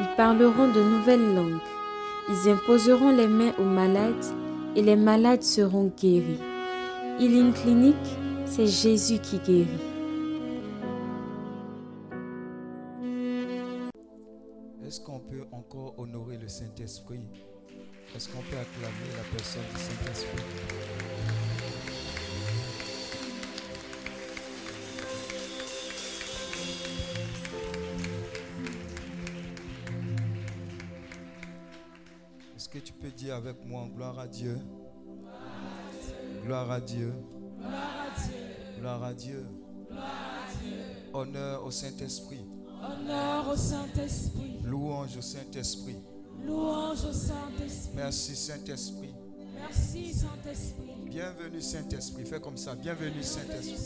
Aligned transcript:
ils 0.00 0.16
parleront 0.16 0.68
de 0.68 0.82
nouvelles 0.82 1.34
langues, 1.34 1.60
ils 2.28 2.50
imposeront 2.50 3.10
les 3.10 3.28
mains 3.28 3.52
aux 3.58 3.64
malades 3.64 4.24
et 4.76 4.82
les 4.82 4.96
malades 4.96 5.42
seront 5.42 5.92
guéris. 5.96 6.40
Healing 7.20 7.52
Clinic, 7.52 7.96
c'est 8.44 8.66
Jésus 8.66 9.18
qui 9.18 9.38
guérit. 9.38 9.68
Est-ce 14.84 15.00
qu'on 15.00 15.20
peut 15.20 15.44
encore 15.52 15.94
honorer 15.98 16.38
le 16.38 16.48
Saint-Esprit? 16.48 17.26
Est-ce 18.14 18.28
qu'on 18.28 18.42
peut 18.42 18.56
acclamer 18.56 19.10
la 19.16 19.36
personne 19.36 19.62
du 19.72 19.80
Saint-Esprit? 19.80 20.42
Dire 33.16 33.36
avec 33.36 33.64
moi 33.64 33.86
gloire 33.94 34.18
à 34.18 34.26
Dieu 34.26 34.58
Gloire 36.44 36.70
à 36.70 36.80
Dieu. 36.80 37.12
Gloire 38.78 39.02
à 39.02 39.14
Dieu. 39.14 39.46
Honneur 41.14 41.64
au 41.64 41.70
Saint-Esprit. 41.70 42.44
Honneur 42.82 43.48
au 43.48 43.56
Saint-Esprit. 43.56 44.60
Louange 44.62 45.16
au 45.16 45.22
Saint-Esprit. 45.22 45.96
Louange 46.44 47.04
au 47.08 47.12
Saint-Esprit. 47.12 47.92
Merci 47.94 48.36
Saint-Esprit. 48.36 49.14
Merci 49.54 50.12
Saint-Esprit. 50.12 50.92
Bienvenue 51.06 51.62
Saint-Esprit. 51.62 52.26
Fais 52.26 52.40
comme 52.40 52.58
ça. 52.58 52.74
Bienvenue. 52.74 53.22
Saint-Esprit. 53.22 53.76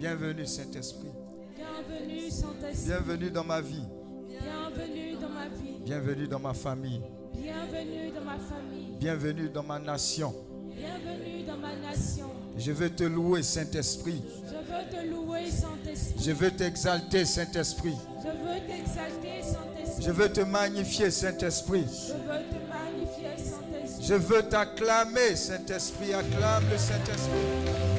Bienvenue 0.00 0.46
Saint-Esprit. 0.46 1.12
Bienvenue 1.54 2.30
Saint-Esprit. 2.30 2.86
Bienvenue 2.86 3.30
dans 3.30 3.44
ma 3.44 3.60
vie. 3.60 3.84
Bienvenue 4.26 5.16
dans 5.20 5.28
ma 5.28 5.48
vie. 5.48 5.78
Bienvenue 5.84 6.26
dans 6.26 6.40
ma 6.40 6.54
famille. 6.54 7.02
Bienvenue 7.40 8.10
dans 8.12 8.24
ma 8.24 8.38
famille. 8.38 8.96
Bienvenue 8.98 9.48
dans 9.48 9.62
ma 9.62 9.78
nation. 9.78 10.34
Bienvenue 10.74 11.44
dans 11.46 11.56
ma 11.56 11.74
nation. 11.76 12.30
Je 12.56 12.72
veux 12.72 12.90
te 12.90 13.04
louer 13.04 13.42
Saint-Esprit. 13.44 14.22
Je 14.44 14.56
veux 14.56 14.90
te 14.90 15.06
louer 15.06 15.48
Saint-Esprit. 15.48 16.24
Je 16.24 16.32
veux 16.32 16.50
t'exalter 16.50 17.24
Saint-Esprit. 17.24 17.96
Je 18.22 18.28
veux 18.28 18.60
t'exalter 18.66 19.42
Saint-Esprit. 19.42 20.04
Je 20.04 20.10
veux 20.10 20.32
te 20.32 20.40
magnifier 20.40 21.10
Saint-Esprit. 21.12 21.86
Je 21.86 22.12
veux 22.12 22.42
te 22.48 22.58
magnifier 22.68 23.36
Saint-Esprit. 23.36 24.04
Je 24.04 24.14
veux 24.14 24.42
t'acclamer 24.42 25.36
Saint-Esprit. 25.36 26.14
Acclame 26.14 26.64
le 26.70 26.78
Saint-Esprit. 26.78 27.97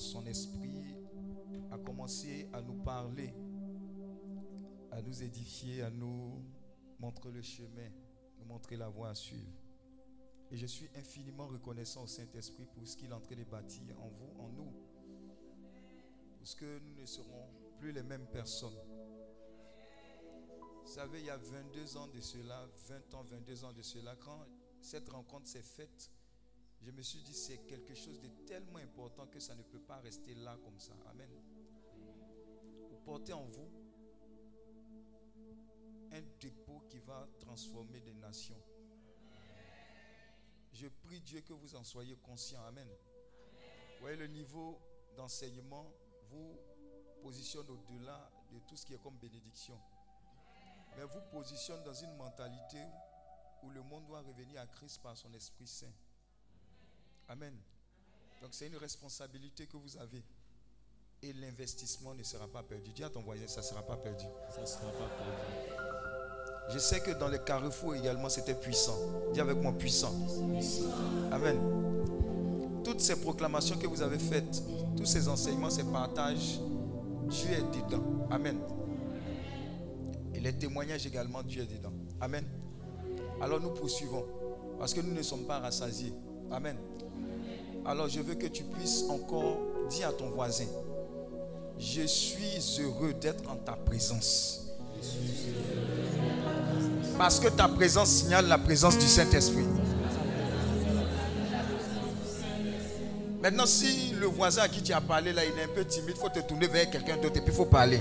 Son 0.00 0.26
esprit, 0.26 0.96
a 1.70 1.78
commencé 1.78 2.48
à 2.52 2.60
nous 2.62 2.82
parler, 2.82 3.32
à 4.90 5.00
nous 5.02 5.22
édifier, 5.22 5.82
à 5.82 5.90
nous 5.90 6.42
montrer 6.98 7.30
le 7.30 7.42
chemin, 7.42 7.90
nous 8.38 8.44
montrer 8.44 8.76
la 8.76 8.88
voie 8.88 9.10
à 9.10 9.14
suivre. 9.14 9.52
Et 10.50 10.56
je 10.56 10.66
suis 10.66 10.88
infiniment 10.96 11.46
reconnaissant 11.46 12.02
au 12.02 12.06
Saint-Esprit 12.06 12.66
pour 12.66 12.86
ce 12.86 12.96
qu'il 12.96 13.10
est 13.10 13.14
en 13.14 13.20
train 13.20 13.36
de 13.36 13.44
bâtir 13.44 14.00
en 14.00 14.08
vous, 14.08 14.40
en 14.40 14.48
nous. 14.48 14.72
Parce 16.38 16.54
que 16.54 16.80
nous 16.80 16.94
ne 17.00 17.06
serons 17.06 17.48
plus 17.78 17.92
les 17.92 18.02
mêmes 18.02 18.26
personnes. 18.26 18.78
Vous 20.84 20.90
savez, 20.90 21.20
il 21.20 21.26
y 21.26 21.30
a 21.30 21.36
22 21.36 21.96
ans 21.98 22.08
de 22.08 22.20
cela, 22.20 22.66
20 22.88 23.14
ans, 23.14 23.22
22 23.22 23.64
ans 23.64 23.72
de 23.72 23.82
cela, 23.82 24.16
quand 24.16 24.44
cette 24.80 25.08
rencontre 25.10 25.46
s'est 25.46 25.62
faite, 25.62 26.10
je 26.82 26.90
me 26.90 27.02
suis 27.02 27.22
dit 27.22 27.34
c'est 27.34 27.58
quelque 27.66 27.94
chose 27.94 28.20
de 28.20 28.28
tellement 28.46 28.78
important 28.78 29.26
que 29.26 29.38
ça 29.38 29.54
ne 29.54 29.62
peut 29.62 29.80
pas 29.80 29.98
rester 29.98 30.34
là 30.34 30.56
comme 30.64 30.78
ça. 30.78 30.92
Amen. 31.10 31.30
Vous 32.90 32.96
portez 33.04 33.32
en 33.32 33.44
vous 33.44 33.70
un 36.12 36.22
dépôt 36.40 36.82
qui 36.88 36.98
va 36.98 37.28
transformer 37.38 38.00
des 38.00 38.14
nations. 38.14 38.60
Je 40.72 40.88
prie 40.88 41.20
Dieu 41.20 41.40
que 41.42 41.52
vous 41.52 41.74
en 41.74 41.84
soyez 41.84 42.16
conscients. 42.16 42.64
Amen. 42.64 42.88
Vous 43.94 44.00
voyez, 44.00 44.16
le 44.16 44.26
niveau 44.26 44.80
d'enseignement 45.16 45.92
vous 46.30 46.58
positionne 47.22 47.68
au-delà 47.68 48.30
de 48.50 48.58
tout 48.60 48.76
ce 48.76 48.86
qui 48.86 48.94
est 48.94 49.02
comme 49.02 49.18
bénédiction. 49.18 49.78
Mais 50.96 51.04
vous 51.04 51.20
positionne 51.30 51.82
dans 51.84 51.92
une 51.92 52.14
mentalité 52.16 52.82
où 53.62 53.70
le 53.70 53.82
monde 53.82 54.06
doit 54.06 54.22
revenir 54.22 54.60
à 54.60 54.66
Christ 54.66 55.02
par 55.02 55.16
son 55.16 55.32
Esprit 55.34 55.66
Saint. 55.66 55.92
Amen. 57.30 57.54
Donc 58.42 58.50
c'est 58.52 58.66
une 58.66 58.76
responsabilité 58.76 59.66
que 59.66 59.76
vous 59.76 59.96
avez. 59.98 60.24
Et 61.22 61.32
l'investissement 61.34 62.12
ne 62.12 62.24
sera 62.24 62.48
pas 62.48 62.62
perdu. 62.64 62.90
Dis 62.90 63.04
à 63.04 63.10
ton 63.10 63.20
voisin, 63.20 63.46
ça 63.46 63.60
ne 63.60 63.66
sera 63.66 63.82
pas 63.82 63.96
perdu. 63.96 64.24
Ça 64.52 64.60
ne 64.60 64.66
sera 64.66 64.90
pas 64.90 65.08
perdu. 65.08 66.72
Je 66.72 66.78
sais 66.78 67.00
que 67.00 67.12
dans 67.12 67.28
les 67.28 67.38
carrefours 67.38 67.94
également, 67.94 68.28
c'était 68.28 68.54
puissant. 68.54 68.96
Dis 69.32 69.40
avec 69.40 69.56
moi, 69.58 69.72
puissant. 69.72 70.12
Amen. 71.30 72.82
Toutes 72.82 73.00
ces 73.00 73.20
proclamations 73.20 73.78
que 73.78 73.86
vous 73.86 74.02
avez 74.02 74.18
faites, 74.18 74.62
tous 74.96 75.06
ces 75.06 75.28
enseignements, 75.28 75.70
ces 75.70 75.84
partages, 75.84 76.58
Dieu 77.28 77.50
est 77.50 77.76
dedans. 77.76 78.26
Amen. 78.30 78.58
Et 80.34 80.40
les 80.40 80.56
témoignages 80.56 81.06
également, 81.06 81.44
Dieu 81.44 81.62
est 81.62 81.66
dedans. 81.66 81.92
Amen. 82.20 82.44
Alors 83.40 83.60
nous 83.60 83.70
poursuivons. 83.70 84.26
Parce 84.80 84.94
que 84.94 85.00
nous 85.00 85.12
ne 85.14 85.22
sommes 85.22 85.44
pas 85.44 85.60
rassasiés. 85.60 86.12
Amen. 86.50 86.76
Alors 87.84 88.08
je 88.08 88.20
veux 88.20 88.34
que 88.34 88.46
tu 88.46 88.62
puisses 88.64 89.04
encore 89.08 89.58
dire 89.88 90.08
à 90.08 90.12
ton 90.12 90.30
voisin, 90.30 90.66
je 91.78 92.02
suis 92.02 92.80
heureux 92.80 93.14
d'être 93.14 93.50
en 93.50 93.56
ta 93.56 93.72
présence. 93.72 94.68
Parce 97.16 97.40
que 97.40 97.48
ta 97.48 97.68
présence 97.68 98.08
signale 98.08 98.46
la 98.46 98.58
présence 98.58 98.98
du 98.98 99.06
Saint-Esprit. 99.06 99.64
Maintenant, 103.42 103.64
si 103.64 104.12
le 104.20 104.26
voisin 104.26 104.62
à 104.62 104.68
qui 104.68 104.82
tu 104.82 104.92
as 104.92 105.00
parlé 105.00 105.32
là, 105.32 105.42
il 105.44 105.58
est 105.58 105.64
un 105.64 105.74
peu 105.74 105.84
timide, 105.84 106.14
il 106.14 106.20
faut 106.20 106.28
te 106.28 106.40
tourner 106.40 106.66
vers 106.66 106.90
quelqu'un 106.90 107.16
d'autre 107.16 107.38
et 107.38 107.40
puis 107.40 107.52
il 107.52 107.56
faut 107.56 107.64
parler. 107.64 108.00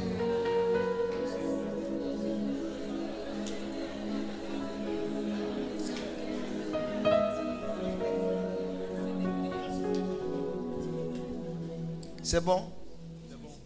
C'est 12.31 12.45
bon? 12.45 12.62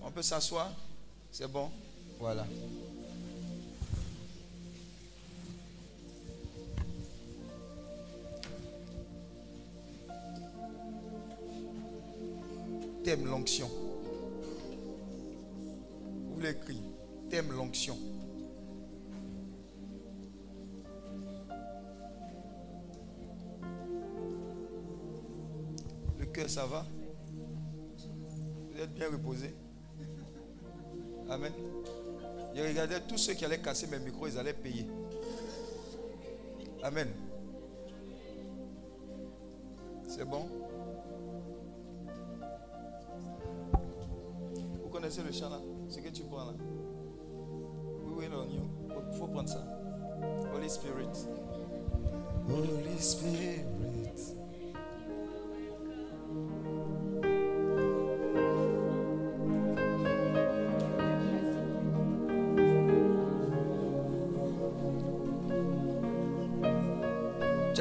On 0.01 0.09
peut 0.09 0.21
s'asseoir? 0.21 0.71
C'est 1.29 1.51
bon? 1.51 1.69
Voilà. 2.17 2.45
T'aimes 13.03 13.25
l'onction. 13.25 13.69
Vous 16.29 16.39
l'écrit. 16.39 16.81
T'aimes 17.29 17.51
l'onction. 17.51 17.97
Le 26.17 26.25
cœur, 26.27 26.49
ça 26.49 26.65
va? 26.65 26.85
bien 28.88 29.09
reposé. 29.09 29.53
Amen. 31.30 31.51
Je 32.56 32.62
regardais 32.62 33.00
tous 33.07 33.18
ceux 33.18 33.33
qui 33.33 33.45
allaient 33.45 33.62
casser 33.62 33.88
mes 33.88 34.00
micros, 34.00 34.27
ils 34.27 34.38
allaient 34.38 34.53
payer. 34.53 34.85
Amen. 36.83 37.07
C'est 40.07 40.25
bon? 40.25 40.47
Vous 44.83 44.89
connaissez 44.89 45.24
le 45.24 45.31
chant 45.31 45.50
là? 45.50 45.59
Ce 45.89 46.00
que 46.00 46.09
tu 46.09 46.24
prends 46.24 46.45
là? 46.45 46.53
We 48.06 48.15
wait 48.18 48.29
on 48.36 48.50
you. 48.50 48.62
Il 49.12 49.18
faut 49.18 49.27
prendre 49.27 49.50
ça. 49.50 49.63
Holy 50.53 50.69
Spirit. 50.69 51.27
Holy 52.47 53.00
Spirit. 53.00 53.65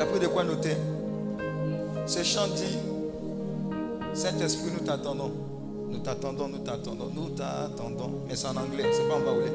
J'ai 0.02 0.08
pris 0.08 0.18
de 0.18 0.26
quoi 0.26 0.42
noter. 0.42 0.76
Ce 2.06 2.24
chant 2.24 2.48
dit, 2.48 2.76
Saint-Esprit, 4.14 4.72
nous 4.72 4.84
t'attendons. 4.84 5.30
Nous 5.90 5.98
t'attendons, 5.98 6.48
nous 6.48 6.58
t'attendons, 6.58 7.08
nous 7.14 7.28
t'attendons. 7.28 8.10
Mais 8.26 8.34
c'est 8.34 8.48
en 8.48 8.56
anglais, 8.56 8.90
c'est 8.90 9.06
pas 9.08 9.14
en 9.14 9.20
baoulé. 9.20 9.52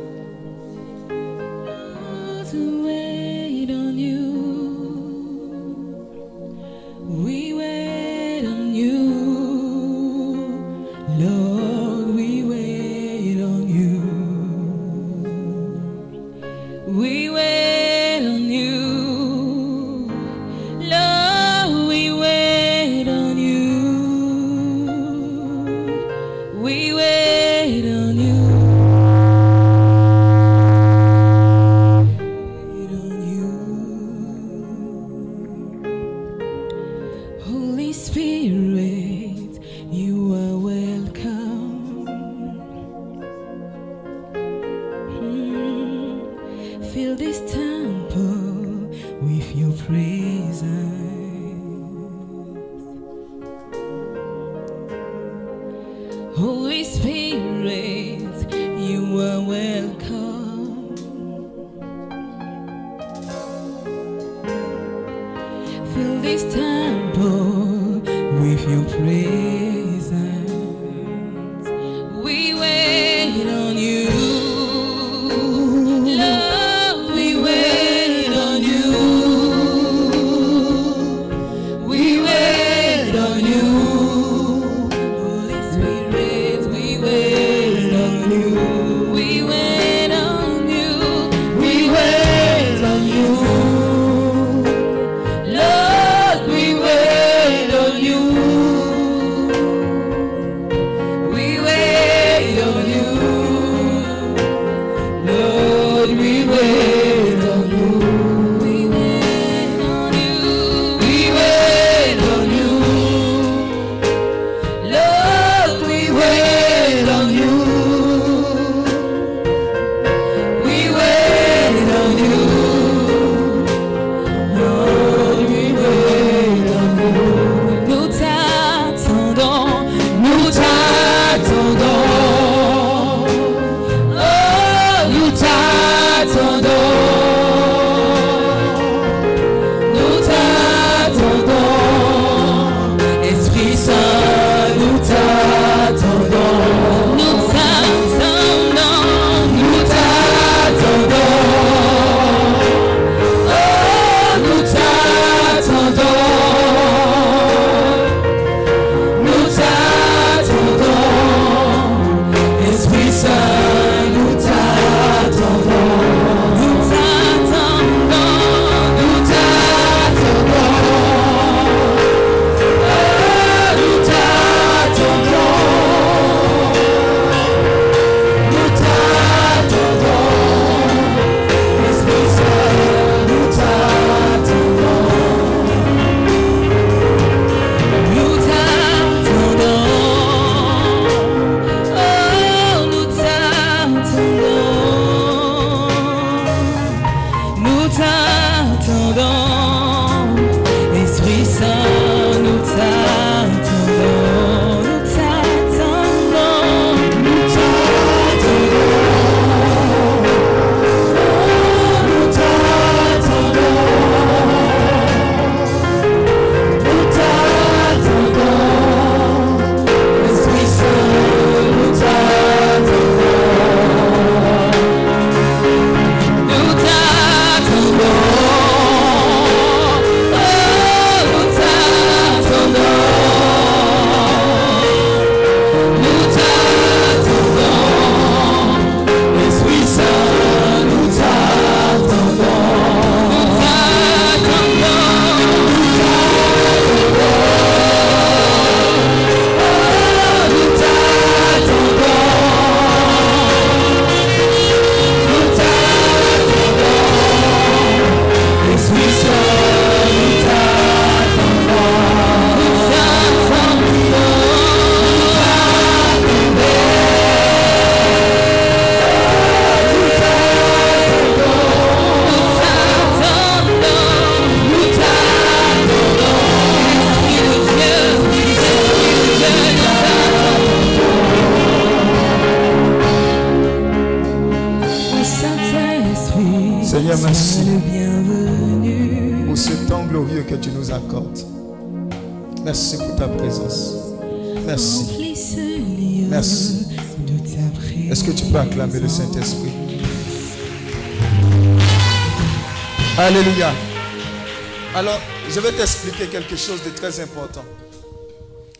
Quelque 306.47 306.59
chose 306.59 306.81
de 306.83 306.92
très 306.92 307.19
important. 307.19 307.66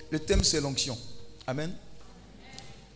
Le 0.10 0.20
thème, 0.20 0.42
c'est 0.44 0.62
l'onction. 0.62 0.98
Amen. 1.46 1.74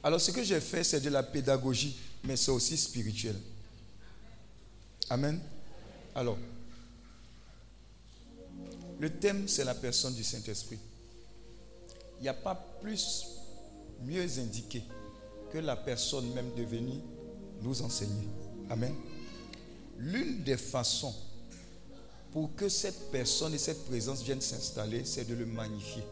Alors, 0.02 0.22
ce 0.22 0.32
que 0.32 0.44
j'ai 0.44 0.62
fait, 0.62 0.84
c'est 0.84 1.02
de 1.02 1.10
la 1.10 1.24
pédagogie, 1.24 1.98
mais 2.24 2.38
c'est 2.38 2.52
aussi 2.52 2.78
spirituel. 2.78 3.36
Amen. 5.10 5.42
Alors, 6.16 6.38
le 9.00 9.10
thème, 9.10 9.46
c'est 9.48 9.66
la 9.66 9.76
personne 9.76 10.14
du 10.14 10.24
Saint-Esprit. 10.24 10.80
Il 12.20 12.24
n'y 12.24 12.30
a 12.30 12.34
pas 12.34 12.56
plus 12.82 13.26
mieux 14.06 14.28
indiqué 14.40 14.84
que 15.52 15.58
la 15.58 15.76
personne 15.76 16.32
même 16.34 16.54
de 16.56 16.64
venir 16.64 16.96
nous 17.62 17.82
enseigner. 17.82 18.28
Amen. 18.70 18.96
L'une 19.98 20.44
des 20.44 20.58
façons 20.58 21.14
pour 22.32 22.56
que 22.56 22.70
cette 22.70 23.12
personne 23.12 23.54
et 23.54 23.58
cette 23.58 23.86
présence 23.86 24.24
viennent 24.24 24.42
s'installer, 24.42 25.04
c'est 25.04 25.26
de 25.26 25.36
le 25.36 25.46
magnifier. 25.46 26.04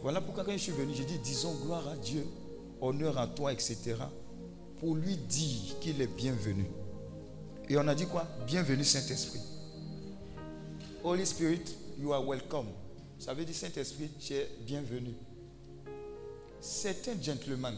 Voilà 0.00 0.20
pourquoi 0.20 0.44
quand 0.44 0.52
je 0.52 0.58
suis 0.58 0.72
venu, 0.72 0.94
j'ai 0.94 1.04
dit, 1.04 1.18
disons 1.18 1.54
gloire 1.64 1.86
à 1.88 1.96
Dieu, 1.96 2.24
honneur 2.80 3.18
à 3.18 3.26
toi, 3.26 3.52
etc. 3.52 3.96
Pour 4.78 4.94
lui 4.94 5.16
dire 5.16 5.78
qu'il 5.80 6.00
est 6.00 6.06
bienvenu. 6.06 6.66
Et 7.68 7.76
on 7.76 7.86
a 7.86 7.94
dit 7.94 8.06
quoi? 8.06 8.26
Bienvenue 8.46 8.84
Saint-Esprit. 8.84 9.40
Holy 11.04 11.26
Spirit, 11.26 11.76
you 11.98 12.12
are 12.12 12.24
welcome. 12.24 12.66
Ça 13.18 13.34
veut 13.34 13.44
dire 13.44 13.54
Saint-Esprit, 13.54 14.10
tu 14.20 14.34
es 14.34 14.48
bienvenu. 14.64 15.14
C'est 16.60 17.08
un 17.08 17.20
gentleman, 17.20 17.74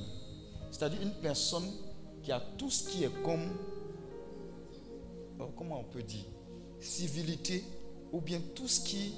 c'est-à-dire 0.70 1.00
une 1.00 1.14
personne 1.22 1.70
qui 2.22 2.32
a 2.32 2.40
tout 2.58 2.70
ce 2.70 2.88
qui 2.88 3.04
est 3.04 3.22
comme, 3.22 3.50
oh, 5.38 5.50
comment 5.56 5.80
on 5.80 5.84
peut 5.84 6.02
dire, 6.02 6.24
civilité, 6.84 7.64
ou 8.12 8.20
bien 8.20 8.40
tout 8.54 8.68
ce 8.68 8.80
qui 8.80 9.14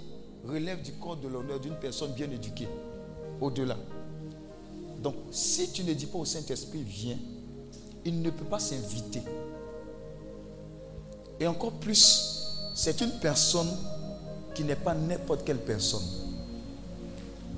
relève 0.46 0.82
du 0.82 0.92
corps 0.92 1.16
de 1.16 1.28
l'honneur 1.28 1.60
d'une 1.60 1.74
personne 1.74 2.12
bien 2.12 2.30
éduquée, 2.30 2.68
au-delà. 3.40 3.76
Donc, 5.02 5.14
si 5.30 5.70
tu 5.72 5.84
ne 5.84 5.92
dis 5.92 6.06
pas 6.06 6.18
au 6.18 6.24
Saint-Esprit, 6.24 6.82
viens, 6.82 7.18
il 8.04 8.22
ne 8.22 8.30
peut 8.30 8.44
pas 8.44 8.58
s'inviter. 8.58 9.20
Et 11.38 11.46
encore 11.46 11.72
plus, 11.72 12.46
c'est 12.74 13.00
une 13.00 13.12
personne 13.20 13.68
qui 14.54 14.64
n'est 14.64 14.76
pas 14.76 14.94
n'importe 14.94 15.44
quelle 15.44 15.58
personne. 15.58 16.04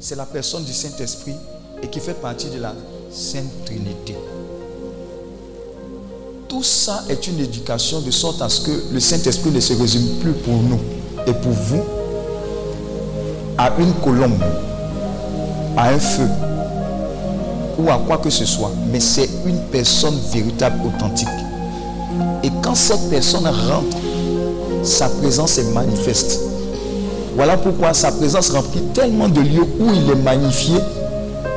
C'est 0.00 0.16
la 0.16 0.26
personne 0.26 0.64
du 0.64 0.72
Saint-Esprit 0.72 1.34
et 1.82 1.88
qui 1.88 2.00
fait 2.00 2.20
partie 2.20 2.50
de 2.50 2.58
la 2.58 2.74
Sainte 3.10 3.64
Trinité. 3.64 4.16
Tout 6.58 6.64
ça 6.64 7.04
est 7.08 7.28
une 7.28 7.38
éducation 7.38 8.00
de 8.00 8.10
sorte 8.10 8.42
à 8.42 8.48
ce 8.48 8.62
que 8.62 8.82
le 8.92 8.98
Saint-Esprit 8.98 9.52
ne 9.52 9.60
se 9.60 9.74
résume 9.74 10.08
plus 10.20 10.32
pour 10.32 10.54
nous 10.54 10.80
et 11.24 11.32
pour 11.32 11.52
vous 11.52 11.84
à 13.56 13.70
une 13.78 13.92
colombe, 14.02 14.42
à 15.76 15.90
un 15.90 15.98
feu 16.00 16.26
ou 17.78 17.88
à 17.88 18.02
quoi 18.04 18.18
que 18.18 18.28
ce 18.28 18.44
soit, 18.44 18.72
mais 18.90 18.98
c'est 18.98 19.30
une 19.46 19.60
personne 19.70 20.18
véritable, 20.32 20.80
authentique. 20.84 21.28
Et 22.42 22.50
quand 22.60 22.74
cette 22.74 23.08
personne 23.08 23.46
rentre, 23.46 23.96
sa 24.82 25.08
présence 25.08 25.58
est 25.58 25.72
manifeste. 25.72 26.40
Voilà 27.36 27.56
pourquoi 27.56 27.94
sa 27.94 28.10
présence 28.10 28.50
remplit 28.50 28.82
tellement 28.94 29.28
de 29.28 29.42
lieux 29.42 29.68
où 29.78 29.92
il 29.94 30.10
est 30.10 30.22
magnifié 30.24 30.78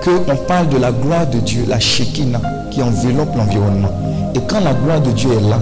qu'on 0.04 0.36
parle 0.36 0.70
de 0.70 0.78
la 0.78 0.92
gloire 0.92 1.26
de 1.26 1.40
Dieu, 1.40 1.66
la 1.68 1.80
Shekinah, 1.80 2.61
qui 2.72 2.82
enveloppe 2.82 3.36
l'environnement. 3.36 3.92
Et 4.34 4.40
quand 4.48 4.62
la 4.62 4.74
gloire 4.74 5.02
de 5.02 5.12
Dieu 5.12 5.30
est 5.32 5.50
là, 5.50 5.60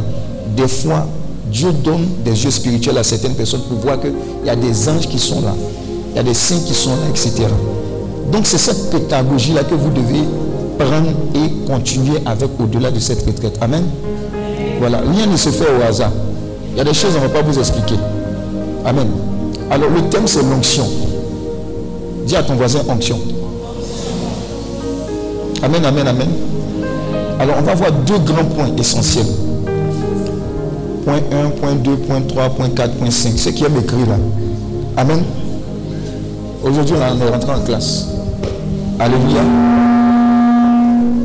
des 0.56 0.68
fois, 0.68 1.06
Dieu 1.52 1.72
donne 1.72 2.06
des 2.24 2.44
yeux 2.44 2.52
spirituels 2.52 2.98
à 2.98 3.04
certaines 3.04 3.34
personnes 3.34 3.62
pour 3.68 3.80
voir 3.80 4.00
qu'il 4.00 4.14
y 4.46 4.50
a 4.50 4.56
des 4.56 4.88
anges 4.88 5.08
qui 5.08 5.20
sont 5.20 5.42
là, 5.42 5.54
il 6.12 6.16
y 6.16 6.20
a 6.20 6.24
des 6.24 6.34
saints 6.34 6.62
qui 6.66 6.74
sont 6.74 6.92
là, 6.92 7.10
etc. 7.10 7.48
Donc 8.32 8.46
c'est 8.46 8.58
cette 8.58 8.90
pédagogie-là 8.92 9.64
que 9.64 9.76
vous 9.76 9.90
devez 9.90 10.24
prendre 10.78 11.10
et 11.36 11.68
continuer 11.68 12.20
avec 12.26 12.50
au-delà 12.60 12.92
de 12.92 13.00
cette 13.00 13.26
retraite. 13.26 13.58
Amen. 13.62 13.84
Voilà, 14.80 15.00
rien 15.00 15.26
ne 15.26 15.36
se 15.36 15.50
fait 15.50 15.66
au 15.66 15.84
hasard. 15.88 16.12
Il 16.72 16.78
y 16.78 16.82
a 16.82 16.84
des 16.84 16.94
choses 16.94 17.14
qu'on 17.14 17.22
ne 17.22 17.28
va 17.28 17.34
pas 17.34 17.42
vous 17.42 17.58
expliquer. 17.58 17.96
Amen. 18.86 19.08
Alors 19.72 19.90
le 19.90 20.10
thème 20.10 20.28
c'est 20.28 20.44
l'onction. 20.44 20.86
Dis 22.26 22.36
à 22.36 22.44
ton 22.44 22.56
voisin 22.56 22.82
onction. 22.88 23.20
Amen, 25.62 25.84
amen, 25.84 26.08
amen. 26.08 26.30
Alors 27.40 27.56
on 27.58 27.62
va 27.62 27.74
voir 27.74 27.92
deux 28.06 28.18
grands 28.20 28.44
points 28.44 28.70
essentiels. 28.78 29.26
Point 31.06 31.22
1, 31.32 31.50
point 31.52 31.76
2, 31.76 31.96
point 31.96 32.22
3, 32.22 32.50
point 32.50 32.70
4, 32.70 32.96
point 32.96 33.10
5. 33.10 33.34
Ce 33.38 33.50
qui 33.50 33.64
est 33.64 33.68
écrit 33.68 34.06
là? 34.06 34.18
Amen? 34.98 35.24
Aujourd'hui 36.64 36.96
on 36.98 37.26
est 37.26 37.30
rentré 37.30 37.52
en 37.54 37.62
classe. 37.62 38.08
Alléluia. 39.00 39.42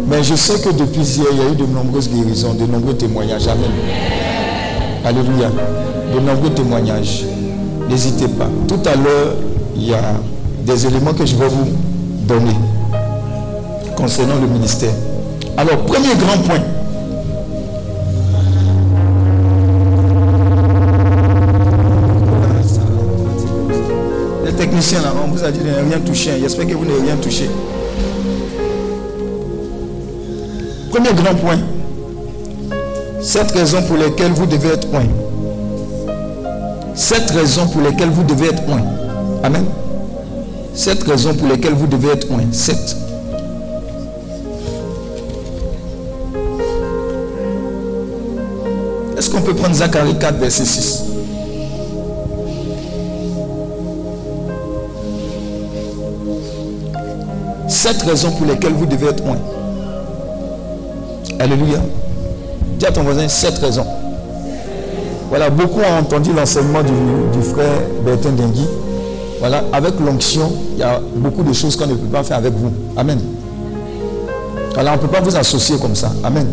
Mais 0.08 0.22
je 0.22 0.36
sais 0.36 0.60
que 0.60 0.70
depuis 0.70 1.00
hier, 1.00 1.26
il 1.32 1.38
y 1.38 1.40
a 1.40 1.48
eu 1.50 1.56
de 1.56 1.66
nombreuses 1.66 2.08
guérisons, 2.08 2.54
de 2.54 2.66
nombreux 2.66 2.94
témoignages. 2.94 3.48
Amen. 3.48 3.70
Alléluia. 5.04 5.50
De 6.14 6.20
nombreux 6.20 6.50
témoignages. 6.50 7.24
N'hésitez 7.90 8.28
pas. 8.28 8.48
Tout 8.68 8.80
à 8.88 8.94
l'heure, 8.94 9.34
il 9.74 9.88
y 9.88 9.94
a 9.94 9.98
des 10.64 10.86
éléments 10.86 11.12
que 11.12 11.26
je 11.26 11.34
vais 11.34 11.48
vous 11.48 11.66
donner 12.28 12.54
concernant 13.96 14.36
le 14.40 14.46
ministère. 14.46 14.92
Alors, 15.56 15.78
premier 15.84 16.14
grand 16.16 16.38
point. 16.38 16.60
Les 24.44 24.52
techniciens 24.52 25.02
là, 25.02 25.12
on 25.24 25.30
vous 25.30 25.44
a 25.44 25.50
dit 25.50 25.60
de 25.60 25.64
ne 25.64 25.88
rien 25.88 26.00
toucher. 26.00 26.32
J'espère 26.40 26.66
que 26.66 26.74
vous 26.74 26.84
n'avez 26.84 27.02
rien 27.02 27.16
touché. 27.16 27.48
Premier 30.90 31.12
grand 31.12 31.34
point. 31.36 31.58
Cette 33.20 33.52
raison 33.52 33.82
pour 33.82 33.96
laquelle 33.96 34.32
vous 34.32 34.46
devez 34.46 34.70
être 34.70 34.88
point. 34.90 35.06
Cette 36.94 37.30
raison 37.30 37.66
pour 37.68 37.82
laquelle 37.82 38.10
vous 38.10 38.24
devez 38.24 38.48
être 38.48 38.64
point. 38.64 38.82
Amen. 39.42 39.64
Cette 40.74 41.02
raison 41.04 41.32
pour 41.34 41.48
laquelle 41.48 41.74
vous 41.74 41.86
devez 41.86 42.10
être 42.10 42.28
point. 42.28 42.44
Sept. 42.52 43.03
Qu'on 49.34 49.42
peut 49.42 49.54
prendre 49.54 49.74
Zacharie 49.74 50.14
4, 50.16 50.36
verset 50.36 50.64
6 50.64 51.02
Sept 57.68 58.02
raisons 58.02 58.30
pour 58.30 58.46
lesquelles 58.46 58.72
vous 58.72 58.86
devez 58.86 59.08
être 59.08 59.22
point. 59.22 59.36
Alléluia. 61.40 61.78
Dis 62.78 62.86
à 62.86 62.92
ton 62.92 63.02
voisin 63.02 63.28
sept 63.28 63.58
raisons. 63.58 63.84
Voilà, 65.28 65.50
beaucoup 65.50 65.80
ont 65.80 65.98
entendu 65.98 66.32
l'enseignement 66.32 66.82
du, 66.82 67.42
frère 67.42 67.80
Bertin 68.04 68.30
Dengui. 68.30 68.66
Voilà, 69.40 69.64
avec 69.72 69.94
l'onction, 70.00 70.52
il 70.74 70.78
y 70.78 70.82
a 70.82 71.00
beaucoup 71.16 71.42
de 71.42 71.52
choses 71.52 71.76
qu'on 71.76 71.86
ne 71.86 71.94
peut 71.94 72.06
pas 72.06 72.22
faire 72.22 72.36
avec 72.36 72.52
vous. 72.54 72.72
Amen. 72.96 73.20
Voilà, 74.74 74.92
on 74.92 74.96
ne 74.96 75.00
peut 75.00 75.08
pas 75.08 75.20
vous 75.20 75.34
associer 75.36 75.76
comme 75.78 75.96
ça. 75.96 76.12
Amen. 76.22 76.46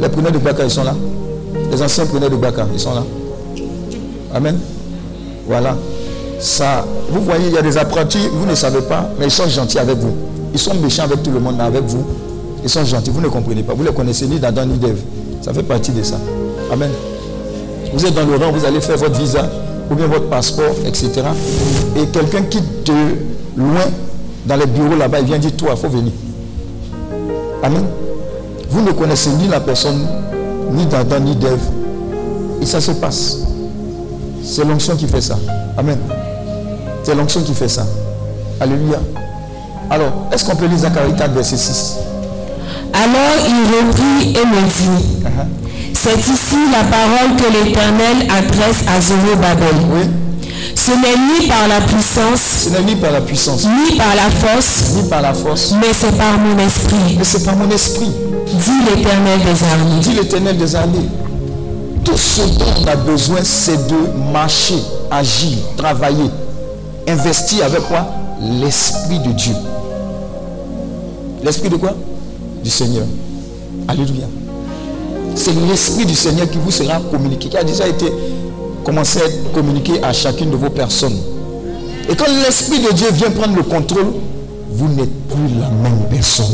Les 0.00 0.08
preneurs 0.08 0.32
de 0.32 0.38
Baka, 0.38 0.64
ils 0.64 0.70
sont 0.70 0.84
là. 0.84 0.94
Les 1.70 1.82
anciens 1.82 2.06
preneurs 2.06 2.30
de 2.30 2.36
Baka, 2.36 2.66
ils 2.72 2.80
sont 2.80 2.94
là. 2.94 3.04
Amen. 4.34 4.58
Voilà. 5.46 5.76
Ça, 6.38 6.84
vous 7.10 7.20
voyez, 7.20 7.48
il 7.48 7.54
y 7.54 7.58
a 7.58 7.62
des 7.62 7.76
apprentis, 7.76 8.28
vous 8.32 8.46
ne 8.46 8.54
savez 8.54 8.80
pas, 8.80 9.10
mais 9.18 9.26
ils 9.26 9.30
sont 9.30 9.48
gentils 9.48 9.78
avec 9.78 9.98
vous. 9.98 10.14
Ils 10.52 10.58
sont 10.58 10.74
méchants 10.74 11.04
avec 11.04 11.22
tout 11.22 11.30
le 11.30 11.38
monde, 11.38 11.60
avec 11.60 11.84
vous, 11.84 12.04
ils 12.62 12.70
sont 12.70 12.84
gentils. 12.84 13.10
Vous 13.10 13.20
ne 13.20 13.28
comprenez 13.28 13.62
pas. 13.62 13.74
Vous 13.74 13.82
ne 13.82 13.88
les 13.88 13.94
connaissez 13.94 14.26
ni 14.26 14.38
d'Adam 14.38 14.64
ni 14.66 14.78
d'Ève. 14.78 14.98
Ça 15.42 15.52
fait 15.52 15.62
partie 15.62 15.92
de 15.92 16.02
ça. 16.02 16.16
Amen. 16.72 16.90
Vous 17.92 18.04
êtes 18.04 18.14
dans 18.14 18.24
le 18.24 18.36
rang, 18.36 18.52
vous 18.52 18.64
allez 18.64 18.80
faire 18.80 18.96
votre 18.96 19.18
visa, 19.18 19.48
ou 19.90 19.94
bien 19.94 20.06
votre 20.06 20.28
passeport, 20.28 20.74
etc. 20.86 21.10
Et 21.96 22.06
quelqu'un 22.06 22.42
quitte 22.42 22.86
de 22.86 22.92
loin 23.56 23.86
dans 24.46 24.56
les 24.56 24.66
bureaux 24.66 24.96
là-bas, 24.96 25.20
il 25.20 25.26
vient 25.26 25.38
dire, 25.38 25.56
toi, 25.56 25.70
il 25.72 25.78
faut 25.78 25.88
venir. 25.88 26.12
Amen. 27.62 27.84
Vous 28.70 28.80
ne 28.82 28.92
connaissez 28.92 29.30
ni 29.30 29.48
la 29.48 29.60
personne, 29.60 30.06
ni 30.72 30.86
d'Adam, 30.86 31.20
ni 31.20 31.36
d'Ève. 31.36 31.60
Et 32.62 32.66
ça 32.66 32.80
se 32.80 32.92
passe. 32.92 33.38
C'est 34.44 34.64
l'onction 34.64 34.96
qui 34.96 35.06
fait 35.06 35.20
ça. 35.20 35.38
Amen. 35.76 35.98
C'est 37.02 37.14
l'onction 37.14 37.42
qui 37.42 37.54
fait 37.54 37.68
ça. 37.68 37.86
Alléluia. 38.60 38.98
Alors, 39.90 40.12
est-ce 40.32 40.44
qu'on 40.44 40.56
peut 40.56 40.66
lire 40.66 40.78
Zacharie 40.78 41.14
4, 41.16 41.32
verset 41.32 41.56
6 41.56 41.96
Alors 42.92 43.46
il 43.48 43.64
reprit 43.76 44.30
et 44.40 44.44
me 44.44 44.66
dit, 44.68 45.06
Uh-huh. 45.20 45.92
c'est 45.92 46.18
ici 46.18 46.56
la 46.72 46.84
parole 46.84 47.36
que 47.36 47.52
l'Éternel 47.52 48.26
adresse 48.30 48.84
à 48.88 49.00
Zorobabel. 49.00 49.76
Oui. 49.94 50.08
Ce 50.74 50.86
Ce 50.86 50.90
n'est 50.92 51.40
ni 51.40 51.46
par 51.46 51.68
la 51.68 51.80
puissance, 51.86 52.40
Ce 52.64 52.68
n'est 52.70 52.82
ni 52.82 52.96
par 52.96 53.12
la 53.12 53.20
puissance, 53.20 53.64
ni 53.66 53.96
par 53.96 54.14
la 54.14 54.30
force, 54.30 54.94
ni 54.96 55.08
par 55.08 55.20
la 55.22 55.34
force, 55.34 55.74
mais 55.80 55.92
c'est 55.92 56.16
par 56.16 56.38
mon 56.38 56.58
esprit, 56.58 57.16
mais 57.18 57.24
c'est 57.24 57.44
par 57.44 57.56
mon 57.56 57.68
esprit, 57.70 58.10
dit 58.60 60.12
l'Éternel 60.14 60.56
des 60.56 60.74
armées. 60.74 60.98
des. 60.98 61.08
Tout 62.04 62.16
ce 62.16 62.40
dont 62.40 62.64
on 62.82 62.86
a 62.86 62.96
besoin, 62.96 63.38
c'est 63.42 63.86
de 63.88 64.32
marcher, 64.32 64.78
agir, 65.10 65.58
travailler, 65.76 66.30
investir 67.08 67.64
avec 67.64 67.82
quoi? 67.88 68.06
L'Esprit 68.40 69.18
de 69.20 69.32
Dieu. 69.32 69.54
L'Esprit 71.42 71.68
de 71.68 71.76
quoi? 71.76 71.94
Du 72.62 72.70
Seigneur. 72.70 73.04
Alléluia. 73.88 74.26
C'est 75.34 75.54
l'Esprit 75.54 76.06
du 76.06 76.14
Seigneur 76.14 76.50
qui 76.50 76.58
vous 76.58 76.70
sera 76.70 77.00
communiqué, 77.10 77.48
qui 77.48 77.56
a 77.56 77.64
déjà 77.64 77.86
été 77.86 78.06
commencé 78.84 79.20
à 79.20 79.26
être 79.26 79.52
communiqué 79.52 80.02
à 80.02 80.12
chacune 80.12 80.50
de 80.50 80.56
vos 80.56 80.70
personnes. 80.70 81.16
Et 82.08 82.16
quand 82.16 82.26
l'Esprit 82.44 82.80
de 82.80 82.92
Dieu 82.92 83.10
vient 83.12 83.30
prendre 83.30 83.56
le 83.56 83.62
contrôle, 83.62 84.12
vous 84.70 84.88
n'êtes 84.88 85.28
plus 85.28 85.48
la 85.60 85.68
même 85.68 86.08
personne. 86.10 86.46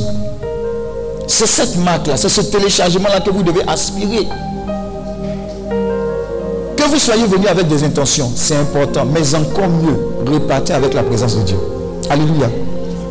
C'est 1.27 1.47
cette 1.47 1.77
marque-là, 1.77 2.17
c'est 2.17 2.29
ce 2.29 2.41
téléchargement-là 2.41 3.21
que 3.21 3.31
vous 3.31 3.43
devez 3.43 3.63
aspirer. 3.67 4.29
Que 6.77 6.83
vous 6.85 6.99
soyez 6.99 7.27
venu 7.27 7.47
avec 7.49 7.67
des 7.69 7.83
intentions, 7.83 8.31
c'est 8.35 8.57
important, 8.57 9.05
mais 9.05 9.35
encore 9.35 9.69
mieux, 9.69 9.99
repartez 10.33 10.73
avec 10.73 10.95
la 10.95 11.03
présence 11.03 11.37
de 11.37 11.43
Dieu. 11.43 11.57
Alléluia. 12.09 12.49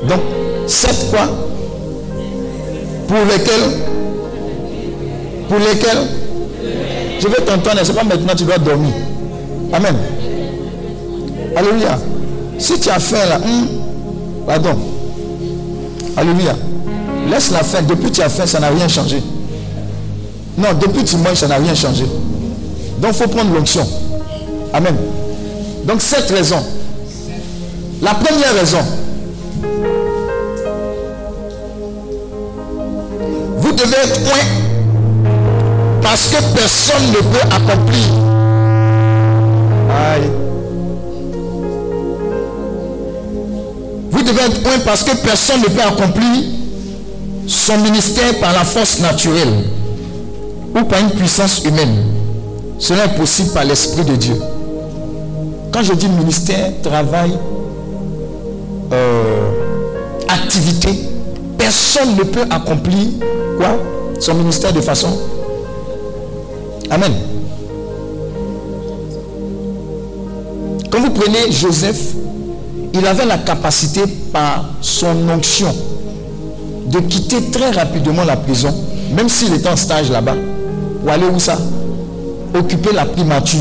Donc, 0.07 0.19
sept 0.67 1.07
quoi 1.09 1.27
Pour 3.07 3.17
lesquels 3.17 3.81
Pour 5.49 5.57
lesquels 5.59 6.07
Je 7.19 7.27
vais 7.27 7.41
t'entendre, 7.41 7.81
c'est 7.83 7.93
pas 7.93 8.03
maintenant 8.03 8.33
tu 8.35 8.45
dois 8.45 8.57
dormir. 8.57 8.93
Amen. 9.73 9.95
Alléluia. 11.55 11.99
Si 12.57 12.79
tu 12.79 12.89
as 12.89 12.99
faim 12.99 13.25
là, 13.29 13.37
hum, 13.37 13.67
pardon. 14.45 14.77
Alléluia. 16.15 16.55
Laisse 17.29 17.51
la 17.51 17.63
faim. 17.63 17.81
Depuis 17.87 18.09
que 18.09 18.15
tu 18.15 18.21
as 18.21 18.29
faim, 18.29 18.45
ça 18.45 18.59
n'a 18.59 18.69
rien 18.69 18.87
changé. 18.87 19.21
Non, 20.57 20.69
depuis 20.79 21.03
que 21.03 21.09
tu 21.09 21.17
manges, 21.17 21.37
ça 21.37 21.47
n'a 21.47 21.57
rien 21.57 21.75
changé. 21.75 22.05
Donc 22.99 23.11
il 23.13 23.23
faut 23.23 23.27
prendre 23.27 23.53
l'onction. 23.53 23.85
Amen. 24.73 24.95
Donc 25.85 26.01
cette 26.01 26.29
raison. 26.31 26.63
La 28.01 28.13
première 28.13 28.53
raison. 28.53 28.79
Vous 33.57 33.71
devez 33.71 33.97
être 34.03 34.19
loin 34.21 34.43
parce 36.01 36.27
que 36.27 36.37
personne 36.55 37.07
ne 37.11 37.17
peut 37.17 37.47
accomplir. 37.51 38.05
Aïe. 39.89 40.29
Vous 44.11 44.23
devez 44.23 44.41
être 44.41 44.63
loin 44.63 44.79
parce 44.85 45.03
que 45.03 45.15
personne 45.17 45.61
ne 45.61 45.67
peut 45.67 45.81
accomplir 45.81 46.54
son 47.47 47.77
ministère 47.77 48.39
par 48.39 48.53
la 48.53 48.63
force 48.63 48.99
naturelle 48.99 49.65
ou 50.75 50.83
par 50.83 50.99
une 50.99 51.11
puissance 51.11 51.63
humaine. 51.63 52.03
Cela 52.79 53.05
est 53.05 53.15
possible 53.15 53.51
par 53.51 53.63
l'Esprit 53.63 54.03
de 54.03 54.15
Dieu. 54.15 54.35
Quand 55.71 55.83
je 55.83 55.93
dis 55.93 56.07
ministère, 56.09 56.71
travail, 56.81 57.37
euh, 58.91 59.49
activité, 60.27 60.89
personne 61.57 62.15
ne 62.15 62.23
peut 62.23 62.45
accomplir 62.49 63.07
quoi? 63.57 63.77
Son 64.19 64.33
ministère 64.33 64.73
de 64.73 64.81
façon. 64.81 65.09
Amen. 66.89 67.13
Quand 70.89 71.01
vous 71.01 71.11
prenez 71.11 71.51
Joseph, 71.51 72.13
il 72.93 73.05
avait 73.05 73.25
la 73.25 73.37
capacité 73.37 74.01
par 74.31 74.65
son 74.81 75.27
onction 75.29 75.75
de 76.95 77.01
quitter 77.01 77.41
très 77.51 77.71
rapidement 77.71 78.23
la 78.23 78.37
prison, 78.37 78.73
même 79.11 79.27
s'il 79.27 79.53
était 79.53 79.67
en 79.67 79.75
stage 79.75 80.09
là-bas, 80.09 80.35
pour 81.01 81.11
aller 81.11 81.25
où 81.25 81.39
ça? 81.39 81.57
Occuper 82.57 82.93
la 82.93 83.05
primature 83.05 83.59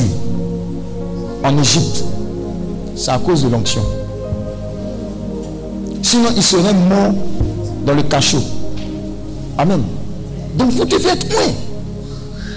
en 1.42 1.58
Égypte. 1.58 2.04
C'est 2.94 3.10
à 3.10 3.18
cause 3.18 3.42
de 3.42 3.48
l'onction. 3.48 3.82
Sinon, 6.00 6.28
il 6.36 6.42
serait 6.42 6.72
mort 6.72 7.12
dans 7.84 7.94
le 7.94 8.02
cachot. 8.02 8.42
Amen. 9.58 9.82
Donc 10.56 10.70
vous 10.70 10.84
devez 10.84 11.08
être 11.08 11.32
loin. 11.32 11.42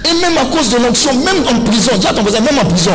Et 0.05 0.21
même 0.21 0.37
à 0.37 0.45
cause 0.55 0.69
de 0.69 0.77
l'onction, 0.77 1.11
même 1.15 1.43
en 1.49 1.63
prison, 1.63 1.91
dis 1.99 2.05
à 2.07 2.13
ton 2.13 2.21
voisin, 2.21 2.39
même 2.41 2.59
en 2.59 2.65
prison, 2.65 2.91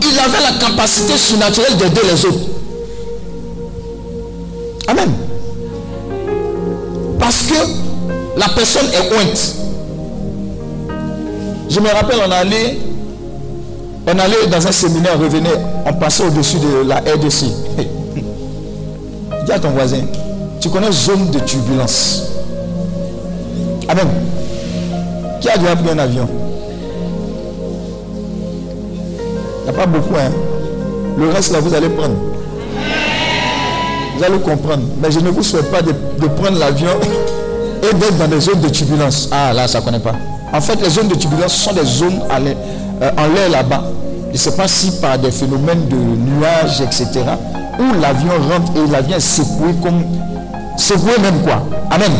il 0.00 0.18
avait 0.18 0.40
la 0.40 0.66
capacité 0.66 1.16
surnaturelle 1.18 1.76
d'aider 1.76 2.00
les 2.10 2.24
autres. 2.24 2.46
Amen. 4.88 5.25
Parce 7.26 7.42
que 7.42 7.54
la 8.38 8.48
personne 8.50 8.86
est 8.86 9.12
ointe. 9.12 9.54
Je 11.68 11.80
me 11.80 11.88
rappelle, 11.88 12.18
on 12.24 12.30
allait, 12.30 12.78
on 14.06 14.16
allait 14.16 14.46
dans 14.48 14.64
un 14.64 14.70
séminaire, 14.70 15.14
on 15.18 15.22
revenait, 15.24 15.58
on 15.86 15.92
passait 15.94 16.22
au-dessus 16.22 16.58
de 16.58 16.88
la 16.88 16.98
RDC. 16.98 17.46
Dis 19.44 19.50
à 19.52 19.58
ton 19.58 19.70
voisin, 19.70 20.02
tu 20.60 20.68
connais 20.68 20.92
zone 20.92 21.32
de 21.32 21.40
turbulence. 21.40 22.30
Amen. 23.88 24.06
Qui 25.40 25.48
a 25.48 25.58
déjà 25.58 25.74
pris 25.74 25.90
un 25.90 25.98
avion? 25.98 26.28
Il 29.62 29.64
n'y 29.64 29.70
a 29.70 29.72
pas 29.72 29.86
beaucoup, 29.86 30.14
hein. 30.14 30.30
Le 31.18 31.28
reste, 31.30 31.50
là, 31.50 31.58
vous 31.58 31.74
allez 31.74 31.88
prendre. 31.88 32.14
Vous 34.16 34.24
allez 34.24 34.38
comprendre. 34.38 34.82
Mais 35.02 35.10
je 35.10 35.20
ne 35.20 35.28
vous 35.30 35.42
souhaite 35.42 35.70
pas 35.70 35.82
de, 35.82 35.92
prendre 36.28 36.58
l'avion 36.58 36.88
et 37.82 37.94
d'être 37.94 38.18
dans 38.18 38.28
des 38.28 38.40
zones 38.40 38.60
de 38.60 38.68
turbulence. 38.68 39.28
Ah, 39.30 39.52
là, 39.52 39.68
ça 39.68 39.80
ne 39.80 39.84
connaît 39.84 39.98
pas. 39.98 40.14
En 40.52 40.60
fait, 40.60 40.80
les 40.82 40.88
zones 40.90 41.08
de 41.08 41.14
turbulence 41.14 41.54
sont 41.54 41.72
des 41.72 41.84
zones 41.84 42.20
euh, 42.30 43.10
en 43.18 43.26
l'air 43.34 43.50
là-bas. 43.50 43.84
Je 44.28 44.32
ne 44.32 44.38
sais 44.38 44.56
pas 44.56 44.68
si 44.68 44.90
par 45.00 45.18
des 45.18 45.30
phénomènes 45.30 45.86
de 45.88 45.96
nuages, 45.96 46.80
etc., 46.80 47.24
où 47.78 48.00
l'avion 48.00 48.32
rentre 48.50 48.72
et 48.76 48.90
l'avion 48.90 49.16
est 49.16 49.20
secoué 49.20 49.74
comme... 49.82 50.02
Secoué 50.78 51.18
même 51.20 51.42
quoi. 51.42 51.62
Amen. 51.90 52.10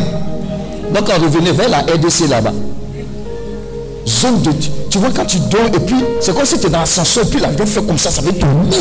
Donc 0.93 1.03
on 1.15 1.21
revenait 1.21 1.51
vers 1.51 1.69
la 1.69 1.79
RDC 1.79 2.27
là-bas. 2.29 2.53
Zone 4.07 4.41
de... 4.41 4.51
Tu 4.89 4.97
vois 4.99 5.09
quand 5.15 5.25
tu 5.25 5.37
dors 5.39 5.67
et 5.67 5.79
puis 5.79 5.95
c'est 6.21 6.35
comme 6.35 6.45
si 6.45 6.59
tu 6.59 6.67
es 6.67 6.69
dans 6.69 6.79
l'ascenseur 6.79 7.23
et 7.23 7.27
puis 7.27 7.39
l'avion 7.39 7.65
fait 7.65 7.81
comme 7.83 7.97
ça, 7.97 8.09
ça 8.09 8.21
fait 8.21 8.33
tourner. 8.33 8.77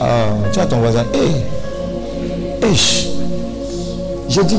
Ah, 0.00 0.26
tu 0.52 0.60
as 0.60 0.66
ton 0.66 0.78
voisin. 0.78 1.04
Hé, 1.14 1.57
j'ai 2.74 4.44
dit, 4.44 4.58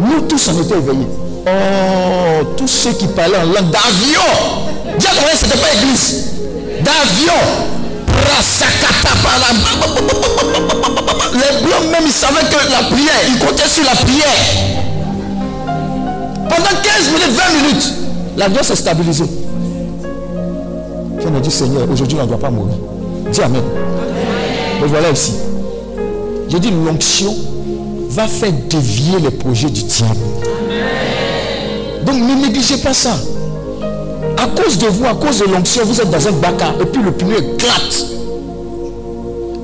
nous 0.00 0.20
tous 0.22 0.48
on 0.48 0.62
était 0.62 0.76
éveillés. 0.76 1.06
Oh, 1.46 2.44
tous 2.56 2.66
ceux 2.66 2.92
qui 2.92 3.06
parlaient 3.08 3.38
en 3.38 3.44
langue 3.44 3.70
d'avion. 3.70 4.20
Dis 4.98 5.06
ton 5.06 5.20
voisin, 5.20 5.36
c'était 5.36 5.58
pas 5.58 5.72
église. 5.74 6.24
D'avion. 6.82 7.32
Les 11.32 11.66
blancs 11.66 11.92
même 11.92 12.04
ils 12.06 12.12
savaient 12.12 12.40
que 12.40 12.70
la 12.70 12.82
prière, 12.88 13.20
ils 13.28 13.38
comptaient 13.38 13.68
sur 13.68 13.84
la 13.84 13.94
prière. 13.94 14.26
Pendant 16.48 16.82
15 16.82 17.10
minutes, 17.12 17.30
20 17.30 17.62
minutes, 17.62 17.92
l'avion 18.36 18.62
s'est 18.62 18.76
stabilisé. 18.76 19.24
On 21.24 21.36
a 21.36 21.40
dit 21.40 21.50
Seigneur, 21.50 21.88
aujourd'hui 21.90 22.16
on 22.18 22.22
ne 22.22 22.28
doit 22.28 22.38
pas 22.38 22.50
mourir. 22.50 22.74
Dis 23.30 23.42
Amen. 23.42 23.62
Me 24.80 24.86
voilà 24.86 25.10
ici. 25.10 25.32
J'ai 26.48 26.60
dit 26.60 26.70
l'onction 26.70 27.34
va 28.10 28.26
faire 28.26 28.52
dévier 28.68 29.20
les 29.20 29.30
projets 29.30 29.68
du 29.68 29.82
diable. 29.82 30.16
Donc 32.04 32.16
ne 32.16 32.46
négligez 32.46 32.78
pas 32.78 32.94
ça. 32.94 33.16
À 34.36 34.46
cause 34.46 34.78
de 34.78 34.86
vous, 34.86 35.04
à 35.06 35.14
cause 35.14 35.40
de 35.40 35.44
l'onction, 35.44 35.82
vous 35.84 36.00
êtes 36.00 36.10
dans 36.10 36.26
un 36.26 36.32
bac 36.32 36.54
et 36.80 36.84
puis 36.86 37.02
le 37.02 37.12
pneu 37.12 37.36
éclate. 37.36 38.06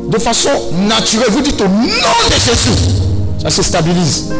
De 0.09 0.19
façon 0.19 0.51
naturelle, 0.87 1.31
vous 1.31 1.41
dites 1.41 1.61
au 1.61 1.69
nom 1.69 1.81
de 1.81 2.35
Jésus. 2.35 2.79
Ça 3.43 3.51
se 3.51 3.63
stabilise. 3.63 4.33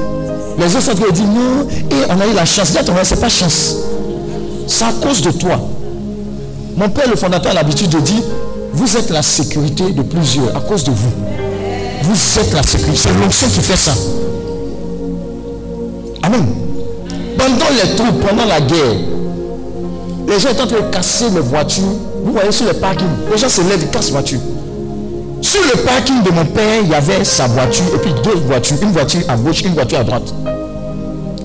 Les 0.59 0.67
autres 0.77 0.85
sont 0.85 0.93
dire 0.93 1.27
non, 1.27 1.67
et 1.91 2.05
on 2.09 2.21
a 2.21 2.27
eu 2.27 2.35
la 2.35 2.45
chance. 2.45 2.71
Dis 2.73 2.79
à 2.79 2.85
ton 2.85 2.93
voisin, 2.93 3.15
c'est 3.15 3.21
pas 3.21 3.29
chance. 3.29 3.77
C'est 4.67 4.85
à 4.85 4.93
cause 4.93 5.21
de 5.23 5.31
toi. 5.31 5.61
Mon 6.77 6.89
père, 6.89 7.09
le 7.09 7.17
fondateur, 7.17 7.53
a 7.53 7.55
l'habitude 7.55 7.91
de 7.91 8.01
dire, 8.01 8.23
vous 8.73 8.97
êtes 8.97 9.11
la 9.11 9.23
sécurité 9.23 9.91
de 9.93 10.03
plusieurs 10.03 10.57
à 10.57 10.61
cause 10.61 10.85
de 10.85 10.91
vous. 10.91 11.44
Vous 12.05 12.39
êtes 12.39 12.53
la 12.53 12.63
sécurité. 12.63 13.09
C'est 13.09 13.19
l'onction 13.19 13.49
qui 13.49 13.61
fait 13.61 13.77
ça. 13.77 13.93
Amen. 16.23 16.45
Pendant 17.39 17.71
les 17.71 17.97
troupes, 17.97 18.21
pendant 18.21 18.45
la 18.45 18.61
guerre, 18.61 18.97
les 20.29 20.39
gens 20.39 20.51
étaient 20.51 20.63
en 20.63 20.67
train 20.67 20.81
de 20.81 20.95
casser 20.95 21.31
les 21.35 21.41
voitures. 21.41 21.83
Vous 22.25 22.33
voyez 22.33 22.53
sur 22.53 22.67
les 22.67 22.75
parkings, 22.75 23.09
les 23.31 23.39
gens 23.39 23.49
se 23.49 23.63
lèvent, 23.63 23.81
ils 23.83 23.89
cassent 23.89 24.07
les 24.07 24.13
voitures. 24.13 24.41
Sur 25.41 25.63
le 25.63 25.81
parking 25.83 26.23
de 26.23 26.31
mon 26.31 26.45
père, 26.45 26.81
il 26.83 26.91
y 26.91 26.95
avait 26.95 27.25
sa 27.25 27.47
voiture 27.47 27.85
et 27.95 27.99
puis 27.99 28.13
deux 28.23 28.39
voitures. 28.47 28.77
Une 28.83 28.93
voiture 28.93 29.21
à 29.29 29.37
gauche, 29.37 29.63
une 29.63 29.75
voiture 29.75 29.99
à 30.01 30.05
droite. 30.05 30.35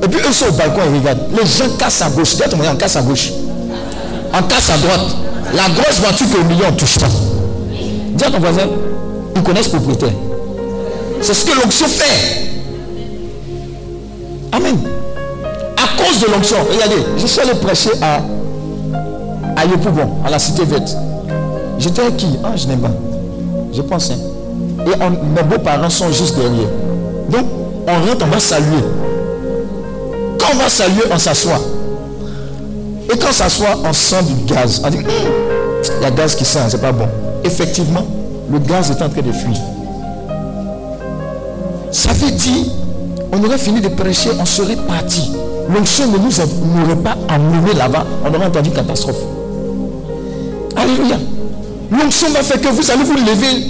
Et 0.04 0.08
puis 0.08 0.20
eux 0.28 0.34
sont 0.34 0.48
au 0.48 0.52
balcon 0.52 0.82
et 0.84 0.98
regardent. 0.98 1.20
Les 1.32 1.46
gens 1.46 1.70
cassent 1.78 2.02
à 2.02 2.10
gauche. 2.10 2.36
Voisin, 2.36 2.74
on 2.74 2.76
casse 2.76 2.96
à 2.98 3.02
gauche. 3.02 3.32
On 4.34 4.42
casse 4.44 4.70
à 4.72 4.78
droite. 4.78 5.16
La 5.54 5.70
grosse 5.70 6.00
voiture 6.00 6.28
que 6.30 6.38
au 6.38 6.44
milieu, 6.44 6.66
on 6.70 6.74
touche 6.74 7.00
pas. 7.00 7.08
Dis 8.14 8.24
à 8.24 8.30
ton 8.32 8.40
voisin, 8.40 8.68
ils 9.36 9.44
connaissent 9.44 9.70
propriétaire. 9.70 10.12
C'est 11.22 11.34
ce 11.34 11.46
que 11.46 11.52
l'onction 11.62 11.88
fait. 11.88 12.48
Amen. 14.52 14.78
À 15.78 16.02
cause 16.04 16.20
de 16.20 16.28
l'onction, 16.32 16.58
regardez, 16.72 17.04
je 17.18 17.28
suis 17.28 17.40
allé 17.42 17.54
prêcher 17.56 17.92
à, 18.02 18.22
à 19.60 19.66
Yopoubon, 19.66 20.10
à 20.26 20.30
la 20.30 20.40
cité 20.40 20.64
verte. 20.66 20.96
J'étais 21.78 22.02
avec 22.02 22.18
qui? 22.18 22.28
Ah, 22.44 22.52
je 22.56 22.68
n'aime 22.68 22.80
pas. 22.80 22.92
Je 23.74 23.82
pense. 23.82 24.12
hein. 24.12 24.16
Et 24.86 24.90
mes 25.36 25.44
beaux-parents 25.44 25.90
sont 25.90 26.12
juste 26.12 26.36
derrière. 26.36 26.68
Donc, 27.30 27.46
on 27.88 28.08
rentre, 28.10 28.26
on 28.26 28.30
va 28.32 28.40
saluer. 28.40 28.84
Quand 30.40 30.48
on 30.54 30.58
va 30.58 30.70
saluer, 30.70 31.04
on 31.12 31.18
s'assoit. 31.18 31.60
Et 33.14 33.18
quand 33.18 33.28
on 33.30 33.34
s'assoit, 33.34 33.78
on 33.84 33.94
sent 33.94 34.24
du 34.24 34.54
gaz. 34.54 34.82
On 34.86 34.90
dit, 34.90 34.98
Hum, 34.98 35.04
il 36.00 36.04
y 36.04 36.06
a 36.06 36.12
gaz 36.12 36.36
qui 36.36 36.44
sent, 36.46 36.60
c'est 36.70 36.82
pas 36.82 36.92
bon. 36.92 37.08
Effectivement, 37.44 38.06
le 38.52 38.60
gaz 38.60 38.90
est 38.92 39.02
en 39.02 39.10
train 39.10 39.22
de 39.22 39.32
fuir. 39.32 39.56
Ça 42.00 42.14
veut 42.14 42.32
dire, 42.32 42.64
on 43.34 43.44
aurait 43.44 43.58
fini 43.58 43.82
de 43.82 43.90
prêcher, 43.90 44.30
on 44.40 44.46
serait 44.46 44.78
parti. 44.78 45.32
L'onction 45.70 46.08
ne 46.08 46.18
nous 46.18 46.40
a- 46.40 46.46
n'aurait 46.80 46.96
pas 47.04 47.18
amené 47.28 47.74
là-bas, 47.74 48.06
on 48.26 48.34
aurait 48.34 48.46
entendu 48.46 48.72
catastrophe. 48.72 49.18
Alléluia. 50.78 51.18
L'onction 51.92 52.30
va 52.30 52.42
faire 52.42 52.62
que 52.62 52.70
vous 52.70 52.90
allez 52.90 53.04
vous 53.04 53.16
lever. 53.16 53.66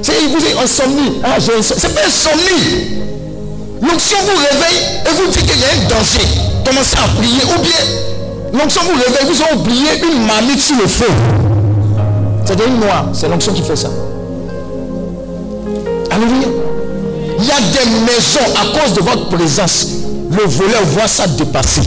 C'est 0.00 0.12
vous 0.32 0.42
êtes 0.46 0.56
insomnie. 0.64 1.18
Ah, 1.22 1.36
j'ai 1.38 1.52
insomnie. 1.58 1.80
C'est 1.82 1.94
pas 1.94 2.06
insomnie. 2.06 2.86
L'onction 3.82 4.16
vous 4.24 4.38
réveille 4.38 4.82
et 5.04 5.10
vous 5.14 5.30
dit 5.30 5.38
qu'il 5.44 5.60
y 5.60 5.64
a 5.64 5.66
un 5.68 5.88
danger. 5.90 6.26
Commencez 6.64 6.96
à 6.96 7.08
prier. 7.20 7.42
Ou 7.44 7.60
bien, 7.60 8.58
l'onction 8.58 8.80
vous 8.84 8.94
réveille, 8.98 9.26
vous 9.34 9.42
avez 9.42 9.54
oublié 9.60 9.88
une 10.10 10.24
marmite 10.26 10.60
sur 10.60 10.76
le 10.80 10.86
feu. 10.86 11.04
C'est 12.46 12.58
une 12.66 12.80
noire. 12.80 13.04
C'est 13.12 13.28
l'onction 13.28 13.52
qui 13.52 13.60
fait 13.60 13.76
ça. 13.76 13.90
Alléluia. 16.10 16.48
Il 17.38 17.44
y 17.44 17.50
a 17.50 17.60
des 17.60 17.90
maisons 18.00 18.40
à 18.54 18.78
cause 18.78 18.94
de 18.94 19.00
votre 19.00 19.28
présence. 19.28 19.88
Le 20.30 20.42
voleur 20.44 20.82
voit 20.86 21.06
ça 21.06 21.26
dépasser. 21.26 21.82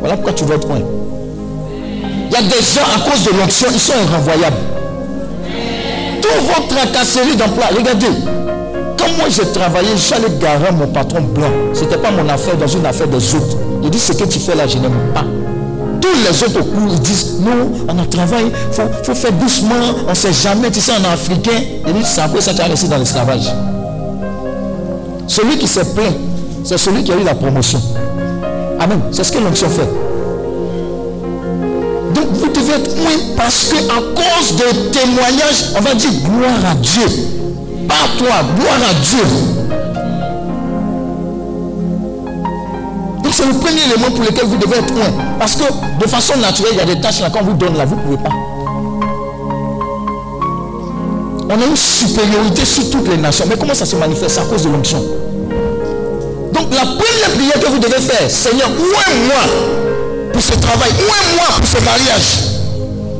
Voilà 0.00 0.16
pourquoi 0.16 0.32
tu 0.32 0.44
être 0.44 0.68
loin. 0.68 0.80
Il 2.30 2.32
y 2.32 2.36
a 2.36 2.42
des 2.42 2.62
gens 2.62 2.82
à 2.94 3.10
cause 3.10 3.24
de 3.24 3.30
l'onction, 3.38 3.68
ils 3.72 3.80
sont 3.80 3.92
renvoyables. 4.12 4.56
Tous 6.22 6.44
vos 6.44 6.68
tracasseries 6.68 7.36
d'emploi, 7.36 7.66
regardez. 7.76 8.06
Quand 8.98 9.08
moi 9.16 9.28
j'ai 9.30 9.46
travaillé, 9.52 9.88
allé 10.14 10.38
garer 10.38 10.72
mon 10.72 10.88
patron 10.88 11.22
blanc. 11.22 11.50
Ce 11.72 11.80
n'était 11.80 11.98
pas 11.98 12.10
mon 12.10 12.28
affaire 12.28 12.56
dans 12.56 12.66
une 12.66 12.84
affaire 12.84 13.08
des 13.08 13.34
autres. 13.34 13.56
Il 13.82 13.90
dit 13.90 13.98
ce 13.98 14.12
que 14.12 14.24
tu 14.24 14.38
fais 14.38 14.54
là, 14.54 14.66
je 14.66 14.78
n'aime 14.78 15.12
pas. 15.14 15.24
Tous 16.00 16.08
les 16.24 16.42
autres 16.42 16.60
au 16.60 16.64
cours, 16.64 16.94
disent 17.00 17.40
non, 17.40 17.72
on 17.88 17.98
a 17.98 18.06
travaillé, 18.06 18.46
il 18.46 18.74
faut, 18.74 18.82
faut 19.02 19.14
faire 19.14 19.32
doucement, 19.32 19.74
on 20.06 20.10
ne 20.10 20.14
sait 20.14 20.32
jamais, 20.32 20.70
tu 20.70 20.80
sais, 20.80 20.92
on 20.98 21.04
est 21.04 21.12
africain. 21.12 21.60
Il 21.86 21.94
dit 21.94 22.04
c'est 22.04 22.20
après 22.20 22.40
ça 22.40 22.54
tu 22.54 22.60
as 22.60 22.64
resté 22.64 22.88
dans 22.88 22.98
l'esclavage. 22.98 23.52
Celui 25.26 25.58
qui 25.58 25.68
s'est 25.68 25.84
plaint, 25.94 26.14
c'est 26.64 26.78
celui 26.78 27.04
qui 27.04 27.12
a 27.12 27.16
eu 27.16 27.24
la 27.24 27.34
promotion. 27.34 27.80
Amen. 28.80 29.00
C'est 29.12 29.24
ce 29.24 29.32
que 29.32 29.38
l'onction 29.38 29.68
fait. 29.68 29.88
Donc 32.14 32.26
vous 32.32 32.48
devez 32.48 32.74
être 32.74 32.96
loin 32.96 33.12
parce 33.36 33.64
que 33.64 33.76
à 33.76 34.00
cause 34.14 34.56
de 34.56 34.90
témoignages, 34.90 35.64
on 35.76 35.80
va 35.80 35.94
dire 35.94 36.10
gloire 36.24 36.70
à 36.70 36.74
Dieu. 36.76 37.02
Pas 37.86 37.94
toi, 38.16 38.42
gloire 38.56 38.78
à 38.90 38.94
Dieu. 38.94 39.24
C'est 43.38 43.46
le 43.46 43.54
premier 43.54 43.82
élément 43.82 44.10
pour 44.10 44.24
lequel 44.24 44.46
vous 44.46 44.56
devez 44.56 44.78
être 44.78 44.92
loin. 44.92 45.12
Parce 45.38 45.54
que 45.54 45.62
de 45.62 46.06
façon 46.08 46.36
naturelle, 46.38 46.72
il 46.72 46.78
y 46.78 46.80
a 46.80 46.84
des 46.84 47.00
tâches 47.00 47.20
là, 47.20 47.30
quand 47.32 47.44
vous 47.44 47.52
donne 47.52 47.76
là, 47.76 47.84
vous 47.84 47.94
ne 47.94 48.00
pouvez 48.00 48.16
pas. 48.16 48.30
On 51.50 51.62
a 51.62 51.64
une 51.64 51.76
supériorité 51.76 52.64
sur 52.64 52.90
toutes 52.90 53.06
les 53.08 53.16
nations. 53.16 53.44
Mais 53.48 53.56
comment 53.56 53.74
ça 53.74 53.86
se 53.86 53.94
manifeste? 53.94 54.38
À 54.38 54.42
cause 54.42 54.64
de 54.64 54.70
l'onction. 54.70 54.98
Donc 56.52 56.66
la 56.74 56.84
première 56.84 57.30
prière 57.36 57.60
que 57.60 57.70
vous 57.70 57.78
devez 57.78 58.00
faire, 58.00 58.28
Seigneur, 58.28 58.68
où 58.76 59.10
est 59.10 59.28
moi 59.28 60.32
pour 60.32 60.42
ce 60.42 60.52
travail 60.58 60.90
Où 60.98 61.04
est 61.04 61.36
moi 61.36 61.46
pour 61.56 61.66
ce 61.66 61.84
mariage 61.84 62.38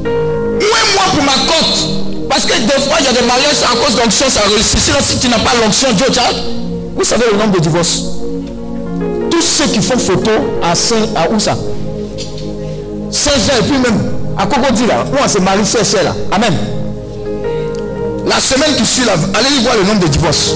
Où 0.05 0.65
est 0.65 0.95
moi 0.95 1.05
pour 1.15 1.23
ma 1.23 1.39
cote 1.47 2.29
Parce 2.29 2.45
que 2.45 2.55
des 2.55 2.83
fois, 2.83 2.97
il 2.99 3.07
y 3.07 3.09
a 3.09 3.13
des 3.13 3.27
mariages 3.27 3.63
à 3.63 3.77
cause 3.77 3.95
d'onction, 3.95 4.27
ça 4.29 4.41
réussit. 4.53 4.81
Sinon, 4.81 4.99
si 5.01 5.21
tu 5.21 5.29
n'as 5.29 5.39
pas 5.39 5.53
l'onction, 5.63 5.89
Dieu, 5.93 6.07
Vous 6.97 7.05
savez 7.05 7.27
le 7.31 7.39
nombre 7.39 7.53
de 7.53 7.61
divorces? 7.61 8.08
Ceux 9.59 9.67
qui 9.67 9.81
font 9.81 9.99
photo 9.99 10.31
à 10.63 10.75
Saint, 10.77 11.09
à 11.17 11.29
où 11.29 11.41
ça? 11.41 11.57
Saint-Jean 13.11 13.59
et 13.59 13.63
puis 13.63 13.79
même 13.79 13.99
à 14.37 14.47
Cocody 14.47 14.87
là, 14.87 15.05
où 15.13 15.17
on 15.23 15.29
se 15.29 15.39
marie, 15.39 15.65
c'est 15.65 16.05
là. 16.05 16.15
Amen. 16.31 16.55
La 18.25 18.39
semaine 18.39 18.77
qui 18.77 18.87
suit 18.87 19.05
là, 19.05 19.15
allez 19.35 19.59
voir 19.65 19.75
le 19.77 19.85
nombre 19.85 20.01
de 20.01 20.07
divorces. 20.07 20.55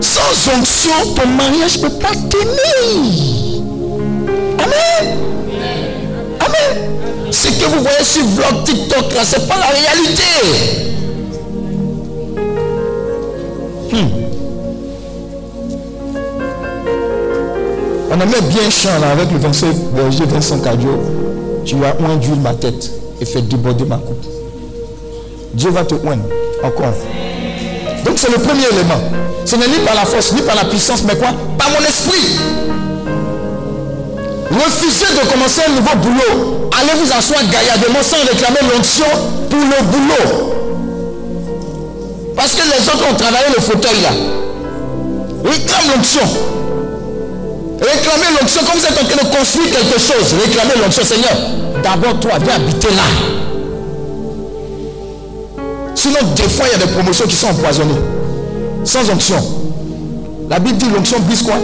Sans 0.00 0.52
onction, 0.56 1.14
ton 1.16 1.26
mariage 1.26 1.78
ne 1.78 1.88
peut 1.88 1.98
pas 1.98 2.10
tenir. 2.30 3.62
Amen. 4.58 5.18
Amen. 6.38 7.32
Ce 7.32 7.48
que 7.48 7.64
vous 7.64 7.80
voyez 7.82 8.04
sur 8.04 8.24
vlog 8.24 8.64
TikTok 8.64 9.14
là, 9.14 9.24
ce 9.24 9.36
n'est 9.36 9.46
pas 9.46 9.56
la 9.56 9.66
réalité. 9.66 10.22
Hmm. 13.90 14.21
Aimait 18.22 18.40
bien 18.42 18.70
chant 18.70 18.98
là 19.00 19.10
avec 19.10 19.30
le 19.30 19.38
25 19.38 19.74
berger 19.94 20.24
Vincent 20.24 20.58
Cadio. 20.60 21.02
Tu 21.64 21.76
as 21.84 21.94
oint 22.02 22.16
d'huile 22.16 22.40
ma 22.40 22.54
tête 22.54 22.90
et 23.20 23.24
fait 23.24 23.42
déborder 23.42 23.84
ma 23.84 23.96
coupe. 23.96 24.24
Dieu 25.54 25.70
va 25.70 25.84
te 25.84 25.94
oindre 25.94 26.24
encore. 26.62 26.94
Donc 28.04 28.14
c'est 28.16 28.30
le 28.30 28.38
premier 28.38 28.66
élément. 28.72 29.00
Ce 29.44 29.56
n'est 29.56 29.68
ni 29.68 29.78
par 29.84 29.94
la 29.94 30.04
force, 30.04 30.32
ni 30.32 30.42
par 30.42 30.54
la 30.54 30.64
puissance, 30.64 31.04
mais 31.04 31.16
quoi? 31.16 31.28
Par 31.58 31.70
mon 31.70 31.84
esprit. 31.86 32.38
Refusez 34.50 35.06
de 35.14 35.32
commencer 35.32 35.62
un 35.66 35.72
nouveau 35.72 35.96
boulot. 35.96 36.68
Allez 36.80 37.00
vous 37.00 37.12
asseoir 37.12 37.40
gaillardement 37.50 38.02
sans 38.02 38.18
réclamer 38.18 38.60
l'onction 38.72 39.06
pour 39.50 39.58
le 39.58 39.84
boulot. 39.86 40.52
Parce 42.36 42.54
que 42.54 42.62
les 42.62 42.88
autres 42.88 43.10
ont 43.10 43.16
travaillé 43.16 43.46
le 43.54 43.60
fauteuil 43.62 44.00
là. 44.02 44.10
Réclame 45.44 45.96
l'onction. 45.96 46.22
Réclamez 47.82 48.38
l'onction 48.40 48.60
comme 48.64 48.78
vous 48.78 48.86
êtes 48.86 49.02
en 49.02 49.04
train 49.04 49.28
de 49.28 49.36
construire 49.36 49.70
quelque 49.70 49.98
chose. 49.98 50.34
Réclamez 50.40 50.74
l'onction, 50.80 51.02
Seigneur. 51.04 51.36
D'abord 51.82 52.20
toi, 52.20 52.32
viens 52.40 52.54
habiter 52.54 52.88
là. 52.94 53.02
Sinon, 55.94 56.20
des 56.36 56.48
fois, 56.48 56.66
il 56.68 56.78
y 56.78 56.82
a 56.82 56.86
des 56.86 56.92
promotions 56.92 57.26
qui 57.26 57.34
sont 57.34 57.48
empoisonnées. 57.48 58.00
Sans 58.84 59.10
onction. 59.10 59.36
La 60.48 60.60
Bible 60.60 60.78
dit 60.78 60.90
l'onction 60.94 61.18
brise 61.20 61.42
quoi? 61.42 61.54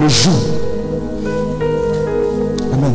Le 0.00 0.08
jour. 0.08 0.32
Amen. 2.72 2.94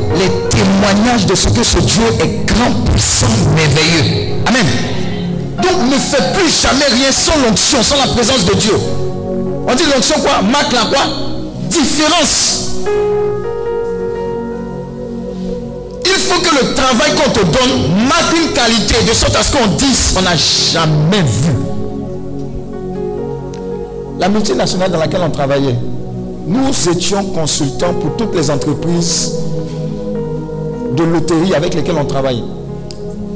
les 0.17 0.49
témoignages 0.49 1.25
de 1.25 1.35
ce 1.35 1.47
que 1.49 1.63
ce 1.63 1.79
Dieu 1.79 2.03
est 2.19 2.45
grand, 2.45 2.71
puissant, 2.85 3.27
merveilleux. 3.55 4.35
Amen. 4.45 4.65
Donc 5.61 5.91
ne 5.91 5.97
fais 5.97 6.33
plus 6.33 6.49
jamais 6.49 6.85
rien 6.85 7.11
sans 7.11 7.37
l'onction, 7.45 7.83
sans 7.83 7.97
la 7.97 8.07
présence 8.07 8.45
de 8.45 8.53
Dieu. 8.55 8.75
On 9.67 9.75
dit 9.75 9.83
l'onction 9.93 10.15
quoi? 10.21 10.41
Marque 10.41 10.73
la 10.73 10.85
quoi? 10.85 11.05
Différence. 11.69 12.69
Il 16.05 16.11
faut 16.11 16.41
que 16.41 16.55
le 16.55 16.73
travail 16.73 17.11
qu'on 17.15 17.29
te 17.31 17.39
donne 17.39 18.07
marque 18.07 18.35
une 18.35 18.53
qualité 18.53 18.95
de 19.07 19.13
sorte 19.13 19.35
à 19.35 19.43
ce 19.43 19.51
qu'on 19.51 19.67
dise 19.75 20.15
on 20.17 20.21
n'a 20.21 20.35
jamais 20.35 21.21
vu. 21.21 21.53
La 24.19 24.29
multinationale 24.29 24.91
dans 24.91 24.99
laquelle 24.99 25.21
on 25.23 25.31
travaillait, 25.31 25.75
nous 26.47 26.89
étions 26.89 27.23
consultants 27.25 27.93
pour 27.93 28.15
toutes 28.17 28.35
les 28.35 28.49
entreprises 28.51 29.31
de 30.95 31.03
loterie 31.03 31.53
avec 31.55 31.73
lesquels 31.73 31.95
on 31.99 32.05
travaille. 32.05 32.43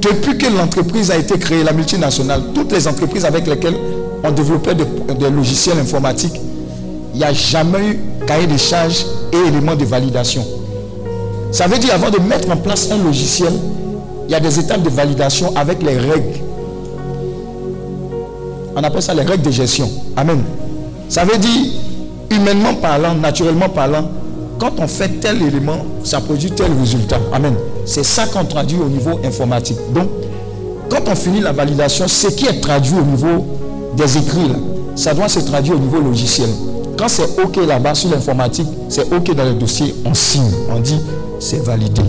Depuis 0.02 0.38
que 0.38 0.48
l'entreprise 0.56 1.10
a 1.12 1.18
été 1.18 1.38
créée, 1.40 1.64
la 1.64 1.74
multinationale, 1.74 2.42
toutes 2.54 2.72
les 2.72 2.88
entreprises 2.88 3.26
avec 3.26 3.48
lesquelles 3.48 3.78
on 4.24 4.32
développait 4.32 4.76
des, 4.76 4.86
des 5.16 5.30
logiciels 5.30 5.80
informatiques, 5.80 6.40
il 7.14 7.20
n'y 7.20 7.24
a 7.26 7.34
jamais 7.34 7.80
eu 7.80 8.00
cahier 8.28 8.48
de 8.48 8.58
charges 8.58 9.06
et 9.32 9.38
éléments 9.48 9.76
de 9.76 9.86
validation. 9.86 10.46
Ça 11.52 11.68
veut 11.68 11.78
dire 11.78 11.94
avant 11.94 12.10
de 12.10 12.20
mettre 12.20 12.52
en 12.52 12.58
place 12.58 12.92
un 12.92 12.98
logiciel, 12.98 13.54
il 14.28 14.32
y 14.32 14.36
a 14.36 14.40
des 14.40 14.60
étapes 14.60 14.82
de 14.84 14.90
validation 14.90 15.56
avec 15.56 15.82
les 15.82 15.98
règles. 15.98 16.40
On 18.76 18.84
appelle 18.84 19.02
ça 19.02 19.14
les 19.14 19.22
règles 19.22 19.44
de 19.44 19.52
gestion. 19.52 19.90
Amen. 20.18 20.44
Ça 21.08 21.24
veut 21.24 21.38
dire, 21.38 21.72
humainement 22.32 22.74
parlant, 22.74 23.14
naturellement 23.16 23.70
parlant, 23.70 24.10
quand 24.60 24.72
on 24.80 24.88
fait 24.88 25.20
tel 25.20 25.42
élément, 25.42 25.78
ça 26.04 26.22
produit 26.22 26.52
tel 26.52 26.72
résultat. 26.80 27.20
Amen. 27.34 27.56
C'est 27.86 28.04
ça 28.04 28.26
qu'on 28.28 28.46
traduit 28.46 28.78
au 28.80 28.88
niveau 28.90 29.20
informatique. 29.24 29.78
Donc, 29.94 30.08
quand 30.90 31.02
on 31.12 31.16
finit 31.16 31.42
la 31.42 31.52
validation, 31.52 32.08
ce 32.08 32.28
qui 32.28 32.46
est 32.46 32.62
traduit 32.62 32.96
au 32.98 33.04
niveau 33.04 33.46
des 33.98 34.18
écrits, 34.18 34.52
ça 34.96 35.14
doit 35.14 35.28
se 35.28 35.40
traduire 35.40 35.76
au 35.76 35.80
niveau 35.80 36.00
logiciel. 36.00 36.50
Quand 36.98 37.10
c'est 37.10 37.28
OK 37.44 37.58
là-bas 37.58 37.94
sur 37.96 38.10
l'informatique, 38.12 38.68
c'est 38.88 39.12
OK 39.14 39.34
dans 39.36 39.44
le 39.44 39.54
dossier, 39.54 39.94
on 40.06 40.14
signe, 40.14 40.50
on 40.74 40.80
dit 40.80 41.00
c'est 41.40 41.62
validé. 41.64 42.02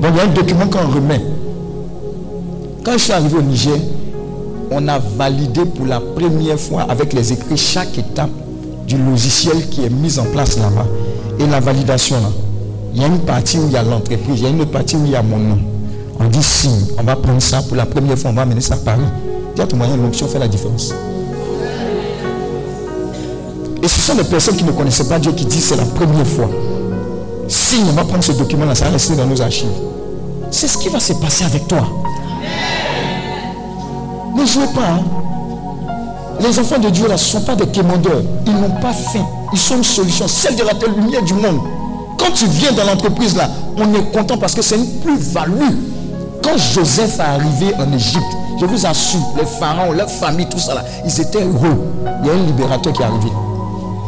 Donc 0.00 0.12
il 0.12 0.16
y 0.16 0.20
a 0.20 0.24
un 0.24 0.32
document 0.32 0.66
qu'on 0.68 0.88
remet. 0.88 1.20
Quand 2.84 2.92
je 2.92 2.98
suis 2.98 3.12
arrivé 3.12 3.36
au 3.38 3.42
Niger, 3.42 3.76
on 4.70 4.86
a 4.86 4.98
validé 4.98 5.64
pour 5.64 5.86
la 5.86 5.98
première 6.00 6.58
fois 6.58 6.82
avec 6.82 7.12
les 7.12 7.32
écrits 7.32 7.56
chaque 7.56 7.98
étape 7.98 8.30
du 8.86 8.96
logiciel 8.96 9.68
qui 9.68 9.84
est 9.84 9.90
mise 9.90 10.18
en 10.20 10.24
place 10.24 10.56
là-bas. 10.58 10.86
Et 11.38 11.46
la 11.46 11.60
validation 11.60 12.16
là, 12.16 12.28
il 12.94 13.00
y 13.02 13.04
a 13.04 13.08
une 13.08 13.18
partie 13.20 13.58
où 13.58 13.66
il 13.66 13.72
y 13.72 13.76
a 13.76 13.82
l'entreprise, 13.82 14.38
il 14.40 14.42
y 14.42 14.46
a 14.46 14.48
une 14.50 14.60
autre 14.60 14.70
partie 14.70 14.96
où 14.96 15.04
il 15.04 15.10
y 15.10 15.16
a 15.16 15.22
mon 15.22 15.36
nom. 15.36 15.58
On 16.18 16.24
dit 16.28 16.42
signe, 16.42 16.80
on 16.98 17.02
va 17.02 17.14
prendre 17.16 17.42
ça 17.42 17.60
pour 17.62 17.76
la 17.76 17.84
première 17.84 18.18
fois, 18.18 18.30
on 18.30 18.34
va 18.34 18.42
amener 18.42 18.60
ça 18.62 18.74
à 18.74 18.78
Paris. 18.78 19.02
Dis 19.54 19.60
à 19.62 19.66
ton 19.66 19.76
moyen, 19.76 19.96
l'onction 19.96 20.26
fait 20.28 20.38
la 20.38 20.48
différence. 20.48 20.94
Et 23.82 23.88
ce 23.88 24.00
sont 24.00 24.14
des 24.14 24.24
personnes 24.24 24.56
qui 24.56 24.64
ne 24.64 24.72
connaissaient 24.72 25.08
pas 25.08 25.18
Dieu 25.18 25.32
qui 25.32 25.44
disent 25.44 25.64
c'est 25.66 25.76
la 25.76 25.84
première 25.84 26.26
fois. 26.26 26.48
Si 27.48 27.76
on 27.88 27.92
va 27.92 28.04
prendre 28.04 28.24
ce 28.24 28.32
document-là, 28.32 28.74
ça 28.74 28.86
va 28.86 29.16
dans 29.16 29.26
nos 29.26 29.40
archives. 29.40 29.68
C'est 30.50 30.66
ce 30.68 30.78
qui 30.78 30.88
va 30.88 30.98
se 30.98 31.12
passer 31.12 31.44
avec 31.44 31.68
toi. 31.68 31.86
Ne 34.34 34.44
jouez 34.44 34.66
pas. 34.74 34.88
hein. 34.88 35.04
Les 36.40 36.58
enfants 36.58 36.78
de 36.78 36.88
Dieu 36.90 37.06
là, 37.06 37.14
ne 37.14 37.18
sont 37.18 37.40
pas 37.42 37.54
des 37.54 37.66
quémandeurs. 37.66 38.22
Ils 38.46 38.54
n'ont 38.54 38.80
pas 38.80 38.92
faim. 38.92 39.26
Sont 39.56 39.78
une 39.78 39.84
solution. 39.84 40.28
Celle 40.28 40.54
de 40.54 40.62
la 40.62 40.74
lumière 40.74 41.22
du 41.22 41.32
monde. 41.32 41.58
Quand 42.18 42.30
tu 42.32 42.46
viens 42.46 42.72
dans 42.72 42.84
l'entreprise 42.84 43.34
là, 43.34 43.48
on 43.76 43.92
est 43.94 44.12
content 44.12 44.36
parce 44.36 44.54
que 44.54 44.62
c'est 44.62 44.76
une 44.76 45.00
plus-value. 45.00 45.74
Quand 46.42 46.56
Joseph 46.56 47.18
est 47.18 47.22
arrivé 47.22 47.74
en 47.78 47.90
Égypte, 47.92 48.22
je 48.60 48.66
vous 48.66 48.86
assure, 48.86 49.18
les 49.36 49.46
pharaons, 49.46 49.92
leur 49.92 50.10
famille, 50.10 50.46
tout 50.48 50.58
ça 50.58 50.74
là, 50.74 50.84
ils 51.04 51.20
étaient 51.20 51.42
heureux. 51.42 51.90
Il 52.22 52.28
y 52.28 52.30
a 52.30 52.34
un 52.34 52.46
libérateur 52.46 52.92
qui 52.92 53.02
est 53.02 53.06
arrivé. 53.06 53.32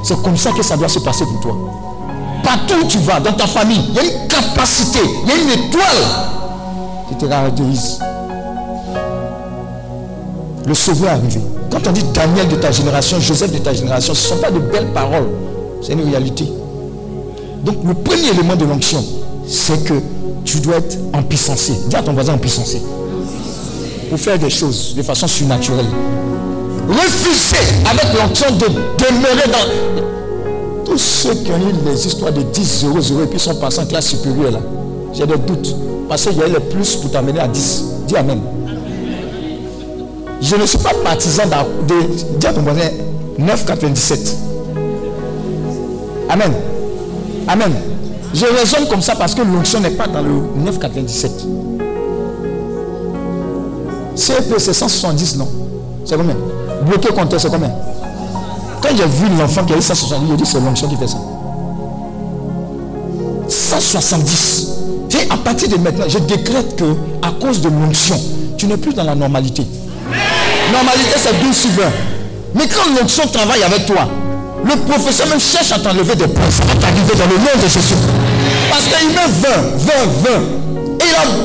C'est 0.04 0.22
comme 0.22 0.36
ça 0.36 0.52
que 0.52 0.62
ça 0.62 0.76
doit 0.76 0.88
se 0.88 1.00
passer 1.00 1.24
pour 1.24 1.40
toi. 1.40 1.56
Partout 2.44 2.84
où 2.84 2.86
tu 2.86 2.98
vas, 2.98 3.18
dans 3.18 3.32
ta 3.32 3.46
famille, 3.46 3.82
il 3.88 3.94
y 3.94 3.98
a 3.98 4.04
une 4.04 4.28
capacité, 4.28 5.00
il 5.24 5.28
y 5.28 5.32
a 5.32 5.36
une 5.42 5.64
étoile 5.64 6.04
qui 7.08 7.14
te 7.16 7.24
caractérise. 7.24 7.98
Le 10.66 10.74
sauveur 10.74 11.08
est 11.08 11.12
arrivé. 11.14 11.40
Quand 11.84 11.92
dit 11.92 12.04
Daniel 12.12 12.48
de 12.48 12.56
ta 12.56 12.70
génération, 12.70 13.20
Joseph 13.20 13.52
de 13.52 13.58
ta 13.58 13.72
génération, 13.72 14.14
ce 14.14 14.22
ne 14.22 14.36
sont 14.36 14.42
pas 14.42 14.50
de 14.50 14.58
belles 14.58 14.92
paroles. 14.92 15.28
C'est 15.82 15.92
une 15.92 16.08
réalité. 16.08 16.44
Donc 17.64 17.76
le 17.84 17.94
premier 17.94 18.28
élément 18.28 18.56
de 18.56 18.64
l'onction, 18.64 19.04
c'est 19.46 19.84
que 19.84 19.94
tu 20.44 20.60
dois 20.60 20.76
être 20.76 20.96
en 21.12 21.22
puissancé. 21.22 21.74
Dis 21.88 21.96
à 21.96 22.02
ton 22.02 22.12
voisin 22.12 22.34
en 22.34 22.38
puissancé. 22.38 22.82
Pour 24.08 24.18
faire 24.18 24.38
des 24.38 24.50
choses 24.50 24.94
de 24.96 25.02
façon 25.02 25.26
surnaturelle. 25.26 25.86
Refuser 26.88 27.56
avec 27.88 28.06
l'onction 28.18 28.50
de 28.56 28.66
demeurer 28.66 29.48
dans... 29.52 30.84
Tous 30.84 30.98
ceux 30.98 31.34
qui 31.34 31.52
ont 31.52 31.58
eu 31.58 31.74
les 31.86 32.06
histoires 32.06 32.32
de 32.32 32.40
10 32.40 32.84
euros, 32.86 33.00
0 33.00 33.22
et 33.24 33.26
puis 33.26 33.38
sont 33.38 33.54
passés 33.56 33.80
en 33.80 33.86
classe 33.86 34.06
supérieure 34.06 34.52
là, 34.52 34.60
j'ai 35.12 35.26
des 35.26 35.36
doutes. 35.36 35.76
Parce 36.08 36.24
qu'il 36.24 36.38
y 36.38 36.42
a 36.42 36.48
eu 36.48 36.52
les 36.52 36.60
plus 36.60 36.96
pour 36.96 37.10
t'amener 37.10 37.40
à 37.40 37.46
10. 37.46 37.84
Dis 38.06 38.16
Amen. 38.16 38.40
Je 40.40 40.56
ne 40.56 40.66
suis 40.66 40.78
pas 40.78 40.94
partisan 41.04 41.44
de, 41.46 41.94
dis 42.38 42.46
à 42.46 42.52
ton 42.52 42.62
voisin 42.62 42.88
9,97. 43.38 44.34
Amen. 46.28 46.52
Amen. 47.46 47.72
Je 48.34 48.44
raisonne 48.44 48.88
comme 48.88 49.02
ça 49.02 49.14
parce 49.16 49.34
que 49.34 49.42
l'onction 49.42 49.80
n'est 49.80 49.90
pas 49.90 50.06
dans 50.06 50.22
le 50.22 50.70
9,97. 50.70 51.30
CEP, 54.14 54.54
c'est 54.58 54.72
170, 54.72 55.36
non? 55.36 55.48
C'est 56.04 56.16
combien? 56.16 56.36
Bloqué 56.86 57.08
compteur, 57.08 57.40
c'est 57.40 57.50
combien? 57.50 57.70
Quand 58.80 58.90
j'ai 58.90 59.06
vu 59.06 59.28
l'enfant 59.38 59.64
qui 59.64 59.72
a 59.72 59.76
eu 59.76 59.82
170, 59.82 60.28
j'ai 60.28 60.36
dit 60.36 60.46
c'est 60.46 60.60
l'onction 60.60 60.88
qui 60.88 60.96
fait 60.96 61.08
ça. 61.08 61.18
170. 63.48 64.68
Et 65.10 65.30
à 65.30 65.36
partir 65.36 65.68
de 65.68 65.76
maintenant, 65.76 66.04
je 66.08 66.18
décrète 66.18 66.76
que 66.76 66.84
à 67.22 67.30
cause 67.40 67.60
de 67.60 67.68
l'onction, 67.68 68.16
tu 68.56 68.66
n'es 68.66 68.76
plus 68.76 68.92
dans 68.92 69.04
la 69.04 69.14
normalité. 69.14 69.64
Normalité, 70.72 71.16
c'est 71.16 71.40
12 71.40 71.56
sur 71.56 71.70
20. 71.70 71.82
Mais 72.54 72.66
quand 72.68 72.88
l'onction 72.98 73.26
travaille 73.28 73.62
avec 73.62 73.86
toi, 73.86 74.08
le 74.64 74.76
professeur 74.76 75.26
même 75.28 75.40
cherche 75.40 75.72
à 75.72 75.78
t'enlever 75.78 76.14
des 76.14 76.26
points. 76.26 76.50
Ça 76.50 76.64
va 76.64 76.74
t'arriver 76.74 77.14
dans 77.14 77.26
le 77.26 77.38
nom 77.38 77.62
de 77.62 77.68
Jésus. 77.68 77.94
Parce 78.70 78.84
qu'il 78.84 79.08
met 79.08 79.14
20, 79.14 79.48
20, 79.78 79.92
20. 80.24 80.58
Et 81.00 81.04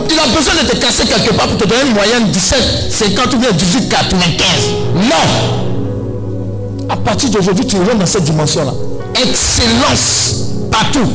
il 0.09 0.19
a, 0.19 0.27
besoin 0.27 0.55
de 0.63 0.67
te 0.69 0.75
casser 0.77 1.05
quelque 1.05 1.33
part 1.35 1.47
pour 1.47 1.57
te 1.57 1.65
donner 1.65 1.83
une 1.87 1.93
moyenne 1.93 2.25
17, 2.31 2.87
50 2.89 3.33
ou 3.33 3.37
bien 3.37 3.51
18, 3.51 3.89
95. 3.89 4.47
Non. 4.95 5.15
À 6.89 6.97
partir 6.97 7.29
d'aujourd'hui, 7.29 7.65
tu 7.65 7.77
rentres 7.77 7.95
dans 7.95 8.05
cette 8.05 8.23
dimension-là. 8.23 8.73
Excellence 9.15 10.35
partout. 10.71 11.07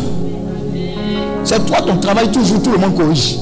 C'est 1.44 1.66
toi 1.66 1.78
ton 1.80 1.96
travail 1.96 2.30
toujours, 2.30 2.62
tout 2.62 2.70
le 2.72 2.78
monde 2.78 2.96
corrige. 2.96 3.36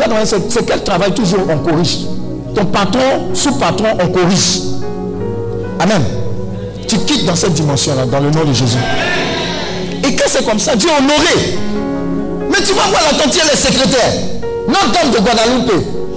À 0.00 0.04
c'est 0.24 0.66
quel 0.66 0.82
travail 0.82 1.12
toujours 1.12 1.40
on 1.48 1.58
corrige? 1.58 1.98
Ton 2.54 2.64
patron, 2.66 3.34
sous-patron, 3.34 3.96
on 4.00 4.08
corrige. 4.08 4.60
Amen. 5.80 6.02
Tu 6.86 6.98
quittes 6.98 7.24
dans 7.24 7.34
cette 7.34 7.54
dimension-là, 7.54 8.04
dans 8.06 8.20
le 8.20 8.30
nom 8.30 8.44
de 8.44 8.52
Jésus. 8.52 8.76
Et 10.04 10.14
quand 10.14 10.24
c'est 10.26 10.44
comme 10.44 10.58
ça, 10.58 10.76
Dieu 10.76 10.88
honoré. 10.90 11.58
Mais 12.50 12.62
tu 12.64 12.74
vas 12.74 12.82
voir 12.88 13.02
la 13.02 13.24
elle 13.24 13.50
est 13.52 13.56
secrétaire. 13.56 14.12
Notre-Dame 14.68 15.10
de 15.10 15.18
Guadalupe, 15.18 15.72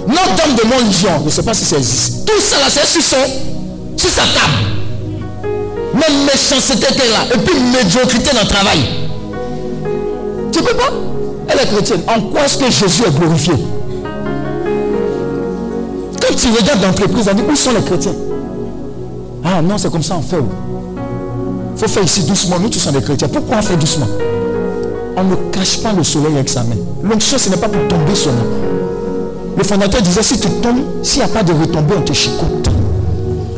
Notre-Dame 0.06 0.54
de 0.54 0.68
Montligion, 0.68 1.10
je 1.20 1.24
ne 1.24 1.30
sais 1.30 1.42
pas 1.42 1.54
si 1.54 1.64
ça 1.64 1.76
existe. 1.78 2.26
Tout 2.26 2.40
ça 2.40 2.58
là, 2.58 2.66
c'est 2.68 2.86
sur, 2.86 3.02
son, 3.02 3.16
sur 3.96 4.10
sa 4.10 4.22
table. 4.22 4.76
Même 5.94 6.24
méchanceté 6.24 6.86
qu'elle 6.94 7.14
a, 7.14 7.34
et 7.34 7.38
puis 7.38 7.58
médiocrité 7.58 8.34
dans 8.34 8.42
le 8.42 8.46
travail. 8.46 8.80
Tu 10.52 10.62
peux 10.62 10.74
pas? 10.74 10.92
Elle 11.48 11.60
est 11.60 11.66
chrétienne. 11.66 12.02
En 12.06 12.20
quoi 12.20 12.42
est-ce 12.44 12.58
que 12.58 12.70
Jésus 12.70 13.02
est 13.06 13.18
glorifié? 13.18 13.54
Tu 16.36 16.48
regardes 16.48 16.82
l'entreprise, 16.82 17.28
on 17.30 17.34
dit 17.34 17.42
où 17.48 17.56
sont 17.56 17.72
les 17.72 17.82
chrétiens? 17.82 18.14
Ah 19.44 19.62
non, 19.62 19.78
c'est 19.78 19.90
comme 19.90 20.02
ça 20.02 20.16
on 20.16 20.22
fait. 20.22 20.36
Il 20.38 21.80
faut 21.80 21.88
faire 21.88 22.02
ici 22.02 22.22
doucement. 22.24 22.58
Nous, 22.58 22.68
tous 22.68 22.78
sommes 22.78 22.94
des 22.94 23.02
chrétiens. 23.02 23.28
Pourquoi 23.28 23.58
on 23.58 23.62
fait 23.62 23.76
doucement? 23.76 24.06
On 25.16 25.24
ne 25.24 25.34
cache 25.52 25.82
pas 25.82 25.92
le 25.92 26.02
soleil 26.02 26.34
avec 26.34 26.48
sa 26.48 26.62
main. 26.62 26.76
L'onction, 27.02 27.38
ce 27.38 27.48
n'est 27.48 27.56
pas 27.56 27.68
pour 27.68 27.86
tomber 27.88 28.12
nous. 28.12 29.56
Le 29.56 29.64
fondateur 29.64 30.02
disait, 30.02 30.22
si 30.22 30.38
tu 30.38 30.48
tombes, 30.60 30.80
s'il 31.02 31.22
n'y 31.22 31.24
a 31.24 31.28
pas 31.28 31.42
de 31.42 31.52
retombée, 31.52 31.94
on 31.96 32.02
te 32.02 32.12
chicote. 32.12 32.68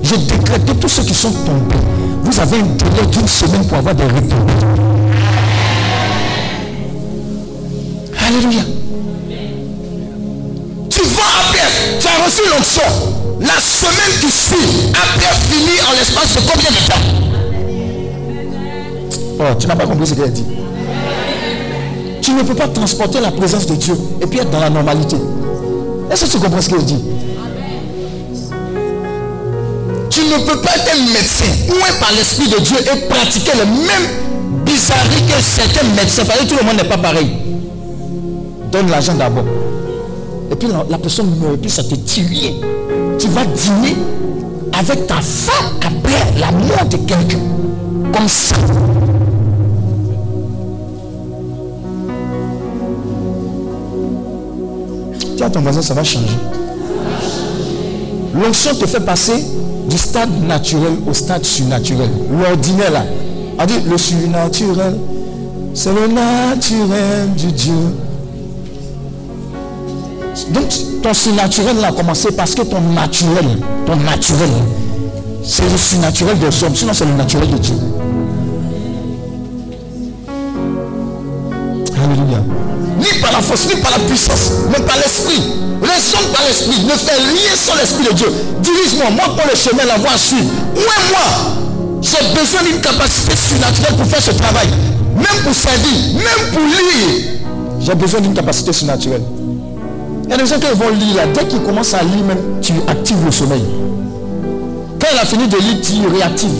Je 0.03 0.15
décrète 0.15 0.65
que 0.65 0.73
tous 0.73 0.89
ceux 0.89 1.03
qui 1.03 1.15
sont 1.15 1.33
tombés, 1.33 1.75
vous 2.23 2.41
avez 2.41 2.59
un 2.59 2.63
délai 2.63 3.07
d'une 3.11 3.27
semaine 3.27 3.65
pour 3.67 3.79
avoir 3.79 3.95
des 3.95 4.05
retombées. 4.05 4.53
Alléluia. 8.27 8.78
Tu 12.01 12.07
as 12.07 12.25
reçu 12.25 12.43
l'onction. 12.51 12.83
La 13.41 13.61
semaine 13.61 14.19
qui 14.21 14.31
suit, 14.31 14.91
après 14.93 15.35
fini 15.49 15.81
en 15.89 15.93
l'espace 15.93 16.35
de 16.35 16.41
combien 16.41 16.71
de 16.71 16.77
temps? 16.89 17.05
Oh, 19.41 19.55
tu 19.59 19.67
n'as 19.69 19.77
pas 19.77 19.87
compris 19.87 20.07
ce 20.07 20.15
qu'elle 20.15 20.25
a 20.25 20.29
dit. 20.29 20.45
Tu 22.21 22.33
ne 22.33 22.43
peux 22.43 22.55
pas 22.55 22.69
transporter 22.69 23.21
la 23.21 23.31
présence 23.31 23.67
de 23.67 23.77
Dieu 23.77 23.97
et 24.21 24.27
puis 24.27 24.41
être 24.41 24.51
dans 24.51 24.59
la 24.61 24.71
normalité. 24.71 25.17
Est-ce 26.11 26.25
que 26.25 26.31
tu 26.33 26.39
comprends 26.39 26.61
ce 26.61 26.69
qu'elle 26.69 26.85
dit? 26.85 27.03
Tu 30.11 30.21
ne 30.21 30.39
peux 30.45 30.61
pas 30.61 30.75
être 30.75 30.91
un 30.97 31.13
médecin 31.13 31.45
oué 31.69 31.93
par 32.01 32.11
l'Esprit 32.13 32.49
de 32.49 32.59
Dieu 32.59 32.77
et 32.81 33.09
pratiquer 33.09 33.53
les 33.55 33.67
mêmes 33.67 34.65
bizarreries 34.65 35.23
que 35.29 35.41
certains 35.41 35.87
médecins. 35.95 36.25
Parce 36.27 36.41
que 36.41 36.47
tout 36.47 36.57
le 36.61 36.67
monde 36.67 36.77
n'est 36.77 36.89
pas 36.89 36.99
pareil. 36.99 37.31
Donne 38.73 38.91
l'argent 38.91 39.15
d'abord. 39.15 39.45
Et 40.51 40.57
puis 40.57 40.69
la, 40.89 40.99
personne 40.99 41.27
meurt 41.41 41.59
puis 41.59 41.71
ça 41.71 41.83
te 41.83 41.95
rien. 41.95 42.53
Tu 43.19 43.29
vas 43.29 43.45
dîner 43.45 43.97
avec 44.79 45.07
ta 45.07 45.17
femme 45.17 45.75
après 45.81 46.41
la 46.41 46.51
mort 46.53 46.87
de 46.89 46.97
quelqu'un. 46.97 47.39
Comme 48.13 48.29
ça. 48.29 48.57
Dis 55.37 55.43
à 55.43 55.51
ton 55.51 55.61
voisin, 55.61 55.83
ça 55.83 55.95
va 55.95 56.03
changer. 56.03 56.27
L'onction 58.35 58.75
te 58.75 58.87
fait 58.87 59.01
passer 59.01 59.45
du 59.89 59.99
stade 59.99 60.31
naturel 60.47 60.95
au 61.09 61.15
stade 61.15 61.45
surnaturel. 61.45 62.11
L'ordinaire 62.31 62.91
là. 62.91 63.05
On 63.59 63.67
dit 63.67 63.81
le 63.89 63.99
surnaturel, 63.99 64.97
c'est 65.75 65.93
le 65.93 66.07
naturel 66.07 67.33
du 67.37 67.51
Dieu. 67.53 67.73
Donc 70.51 70.69
ton 71.03 71.15
surnaturel 71.15 71.85
a 71.85 71.93
commencé 71.93 72.31
parce 72.33 72.55
que 72.55 72.63
ton 72.63 72.81
naturel, 72.81 73.59
ton 73.87 73.97
naturel, 73.97 74.51
c'est 75.45 75.71
le 75.71 75.77
surnaturel 75.77 76.39
des 76.39 76.65
hommes, 76.65 76.75
sinon 76.75 76.93
c'est 76.93 77.07
le 77.07 77.15
naturel 77.15 77.51
de 77.51 77.59
Dieu. 77.59 77.75
Alléluia. 82.03 82.43
Ni 82.99 83.21
par 83.21 83.33
la 83.33 83.41
force, 83.41 83.67
ni 83.67 83.81
par 83.81 83.91
la 83.91 83.99
puissance, 83.99 84.53
mais 84.71 84.81
par 84.85 84.97
l'esprit. 84.97 85.43
Raisonne 85.81 86.33
par 86.33 86.43
l'esprit. 86.47 86.85
Ne 86.85 86.91
fais 86.91 87.17
rien 87.17 87.57
sans 87.57 87.75
l'esprit 87.77 88.07
de 88.09 88.13
Dieu. 88.13 88.33
Dirige-moi, 88.63 89.11
moi 89.11 89.37
pour 89.37 89.47
le 89.51 89.57
chemin, 89.57 89.85
la 89.87 89.97
voie 89.99 90.13
à 90.13 90.19
suivre. 90.19 90.51
Ouais, 90.75 91.11
moi, 91.11 92.01
j'ai 92.03 92.39
besoin 92.39 92.63
d'une 92.63 92.81
capacité 92.81 93.37
surnaturelle 93.37 93.95
pour 93.97 94.07
faire 94.07 94.23
ce 94.23 94.33
travail. 94.33 94.69
Même 95.15 95.43
pour 95.45 95.55
servir, 95.55 96.15
même 96.15 96.53
pour 96.53 96.63
lire. 96.63 97.41
J'ai 97.81 97.95
besoin 97.95 98.21
d'une 98.21 98.35
capacité 98.35 98.73
surnaturelle. 98.73 99.23
Il 100.29 100.33
y 100.33 100.35
a 100.35 100.37
des 100.37 100.47
gens 100.47 100.59
qui 100.61 100.67
vont 100.67 100.91
lire 100.91 101.17
là. 101.17 101.23
Dès 101.35 101.47
qu'ils 101.47 101.63
commencent 101.63 101.95
à 101.95 102.03
lire, 102.03 102.23
même, 102.23 102.61
tu 102.61 102.75
actives 102.87 103.25
le 103.25 103.31
sommeil. 103.31 103.65
Quand 105.01 105.07
il 105.11 105.19
a 105.19 105.25
fini 105.25 105.49
de 105.49 105.57
lire, 105.57 105.81
tu 105.83 106.07
réactives. 106.15 106.51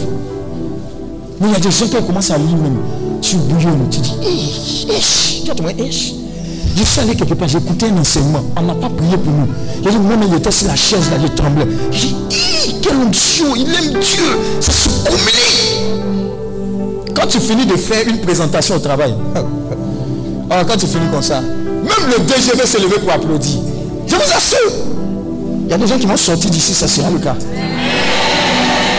Mais 1.39 1.49
il 1.49 1.53
y 1.53 1.57
a 1.57 1.61
des 1.61 1.71
gens 1.71 1.87
qui 1.87 2.03
commencent 2.07 2.31
à 2.31 2.39
lire 2.39 2.57
même. 2.57 2.79
Tu 3.21 3.37
bouillonnes, 3.37 3.87
tu 3.91 4.01
dis, 4.01 4.15
eh, 4.23 4.91
eh, 4.91 5.55
tu 5.55 5.63
vois, 5.63 5.73
eh. 5.79 5.91
Je 5.91 6.85
suis 6.85 7.01
allé 7.01 7.15
quelque 7.15 7.35
part, 7.35 7.55
écouté 7.55 7.87
un 7.95 7.99
enseignement. 8.01 8.43
On 8.57 8.63
n'a 8.63 8.75
pas 8.75 8.89
prié 8.89 9.19
pour 9.19 9.33
nous. 9.33 9.49
J'ai 9.85 9.91
dit, 9.91 9.99
moi-même, 9.99 10.29
il 10.31 10.35
était 10.39 10.51
sur 10.51 10.67
la 10.69 10.77
chaise, 10.77 11.11
là, 11.11 11.19
je 11.21 11.27
tremblais. 11.33 11.67
J'ai 11.91 12.09
dit, 12.09 12.17
eh, 12.31 12.73
quel 12.81 12.97
onction, 12.97 13.55
il 13.55 13.69
aime 13.69 14.01
Dieu. 14.01 14.25
Ça 14.61 14.73
se 14.73 14.89
communique. 15.05 15.59
Quand 17.15 17.27
tu 17.27 17.39
finis 17.41 17.67
de 17.67 17.77
faire 17.77 18.09
une 18.09 18.21
présentation 18.21 18.77
au 18.77 18.79
travail, 18.79 19.13
alors 20.49 20.67
quand 20.69 20.77
tu 20.79 20.87
finis 20.87 21.09
comme 21.13 21.23
ça, 21.23 21.43
même 21.89 22.11
le 22.11 22.19
DG 22.25 22.53
va 22.57 22.67
se 22.67 22.79
lever 22.79 22.99
pour 22.99 23.13
applaudir. 23.13 23.59
Je 24.07 24.15
vous 24.15 24.37
assure. 24.37 24.73
Il 25.65 25.71
y 25.71 25.75
a 25.75 25.79
des 25.79 25.87
gens 25.87 25.99
qui 25.99 26.07
vont 26.07 26.17
sortir 26.17 26.51
d'ici, 26.51 26.75
ça 26.75 26.89
sera 26.89 27.11
le 27.11 27.19
cas. 27.19 27.35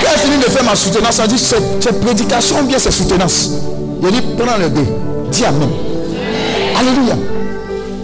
Quand 0.01 0.11
j'ai 0.15 0.19
fini 0.31 0.37
de 0.37 0.49
faire 0.49 0.63
ma 0.63 0.75
soutenance, 0.75 1.19
on 1.23 1.27
dit 1.27 1.39
c'est 1.39 1.99
prédication 1.99 2.59
ou 2.61 2.65
bien 2.65 2.77
c'est 2.79 2.91
soutenance? 2.91 3.51
Il 4.01 4.11
dit 4.11 4.21
prends 4.37 4.57
le 4.57 4.69
deux. 4.69 4.85
Dis 5.31 5.45
Amen. 5.45 5.69
Alléluia. 6.79 7.15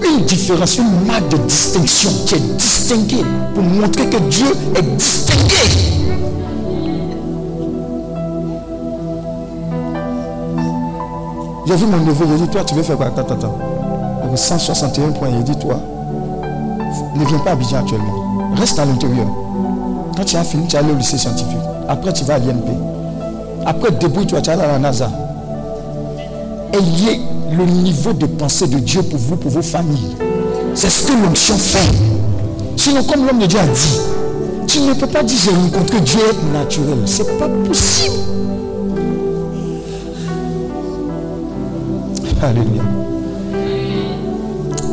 Une 0.03 0.25
différence, 0.25 0.77
une 0.77 1.05
marque 1.07 1.27
de 1.29 1.37
distinction. 1.37 2.09
Tu 2.27 2.35
es 2.35 2.39
distingué 2.39 3.17
pour 3.53 3.63
montrer 3.63 4.07
que 4.07 4.17
Dieu 4.17 4.47
est 4.75 4.95
distingué. 4.95 5.55
J'ai 11.67 11.75
vu 11.75 11.85
mon 11.85 11.97
neveu, 11.97 12.25
il 12.29 12.43
dit 12.43 12.47
toi 12.49 12.63
tu 12.63 12.75
veux 12.75 12.83
faire 12.83 12.97
quoi? 12.97 13.07
Attends, 13.07 13.21
attends, 13.21 13.57
attends. 14.25 14.37
161 14.37 15.11
points, 15.11 15.29
il 15.29 15.43
dit 15.43 15.57
toi, 15.57 15.79
ne 17.15 17.25
viens 17.25 17.39
pas 17.39 17.51
à 17.51 17.53
Abidjan 17.53 17.77
actuellement. 17.77 18.53
Reste 18.55 18.79
à 18.79 18.85
l'intérieur. 18.85 19.27
Quand 20.15 20.23
tu 20.23 20.35
as 20.37 20.43
fini, 20.43 20.67
tu 20.67 20.75
vas 20.75 20.79
aller 20.83 20.91
au 20.91 20.95
lycée 20.95 21.17
scientifique. 21.17 21.57
Après, 21.87 22.13
tu 22.13 22.23
vas 22.23 22.35
à 22.35 22.39
l'INP. 22.39 22.67
Après, 23.65 23.91
débrouille-toi, 23.91 24.41
tu 24.41 24.49
vas 24.49 24.63
à 24.63 24.67
la 24.67 24.79
NASA. 24.79 25.09
Ayez 26.73 27.21
le 27.51 27.65
niveau 27.65 28.13
de 28.13 28.25
pensée 28.25 28.67
de 28.67 28.79
Dieu 28.79 29.01
pour 29.03 29.19
vous, 29.19 29.35
pour 29.35 29.51
vos 29.51 29.61
familles. 29.61 30.15
C'est 30.73 30.89
ce 30.89 31.07
que 31.07 31.13
l'onction 31.13 31.57
fait. 31.57 31.91
Sinon, 32.75 33.03
comme 33.03 33.25
l'homme 33.25 33.39
de 33.39 33.45
Dieu 33.45 33.59
a 33.59 33.65
dit, 33.65 33.99
tu 34.67 34.79
ne 34.81 34.93
peux 34.93 35.07
pas 35.07 35.23
dire 35.23 35.37
j'ai 35.37 35.51
rencontré 35.51 36.01
Dieu 36.01 36.19
naturel. 36.53 36.99
C'est 37.05 37.37
pas 37.37 37.47
possible. 37.65 38.15
Alléluia. 42.41 42.94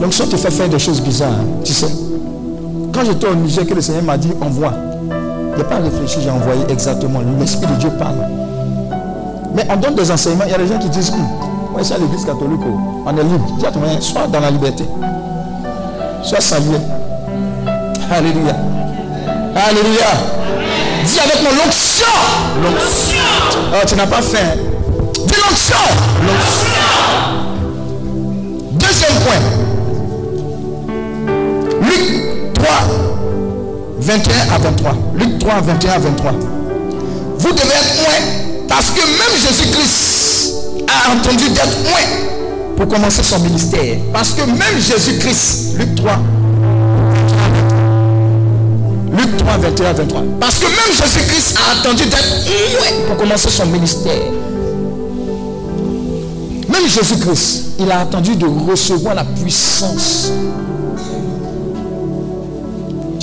L'onction 0.03 0.27
te 0.27 0.37
fait 0.37 0.51
faire 0.51 0.69
des 0.69 0.81
choses 0.81 1.01
bizarres. 1.01 1.31
Tu 1.65 1.73
sais. 1.73 1.87
Quand 2.93 3.05
j'étais 3.05 3.29
au 3.29 3.37
Niger, 3.37 3.65
que 3.65 3.75
le 3.75 3.81
Seigneur 3.81 4.03
m'a 4.03 4.19
dit 4.19 4.33
envoie. 4.41 4.73
N'y 5.55 5.63
a 5.63 5.65
pas 5.65 5.77
réfléchi, 5.77 6.19
j'ai 6.21 6.31
envoyé 6.31 6.61
exactement. 6.69 7.21
L'Esprit 7.39 7.69
de 7.69 7.75
Dieu 7.79 7.91
parle. 8.01 8.17
Mais 9.55 9.65
on 9.71 9.77
donne 9.77 9.95
des 9.95 10.11
enseignements. 10.11 10.43
Il 10.45 10.51
y 10.51 10.55
a 10.55 10.59
des 10.59 10.67
gens 10.67 10.79
qui 10.81 10.89
disent, 10.89 11.13
hum, 11.13 11.25
moi, 11.71 11.83
c'est 11.85 11.95
à 11.95 11.99
l'église 11.99 12.25
catholique, 12.25 12.61
oh, 12.67 13.05
on 13.07 13.17
est 13.17 13.23
libre. 13.23 13.47
Sois 14.01 14.27
dans 14.27 14.41
la 14.41 14.51
liberté. 14.51 14.85
Sois 16.25 16.41
salué. 16.41 16.79
Alléluia. 18.11 18.57
Alléluia. 19.55 20.07
Dis 21.07 21.21
avec 21.21 21.43
moi 21.43 21.53
l'onction. 21.65 22.07
L'onction. 22.61 23.23
Oh, 23.73 23.87
tu 23.87 23.95
n'as 23.95 24.07
pas 24.09 24.21
faim. 24.21 24.59
Dis 25.15 25.35
l'onction. 25.37 25.77
Deuxième 28.73 29.15
point. 29.25 29.62
21 33.99 34.55
à 34.55 34.59
23. 34.59 34.97
Luc 35.17 35.39
3, 35.39 35.61
21 35.61 35.91
à 35.91 35.99
23. 35.99 36.33
Vous 37.39 37.53
devez 37.53 37.63
être 37.63 38.03
loin 38.03 38.15
parce 38.69 38.91
que 38.91 39.01
même 39.01 39.37
Jésus-Christ 39.37 40.55
a 40.89 41.13
entendu 41.15 41.49
d'être 41.51 41.85
loin 41.85 42.01
pour 42.77 42.89
commencer 42.89 43.23
son 43.23 43.39
ministère. 43.41 43.97
Parce 44.13 44.33
que 44.33 44.43
même 44.43 44.81
Jésus-Christ, 44.81 45.77
Luc 45.79 45.95
3, 45.97 46.19
Luc 49.13 49.37
3, 49.37 49.57
21 49.59 49.87
à 49.87 49.93
23. 49.93 50.23
Parce 50.41 50.59
que 50.59 50.67
même 50.67 50.93
Jésus-Christ 50.93 51.59
a 51.59 51.81
attendu 51.81 52.05
d'être 52.05 52.47
loin 52.73 53.07
pour 53.07 53.17
commencer 53.17 53.51
son 53.51 53.67
ministère. 53.67 54.23
Même 56.69 56.89
Jésus-Christ, 56.89 57.65
il 57.79 57.91
a 57.91 58.01
attendu 58.01 58.37
de 58.37 58.47
recevoir 58.47 59.15
la 59.15 59.25
puissance. 59.25 60.33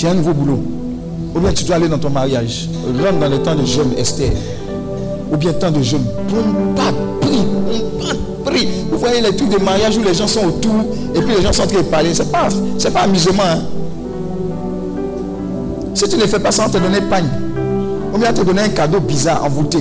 Tu 0.00 0.06
as 0.06 0.12
un 0.12 0.14
nouveau 0.14 0.32
boulot. 0.32 0.58
Ou 1.34 1.40
bien 1.40 1.52
tu 1.52 1.62
dois 1.64 1.76
aller 1.76 1.86
dans 1.86 1.98
ton 1.98 2.08
mariage. 2.08 2.70
Rentre 3.04 3.18
dans 3.18 3.28
le 3.28 3.42
temps 3.42 3.54
de 3.54 3.66
jeûne, 3.66 3.92
Esther. 3.98 4.30
Ou 5.30 5.36
bien 5.36 5.52
temps 5.52 5.70
de 5.70 5.82
jeûne. 5.82 6.06
Bon, 6.26 6.72
pas 6.74 6.84
pas 7.20 8.14
prie. 8.50 8.66
Vous 8.90 8.96
voyez 8.96 9.20
les 9.20 9.36
trucs 9.36 9.50
de 9.50 9.62
mariage 9.62 9.98
où 9.98 10.02
les 10.02 10.14
gens 10.14 10.26
sont 10.26 10.46
autour 10.46 10.72
et 11.14 11.20
puis 11.20 11.34
les 11.36 11.42
gens 11.42 11.52
sont 11.52 11.64
en 11.64 11.66
train 11.66 11.82
de 11.82 11.82
parler. 11.82 12.14
Ce 12.14 12.22
n'est 12.22 12.30
pas, 12.30 12.48
c'est 12.78 12.90
pas 12.90 13.00
amusement. 13.00 13.42
hein. 13.44 13.58
Si 15.92 16.08
tu 16.08 16.16
ne 16.16 16.22
fais 16.22 16.40
pas 16.40 16.50
ça, 16.50 16.64
on 16.66 16.70
te 16.70 16.78
donner 16.78 17.02
pagne. 17.02 17.28
On 18.14 18.18
te 18.18 18.40
donner 18.42 18.62
un 18.62 18.68
cadeau 18.70 19.00
bizarre 19.00 19.44
envoûté. 19.44 19.80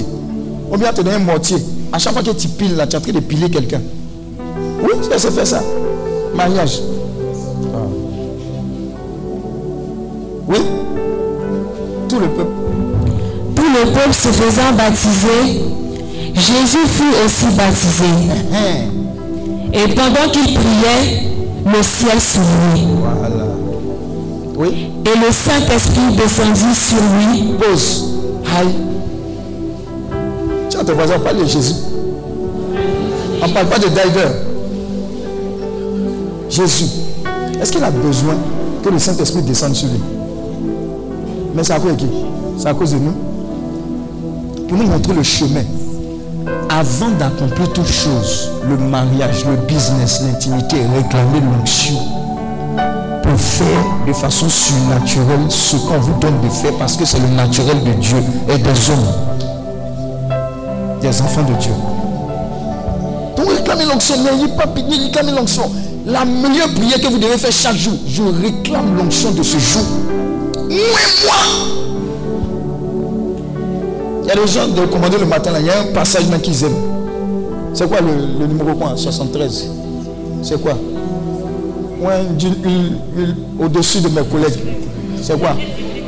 On 0.70 0.78
te 0.78 1.02
donner 1.02 1.16
un 1.16 1.20
mortier. 1.20 1.60
À 1.94 1.98
chaque 1.98 2.12
fois 2.12 2.24
que 2.24 2.32
tu 2.32 2.50
piles 2.50 2.76
là, 2.76 2.86
tu 2.88 2.98
es 2.98 3.00
en 3.00 3.02
train 3.02 3.14
de 3.14 3.22
piler 3.22 3.50
quelqu'un. 3.50 3.80
Oui, 4.84 4.92
ça 5.10 5.18
se 5.18 5.30
fait 5.30 5.46
ça. 5.46 5.64
Mariage. 6.36 6.82
Oui. 10.50 10.58
Tout 12.08 12.20
le 12.20 12.28
peuple. 12.28 12.52
Tout 13.56 13.64
le 13.64 13.92
peuple 13.92 14.14
se 14.14 14.30
faisant 14.30 14.74
baptiser, 14.76 15.62
Jésus 16.34 16.88
fut 16.88 17.26
aussi 17.26 17.46
baptisé. 17.56 18.06
Hein. 18.54 18.90
Et 19.74 19.94
pendant 19.94 20.30
qu'il 20.32 20.54
priait, 20.54 21.30
le 21.66 21.84
ciel 21.84 22.20
s'ouvrit. 22.20 22.88
Voilà. 23.00 23.46
Oui. 24.56 24.92
Et 25.06 25.18
le 25.26 25.32
Saint-Esprit 25.32 26.16
descendit 26.18 26.76
sur 26.76 26.98
lui. 26.98 27.54
Pause. 27.60 28.06
Aïe. 28.58 28.68
Tiens, 30.70 30.84
ton 30.84 30.94
voisin, 30.94 31.16
on 31.18 31.20
parle 31.20 31.38
de 31.38 31.46
Jésus. 31.46 31.76
On 33.42 33.48
ne 33.48 33.54
parle 33.54 33.68
pas 33.68 33.80
de 33.80 33.88
Diver. 33.88 34.30
Jésus. 36.50 36.86
Est-ce 37.62 37.72
qu'il 37.72 37.84
a 37.84 37.92
besoin 37.92 38.36
que 38.84 38.90
le 38.90 39.00
Saint-Esprit 39.00 39.44
descende 39.44 39.76
sur 39.76 39.88
lui? 39.88 40.00
Mais 41.56 41.64
c'est 41.64 41.74
à 41.74 41.80
cause 41.80 41.94
de 41.94 41.98
qui? 41.98 42.08
C'est 42.58 42.68
à 42.68 42.74
cause 42.74 42.92
de 42.94 43.00
nous. 43.00 43.14
Pour 44.68 44.78
nous 44.78 44.86
montrer 44.86 45.14
le 45.14 45.24
chemin. 45.24 45.64
Avant 46.70 47.10
d'accomplir 47.18 47.72
toutes 47.74 47.88
choses, 47.88 48.52
le 48.68 48.78
mariage, 48.78 49.46
le 49.46 49.56
business, 49.68 50.22
l'intimité, 50.22 50.78
réclamer 50.96 51.42
l'onction 51.42 51.96
pour 53.24 53.40
faire 53.40 53.84
de 54.08 54.14
façon 54.14 54.50
surnaturelle 54.50 55.46
ce 55.50 55.76
qu'on 55.76 56.00
vous 56.00 56.18
donne 56.20 56.40
de 56.42 56.50
faire 56.50 56.74
parce 56.80 56.96
que 56.96 57.06
c'est 57.06 57.20
le 57.20 57.28
naturel 57.28 57.84
de 57.84 57.92
Dieu 57.94 58.18
et 58.48 58.58
des 58.58 58.90
hommes, 58.90 60.30
des 61.02 61.22
enfants 61.22 61.44
de 61.44 61.54
Dieu. 61.54 61.72
Donc 63.36 63.50
réclamez 63.56 63.86
l'onction, 63.86 64.16
n'ayez 64.24 64.48
pas 64.50 64.68
pitié, 64.68 64.98
réclamez 65.06 65.32
l'onction. 65.32 65.70
La 66.06 66.26
meilleure 66.26 66.74
prière 66.74 67.00
que 67.02 67.08
vous 67.08 67.18
devez 67.20 67.38
faire 67.38 67.52
chaque 67.52 67.76
jour, 67.76 67.94
je 68.08 68.24
réclame 68.24 68.96
l'onction 68.98 69.32
de 69.32 69.44
ce 69.44 69.58
jour. 69.60 69.84
Moi, 70.70 70.78
moi. 71.26 71.36
Il 74.24 74.28
y 74.28 74.32
a 74.32 74.36
des 74.36 74.48
gens 74.48 74.68
de 74.68 74.86
commander 74.86 75.18
le 75.18 75.26
matin, 75.26 75.52
là, 75.52 75.60
il 75.60 75.66
y 75.66 75.70
a 75.70 75.80
un 75.80 75.86
passage 75.94 76.28
même 76.28 76.40
qu'ils 76.42 76.64
aiment. 76.64 76.76
C'est 77.74 77.88
quoi 77.88 78.00
le, 78.02 78.46
numéro 78.46 78.76
quoi 78.76 78.94
73 78.96 79.72
C'est 80.44 80.62
quoi? 80.62 80.74
Au-dessus 83.60 84.02
de 84.02 84.10
mes 84.10 84.24
collègues. 84.28 84.60
C'est 85.22 85.40
quoi? 85.40 85.56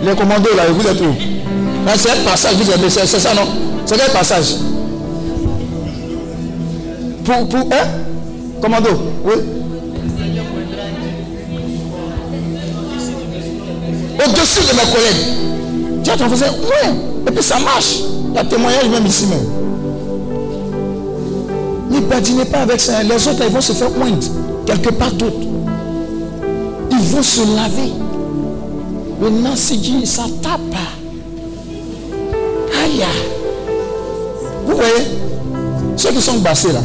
Les 0.03 0.15
commandos 0.15 0.55
là, 0.55 0.63
vous 0.69 0.87
êtes 0.87 1.01
où? 1.01 1.13
Là, 1.85 1.93
C'est 1.97 2.11
un 2.11 2.23
passage, 2.23 2.55
vous 2.55 2.89
c'est 2.89 3.05
c'est 3.07 3.19
ça 3.19 3.33
non? 3.33 3.47
C'est 3.85 3.97
quel 3.97 4.11
passage? 4.11 4.55
Pour, 7.25 7.47
pour, 7.49 7.59
hein? 7.59 7.87
Commando, 8.61 8.89
oui. 9.25 9.33
Au-dessus 14.23 14.61
de 14.61 14.73
mes 14.75 14.91
collègues. 14.91 16.03
Tiens, 16.03 16.15
on 16.23 16.29
faisait, 16.29 16.49
ouais. 16.49 16.93
Et 17.27 17.31
puis 17.31 17.43
ça 17.43 17.59
marche. 17.59 17.99
Il 18.29 18.35
y 18.35 18.37
a 18.37 18.43
témoignage 18.43 18.89
même 18.89 19.05
ici 19.05 19.25
même. 19.25 19.45
Ne 21.89 21.99
badinez 22.01 22.45
pas 22.45 22.59
avec 22.59 22.79
ça. 22.79 23.03
Les 23.03 23.15
autres, 23.27 23.43
ils 23.43 23.53
vont 23.53 23.61
se 23.61 23.73
faire 23.73 23.91
pointe. 23.91 24.29
Quelque 24.65 24.89
part 24.89 25.11
d'autre. 25.11 25.35
Ils 26.91 26.97
vont 26.97 27.23
se 27.23 27.41
laver. 27.41 27.91
Maintenant, 29.21 29.53
c'est 29.55 29.75
dit, 29.75 30.05
ça 30.05 30.23
tape. 30.41 30.59
Aïe. 32.83 33.03
Vous 34.65 34.75
voyez? 34.75 35.05
Ceux 35.97 36.11
qui 36.11 36.21
sont 36.21 36.39
bassés 36.39 36.71
là. 36.71 36.81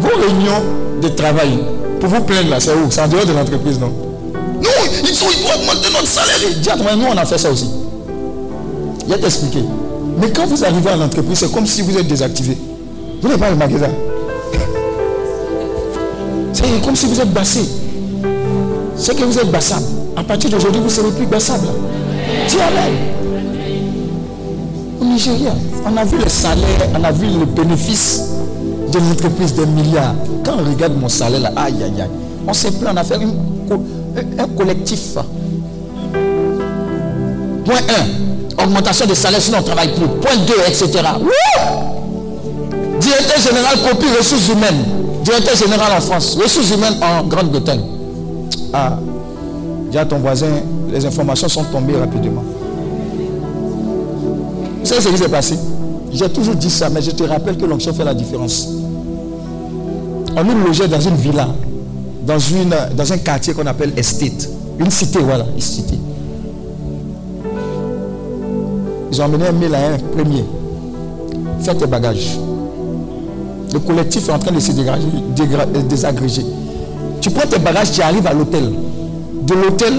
Vos 0.00 0.20
réunions 0.20 0.62
de 1.02 1.08
travail, 1.08 1.58
pour 2.00 2.08
vous 2.08 2.20
plaindre 2.22 2.50
là, 2.50 2.60
c'est 2.60 2.72
où? 2.72 2.90
C'est 2.90 3.00
en 3.00 3.08
dehors 3.08 3.26
de 3.26 3.32
l'entreprise, 3.32 3.78
Non, 3.80 3.92
ils, 5.08 5.14
sont, 5.14 5.26
augmenter 5.26 5.90
notre 5.92 6.06
salaire. 6.06 6.36
À 6.72 6.76
toi, 6.76 6.96
nous 6.96 7.06
on 7.06 7.16
a 7.16 7.24
fait 7.24 7.38
ça 7.38 7.50
aussi. 7.50 7.68
Je 9.06 9.12
vais 9.14 9.20
t'expliquer. 9.20 9.64
Mais 10.20 10.30
quand 10.30 10.46
vous 10.46 10.64
arrivez 10.64 10.90
à 10.90 10.96
l'entreprise, 10.96 11.38
c'est 11.38 11.52
comme 11.52 11.66
si 11.66 11.82
vous 11.82 11.96
êtes 11.96 12.06
désactivé. 12.08 12.56
Vous 13.22 13.28
n'avez 13.28 13.40
pas 13.40 13.50
le 13.50 13.56
magasin. 13.56 13.88
C'est 16.52 16.84
comme 16.84 16.96
si 16.96 17.06
vous 17.06 17.20
êtes 17.20 17.32
bassé. 17.32 17.60
C'est 18.96 19.16
que 19.16 19.24
vous 19.24 19.38
êtes 19.38 19.50
bassable. 19.50 19.86
À 20.16 20.24
partir 20.24 20.50
d'aujourd'hui, 20.50 20.80
vous 20.80 20.88
ne 20.88 20.92
serez 20.92 21.10
plus 21.12 21.26
bassable. 21.26 21.68
Dis. 22.48 22.56
Au 25.00 25.04
Nigeria, 25.04 25.54
on 25.86 25.96
a 25.96 26.04
vu 26.04 26.18
le 26.18 26.28
salaire, 26.28 26.88
on 26.98 27.04
a 27.04 27.12
vu 27.12 27.26
le 27.26 27.44
bénéfice 27.44 28.22
de 28.92 28.98
l'entreprise 28.98 29.54
des 29.54 29.66
milliards. 29.66 30.14
Quand 30.44 30.54
on 30.58 30.68
regarde 30.70 30.98
mon 31.00 31.08
salaire 31.08 31.40
là, 31.40 31.52
aïe 31.56 31.74
aïe 31.82 32.00
aïe, 32.00 32.08
on 32.46 32.52
s'est 32.52 32.72
plaint, 32.72 32.94
on 32.94 32.96
a 32.96 33.04
fait 33.04 33.16
une 33.16 33.32
un- 34.38 34.48
collectif. 34.56 35.14
Point 37.64 37.76
1, 38.58 38.64
augmentation 38.64 39.06
des 39.06 39.14
salaires 39.14 39.42
sinon 39.42 39.58
on 39.60 39.62
travaille 39.62 39.92
plus. 39.94 40.06
Point 40.20 40.36
2, 40.46 40.54
etc. 40.68 40.88
Directeur 43.00 43.38
général 43.40 43.78
copie 43.88 44.06
ressources 44.18 44.48
humaines. 44.48 44.84
Directeur 45.24 45.56
général 45.56 45.92
en 45.96 46.00
France. 46.00 46.36
Ressources 46.42 46.70
humaines 46.70 46.96
en 47.02 47.24
Grande-Bretagne. 47.26 47.80
Ah, 48.72 48.98
dis 49.90 49.98
à 49.98 50.04
ton 50.06 50.18
voisin, 50.18 50.46
les 50.90 51.04
informations 51.04 51.48
sont 51.48 51.64
tombées 51.64 51.96
rapidement. 51.96 52.42
Savez 54.84 55.00
ce 55.02 55.08
qui 55.08 55.18
s'est 55.18 55.28
passé 55.28 55.58
J'ai 56.12 56.28
toujours 56.30 56.54
dit 56.54 56.70
ça, 56.70 56.88
mais 56.88 57.02
je 57.02 57.10
te 57.10 57.22
rappelle 57.24 57.58
que 57.58 57.66
l'onction 57.66 57.92
fait 57.92 58.04
la 58.04 58.14
différence. 58.14 58.68
On 60.36 60.44
nous 60.44 60.64
logeait 60.66 60.88
dans 60.88 61.00
une 61.00 61.16
villa, 61.16 61.48
dans, 62.28 62.38
une, 62.38 62.74
dans 62.94 63.12
un 63.12 63.18
quartier 63.18 63.54
qu'on 63.54 63.66
appelle 63.66 63.92
Estate. 63.96 64.48
Une 64.78 64.90
cité, 64.90 65.18
voilà, 65.18 65.46
une 65.54 65.60
cité. 65.60 65.94
Ils 69.10 69.20
ont 69.20 69.24
amené 69.24 69.46
un 69.46 69.52
mail 69.52 69.74
à 69.74 69.94
un 69.94 69.98
premier. 69.98 70.44
Fais 71.60 71.74
tes 71.74 71.86
bagages. 71.86 72.38
Le 73.72 73.78
collectif 73.78 74.28
est 74.28 74.32
en 74.32 74.38
train 74.38 74.52
de 74.52 74.60
se 74.60 74.72
désagréger. 74.72 76.44
Tu 77.22 77.30
prends 77.30 77.48
tes 77.48 77.58
bagages, 77.58 77.92
tu 77.92 78.02
arrives 78.02 78.26
à 78.26 78.34
l'hôtel. 78.34 78.72
De 79.46 79.54
l'hôtel, 79.54 79.94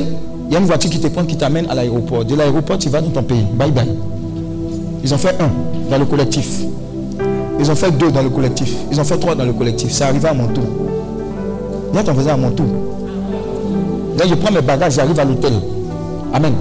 il 0.47 0.53
y 0.53 0.55
a 0.55 0.59
une 0.59 0.65
voiture 0.67 0.91
qui 0.91 0.99
te 0.99 1.07
prend, 1.07 1.25
qui 1.25 1.35
t'amène 1.35 1.65
à 1.67 1.73
l'aéroport. 1.73 2.23
De 2.25 2.35
l'aéroport, 2.35 2.77
tu 2.77 2.89
vas 2.89 3.01
dans 3.01 3.09
ton 3.09 3.23
pays. 3.23 3.43
Bye 3.55 3.71
bye. 3.71 3.89
Ils 5.03 5.11
ont 5.13 5.17
fait 5.17 5.35
un 5.41 5.49
dans 5.89 5.97
le 5.97 6.05
collectif. 6.05 6.61
Ils 7.59 7.71
ont 7.71 7.75
fait 7.75 7.91
deux 7.91 8.11
dans 8.11 8.21
le 8.21 8.29
collectif. 8.29 8.71
Ils 8.91 9.01
ont 9.01 9.03
fait 9.03 9.17
trois 9.17 9.33
dans 9.33 9.45
le 9.45 9.53
collectif. 9.53 9.91
C'est 9.91 10.03
arrivé 10.03 10.27
à 10.27 10.33
mon 10.33 10.47
tour. 10.47 10.63
Là, 11.93 12.03
t'en 12.03 12.13
faisais 12.13 12.29
à 12.29 12.37
mon 12.37 12.51
tour. 12.51 12.65
Je 14.27 14.35
prends 14.35 14.51
mes 14.51 14.61
bagages, 14.61 14.93
j'arrive 14.93 15.19
à 15.19 15.25
l'hôtel. 15.25 15.53
Amen. 16.33 16.53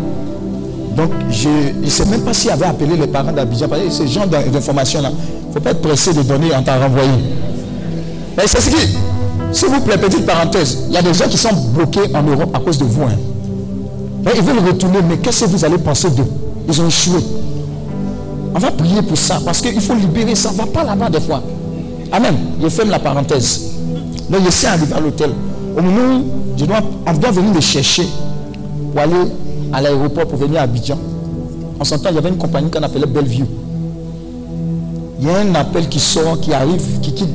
Donc, 0.97 1.11
je 1.31 1.49
ne 1.85 1.89
sais 1.89 2.05
même 2.07 2.23
pas 2.23 2.33
s'il 2.33 2.51
avait 2.51 2.65
appelé 2.67 2.97
les 2.97 3.07
parents 3.07 3.33
d'Abidjan. 3.33 3.69
Parce 3.69 3.83
que 3.83 3.91
ce 3.91 4.07
genre 4.07 4.27
d'in- 4.27 4.47
d'informations-là, 4.47 5.11
il 5.13 5.49
ne 5.49 5.53
faut 5.55 5.61
pas 5.61 5.71
être 5.71 5.81
pressé 5.83 6.13
de 6.13 6.23
donner 6.23 6.55
en 6.55 6.63
t'en 6.63 6.79
renvoyer. 6.81 7.11
Mais 8.37 8.45
c'est 8.47 8.61
ce 8.61 8.71
qui, 8.71 8.97
s'il 9.53 9.69
vous 9.69 9.81
plaît, 9.81 9.99
petite 9.99 10.25
parenthèse, 10.25 10.79
il 10.89 10.95
y 10.95 10.97
a 10.97 11.03
des 11.03 11.13
gens 11.15 11.29
qui 11.29 11.37
sont 11.39 11.51
bloqués 11.75 12.15
en 12.15 12.23
Europe 12.23 12.51
à 12.55 12.61
cause 12.61 12.79
de 12.79 12.85
vous. 12.85 13.03
hein. 13.03 13.17
Ils 14.35 14.43
veulent 14.43 14.65
retourner, 14.67 14.99
mais 15.09 15.17
qu'est-ce 15.19 15.45
que 15.45 15.51
vous 15.51 15.65
allez 15.65 15.79
penser 15.79 16.11
d'eux? 16.11 16.27
Ils 16.69 16.81
ont 16.81 16.87
échoué. 16.87 17.21
On 18.55 18.59
va 18.59 18.71
prier 18.71 19.03
pour 19.03 19.17
ça, 19.19 19.39
parce 19.45 19.61
qu'il 19.61 19.81
faut 19.81 19.95
libérer 19.95 20.35
ça. 20.35 20.51
ne 20.53 20.57
va 20.57 20.67
pas 20.67 20.85
là-bas 20.85 21.11
des 21.11 21.21
fois. 21.21 21.43
Amen. 22.13 22.35
Je 22.63 22.69
ferme 22.69 22.91
la 22.91 22.99
parenthèse. 22.99 23.68
Donc, 24.31 24.41
je 24.45 24.51
suis 24.51 24.67
arrivé 24.67 24.93
à 24.95 25.01
l'hôtel. 25.01 25.31
Au 25.77 25.81
moment 25.83 26.19
où 26.19 26.25
je 26.57 26.65
dois, 26.65 26.81
on 27.07 27.13
doit 27.15 27.31
venir 27.31 27.55
me 27.55 27.61
chercher 27.61 28.07
pour 28.93 29.01
aller 29.01 29.15
à 29.73 29.81
l'aéroport 29.81 30.27
pour 30.27 30.39
venir 30.39 30.61
à 30.61 30.65
Abidjan. 30.65 30.99
En 31.81 31.85
son 31.85 31.99
temps, 31.99 32.09
il 32.11 32.17
y 32.17 32.19
avait 32.19 32.29
une 32.31 32.37
compagnie 32.39 32.71
qu'on 32.71 32.83
appelait 32.83 33.07
Bellevue. 33.07 33.45
Il 35.21 35.27
y 35.27 35.31
a 35.31 35.39
un 35.39 35.55
appel 35.55 35.89
qui 35.89 36.01
sort, 36.01 36.41
qui 36.41 36.53
arrive, 36.53 37.01
qui 37.01 37.13
quitte 37.13 37.29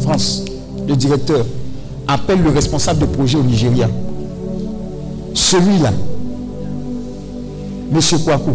France. 0.00 0.44
Le 0.88 0.96
directeur 0.96 1.44
appelle 2.08 2.42
le 2.42 2.50
responsable 2.50 3.00
de 3.00 3.06
projet 3.06 3.38
au 3.38 3.42
Nigeria. 3.42 3.88
Celui-là, 5.34 5.92
M. 7.94 8.00
Kwaku, 8.24 8.50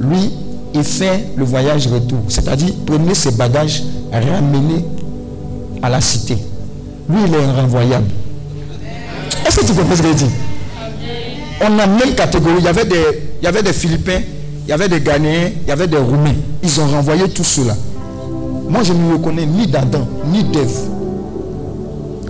lui, 0.00 0.30
il 0.74 0.84
fait 0.84 1.28
le 1.36 1.44
voyage 1.44 1.86
retour. 1.86 2.18
C'est-à-dire, 2.28 2.74
prenez 2.86 3.14
ses 3.14 3.32
bagages, 3.32 3.82
ramenez 4.12 4.84
à 5.84 5.90
la 5.90 6.00
cité. 6.00 6.38
Lui, 7.10 7.18
il 7.26 7.34
est 7.34 7.60
renvoyable. 7.60 8.06
Est-ce 9.46 9.60
que 9.60 9.66
tu 9.66 9.74
comprends 9.74 9.94
ce 9.94 10.00
que 10.02 10.16
je 10.16 10.24
On 11.60 11.78
a 11.78 11.86
même 11.86 12.14
catégorie. 12.14 12.56
Il 12.60 12.64
y 12.64 12.68
avait 12.68 12.86
des, 12.86 13.04
il 13.40 13.44
y 13.44 13.46
avait 13.46 13.62
des 13.62 13.74
Philippins, 13.74 14.20
il 14.66 14.70
y 14.70 14.72
avait 14.72 14.88
des 14.88 15.00
Ghanéens, 15.00 15.50
il 15.62 15.68
y 15.68 15.72
avait 15.72 15.86
des 15.86 15.98
Roumains. 15.98 16.34
Ils 16.62 16.80
ont 16.80 16.86
renvoyé 16.86 17.28
tout 17.28 17.44
cela. 17.44 17.76
Moi, 18.70 18.82
je 18.82 18.94
ne 18.94 19.12
reconnais 19.12 19.44
ni 19.44 19.66
d'Adam, 19.66 20.08
ni 20.32 20.42
d'Ève. 20.44 20.74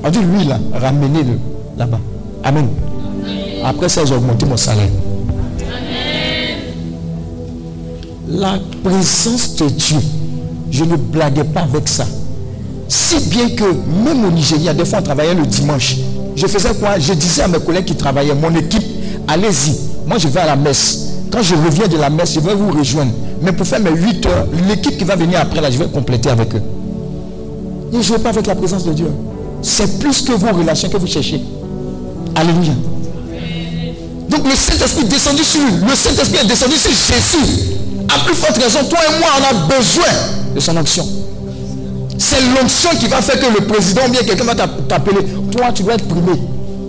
On 0.02 0.10
dit, 0.10 0.18
lui, 0.18 0.44
là, 0.44 0.58
ramenez-le 0.72 1.38
là-bas. 1.78 2.00
Amen. 2.42 2.66
Après 3.64 3.88
ça, 3.88 4.04
j'ai 4.04 4.14
augmenté 4.14 4.46
mon 4.46 4.56
salaire. 4.56 4.90
La 8.28 8.58
présence 8.82 9.54
de 9.56 9.68
Dieu, 9.68 9.98
je 10.72 10.84
ne 10.84 10.96
blaguais 10.96 11.44
pas 11.44 11.60
avec 11.60 11.86
ça. 11.86 12.04
Si 12.94 13.18
bien 13.28 13.48
que 13.48 13.64
même 14.04 14.24
au 14.24 14.30
Nigeria, 14.30 14.72
des 14.72 14.84
fois 14.84 15.00
on 15.00 15.02
travaillait 15.02 15.34
le 15.34 15.44
dimanche. 15.44 15.96
Je 16.36 16.46
faisais 16.46 16.72
quoi? 16.74 16.96
Je 16.96 17.12
disais 17.12 17.42
à 17.42 17.48
mes 17.48 17.58
collègues 17.58 17.86
qui 17.86 17.96
travaillaient, 17.96 18.36
mon 18.36 18.54
équipe, 18.54 18.84
allez-y. 19.26 19.74
Moi 20.06 20.18
je 20.18 20.28
vais 20.28 20.38
à 20.38 20.46
la 20.46 20.54
messe. 20.54 21.08
Quand 21.28 21.42
je 21.42 21.56
reviens 21.56 21.88
de 21.88 21.96
la 21.96 22.08
messe, 22.08 22.34
je 22.34 22.38
vais 22.38 22.54
vous 22.54 22.70
rejoindre. 22.70 23.10
Mais 23.42 23.50
pour 23.50 23.66
faire 23.66 23.80
mes 23.80 23.90
8 23.90 24.26
heures, 24.26 24.46
l'équipe 24.68 24.96
qui 24.96 25.02
va 25.02 25.16
venir 25.16 25.40
après 25.40 25.60
là, 25.60 25.72
je 25.72 25.78
vais 25.78 25.88
compléter 25.88 26.30
avec 26.30 26.54
eux. 26.54 26.62
Ne 27.92 28.00
jouez 28.00 28.18
pas 28.18 28.28
avec 28.28 28.46
la 28.46 28.54
présence 28.54 28.84
de 28.84 28.92
Dieu. 28.92 29.08
C'est 29.60 29.98
plus 29.98 30.22
que 30.22 30.32
vos 30.32 30.56
relations 30.56 30.88
que 30.88 30.96
vous 30.96 31.08
cherchez. 31.08 31.42
Alléluia. 32.36 32.74
Donc 34.28 34.44
le 34.44 34.54
Saint-Esprit 34.54 35.06
descendu 35.06 35.42
sur 35.42 35.60
lui. 35.60 35.72
Le 35.82 35.96
Saint-Esprit 35.96 36.44
est 36.44 36.46
descendu 36.46 36.76
sur 36.76 36.92
Jésus. 36.92 37.74
À 38.08 38.20
plus 38.24 38.34
forte 38.36 38.56
raison, 38.56 38.84
toi 38.88 39.00
et 39.08 39.18
moi, 39.18 39.30
on 39.40 39.42
a 39.42 39.76
besoin 39.76 40.06
de 40.54 40.60
son 40.60 40.76
onction. 40.76 41.04
C'est 42.26 42.40
l'onction 42.58 42.88
qui 42.98 43.06
va 43.06 43.20
faire 43.20 43.38
que 43.38 43.46
le 43.60 43.66
président 43.66 44.00
ou 44.08 44.10
bien 44.10 44.22
quelqu'un 44.22 44.44
va 44.44 44.54
t'app- 44.54 44.88
t'appeler. 44.88 45.26
Toi, 45.52 45.66
tu 45.74 45.82
dois 45.82 45.92
être 45.94 46.08
primé. 46.08 46.32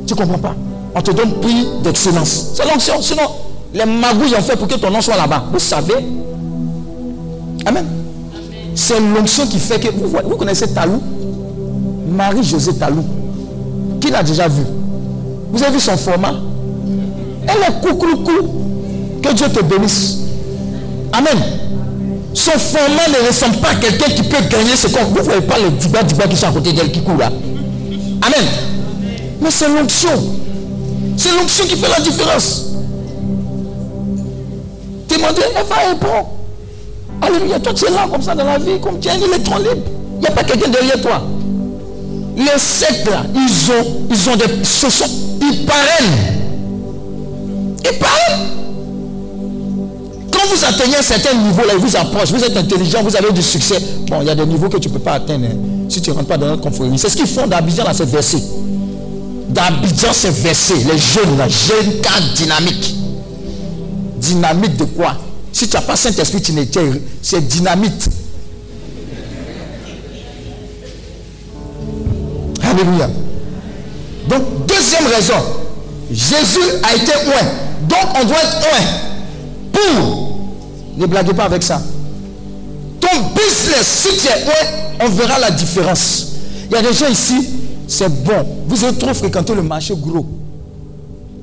Tu 0.08 0.14
ne 0.14 0.18
comprends 0.18 0.38
pas? 0.38 0.56
On 0.96 1.02
te 1.02 1.12
donne 1.12 1.34
prix 1.42 1.68
d'excellence. 1.84 2.52
C'est 2.56 2.64
l'onction. 2.66 3.02
Sinon, 3.02 3.24
les 3.74 3.84
magouilles 3.86 4.34
ont 4.38 4.42
fait 4.42 4.56
pour 4.56 4.66
que 4.70 4.76
ton 4.76 4.90
nom 4.90 5.02
soit 5.02 5.18
là-bas. 5.18 5.44
Vous 5.52 5.60
savez? 5.60 5.96
Amen. 7.66 7.86
C'est 8.76 8.98
l'onction 9.02 9.46
qui 9.48 9.60
fait 9.60 9.78
que... 9.78 9.90
Vous, 9.90 10.08
vous 10.30 10.36
connaissez 10.38 10.74
Talou? 10.74 11.02
Marie-Josée 12.16 12.76
Talou. 12.76 13.04
Qui 14.00 14.12
l'a 14.12 14.24
déjà 14.24 14.48
vu 14.48 14.64
Vous 15.52 15.62
avez 15.62 15.74
vu 15.74 15.80
son 15.82 15.98
format? 15.98 16.34
Elle 17.44 17.62
est 17.74 17.82
coucou 17.86 18.08
Que 19.22 19.34
Dieu 19.34 19.50
te 19.50 19.62
bénisse. 19.62 20.20
Amen. 21.12 21.44
Son 22.36 22.52
format 22.52 23.08
ne 23.08 23.28
ressemble 23.28 23.56
pas 23.58 23.70
à 23.70 23.76
quelqu'un 23.76 24.12
qui 24.12 24.22
peut 24.24 24.44
gagner 24.50 24.76
ce 24.76 24.88
corps. 24.88 25.06
Vous 25.10 25.18
ne 25.18 25.22
voyez 25.22 25.42
pas 25.42 25.58
les 25.58 25.70
diba 25.72 26.04
diba 26.04 26.28
qui 26.28 26.36
sont 26.36 26.48
à 26.48 26.52
côté 26.52 26.74
d'elle 26.74 26.92
qui 26.92 27.02
courent 27.02 27.18
là. 27.18 27.28
Amen. 28.22 28.46
Mais 29.42 29.50
c'est 29.50 29.70
l'onction. 29.70 30.10
C'est 31.16 31.32
l'onction 31.32 31.66
qui 31.66 31.78
fait 31.78 31.88
la 31.88 32.02
différence. 32.02 32.66
Demandez, 35.08 35.44
elle 35.56 35.66
va 35.66 35.76
répondre. 35.90 36.30
Alléluia. 37.22 37.60
Toi, 37.60 37.74
tu 37.74 37.86
es 37.86 37.90
là 37.90 38.06
comme 38.12 38.22
ça 38.22 38.36
dans 38.36 38.44
la 38.44 38.58
vie, 38.58 38.82
comme 38.82 39.00
tu 39.00 39.08
es 39.08 39.12
un 39.12 39.22
électron 39.22 39.58
libre. 39.58 39.88
Il 40.16 40.20
n'y 40.20 40.28
a 40.28 40.32
pas 40.32 40.44
quelqu'un 40.44 40.70
derrière 40.70 41.00
toi. 41.02 41.22
Les 42.36 42.60
sectes 42.60 43.10
là, 43.10 43.24
ils 43.34 43.72
ont, 43.72 44.08
ils 44.12 44.30
ont 44.30 44.36
des. 44.36 44.66
Ce 44.66 44.90
sont, 44.90 45.06
ils 45.42 45.66
parrainent. 45.66 46.18
Ils 47.86 47.98
parrainent. 47.98 48.65
Vous 50.50 50.64
atteignez 50.64 50.98
un 50.98 51.02
certain 51.02 51.34
niveau 51.34 51.64
là, 51.66 51.76
vous 51.78 51.96
approchent, 51.96 52.32
vous 52.32 52.44
êtes 52.44 52.56
intelligent, 52.56 53.04
vous 53.04 53.16
avez 53.16 53.32
du 53.32 53.42
succès. 53.42 53.76
Bon, 54.08 54.22
il 54.22 54.28
y 54.28 54.30
a 54.30 54.36
des 54.36 54.46
niveaux 54.46 54.70
que 54.70 54.78
tu 54.78 54.88
ne 54.88 54.94
peux 54.94 55.00
pas 55.00 55.14
atteindre 55.14 55.46
hein, 55.46 55.56
si 55.90 56.02
tu 56.02 56.10
ne 56.10 56.16
rentres 56.16 56.28
pas 56.28 56.38
dans 56.38 56.48
notre 56.48 56.62
confrérie. 56.62 56.98
C'est 56.98 57.10
ce 57.10 57.18
qu'ils 57.18 57.28
font 57.28 57.48
d'Abidjan 57.48 57.84
dans 57.84 57.94
ces 57.94 58.06
versets. 58.06 58.42
D'Abidjan, 59.50 60.14
c'est 60.14 60.34
versé. 60.34 60.76
Les 60.76 60.98
jeunes 60.98 61.38
là, 61.38 61.48
jeunes 61.48 62.00
cas 62.02 62.20
dynamiques. 62.36 62.96
Dynamique 64.18 64.78
de 64.78 64.86
quoi? 64.86 65.16
Si 65.52 65.68
tu 65.68 65.76
n'as 65.76 65.82
pas 65.82 65.96
Saint-Esprit, 65.96 66.42
tu 66.42 66.54
n'es 66.54 66.68
c'est 67.22 67.48
dynamite. 67.48 68.10
Alléluia. 72.62 73.10
Donc, 74.28 74.42
deuxième 74.68 75.08
raison, 75.08 75.34
Jésus 76.12 76.60
a 76.84 76.96
été 76.96 77.12
oint. 77.28 77.48
Donc, 77.88 78.22
on 78.22 78.26
doit 78.26 78.38
être 78.38 78.68
oint. 78.74 78.86
Pour. 79.72 80.25
Ne 80.98 81.06
blaguez 81.06 81.34
pas 81.34 81.46
avec 81.46 81.64
ça. 81.64 81.82
Ton 83.00 83.22
business, 83.34 83.86
si 83.86 84.18
tu 84.18 84.28
es 84.28 84.46
on 85.02 85.10
verra 85.10 85.40
la 85.40 85.52
différence. 85.52 86.28
Il 86.66 86.72
y 86.72 86.76
a 86.76 86.82
des 86.82 86.94
gens 86.94 87.08
ici, 87.08 87.36
c'est 87.88 88.10
bon. 88.24 88.64
Vous 88.68 88.84
avez 88.84 88.98
trop 88.98 89.14
fréquenté 89.14 89.54
le 89.54 89.62
marché 89.62 89.94
gros. 89.96 90.26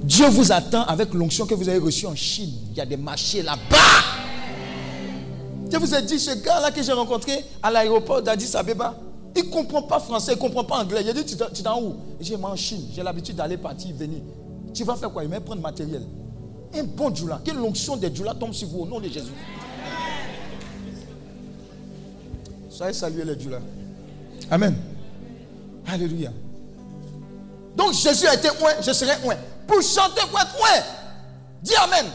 Dieu 0.03 0.27
vous 0.29 0.51
attend 0.51 0.83
avec 0.85 1.15
l'onction 1.15 1.47
que 1.47 1.55
vous 1.55 1.69
avez 1.69 1.79
reçue 1.79 2.07
en 2.07 2.15
Chine. 2.15 2.51
Il 2.73 2.79
y 2.79 2.81
a 2.81 2.87
des 2.87 2.97
marchés 2.97 3.43
là-bas. 3.43 3.77
Je 5.71 5.77
vous 5.77 5.95
ai 5.95 6.03
dit, 6.03 6.19
ce 6.19 6.33
gars-là 6.43 6.71
que 6.71 6.83
j'ai 6.83 6.93
rencontré 6.93 7.45
à 7.63 7.71
l'aéroport 7.71 8.21
d'Addis 8.21 8.55
Abeba, 8.55 8.95
il 9.35 9.45
ne 9.45 9.49
comprend 9.49 9.83
pas 9.83 10.01
français, 10.01 10.33
il 10.33 10.37
ne 10.37 10.41
comprend 10.41 10.65
pas 10.65 10.77
anglais. 10.77 11.01
Il 11.03 11.09
a 11.09 11.13
dit, 11.13 11.25
tu 11.25 11.35
es 11.35 11.63
dans 11.63 11.81
où? 11.81 11.95
J'ai 12.21 12.37
en 12.37 12.57
Chine. 12.57 12.83
J'ai 12.95 13.03
l'habitude 13.03 13.37
d'aller 13.37 13.57
partir, 13.57 13.95
venir. 13.97 14.19
Tu 14.75 14.85
vas 14.85 14.97
faire 14.97 15.11
quoi? 15.11 15.25
Il 15.25 15.31
va 15.31 15.41
prendre 15.41 15.63
matériel. 15.63 16.03
Un 16.75 16.85
bon 16.85 17.15
djoula. 17.15 17.41
Que 17.45 17.51
l'onction 17.53 17.97
des 17.97 18.15
djoula 18.15 18.35
tombe 18.35 18.53
sur 18.53 18.69
vous 18.69 18.81
au 18.81 18.87
nom 18.87 19.01
de 19.01 19.09
Jésus. 19.09 19.33
Soyez 22.71 22.93
salués 22.93 23.25
les 23.25 23.39
djoula. 23.39 23.59
Amen. 24.51 24.77
Alléluia. 25.87 26.31
Donc 27.77 27.95
Jésus 27.95 28.27
a 28.27 28.35
été 28.35 28.49
ouin, 28.51 28.73
je 28.81 28.93
serai 28.93 29.13
ouin. 29.25 29.37
Pour 29.67 29.83
chanter, 29.83 30.23
pour 30.31 30.41
être 30.41 30.59
ouin. 30.61 30.83
Dis 31.63 31.75
Amen. 31.77 32.07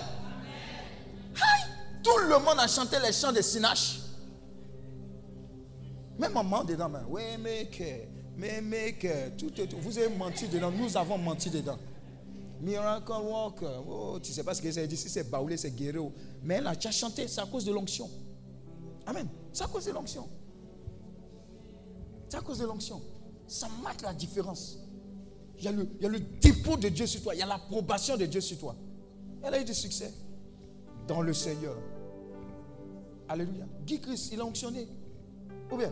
Tout 2.04 2.18
le 2.30 2.40
monde 2.40 2.60
a 2.60 2.68
chanté 2.68 2.98
les 3.04 3.12
chants 3.12 3.34
de 3.34 3.42
Sinache. 3.42 4.00
Même 6.18 6.34
maman 6.34 6.64
dedans, 6.64 6.90
mais 6.90 7.00
oui, 7.08 7.22
mais 7.40 7.66
que, 7.66 7.84
mais, 8.38 8.62
mais 8.62 8.94
que, 8.94 9.30
tout, 9.38 9.50
tout, 9.50 9.68
vous 9.80 9.98
avez 9.98 10.10
menti 10.10 10.48
dedans, 10.48 10.72
nous 10.72 10.96
avons 10.98 11.18
menti 11.18 11.50
dedans. 11.50 11.78
Miracle 12.62 13.12
Walker, 13.12 13.82
oh, 13.88 14.18
tu 14.22 14.32
sais 14.32 14.44
pas 14.44 14.54
ce 14.54 14.62
que 14.62 14.72
c'est 14.72 14.90
si 14.96 15.10
c'est 15.10 15.30
baoulé, 15.30 15.58
c'est 15.58 15.72
guéri. 15.72 16.00
Mais 16.44 16.60
là, 16.60 16.76
tu 16.76 16.88
as 16.88 16.92
chanté, 16.92 17.28
c'est 17.28 17.42
à 17.42 17.46
cause 17.46 17.66
de 17.66 17.72
l'onction. 17.72 18.10
Amen. 19.06 19.28
C'est 19.54 19.64
à 19.64 19.68
cause 19.68 19.86
de 19.86 19.92
l'onction. 19.92 20.28
C'est 22.28 22.38
à 22.38 22.42
cause 22.42 22.60
de 22.60 22.66
l'onction. 22.66 23.02
Ça 23.48 23.68
marque 23.82 24.02
la 24.02 24.14
différence. 24.14 24.80
Il 25.60 25.66
y, 25.66 25.68
a 25.68 25.72
le, 25.72 25.88
y, 26.02 26.06
a 26.06 26.10
le, 26.10 26.20
dépôt 26.20 26.78
de 26.78 26.90
Dieu 26.90 27.08
sur 27.08 27.22
toi. 27.24 27.34
Il 27.34 27.40
y 27.40 27.42
a 27.42 27.46
l'approbation 27.46 28.18
de 28.18 28.26
Dieu 28.26 28.42
sur 28.42 28.58
toi. 28.58 28.76
Elle 29.42 29.54
a 29.54 29.62
eu 29.62 29.66
du 29.66 29.74
succès 29.74 30.14
dans 31.08 31.22
le 31.22 31.34
Seigneur. 31.34 31.78
Alléluia. 33.30 33.66
Guy 33.86 34.00
Christ, 34.00 34.30
il 34.34 34.40
a 34.40 34.46
onctionné. 34.46 34.88
Ou 35.72 35.78
bien, 35.78 35.92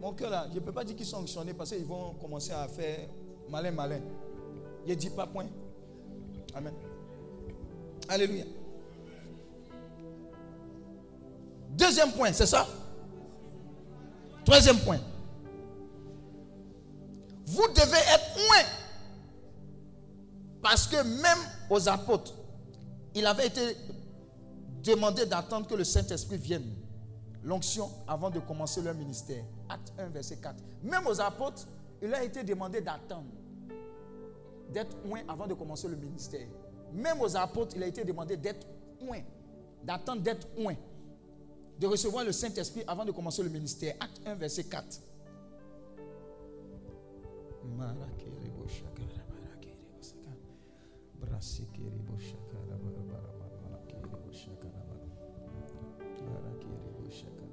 mon 0.00 0.12
cœur 0.12 0.30
là, 0.30 0.46
je 0.50 0.54
ne 0.54 0.60
peux 0.60 0.72
pas 0.72 0.84
dire 0.84 0.96
qu'ils 0.96 1.06
sont 1.06 1.18
onctionnés 1.18 1.52
parce 1.52 1.70
qu'ils 1.70 1.84
vont 1.84 2.14
commencer 2.14 2.52
à 2.52 2.66
faire 2.68 3.08
malin, 3.48 3.70
malin. 3.70 4.00
Je 4.86 4.90
ne 4.92 4.94
dis 4.96 5.10
pas 5.10 5.26
point. 5.26 5.46
Amen. 6.54 6.74
Alléluia. 8.08 8.44
Deuxième 11.70 12.12
point, 12.12 12.32
c'est 12.32 12.46
ça? 12.46 12.66
Troisième 14.44 14.78
point. 14.78 14.98
Vous 17.46 17.66
devez 17.68 17.98
être 17.98 18.36
loin. 18.36 18.64
Parce 20.62 20.86
que 20.86 20.96
même 20.96 21.38
aux 21.68 21.88
apôtres, 21.88 22.34
il 23.14 23.26
avait 23.26 23.46
été 23.46 23.76
demandé 24.82 25.26
d'attendre 25.26 25.66
que 25.66 25.74
le 25.74 25.84
Saint-Esprit 25.84 26.36
vienne. 26.36 26.76
L'onction 27.42 27.90
avant 28.06 28.30
de 28.30 28.38
commencer 28.40 28.82
leur 28.82 28.94
ministère. 28.94 29.42
Acte 29.68 29.92
1, 29.98 30.08
verset 30.08 30.36
4. 30.36 30.56
Même 30.82 31.06
aux 31.06 31.20
apôtres, 31.20 31.66
il 32.02 32.12
a 32.12 32.22
été 32.22 32.42
demandé 32.44 32.80
d'attendre. 32.80 33.30
D'être 34.72 34.96
loin 35.04 35.20
avant 35.28 35.46
de 35.46 35.54
commencer 35.54 35.88
le 35.88 35.96
ministère. 35.96 36.46
Même 36.92 37.20
aux 37.20 37.36
apôtres, 37.36 37.74
il 37.76 37.82
a 37.82 37.86
été 37.86 38.04
demandé 38.04 38.36
d'être 38.36 38.66
loin. 39.00 39.20
D'attendre 39.82 40.22
d'être 40.22 40.48
loin. 40.58 40.74
De 41.78 41.86
recevoir 41.86 42.24
le 42.24 42.32
Saint-Esprit 42.32 42.84
avant 42.86 43.04
de 43.04 43.12
commencer 43.12 43.42
le 43.42 43.48
ministère. 43.48 43.94
Acte 44.00 44.20
1, 44.26 44.34
verset 44.34 44.64
4. 44.64 45.00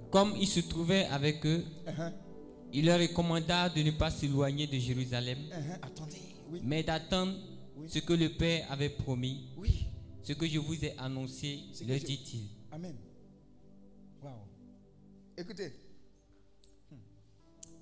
Comme 0.09 0.33
il 0.39 0.47
se 0.47 0.61
trouvait 0.61 1.05
avec 1.05 1.45
eux, 1.45 1.63
uh-huh. 1.85 2.11
il 2.73 2.85
leur 2.85 2.99
recommanda 2.99 3.69
de 3.69 3.81
ne 3.81 3.91
pas 3.91 4.09
s'éloigner 4.09 4.65
de 4.65 4.77
Jérusalem, 4.79 5.37
mais 6.63 6.83
d'attendre 6.83 7.33
ce 7.87 7.99
que 7.99 8.13
le 8.13 8.29
Père 8.29 8.71
avait 8.71 8.89
promis, 8.89 9.47
ce 10.23 10.33
que 10.33 10.47
je 10.47 10.59
vous 10.59 10.83
ai 10.83 10.97
annoncé, 10.97 11.59
le 11.85 11.97
dit-il. 11.99 12.47
Amen. 12.71 12.95
Wow. 14.21 14.29
Écoutez, 15.37 15.73
hmm. 16.91 16.95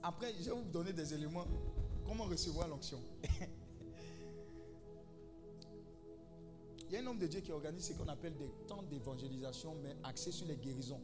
après, 0.04 0.34
je 0.40 0.46
vais 0.50 0.56
vous 0.56 0.70
donner 0.72 0.94
des 0.94 1.14
éléments. 1.14 1.46
Comment 2.06 2.26
recevoir 2.26 2.68
l'onction? 2.68 3.00
Il 6.88 6.94
y 6.94 6.98
a 6.98 7.02
un 7.02 7.08
homme 7.08 7.18
de 7.18 7.26
Dieu 7.26 7.42
qui 7.42 7.52
organise 7.52 7.88
ce 7.88 7.94
qu'on 7.94 8.08
appelle 8.08 8.36
des 8.38 8.50
temps 8.68 8.84
d'évangélisation, 8.84 9.76
mais 9.82 9.96
axés 10.04 10.32
sur 10.32 10.46
les 10.48 10.56
guérisons. 10.56 11.02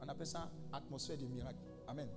On 0.00 0.08
appelle 0.08 0.26
ça 0.26 0.50
atmosphère 0.72 1.16
de 1.16 1.26
miracle. 1.26 1.60
Amen. 1.86 2.08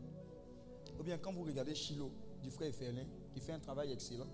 Ou 0.99 1.03
bien 1.03 1.17
quand 1.19 1.31
vous 1.31 1.43
regardez 1.43 1.75
Chilo 1.75 2.11
du 2.41 2.49
frère 2.49 2.73
Ferlin, 2.73 3.05
qui 3.31 3.39
fait 3.39 3.51
un 3.53 3.59
travail 3.59 3.91
excellent, 3.91 4.27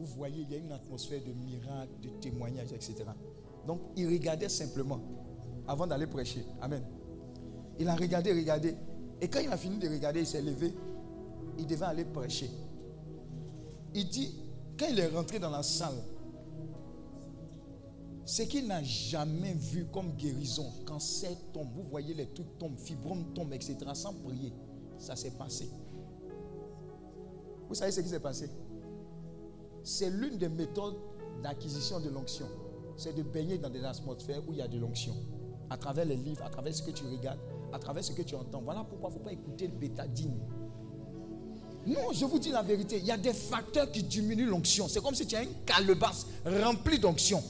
vous 0.00 0.06
voyez, 0.16 0.42
il 0.42 0.50
y 0.50 0.54
a 0.54 0.58
une 0.58 0.72
atmosphère 0.72 1.20
de 1.22 1.32
miracle, 1.32 1.92
de 2.02 2.08
témoignage, 2.20 2.72
etc. 2.72 3.04
Donc, 3.66 3.80
il 3.96 4.06
regardait 4.08 4.48
simplement 4.48 5.00
avant 5.68 5.86
d'aller 5.86 6.06
prêcher. 6.06 6.44
Amen. 6.60 6.82
Il 7.78 7.88
a 7.88 7.94
regardé, 7.94 8.32
regardé. 8.32 8.74
Et 9.20 9.28
quand 9.28 9.40
il 9.40 9.48
a 9.48 9.56
fini 9.56 9.78
de 9.78 9.88
regarder, 9.88 10.20
il 10.20 10.26
s'est 10.26 10.40
levé. 10.40 10.72
Il 11.58 11.66
devait 11.66 11.84
aller 11.84 12.04
prêcher. 12.04 12.50
Il 13.94 14.08
dit, 14.08 14.34
quand 14.78 14.86
il 14.88 14.98
est 14.98 15.08
rentré 15.08 15.38
dans 15.38 15.50
la 15.50 15.62
salle, 15.62 15.96
ce 18.24 18.42
qu'il 18.42 18.66
n'a 18.66 18.82
jamais 18.82 19.52
vu 19.52 19.86
comme 19.86 20.12
guérison, 20.12 20.66
cancer 20.86 21.32
tombe, 21.52 21.68
vous 21.74 21.82
voyez 21.90 22.14
les 22.14 22.28
trucs 22.28 22.58
tombent, 22.58 22.78
fibromes 22.78 23.34
tombent, 23.34 23.52
etc., 23.52 23.76
sans 23.92 24.14
prier, 24.14 24.52
ça 24.98 25.16
s'est 25.16 25.32
passé. 25.32 25.68
Vous 27.68 27.74
savez 27.74 27.92
ce 27.92 28.00
qui 28.00 28.08
s'est 28.08 28.20
passé? 28.20 28.48
C'est 29.82 30.10
l'une 30.10 30.38
des 30.38 30.48
méthodes 30.48 30.96
d'acquisition 31.42 32.00
de 32.00 32.10
l'onction. 32.10 32.46
C'est 32.96 33.14
de 33.14 33.22
baigner 33.22 33.58
dans 33.58 33.70
des 33.70 33.84
atmosphères 33.84 34.42
où 34.46 34.52
il 34.52 34.58
y 34.58 34.62
a 34.62 34.68
de 34.68 34.78
l'onction. 34.78 35.14
À 35.70 35.76
travers 35.76 36.04
les 36.04 36.16
livres, 36.16 36.44
à 36.44 36.50
travers 36.50 36.74
ce 36.74 36.82
que 36.82 36.90
tu 36.90 37.04
regardes, 37.04 37.38
à 37.72 37.78
travers 37.78 38.04
ce 38.04 38.12
que 38.12 38.22
tu 38.22 38.34
entends. 38.34 38.60
Voilà 38.62 38.84
pourquoi 38.84 39.10
il 39.10 39.12
ne 39.14 39.18
faut 39.18 39.24
pas 39.24 39.32
écouter 39.32 39.68
le 39.68 39.74
bétadine. 39.74 40.38
Non, 41.86 42.12
je 42.12 42.24
vous 42.26 42.38
dis 42.38 42.50
la 42.50 42.62
vérité. 42.62 42.98
Il 42.98 43.06
y 43.06 43.10
a 43.10 43.16
des 43.16 43.32
facteurs 43.32 43.90
qui 43.90 44.02
diminuent 44.02 44.48
l'onction. 44.48 44.86
C'est 44.88 45.02
comme 45.02 45.14
si 45.14 45.26
tu 45.26 45.36
as 45.36 45.42
une 45.42 45.54
calebasse 45.64 46.26
remplie 46.44 46.98
d'onction. 46.98 47.42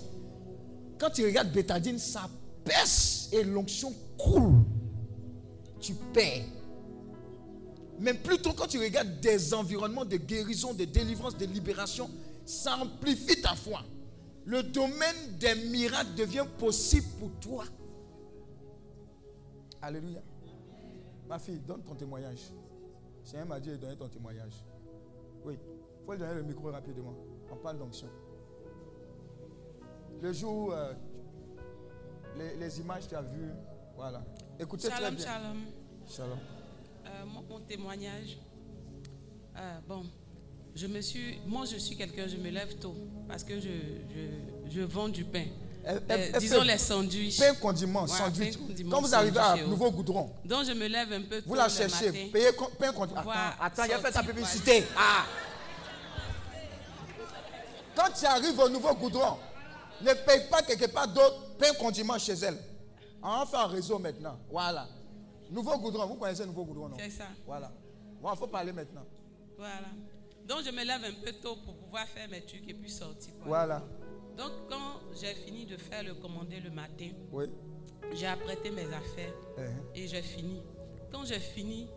Quand 0.98 1.10
tu 1.10 1.24
regardes 1.24 1.50
bétadine, 1.50 1.98
ça 1.98 2.28
pèse 2.64 3.28
et 3.32 3.42
l'onction 3.42 3.92
coule. 4.18 4.62
Tu 5.80 5.94
perds. 6.12 6.44
Mais 8.00 8.14
plutôt 8.14 8.54
quand 8.54 8.66
tu 8.66 8.78
regardes 8.78 9.20
des 9.20 9.52
environnements 9.52 10.06
de 10.06 10.16
guérison, 10.16 10.72
de 10.72 10.86
délivrance, 10.86 11.36
de 11.36 11.44
libération, 11.44 12.10
ça 12.46 12.78
amplifie 12.78 13.40
ta 13.42 13.54
foi. 13.54 13.82
Le 14.46 14.62
domaine 14.62 15.36
des 15.38 15.54
miracles 15.68 16.14
devient 16.16 16.46
possible 16.58 17.06
pour 17.18 17.30
toi. 17.40 17.64
Alléluia. 19.82 20.22
Ma 21.28 21.38
fille, 21.38 21.58
donne 21.58 21.82
ton 21.82 21.94
témoignage. 21.94 22.40
Seigneur 23.22 23.46
m'a 23.46 23.60
dit 23.60 23.68
de 23.68 23.76
donner 23.76 23.96
ton 23.96 24.08
témoignage. 24.08 24.54
Oui. 25.44 25.58
Il 26.00 26.06
faut 26.06 26.12
lui 26.12 26.18
donner 26.18 26.34
le 26.34 26.42
micro 26.42 26.70
rapidement. 26.70 27.14
On 27.52 27.56
parle 27.56 27.78
d'onction. 27.78 28.08
Le 30.22 30.32
jour 30.32 30.68
où 30.68 30.72
euh, 30.72 30.94
les, 32.58 32.80
images 32.80 33.08
tu 33.08 33.14
as 33.14 33.22
vues, 33.22 33.52
voilà. 33.94 34.24
Écoutez 34.58 34.88
shalom, 34.88 35.16
très 35.16 35.16
bien. 35.16 35.24
Shalom. 35.26 35.56
Shalom. 36.06 36.38
Euh, 37.20 37.24
mon, 37.26 37.60
témoignage. 37.60 38.38
Euh, 39.56 39.78
bon, 39.86 40.06
je 40.74 40.86
me 40.86 41.00
suis, 41.00 41.38
moi 41.46 41.64
je 41.66 41.76
suis 41.76 41.96
quelqu'un, 41.96 42.26
je 42.26 42.36
me 42.36 42.48
lève 42.50 42.76
tôt 42.76 42.94
parce 43.28 43.44
que 43.44 43.60
je, 43.60 43.68
je, 43.68 44.70
je 44.70 44.80
vends 44.80 45.08
du 45.08 45.24
pain. 45.24 45.46
Elle- 45.84 45.96
Euh, 45.96 46.00
elle- 46.08 46.38
disons 46.38 46.60
fait 46.60 46.66
les 46.66 46.78
sandwichs. 46.78 47.38
Pain 47.38 47.54
condiment, 47.54 48.04
Voilà, 48.04 48.24
sandwich. 48.26 48.56
pain, 48.56 48.66
condiment, 48.66 48.90
Quand 48.90 49.02
vous 49.02 49.14
arrivez 49.14 49.38
à 49.38 49.56
Nouveau 49.66 49.90
Goudron, 49.90 50.30
Donc 50.44 50.64
je 50.64 50.72
me 50.72 50.86
lève 50.86 51.12
un 51.12 51.22
peu 51.22 51.40
tôt 51.42 51.48
vous 51.48 51.54
la 51.54 51.68
cherchez. 51.68 52.10
Payez 52.32 52.50
pain 52.78 52.92
condiment. 52.92 53.20
Attends, 53.20 53.32
attends, 53.60 53.84
il 53.84 53.92
a 53.92 53.98
fait 53.98 54.12
sa 54.12 54.22
publicité. 54.22 54.84
Ah. 54.96 55.24
Quand 57.96 58.10
tu 58.18 58.24
arrives 58.24 58.58
au 58.58 58.68
Nouveau 58.68 58.94
Goudron, 58.94 59.36
ne 60.00 60.12
paye 60.14 60.48
pas 60.50 60.62
quelque 60.62 60.86
part 60.86 61.08
d'autre 61.08 61.56
pain 61.58 61.72
condiment 61.78 62.18
chez 62.18 62.32
elle. 62.34 62.58
On 63.22 63.40
va 63.40 63.46
faire 63.46 63.60
un 63.60 63.66
réseau 63.66 63.98
maintenant. 63.98 64.38
Voilà. 64.50 64.86
Nouveau 65.50 65.78
Goudron, 65.78 66.06
vous 66.06 66.14
connaissez 66.16 66.46
Nouveau 66.46 66.64
Goudron, 66.64 66.88
non? 66.90 66.96
C'est 66.98 67.10
ça. 67.10 67.24
Voilà. 67.46 67.72
Bon, 68.22 68.30
il 68.32 68.36
faut 68.38 68.46
parler 68.46 68.72
maintenant. 68.72 69.04
Voilà. 69.56 69.88
Donc 70.46 70.58
je 70.64 70.70
me 70.70 70.84
lève 70.84 71.04
un 71.04 71.24
peu 71.24 71.32
tôt 71.32 71.56
pour 71.64 71.74
pouvoir 71.76 72.06
faire 72.06 72.28
mes 72.28 72.40
trucs 72.42 72.68
et 72.68 72.74
puis 72.74 72.90
sortir. 72.90 73.32
quoi. 73.38 73.46
Voilà. 73.46 73.82
Donc 74.36 74.50
quand 74.68 75.00
j'ai 75.20 75.34
fini 75.34 75.66
de 75.66 75.76
faire 75.76 76.02
le 76.02 76.14
commandé 76.14 76.60
le 76.60 76.70
matin, 76.70 77.10
Oui. 77.32 77.46
j'ai 78.12 78.26
apprêté 78.26 78.70
mes 78.70 78.86
affaires 78.86 79.32
Uh-huh. 79.58 79.64
et 79.94 80.06
j'ai 80.08 80.22
fini. 80.22 80.62
Quand 81.12 81.24
j'ai 81.24 81.38
fini, 81.40 81.88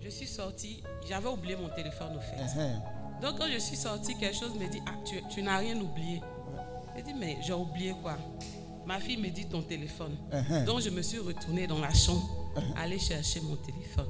je 0.00 0.08
suis 0.10 0.26
sortie. 0.26 0.82
J'avais 1.08 1.28
oublié 1.28 1.56
mon 1.56 1.68
téléphone 1.70 2.16
au 2.16 2.20
fait. 2.20 2.36
Uh-huh. 2.36 3.20
Donc 3.22 3.38
quand 3.38 3.46
je 3.48 3.58
suis 3.58 3.76
sortie, 3.76 4.16
quelque 4.18 4.36
chose 4.36 4.54
me 4.54 4.68
dit, 4.68 4.82
ah, 4.86 4.92
tu, 5.04 5.22
tu 5.28 5.42
n'as 5.42 5.58
rien 5.58 5.80
oublié. 5.80 6.20
J'ai 6.96 7.02
dit, 7.02 7.14
mais 7.14 7.38
j'ai 7.42 7.52
oublié 7.54 7.94
quoi? 8.02 8.16
Ma 8.86 9.00
fille 9.00 9.16
me 9.16 9.28
dit 9.30 9.46
ton 9.46 9.62
téléphone. 9.62 10.16
Uh-huh. 10.32 10.64
Donc 10.64 10.80
je 10.80 10.90
me 10.90 11.02
suis 11.02 11.18
retournée 11.18 11.66
dans 11.66 11.78
la 11.80 11.92
chambre, 11.92 12.52
aller 12.76 12.98
chercher 12.98 13.40
mon 13.40 13.56
téléphone. 13.56 14.06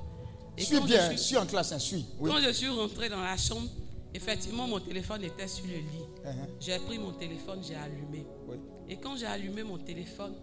Et 0.58 0.62
Suis 0.64 0.76
quand 0.76 0.82
je 0.82 0.92
bien, 0.92 1.08
suis- 1.10 1.18
suis 1.18 1.36
en 1.36 1.46
classe, 1.46 1.72
hein, 1.72 1.78
suis. 1.78 2.04
Oui. 2.18 2.30
Quand 2.30 2.40
je 2.40 2.50
suis 2.52 2.68
rentrée 2.68 3.08
dans 3.08 3.20
la 3.22 3.36
chambre, 3.36 3.68
effectivement, 4.14 4.66
mon 4.66 4.80
téléphone 4.80 5.24
était 5.24 5.48
sur 5.48 5.64
le 5.66 5.74
lit. 5.76 6.06
Uh-huh. 6.24 6.48
J'ai 6.60 6.78
pris 6.78 6.98
mon 6.98 7.12
téléphone, 7.12 7.60
j'ai 7.66 7.74
allumé. 7.74 8.26
Oui. 8.48 8.56
Et 8.88 8.96
quand 8.96 9.16
j'ai 9.16 9.26
allumé 9.26 9.62
mon 9.62 9.78
téléphone, 9.78 10.34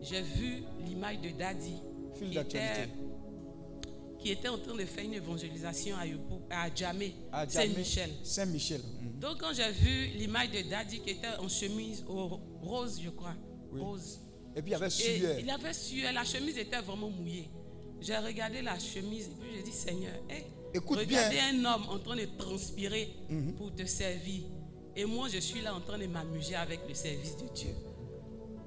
j'ai 0.00 0.22
vu 0.22 0.62
l'image 0.86 1.20
de 1.20 1.30
Daddy 1.30 1.74
Fil 2.16 2.30
qui 2.30 2.38
était, 2.38 2.88
qui 4.18 4.30
était 4.30 4.48
en 4.48 4.58
train 4.58 4.74
de 4.76 4.84
faire 4.84 5.04
une 5.04 5.14
évangélisation 5.14 5.96
à, 5.96 6.06
Yopo- 6.06 6.42
à 6.50 6.72
Djamé, 6.74 7.14
Saint-Michel. 7.48 8.10
Saint-Michel. 8.24 8.80
Mhm. 9.00 9.18
Donc 9.20 9.38
quand 9.40 9.52
j'ai 9.54 9.70
vu 9.70 10.06
l'image 10.18 10.50
de 10.50 10.68
Daddy 10.68 11.00
qui 11.00 11.10
était 11.10 11.28
en 11.40 11.48
chemise 11.48 12.04
au 12.08 12.40
rose, 12.62 13.00
je 13.02 13.10
crois, 13.10 13.34
Oui. 13.72 13.80
rose. 13.80 14.20
Et 14.56 14.62
puis 14.62 14.70
il 14.70 14.72
y 14.72 14.74
avait 14.74 14.90
sueur. 14.90 15.38
il 15.40 15.50
avait 15.50 15.72
sué, 15.72 16.02
la 16.12 16.24
chemise 16.24 16.58
était 16.58 16.80
vraiment 16.80 17.08
mouillée. 17.10 17.48
J'ai 18.00 18.16
regardé 18.18 18.62
la 18.62 18.78
chemise 18.78 19.26
et 19.26 19.40
puis 19.40 19.48
j'ai 19.56 19.62
dit 19.62 19.72
Seigneur, 19.72 20.14
hey, 20.28 20.44
Écoute 20.74 20.98
regardez 20.98 21.36
bien. 21.36 21.48
un 21.60 21.64
homme 21.74 21.84
en 21.88 21.98
train 21.98 22.16
de 22.16 22.26
transpirer 22.38 23.14
pour 23.56 23.74
te 23.74 23.84
servir. 23.86 24.42
Et 24.96 25.04
moi, 25.06 25.28
je 25.28 25.38
suis 25.38 25.60
là 25.62 25.74
en 25.74 25.80
train 25.80 25.98
de 25.98 26.06
m'amuser 26.06 26.54
avec 26.54 26.80
le 26.88 26.94
service 26.94 27.36
de 27.36 27.46
Dieu. 27.54 27.74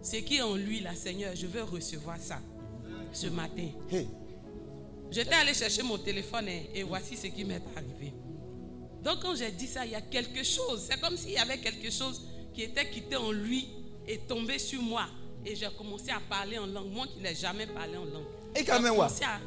Ce 0.01 0.17
qui 0.17 0.37
est 0.37 0.41
en 0.41 0.55
lui, 0.55 0.79
là, 0.81 0.95
Seigneur, 0.95 1.35
je 1.35 1.45
veux 1.47 1.63
recevoir 1.63 2.17
ça 2.19 2.39
ce 3.11 3.27
matin. 3.27 3.67
Hey. 3.91 4.07
J'étais 5.11 5.35
allé 5.35 5.53
chercher 5.53 5.83
mon 5.83 5.97
téléphone 5.97 6.47
et, 6.47 6.69
et 6.73 6.83
voici 6.83 7.15
ce 7.15 7.27
qui 7.27 7.43
m'est 7.45 7.61
arrivé. 7.75 8.13
Donc 9.03 9.21
quand 9.21 9.35
j'ai 9.35 9.51
dit 9.51 9.67
ça, 9.67 9.85
il 9.85 9.91
y 9.91 9.95
a 9.95 10.01
quelque 10.01 10.43
chose. 10.43 10.87
C'est 10.89 10.99
comme 10.99 11.15
s'il 11.15 11.31
y 11.31 11.37
avait 11.37 11.59
quelque 11.59 11.91
chose 11.91 12.21
qui 12.53 12.63
était 12.63 12.89
quitté 12.89 13.15
en 13.15 13.31
lui 13.31 13.67
et 14.07 14.19
tombé 14.19 14.59
sur 14.59 14.81
moi. 14.81 15.05
Et 15.45 15.55
j'ai 15.55 15.67
commencé 15.77 16.09
à 16.11 16.19
parler 16.19 16.57
en 16.57 16.65
langue. 16.65 16.91
Moi 16.91 17.05
qui 17.07 17.19
n'ai 17.19 17.35
jamais 17.35 17.67
parlé 17.67 17.97
en 17.97 18.05
langue. 18.05 18.25
Et 18.55 18.59
J'ai 18.59 18.65
quand 18.65 18.79
même, 18.81 18.91
ouais. 18.93 18.97
commencé 18.97 19.23
à, 19.23 19.39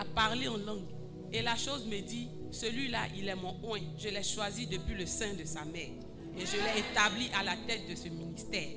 à 0.00 0.04
parler 0.04 0.48
en 0.48 0.56
langue. 0.56 0.84
Et 1.32 1.42
la 1.42 1.56
chose 1.56 1.84
me 1.86 2.00
dit, 2.00 2.28
celui-là, 2.50 3.00
il 3.16 3.28
est 3.28 3.34
mon 3.36 3.54
oint. 3.70 3.80
Je 3.98 4.08
l'ai 4.08 4.22
choisi 4.22 4.66
depuis 4.66 4.94
le 4.94 5.06
sein 5.06 5.34
de 5.34 5.44
sa 5.44 5.64
mère. 5.64 5.88
Et 6.36 6.44
je 6.46 6.56
l'ai 6.56 6.80
établi 6.80 7.28
à 7.38 7.44
la 7.44 7.56
tête 7.68 7.88
de 7.88 7.94
ce 7.94 8.08
ministère. 8.08 8.68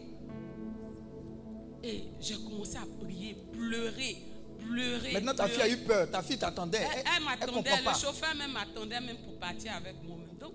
Et 1.83 2.03
j'ai 2.19 2.35
commencé 2.35 2.77
à 2.77 2.85
prier, 3.03 3.35
pleurer, 3.53 4.17
pleurer. 4.59 5.13
Maintenant, 5.13 5.33
ta 5.35 5.47
fille 5.47 5.61
a 5.61 5.69
eu 5.69 5.77
peur. 5.77 6.09
Ta 6.11 6.21
fille 6.21 6.37
t'attendait. 6.37 6.79
Elle, 6.79 6.99
Elle, 6.99 7.03
elle 7.17 7.23
m'attendait, 7.23 7.77
le 7.77 7.83
pas. 7.83 7.93
chauffeur 7.93 8.35
même 8.35 8.51
m'attendait 8.51 8.99
même 8.99 9.17
pour 9.17 9.39
partir 9.39 9.73
avec 9.75 9.95
moi-même. 10.03 10.35
Donc, 10.39 10.53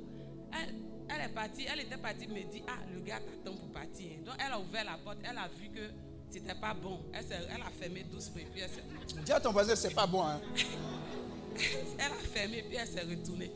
elle, 0.53 0.75
elle 1.15 1.31
est 1.31 1.35
partie, 1.35 1.67
elle 1.71 1.81
était 1.81 1.97
partie 1.97 2.27
me 2.27 2.43
dit, 2.51 2.63
ah, 2.69 2.79
le 2.93 3.01
gars 3.01 3.21
t'attend 3.21 3.57
pour 3.57 3.69
partir. 3.73 4.11
Donc, 4.25 4.35
elle 4.39 4.53
a 4.53 4.59
ouvert 4.61 4.85
la 4.85 4.99
porte, 4.99 5.19
elle 5.23 5.37
a 5.39 5.49
vu 5.49 5.69
que 5.69 5.91
c'était 6.31 6.55
pas 6.55 6.75
bon. 6.75 7.01
Elle, 7.13 7.25
a 7.63 7.71
fermé 7.79 8.05
doucement 8.05 8.39
et 8.41 8.45
puis 8.47 8.61
elle 8.61 8.71
s'est- 8.71 9.23
Dis 9.25 9.33
à 9.33 9.41
ton 9.41 9.53
voisin, 9.53 9.75
c'est 9.77 9.95
pas 9.95 10.07
bon. 10.07 10.23
Hein. 10.23 10.41
elle 11.99 12.13
a 12.13 12.15
fermé 12.33 12.63
puis 12.63 12.77
elle 12.77 12.87
s'est 12.89 13.03
retournée. 13.03 13.51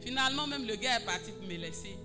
Finalement, 0.00 0.46
même 0.46 0.66
le 0.66 0.76
gars 0.76 0.98
est 1.00 1.04
parti 1.04 1.30
pour 1.32 1.42
me 1.46 1.54
laisser. 1.56 1.96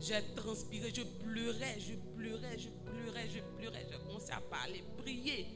J'ai 0.00 0.22
transpiré, 0.36 0.92
je 0.94 1.02
pleurais, 1.02 1.76
je 1.80 1.94
pleurais, 2.16 2.56
je 2.58 2.68
pleurais, 2.68 3.28
je 3.28 3.40
pleurais. 3.58 3.86
J'ai 3.90 3.98
commencé 4.06 4.30
à 4.32 4.40
parler, 4.40 4.84
prier. 4.98 5.46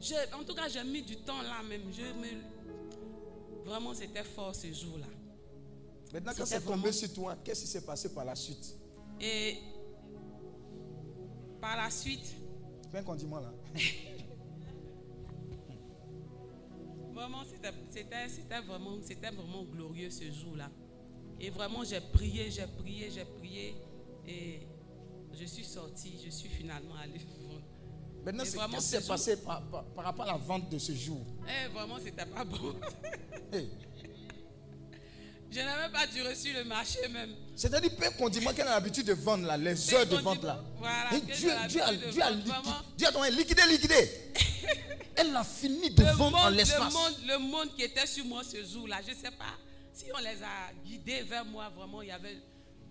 Je- 0.00 0.34
en 0.38 0.44
tout 0.44 0.54
cas, 0.54 0.68
j'ai 0.68 0.84
mis 0.84 1.02
du 1.02 1.16
temps 1.16 1.40
là 1.42 1.62
même. 1.68 1.82
Je 1.92 2.02
me, 2.02 3.64
vraiment, 3.64 3.94
c'était 3.94 4.24
fort 4.24 4.54
ce 4.54 4.72
jour-là. 4.72 5.06
Maintenant, 6.12 6.32
quand 6.36 6.44
c'est 6.46 6.60
tombé 6.64 6.92
sur 6.92 7.12
toi, 7.12 7.36
qu'est-ce 7.44 7.60
qui 7.62 7.66
s'est 7.68 7.84
passé 7.84 8.12
par 8.12 8.24
la 8.24 8.34
suite? 8.34 8.76
Et 9.20 9.58
par 11.60 11.76
la 11.76 11.90
suite, 11.90 12.34
Pain 12.90 13.02
condiment 13.04 13.38
là. 13.38 13.52
vraiment, 17.14 17.42
c'était- 17.44 18.60
vraiment, 18.66 18.96
c'était 19.02 19.30
vraiment 19.30 19.62
glorieux 19.64 20.10
ce 20.10 20.30
jour-là. 20.32 20.70
Et 21.38 21.50
vraiment, 21.50 21.84
j'ai 21.84 22.00
prié, 22.00 22.50
j'ai 22.50 22.66
prié, 22.66 23.10
j'ai 23.10 23.24
prié. 23.24 23.76
Et 24.26 24.60
je 25.38 25.44
suis 25.44 25.64
sortie, 25.64 26.18
je 26.24 26.30
suis 26.30 26.48
finalement 26.48 26.94
allée 26.96 27.18
vendre. 27.40 27.62
Maintenant, 28.24 28.42
qu'est-ce 28.44 28.74
qui 28.76 28.80
s'est 28.82 29.06
passé 29.06 29.36
par, 29.36 29.62
par- 29.70 29.84
par 29.84 30.04
rapport 30.04 30.24
à 30.28 30.32
la 30.32 30.36
vente 30.38 30.68
de 30.68 30.78
ce 30.78 30.92
jour? 30.92 31.24
Eh, 31.46 31.68
vraiment, 31.72 31.98
c'était 31.98 32.26
pas 32.26 32.44
bon. 32.44 32.74
Hey. 33.52 33.70
Je 35.52 35.58
n'avais 35.60 35.92
pas 35.92 36.06
dû 36.06 36.22
reçu 36.22 36.52
le 36.52 36.62
marché 36.64 37.00
même. 37.12 37.30
C'est-à-dire, 37.56 37.90
pain 37.96 38.10
condiment 38.12 38.52
qu'elle 38.52 38.68
a 38.68 38.74
l'habitude 38.74 39.06
de 39.06 39.14
vendre 39.14 39.46
là, 39.46 39.56
les 39.56 39.92
heures 39.94 40.06
de 40.06 40.16
vente 40.16 40.42
là. 40.44 40.62
voilà, 40.78 41.10
Et 41.16 41.20
Dieu, 41.20 41.50
a, 41.52 41.66
Dieu 41.66 41.82
a. 41.82 41.92
Dieu 42.96 43.08
a 43.08 43.10
donné, 43.10 43.30
liquidé, 43.32 43.62
liquidé. 43.68 44.10
Elle 45.16 45.34
a 45.36 45.42
fini 45.44 45.90
de 45.90 46.02
Le 46.04 46.10
vendre 46.12 46.38
en 46.38 46.42
monde, 46.44 46.50
le, 46.52 46.56
l'espace. 46.58 46.92
monde, 46.94 47.14
le 47.26 47.38
monde 47.38 47.74
qui 47.76 47.82
était 47.82 48.06
sur 48.06 48.24
moi 48.24 48.42
ce 48.44 48.64
jour-là, 48.64 48.98
je 49.04 49.10
ne 49.10 49.16
sais 49.16 49.30
pas 49.32 49.58
si 49.92 50.04
on 50.14 50.18
les 50.18 50.40
a 50.42 50.72
guidés 50.86 51.22
vers 51.22 51.44
moi, 51.44 51.68
vraiment, 51.76 52.00
il 52.00 52.08
y 52.08 52.12
avait. 52.12 52.38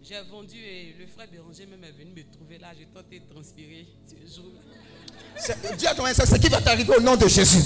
J'ai 0.04 0.22
vendu 0.22 0.56
et 0.58 0.96
le 0.98 1.08
frère 1.08 1.28
Béranger 1.28 1.66
même 1.66 1.84
est 1.84 1.92
venu 1.92 2.12
me 2.12 2.24
trouver 2.32 2.58
là. 2.58 2.68
J'ai 2.78 2.86
tenté 2.86 3.20
de 3.20 3.34
transpirer 3.34 3.86
ce 4.08 4.36
jour-là. 4.36 5.76
Dis 5.76 5.88
à 5.88 5.96
ton 5.96 6.06
c'est 6.14 6.26
ce 6.26 6.36
qui 6.36 6.48
va 6.50 6.62
t'arriver 6.62 6.96
au 6.96 7.02
nom 7.02 7.16
de 7.18 7.28
Jésus. 7.28 7.64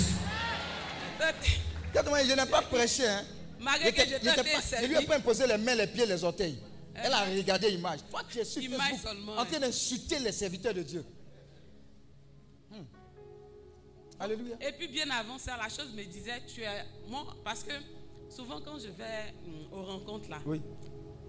Dis 1.92 1.98
à 1.98 2.04
ton 2.04 2.12
je 2.16 2.34
n'ai 2.34 2.46
pas 2.48 2.62
prêché. 2.64 3.08
Hein. 3.08 3.24
Malgré 3.64 3.94
que 3.94 4.02
je 4.02 4.16
t'ai 4.18 4.82
je 4.82 4.88
lui 4.88 4.96
ai 4.96 5.06
pas 5.06 5.18
imposé 5.18 5.48
les 5.48 5.58
mains, 5.58 5.76
les 5.76 5.88
pieds, 5.88 6.06
les 6.06 6.24
orteils. 6.24 6.58
Elle 6.96 7.14
a 7.14 7.26
regardé 7.26 7.72
l'image. 7.72 8.00
Toi, 8.10 8.22
tu 8.30 8.40
es 8.40 8.46
sur 8.46 8.62
Facebook 8.62 9.00
seulement, 9.02 9.38
en 9.38 9.46
train 9.46 9.60
d'insulter 9.60 10.20
les 10.20 10.32
serviteurs 10.32 10.74
de 10.74 10.84
Dieu. 10.84 11.04
Hmm. 12.70 12.84
Alléluia. 14.20 14.56
Et 14.62 14.72
puis 14.74 14.88
bien 14.88 15.10
avant 15.10 15.40
ça, 15.40 15.58
la 15.58 15.70
chose 15.70 15.92
me 15.96 16.04
disait, 16.04 16.42
tu 16.46 16.62
es. 16.62 16.86
Moi, 17.08 17.26
parce 17.44 17.64
que 17.64 17.74
souvent 18.30 18.60
quand 18.62 18.78
je 18.80 18.88
vais 18.90 19.34
hum, 19.46 19.80
aux 19.80 19.84
rencontres 19.84 20.30
là, 20.30 20.40
Oui. 20.46 20.62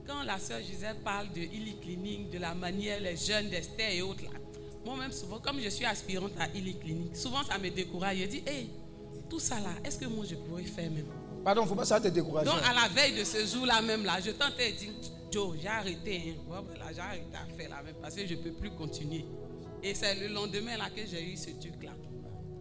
quand 0.07 0.23
la 0.23 0.39
sœur 0.39 0.61
Gisèle 0.61 0.97
parle 1.05 1.31
de 1.33 1.41
Illy 1.41 1.77
Clinic, 1.81 2.31
de 2.31 2.39
la 2.39 2.55
manière, 2.55 3.01
les 3.01 3.17
jeunes 3.17 3.49
d'Esther 3.49 3.91
et 3.91 4.03
autres 4.03 4.25
là, 4.25 4.31
moi-même 4.85 5.13
souvent, 5.13 5.39
comme 5.39 5.61
je 5.61 5.69
suis 5.69 5.85
aspirante 5.87 6.33
à 6.39 6.49
Illy 6.55 6.79
Clinic, 6.79 7.17
souvent 7.17 7.43
ça 7.43 7.59
me 7.59 7.71
décourage. 7.71 8.19
Je 8.19 8.25
dis, 8.27 8.43
hé, 8.47 8.69
tout 9.31 9.39
ça 9.41 9.61
là, 9.61 9.71
est-ce 9.85 9.99
que 9.99 10.07
moi 10.07 10.25
je 10.29 10.35
pourrais 10.35 10.63
faire 10.65 10.91
même? 10.91 11.07
Pardon, 11.45 11.61
il 11.63 11.65
ne 11.65 11.69
faut 11.69 11.75
pas 11.75 11.85
ça 11.85 12.01
te 12.01 12.09
décourager. 12.09 12.47
Donc 12.51 12.61
à 12.67 12.73
la 12.73 12.89
veille 12.89 13.19
de 13.19 13.25
ce 13.25 13.45
jour-là 13.47 13.83
même 13.83 14.05
là, 14.05 14.19
je 14.25 14.31
tentais 14.31 14.73
de 14.73 14.77
dire, 14.79 14.93
Joe, 15.31 15.57
j'ai 15.61 15.69
arrêté, 15.69 16.37
hein. 16.51 16.63
Voilà, 16.67 16.93
j'ai 16.93 17.01
arrêté 17.01 17.27
à 17.35 17.57
faire 17.57 17.69
là 17.71 17.83
même 17.83 17.97
parce 18.01 18.15
que 18.15 18.27
je 18.27 18.35
ne 18.35 18.41
peux 18.41 18.53
plus 18.53 18.71
continuer. 18.71 19.25
Et 19.83 19.95
c'est 19.95 20.15
le 20.15 20.29
lendemain 20.29 20.77
là 20.79 20.89
que 20.95 21.03
j'ai 21.07 21.23
eu 21.23 21.37
ce 21.37 21.51
truc 21.51 21.83
là. 21.83 21.91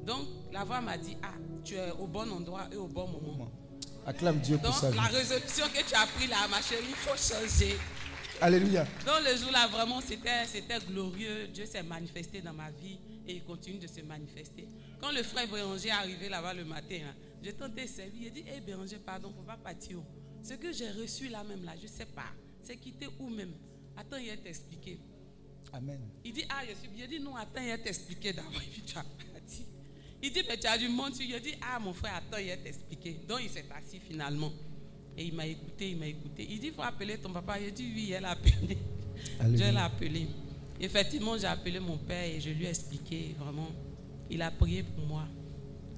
Donc 0.05 0.27
la 0.51 0.63
voix 0.65 0.81
m'a 0.81 0.97
dit, 0.97 1.15
ah, 1.23 1.33
tu 1.63 1.75
es 1.75 1.91
au 1.97 2.07
bon 2.07 2.29
endroit 2.31 2.67
et 2.71 2.75
au 2.75 2.87
bon 2.87 3.07
moment. 3.07 3.49
Acclame 4.05 4.39
Dieu 4.39 4.57
pour 4.57 4.65
Donc 4.69 4.75
ça. 4.79 4.91
la 4.91 5.03
résolution 5.03 5.65
que 5.73 5.77
tu 5.87 5.95
as 5.95 6.05
prise 6.17 6.29
là, 6.29 6.45
ma 6.51 6.61
chérie, 6.61 6.83
il 6.89 6.95
faut 6.95 7.15
changer. 7.15 7.77
Alléluia. 8.41 8.83
Donc 9.05 9.15
le 9.25 9.37
jour-là, 9.37 9.67
vraiment, 9.67 10.01
c'était, 10.01 10.43
glorieux. 10.89 11.47
Dieu 11.53 11.65
s'est 11.65 11.83
manifesté 11.83 12.41
dans 12.41 12.51
ma 12.51 12.69
vie 12.71 12.99
et 13.25 13.35
il 13.35 13.43
continue 13.45 13.77
de 13.79 13.87
se 13.87 14.01
manifester. 14.01 14.67
Quand 14.99 15.11
le 15.13 15.23
frère 15.23 15.47
Béranger 15.47 15.87
est 15.87 15.91
arrivé 15.91 16.27
là-bas 16.27 16.53
le 16.53 16.65
matin, 16.65 16.97
hein, 17.07 17.13
j'ai 17.43 17.53
tenté 17.53 17.83
de 17.83 17.87
servir. 17.87 18.21
Il 18.21 18.27
a 18.27 18.29
dit, 18.29 18.43
hé 18.47 18.61
Béranger, 18.61 18.99
pardon, 18.99 19.31
pour 19.31 19.43
pas 19.43 19.57
partir. 19.57 19.99
Ce 20.41 20.53
que 20.53 20.71
j'ai 20.71 20.89
reçu 20.91 21.27
là 21.29 21.43
même, 21.43 21.63
là, 21.63 21.73
je 21.77 21.83
ne 21.83 21.87
sais 21.87 22.05
pas. 22.05 22.31
C'est 22.63 22.77
quitté 22.77 23.07
où 23.19 23.29
même? 23.29 23.53
Attends, 23.97 24.17
il 24.17 24.29
va 24.29 24.37
t'expliquer. 24.37 24.99
Amen. 25.71 25.99
Il 26.23 26.33
dit, 26.33 26.45
ah, 26.49 26.61
je 26.69 26.75
suis 26.75 26.87
bien. 26.87 27.05
Il 27.05 27.17
dit, 27.17 27.19
non, 27.19 27.35
attends, 27.35 27.61
il 27.61 27.69
va 27.69 27.77
t'expliquer 27.77 28.33
d'abord. 28.33 28.51
Et 28.61 28.69
puis 28.71 28.81
tu 28.81 28.97
as 28.97 29.03
parti. 29.03 29.65
Il 30.21 30.31
dit, 30.31 30.41
mais 30.47 30.57
tu 30.57 30.67
as 30.67 30.77
du 30.77 30.87
monde. 30.87 31.13
Il 31.19 31.39
dit, 31.41 31.55
ah, 31.61 31.79
mon 31.79 31.93
frère, 31.93 32.15
attends, 32.15 32.37
il 32.37 32.49
va 32.49 32.57
t'expliquer. 32.57 33.19
Donc 33.27 33.39
il 33.43 33.49
s'est 33.49 33.65
assis 33.75 33.99
finalement 33.99 34.51
Et 35.17 35.25
il 35.25 35.33
m'a 35.33 35.45
écouté, 35.45 35.91
il 35.91 35.97
m'a 35.97 36.07
écouté. 36.07 36.47
Il 36.49 36.59
dit, 36.59 36.67
il 36.67 36.73
faut 36.73 36.81
appeler 36.81 37.17
ton 37.17 37.31
papa. 37.33 37.59
J'ai 37.59 37.71
dit, 37.71 37.91
oui, 37.93 38.11
elle 38.11 38.25
a 38.25 38.31
appelé. 38.31 38.77
Alléluia. 39.39 39.65
Dieu 39.65 39.73
l'a 39.73 39.85
appelé. 39.85 40.27
Effectivement, 40.79 41.37
j'ai 41.37 41.47
appelé 41.47 41.79
mon 41.79 41.97
père 41.97 42.23
et 42.23 42.39
je 42.39 42.49
lui 42.49 42.65
ai 42.65 42.69
expliqué 42.69 43.35
vraiment. 43.37 43.69
Il 44.29 44.41
a 44.41 44.51
prié 44.51 44.83
pour 44.83 45.05
moi. 45.05 45.27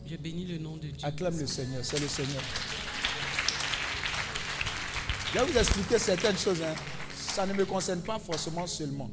Je 0.08 0.16
bénis 0.18 0.46
le 0.46 0.58
nom 0.60 0.78
de 0.78 0.88
Dieu. 0.88 0.98
Acclame 1.08 1.38
le 1.40 1.48
Seigneur, 1.48 1.84
c'est 1.84 2.00
le 2.00 2.08
Seigneur. 2.08 2.42
Je 5.34 5.40
vais 5.40 5.46
vous 5.46 5.58
expliquer 5.58 6.00
certaines 6.00 6.38
choses. 6.38 6.62
hein. 6.62 6.76
Ça 7.16 7.46
ne 7.46 7.54
me 7.54 7.66
concerne 7.66 8.02
pas 8.02 8.20
forcément 8.20 8.66
seulement. 8.68 9.10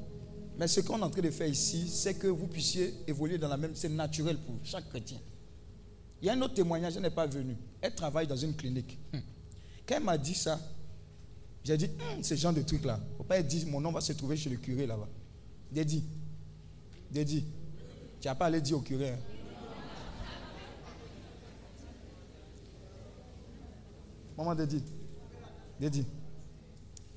Mais 0.59 0.68
ce 0.68 0.80
qu'on 0.80 0.99
est 0.99 1.03
en 1.03 1.11
train 1.11 1.22
de 1.22 1.30
faire 1.30 1.49
ici, 1.49 1.88
c'est 1.88 2.14
que 2.14 2.26
vous 2.26 2.47
puissiez 2.47 2.95
évoluer 3.07 3.38
dans 3.38 3.49
la 3.49 3.57
même. 3.57 3.72
C'est 3.74 3.88
naturel 3.88 4.36
pour 4.38 4.55
chaque 4.62 4.88
chrétien. 4.90 5.18
Il 6.20 6.26
y 6.26 6.30
a 6.30 6.34
un 6.34 6.43
autre 6.43 6.55
témoignage, 6.55 6.95
elle 6.97 7.03
n'est 7.03 7.11
pas 7.11 7.26
venue. 7.26 7.57
Elle 7.80 7.95
travaille 7.95 8.26
dans 8.26 8.36
une 8.36 8.55
clinique. 8.55 8.99
Hum. 9.14 9.20
Quand 9.88 9.97
elle 9.97 10.05
m'a 10.05 10.18
dit 10.18 10.34
ça, 10.34 10.61
j'ai 11.64 11.76
dit, 11.76 11.88
Hum, 12.14 12.22
ce 12.22 12.34
genre 12.36 12.53
de 12.53 12.62
truc-là. 12.62 13.01
Pas 13.26 13.38
elle 13.38 13.47
dire, 13.47 13.66
mon 13.66 13.80
nom 13.80 13.90
va 13.90 14.01
se 14.01 14.12
trouver 14.12 14.36
chez 14.36 14.51
le 14.51 14.57
curé 14.57 14.86
là-bas. 14.86 15.09
Dit, 15.72 16.05
j'ai 17.12 17.24
dit, 17.24 17.45
tu 18.20 18.28
n'as 18.28 18.34
pas 18.34 18.47
allé 18.47 18.61
dire 18.61 18.76
au 18.76 18.82
curé. 18.82 19.11
hein. 19.11 19.18
Maman 24.43 24.55
Dédi. 25.78 26.05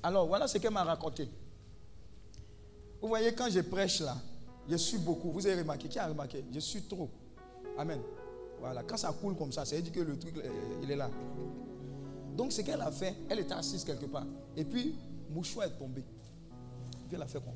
Alors, 0.02 0.26
voilà 0.26 0.46
ce 0.46 0.58
qu'elle 0.58 0.70
m'a 0.72 0.84
raconté. 0.84 1.28
Vous 3.00 3.08
voyez, 3.08 3.32
quand 3.34 3.50
je 3.50 3.60
prêche 3.60 4.00
là, 4.00 4.16
je 4.68 4.76
suis 4.76 4.98
beaucoup. 4.98 5.30
Vous 5.30 5.46
avez 5.46 5.60
remarqué 5.60 5.88
Qui 5.88 5.98
a 5.98 6.06
remarqué? 6.06 6.44
Je 6.52 6.60
suis 6.60 6.82
trop. 6.82 7.10
Amen. 7.78 8.00
Voilà. 8.60 8.82
Quand 8.82 8.96
ça 8.96 9.12
coule 9.12 9.36
comme 9.36 9.52
ça, 9.52 9.64
ça 9.64 9.76
veut 9.76 9.82
dire 9.82 9.92
que 9.92 10.00
le 10.00 10.18
truc, 10.18 10.36
euh, 10.38 10.80
il 10.82 10.90
est 10.90 10.96
là. 10.96 11.10
Donc, 12.36 12.52
ce 12.52 12.62
qu'elle 12.62 12.80
a 12.80 12.90
fait, 12.90 13.14
elle 13.28 13.40
était 13.40 13.54
assise 13.54 13.84
quelque 13.84 14.06
part. 14.06 14.26
Et 14.56 14.64
puis, 14.64 14.96
mouchoir 15.30 15.66
est 15.66 15.78
tombé. 15.78 16.02
Puis, 17.08 17.16
elle 17.16 17.22
a 17.22 17.26
fait 17.26 17.40
quoi 17.40 17.52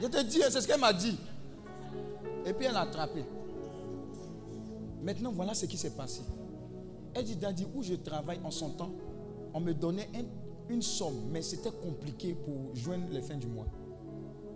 Je 0.00 0.06
te 0.06 0.22
dis, 0.22 0.40
c'est 0.48 0.60
ce 0.60 0.66
qu'elle 0.66 0.80
m'a 0.80 0.92
dit. 0.92 1.18
Et 2.46 2.52
puis, 2.52 2.66
elle 2.66 2.76
a 2.76 2.80
attrapé. 2.80 3.24
Maintenant, 5.08 5.32
voilà 5.32 5.54
ce 5.54 5.64
qui 5.64 5.78
s'est 5.78 5.92
passé. 5.96 6.20
Elle 7.14 7.24
dit, 7.24 7.36
Daddy, 7.36 7.66
où 7.74 7.82
je 7.82 7.94
travaille 7.94 8.38
en 8.44 8.50
son 8.50 8.68
temps, 8.68 8.90
on 9.54 9.60
me 9.60 9.72
donnait 9.72 10.06
un- 10.14 10.70
une 10.70 10.82
somme, 10.82 11.30
mais 11.30 11.40
c'était 11.40 11.70
compliqué 11.70 12.34
pour 12.34 12.76
joindre 12.76 13.06
les 13.10 13.22
fins 13.22 13.38
du 13.38 13.46
mois. 13.46 13.64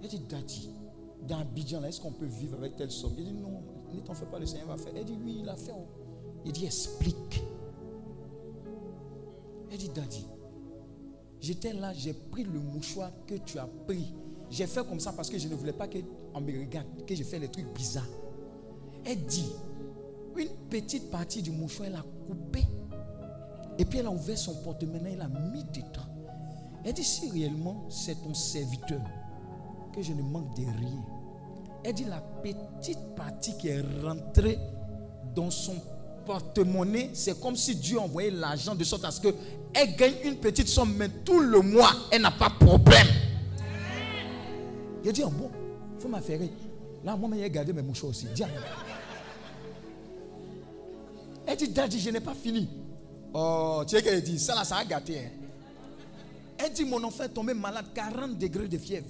Elle 0.02 0.10
dit, 0.10 0.18
Daddy, 0.28 0.68
dans 1.26 1.38
Abidjan, 1.38 1.82
est-ce 1.84 2.02
qu'on 2.02 2.12
peut 2.12 2.26
vivre 2.26 2.58
avec 2.58 2.76
telle 2.76 2.90
somme? 2.90 3.14
Il 3.16 3.24
dit, 3.24 3.32
non, 3.32 3.62
ne 3.94 4.00
t'en 4.00 4.12
fais 4.12 4.26
pas, 4.26 4.38
le 4.38 4.44
Seigneur 4.44 4.66
va 4.68 4.76
faire. 4.76 4.92
Elle 4.94 5.06
dit, 5.06 5.16
oui, 5.24 5.38
il 5.40 5.48
a 5.48 5.56
fait. 5.56 5.72
oh. 5.74 5.86
Il 6.44 6.52
dit, 6.52 6.66
explique. 6.66 7.42
Elle 9.70 9.78
dit, 9.78 9.88
Daddy, 9.88 10.26
j'étais 11.40 11.72
là, 11.72 11.94
j'ai 11.94 12.12
pris 12.12 12.44
le 12.44 12.60
mouchoir 12.60 13.10
que 13.26 13.36
tu 13.36 13.58
as 13.58 13.66
pris. 13.86 14.12
J'ai 14.50 14.66
fait 14.66 14.86
comme 14.86 15.00
ça 15.00 15.14
parce 15.14 15.30
que 15.30 15.38
je 15.38 15.48
ne 15.48 15.54
voulais 15.54 15.72
pas 15.72 15.88
qu'on 15.88 16.40
me 16.42 16.60
regarde, 16.60 17.06
que 17.06 17.14
je 17.14 17.22
fais 17.24 17.38
les 17.38 17.48
trucs 17.48 17.72
bizarres. 17.72 18.04
Elle 19.06 19.24
dit, 19.24 19.50
une 20.36 20.48
petite 20.70 21.10
partie 21.10 21.42
du 21.42 21.50
mouchoir, 21.50 21.88
elle 21.88 21.96
a 21.96 22.04
coupé. 22.26 22.66
Et 23.78 23.84
puis 23.84 23.98
elle 23.98 24.06
a 24.06 24.10
ouvert 24.10 24.38
son 24.38 24.54
porte-monnaie, 24.62 25.12
elle 25.14 25.22
a 25.22 25.28
mis 25.28 25.64
dedans. 25.64 26.06
Elle 26.84 26.92
dit, 26.92 27.04
si 27.04 27.30
réellement 27.30 27.86
c'est 27.88 28.22
ton 28.22 28.34
serviteur, 28.34 29.00
que 29.94 30.02
je 30.02 30.12
ne 30.12 30.22
manque 30.22 30.56
de 30.56 30.62
rien. 30.62 31.04
Elle 31.84 31.94
dit, 31.94 32.04
la 32.04 32.20
petite 32.20 33.14
partie 33.16 33.56
qui 33.56 33.68
est 33.68 33.84
rentrée 34.02 34.58
dans 35.34 35.50
son 35.50 35.74
porte-monnaie, 36.26 37.10
c'est 37.14 37.40
comme 37.40 37.56
si 37.56 37.74
Dieu 37.76 37.98
envoyait 37.98 38.30
l'argent 38.30 38.74
de 38.74 38.84
sorte 38.84 39.04
à 39.04 39.10
ce 39.10 39.20
qu'elle 39.20 39.96
gagne 39.96 40.14
une 40.24 40.36
petite 40.36 40.68
somme, 40.68 40.94
mais 40.96 41.08
tout 41.08 41.40
le 41.40 41.60
mois, 41.60 41.92
elle 42.10 42.22
n'a 42.22 42.30
pas 42.30 42.48
de 42.48 42.64
problème. 42.64 43.06
Il 45.04 45.12
dit, 45.12 45.22
ah 45.24 45.30
bon, 45.30 45.50
il 45.96 46.02
faut 46.02 46.08
m'affairer. 46.08 46.50
Là, 47.04 47.16
moi, 47.16 47.30
j'ai 47.36 47.50
gardé 47.50 47.72
mes 47.72 47.82
mouchoirs 47.82 48.10
aussi. 48.10 48.26
Dis, 48.34 48.44
elle 51.46 51.56
dit, 51.56 51.68
Daddy, 51.68 52.00
je 52.00 52.10
n'ai 52.10 52.20
pas 52.20 52.34
fini. 52.34 52.68
Oh, 53.34 53.82
tu 53.86 53.96
sais 53.96 54.02
qu'elle 54.02 54.22
dit, 54.22 54.38
ça 54.38 54.54
là, 54.54 54.64
ça 54.64 54.76
a 54.76 54.84
gâté. 54.84 55.18
hein. 55.18 55.30
Elle 56.58 56.72
dit, 56.72 56.84
mon 56.84 57.02
enfant 57.02 57.24
est 57.24 57.28
tombé 57.30 57.54
malade, 57.54 57.86
40 57.94 58.38
degrés 58.38 58.68
de 58.68 58.78
fièvre. 58.78 59.08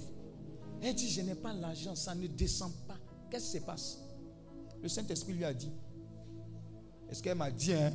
Elle 0.81 0.95
dit, 0.95 1.09
je 1.09 1.21
n'ai 1.21 1.35
pas 1.35 1.53
l'argent, 1.53 1.95
ça 1.95 2.15
ne 2.15 2.27
descend 2.27 2.71
pas. 2.87 2.97
Qu'est-ce 3.29 3.51
qui 3.53 3.59
se 3.59 3.63
passe? 3.63 3.99
Le 4.81 4.89
Saint-Esprit 4.89 5.33
lui 5.33 5.45
a 5.45 5.53
dit, 5.53 5.71
est-ce 7.09 7.21
qu'elle 7.21 7.37
m'a 7.37 7.51
dit, 7.51 7.73
hein? 7.73 7.93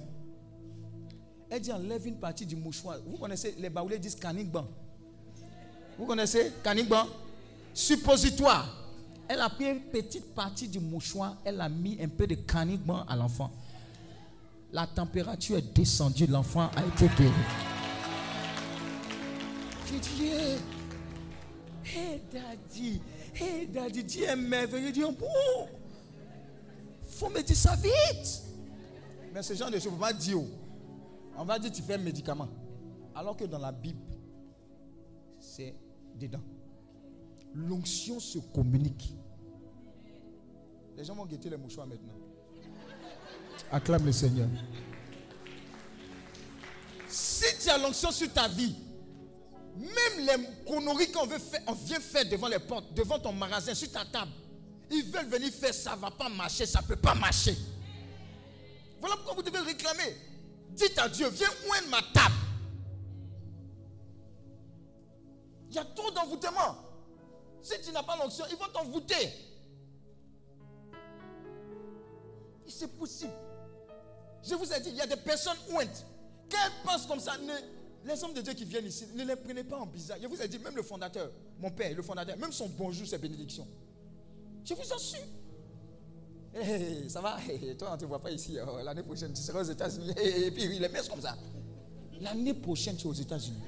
Elle 1.51 1.61
dit, 1.61 1.73
enlève 1.73 2.07
une 2.07 2.19
partie 2.19 2.47
du 2.47 2.57
mouchoir. 2.57 2.99
Vous 3.07 3.17
connaissez, 3.17 3.55
les 3.59 3.71
baoulés 3.71 3.99
disent 3.99 4.15
canigban. 4.15 4.67
Vous 5.99 6.07
connaissez 6.07 6.53
canigban? 6.63 7.07
Suppositoire. 7.75 8.75
Elle 9.27 9.41
a 9.41 9.49
pris 9.51 9.65
une 9.67 9.81
petite 9.81 10.35
partie 10.35 10.69
du 10.69 10.79
mouchoir, 10.81 11.37
elle 11.45 11.61
a 11.61 11.69
mis 11.69 11.99
un 12.01 12.09
peu 12.09 12.27
de 12.27 12.35
canigban 12.35 13.05
à 13.09 13.17
l'enfant. 13.17 13.51
La 14.73 14.87
température 14.87 15.57
est 15.57 15.75
descendue, 15.75 16.27
l'enfant 16.27 16.69
a 16.77 16.85
été 16.85 17.09
guéri. 17.17 17.33
J'ai 19.87 19.99
dit, 19.99 20.27
hey, 20.27 20.59
hey 21.85 22.21
daddy, 22.31 23.01
hey 23.35 23.67
daddy, 23.67 24.05
Dieu 24.05 24.25
est 24.25 24.37
merveilleux. 24.37 24.93
Dieu, 24.93 25.07
bon, 25.07 25.69
faut 27.03 27.31
me 27.31 27.41
dire 27.43 27.57
ça 27.57 27.75
vite. 27.77 28.43
Mais 29.33 29.43
ce 29.43 29.55
genre 29.55 29.71
de 29.71 29.79
choses, 29.79 29.93
faut 29.93 29.97
pas 29.97 30.13
dire. 30.13 30.39
oh. 30.39 30.47
On 31.39 31.45
va 31.45 31.59
dire, 31.59 31.73
tu 31.73 31.81
fais 31.83 31.95
un 31.95 31.99
médicament. 31.99 32.49
Alors 33.15 33.37
que 33.37 33.45
dans 33.45 33.59
la 33.59 33.73
Bible, 33.73 34.01
c'est 35.39 35.75
dedans. 36.19 36.43
L'onction 37.55 38.21
se 38.21 38.39
communique. 38.39 39.15
Les 40.97 41.05
gens 41.05 41.15
vont 41.15 41.27
guetter 41.27 41.49
les 41.49 41.57
mouchoirs 41.57 41.87
maintenant. 41.87 42.18
Acclame 43.71 44.07
le 44.07 44.13
Seigneur. 44.13 44.49
Si 47.09 47.45
tu 47.63 47.69
as 47.69 47.79
l'onction 47.79 48.11
sur 48.11 48.33
ta 48.33 48.49
vie, 48.49 48.75
même 49.77 50.27
les 50.27 50.65
conneries 50.67 51.13
qu'on 51.13 51.27
veut 51.27 51.39
faire, 51.39 51.63
on 51.67 51.73
vient 51.73 52.01
faire 52.01 52.29
devant 52.29 52.49
les 52.49 52.59
portes, 52.59 52.93
devant 52.95 53.19
ton 53.19 53.33
magasin, 53.33 53.75
sur 53.75 53.91
ta 53.91 54.05
table, 54.05 54.33
ils 54.91 55.05
veulent 55.05 55.29
venir 55.29 55.53
faire, 55.53 55.75
ça 55.75 55.95
ne 55.95 56.01
va 56.01 56.11
pas 56.11 56.29
marcher, 56.29 56.67
ça 56.67 56.81
ne 56.81 56.87
peut 56.87 56.97
pas 56.97 57.15
marcher. 57.15 57.57
Voilà 59.01 59.17
pourquoi 59.17 59.35
vous 59.35 59.43
devez 59.43 59.61
réclamer. 59.61 60.17
Dites 60.71 60.99
à 60.99 61.09
Dieu, 61.09 61.29
viens 61.31 61.49
oindre 61.71 61.89
ma 61.91 62.03
table. 62.13 62.35
Il 65.71 65.77
y 65.77 65.79
a 65.79 65.85
trop 65.85 66.11
d'envoûtement. 66.11 66.77
Si 67.63 67.75
tu 67.83 67.93
n'as 67.93 68.03
pas 68.03 68.17
l'onction, 68.17 68.45
ils 68.51 68.57
vont 68.57 68.69
t'envoûter. 68.73 69.33
C'est 72.67 72.99
possible. 72.99 73.33
Je 74.43 74.55
vous 74.55 74.73
ai 74.73 74.81
dit, 74.81 74.91
il 74.91 74.97
y 74.97 75.01
a 75.01 75.07
des 75.07 75.17
personnes 75.17 75.57
ointes. 75.75 76.05
Quand 76.51 76.59
elles 76.65 76.85
pensent 76.85 77.07
comme 77.07 77.21
ça, 77.21 77.33
les 78.05 78.25
hommes 78.25 78.33
de 78.35 78.41
Dieu 78.41 78.55
qui 78.55 78.65
viennent 78.65 78.87
ici, 78.87 79.07
ne 79.15 79.25
les 79.25 79.37
prenez 79.37 79.65
pas 79.65 79.79
en 79.79 79.87
bizarre. 79.87 80.19
Je 80.23 80.27
vous 80.27 80.41
ai 80.41 80.49
dit, 80.49 80.59
même 80.59 80.77
le 80.77 80.83
fondateur, 80.83 81.31
mon 81.61 81.71
père, 81.71 81.95
le 81.95 82.03
fondateur, 82.03 82.37
même 82.39 82.53
son 82.53 82.69
bonjour, 82.69 83.07
c'est 83.07 83.19
bénédiction. 83.19 83.67
Je 84.65 84.75
vous 84.75 84.93
assure. 84.93 85.21
Hey, 86.55 87.09
ça 87.11 87.21
va? 87.21 87.39
Toi, 87.79 87.89
on 87.91 87.95
ne 87.95 88.01
te 88.01 88.05
voit 88.07 88.21
pas 88.21 88.31
ici. 88.31 88.57
oh, 88.67 88.79
L'année 88.83 89.03
prochaine, 89.03 89.33
tu 89.33 89.43
seras 89.43 89.61
aux 89.61 89.71
États-Unis. 89.71 90.11
Et 90.23 90.51
puis, 90.51 90.65
il 90.65 90.81
les 90.81 90.89
met 90.89 91.01
comme 91.09 91.21
ça. 91.21 91.37
L'année 92.21 92.55
prochaine, 92.55 92.97
tu 92.97 93.07
es 93.07 93.11
aux 93.11 93.15
États-Unis. 93.15 93.61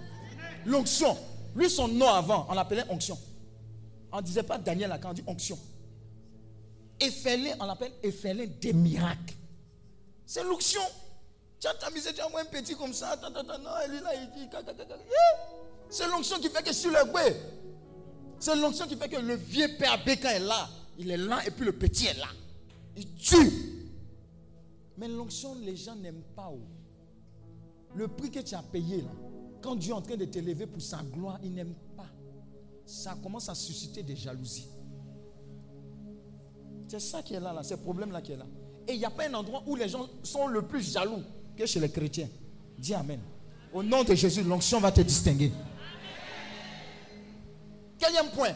L'onction. 0.66 1.16
Lui, 1.54 1.68
son 1.68 1.88
nom 1.88 2.08
avant, 2.08 2.46
on 2.48 2.54
l'appelait 2.54 2.84
onction. 2.88 3.18
On 4.12 4.16
ne 4.18 4.22
disait 4.22 4.42
pas 4.42 4.58
Daniel 4.58 4.88
Lacan, 4.88 5.10
on 5.10 5.12
dit 5.12 5.22
onction. 5.26 5.58
Éphelin, 6.98 7.54
on 7.60 7.64
l'appelle 7.66 7.92
Éphelin 8.02 8.46
des 8.60 8.72
miracles. 8.72 9.34
C'est 10.30 10.44
l'onction. 10.44 10.80
Tu 11.58 11.66
as 11.66 11.74
t'amusé, 11.74 12.12
tu 12.14 12.20
as 12.20 12.26
un 12.26 12.44
petit 12.44 12.76
comme 12.76 12.92
ça. 12.92 13.16
ta, 13.16 13.32
ta, 13.32 13.42
ta, 13.42 13.58
non, 13.58 13.76
est 13.78 14.00
là, 14.00 14.14
il 14.14 14.30
dit. 14.30 14.48
Yeah. 14.48 15.00
C'est 15.88 16.06
l'onction 16.06 16.38
qui 16.38 16.48
fait 16.48 16.62
que 16.62 16.72
sur 16.72 16.92
le 16.92 17.10
bouet. 17.10 17.36
C'est 18.38 18.54
l'onction 18.54 18.86
qui 18.86 18.94
fait 18.94 19.08
que 19.08 19.16
le 19.16 19.34
vieux 19.34 19.76
père 19.76 20.04
Bécan 20.04 20.28
est 20.28 20.38
là. 20.38 20.68
Il 20.96 21.10
est 21.10 21.16
là 21.16 21.44
et 21.44 21.50
puis 21.50 21.64
le 21.64 21.72
petit 21.72 22.06
est 22.06 22.14
là. 22.14 22.28
Il 22.96 23.12
tue. 23.14 23.90
Mais 24.98 25.08
l'onction, 25.08 25.56
les 25.56 25.74
gens 25.74 25.96
n'aiment 25.96 26.22
pas. 26.36 26.52
Le 27.96 28.06
prix 28.06 28.30
que 28.30 28.38
tu 28.38 28.54
as 28.54 28.62
payé 28.62 28.98
là, 28.98 29.10
quand 29.60 29.74
Dieu 29.74 29.90
est 29.90 29.96
en 29.96 30.00
train 30.00 30.16
de 30.16 30.26
t'élever 30.26 30.68
pour 30.68 30.80
sa 30.80 30.98
gloire, 30.98 31.40
il 31.42 31.52
n'aime 31.52 31.74
pas. 31.96 32.06
Ça 32.86 33.16
commence 33.20 33.48
à 33.48 33.56
susciter 33.56 34.04
des 34.04 34.14
jalousies. 34.14 34.68
C'est 36.86 37.00
ça 37.00 37.20
qui 37.20 37.34
est 37.34 37.40
là, 37.40 37.52
là, 37.52 37.64
ce 37.64 37.74
problème-là 37.74 38.22
qui 38.22 38.30
est 38.30 38.36
là. 38.36 38.46
Et 38.90 38.94
il 38.94 38.98
n'y 38.98 39.04
a 39.04 39.10
pas 39.10 39.28
un 39.28 39.34
endroit 39.34 39.62
où 39.66 39.76
les 39.76 39.88
gens 39.88 40.08
sont 40.24 40.48
le 40.48 40.62
plus 40.62 40.92
jaloux 40.92 41.22
que 41.56 41.64
chez 41.64 41.78
les 41.78 41.88
chrétiens. 41.88 42.28
Dis 42.76 42.92
Amen. 42.92 43.20
Au 43.72 43.84
nom 43.84 44.02
de 44.02 44.16
Jésus, 44.16 44.42
l'onction 44.42 44.80
va 44.80 44.90
te 44.90 45.00
distinguer. 45.00 45.52
Quatrième 48.00 48.30
point. 48.30 48.52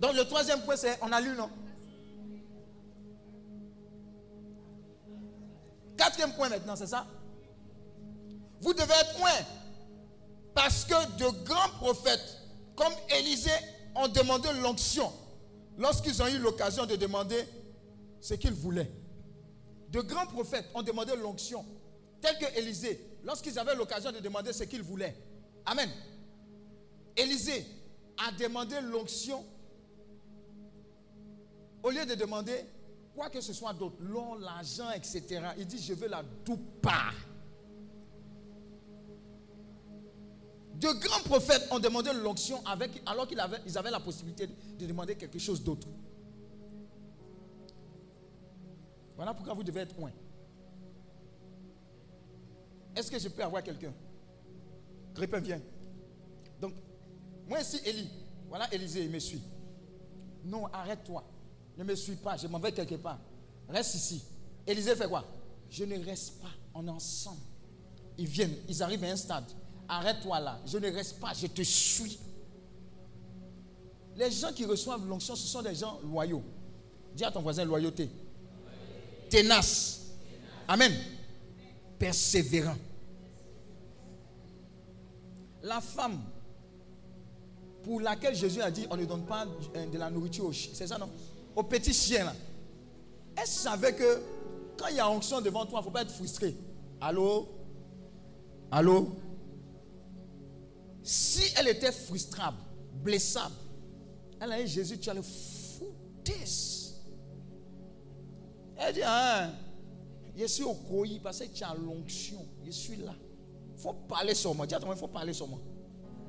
Donc 0.00 0.14
le 0.14 0.24
troisième 0.24 0.62
point, 0.62 0.76
c'est, 0.76 0.98
on 1.02 1.12
a 1.12 1.20
lu, 1.20 1.36
non? 1.36 1.50
Quatrième 5.98 6.32
point 6.32 6.48
maintenant, 6.48 6.76
c'est 6.76 6.86
ça? 6.86 7.06
Vous 8.62 8.72
devez 8.72 8.94
être 8.94 9.18
loin. 9.18 9.28
Parce 10.54 10.86
que 10.86 11.18
de 11.18 11.44
grands 11.44 11.68
prophètes, 11.76 12.38
comme 12.74 12.94
Élisée, 13.18 13.50
ont 13.94 14.08
demandé 14.08 14.48
l'onction 14.62 15.12
lorsqu'ils 15.76 16.22
ont 16.22 16.28
eu 16.28 16.38
l'occasion 16.38 16.86
de 16.86 16.96
demander 16.96 17.44
ce 18.20 18.34
qu'ils 18.34 18.52
voulaient. 18.52 18.90
De 19.88 20.00
grands 20.00 20.26
prophètes 20.26 20.66
ont 20.74 20.82
demandé 20.82 21.12
l'onction, 21.16 21.64
tel 22.20 22.38
que 22.38 22.58
Élisée, 22.58 23.00
lorsqu'ils 23.24 23.58
avaient 23.58 23.74
l'occasion 23.74 24.12
de 24.12 24.18
demander 24.18 24.52
ce 24.52 24.64
qu'ils 24.64 24.82
voulaient. 24.82 25.16
Amen. 25.66 25.90
Élisée 27.16 27.66
a 28.18 28.32
demandé 28.32 28.76
l'onction 28.80 29.44
au 31.82 31.90
lieu 31.90 32.04
de 32.04 32.14
demander 32.14 32.64
quoi 33.14 33.30
que 33.30 33.40
ce 33.40 33.52
soit 33.52 33.72
d'autre, 33.72 33.96
l'or, 34.00 34.36
l'argent, 34.38 34.90
etc. 34.92 35.40
Il 35.58 35.66
dit, 35.66 35.82
je 35.82 35.94
veux 35.94 36.08
la 36.08 36.22
doupa. 36.44 37.10
De 40.74 40.88
grands 40.92 41.22
prophètes 41.24 41.68
ont 41.70 41.78
demandé 41.78 42.10
l'onction 42.12 42.64
avec, 42.64 43.02
alors 43.04 43.26
qu'ils 43.26 43.40
avaient, 43.40 43.60
ils 43.66 43.76
avaient 43.76 43.90
la 43.90 44.00
possibilité 44.00 44.46
de 44.46 44.86
demander 44.86 45.14
quelque 45.16 45.38
chose 45.38 45.62
d'autre. 45.62 45.88
Voilà 49.20 49.34
pourquoi 49.34 49.52
vous 49.52 49.62
devez 49.62 49.80
être 49.80 49.94
loin. 49.98 50.10
Est-ce 52.96 53.10
que 53.10 53.18
je 53.18 53.28
peux 53.28 53.44
avoir 53.44 53.62
quelqu'un? 53.62 53.92
Réponds, 55.14 55.42
viens. 55.42 55.60
Donc, 56.58 56.72
moi 57.46 57.60
ici, 57.60 57.78
Élie. 57.84 58.08
Voilà 58.48 58.72
Élisée, 58.72 59.04
il 59.04 59.10
me 59.10 59.18
suit. 59.18 59.42
Non, 60.42 60.64
arrête-toi. 60.72 61.22
Ne 61.76 61.84
me 61.84 61.94
suis 61.96 62.16
pas, 62.16 62.38
je 62.38 62.46
m'en 62.46 62.58
vais 62.58 62.72
quelque 62.72 62.94
part. 62.94 63.18
Reste 63.68 63.94
ici. 63.96 64.24
Élisée 64.66 64.96
fait 64.96 65.06
quoi? 65.06 65.22
Je 65.68 65.84
ne 65.84 66.02
reste 66.02 66.40
pas, 66.40 66.52
on 66.72 66.86
est 66.86 66.90
ensemble. 66.90 67.42
Ils 68.16 68.26
viennent, 68.26 68.56
ils 68.70 68.82
arrivent 68.82 69.04
à 69.04 69.08
un 69.08 69.16
stade. 69.16 69.52
Arrête-toi 69.86 70.40
là, 70.40 70.62
je 70.64 70.78
ne 70.78 70.90
reste 70.90 71.20
pas, 71.20 71.34
je 71.34 71.46
te 71.46 71.60
suis. 71.60 72.18
Les 74.16 74.30
gens 74.30 74.54
qui 74.54 74.64
reçoivent 74.64 75.06
l'onction, 75.06 75.36
ce 75.36 75.46
sont 75.46 75.60
des 75.60 75.74
gens 75.74 76.00
loyaux. 76.04 76.42
Dis 77.14 77.24
à 77.24 77.30
ton 77.30 77.42
voisin 77.42 77.66
loyauté. 77.66 78.08
Ténace. 79.30 80.00
Amen. 80.68 80.92
Persévérant. 81.98 82.76
La 85.62 85.80
femme 85.80 86.20
pour 87.82 88.00
laquelle 88.00 88.34
Jésus 88.34 88.60
a 88.60 88.70
dit 88.70 88.86
on 88.90 88.96
ne 88.96 89.04
donne 89.04 89.24
pas 89.24 89.46
de 89.46 89.98
la 89.98 90.10
nourriture 90.10 90.46
aux 90.46 90.52
chiens. 90.52 90.72
C'est 90.74 90.86
ça, 90.86 90.98
non? 90.98 91.08
Aux 91.54 91.62
petits 91.62 91.94
chiens, 91.94 92.24
là. 92.24 92.34
Elle 93.36 93.46
savait 93.46 93.94
que 93.94 94.20
quand 94.76 94.88
il 94.88 94.96
y 94.96 95.00
a 95.00 95.08
onction 95.08 95.40
devant 95.40 95.64
toi, 95.66 95.78
il 95.78 95.82
ne 95.82 95.84
faut 95.84 95.90
pas 95.90 96.02
être 96.02 96.10
frustré. 96.10 96.54
Allô? 97.00 97.48
Allô? 98.70 99.08
Si 101.02 101.42
elle 101.56 101.68
était 101.68 101.92
frustrable, 101.92 102.58
blessable, 103.02 103.54
elle 104.40 104.52
a 104.52 104.62
dit 104.62 104.68
Jésus, 104.68 104.98
tu 104.98 105.08
as 105.10 105.14
le. 105.14 105.22
Elle 108.80 108.94
dit 108.94 109.02
ah, 109.04 109.50
Je 110.36 110.46
suis 110.46 110.64
au 110.64 110.74
coï 110.74 111.20
parce 111.22 111.40
que 111.40 111.44
tu 111.44 111.62
as 111.62 111.74
l'onction. 111.74 112.44
Je 112.64 112.70
suis 112.70 112.96
là. 112.96 113.14
Il 113.76 113.80
faut 113.80 113.92
parler 113.92 114.34
sur 114.34 114.54
moi. 114.54 114.66
Dis 114.66 114.74
à 114.74 114.80
il 114.80 114.96
faut 114.96 115.08
parler 115.08 115.32
sur 115.32 115.46
moi. 115.46 115.60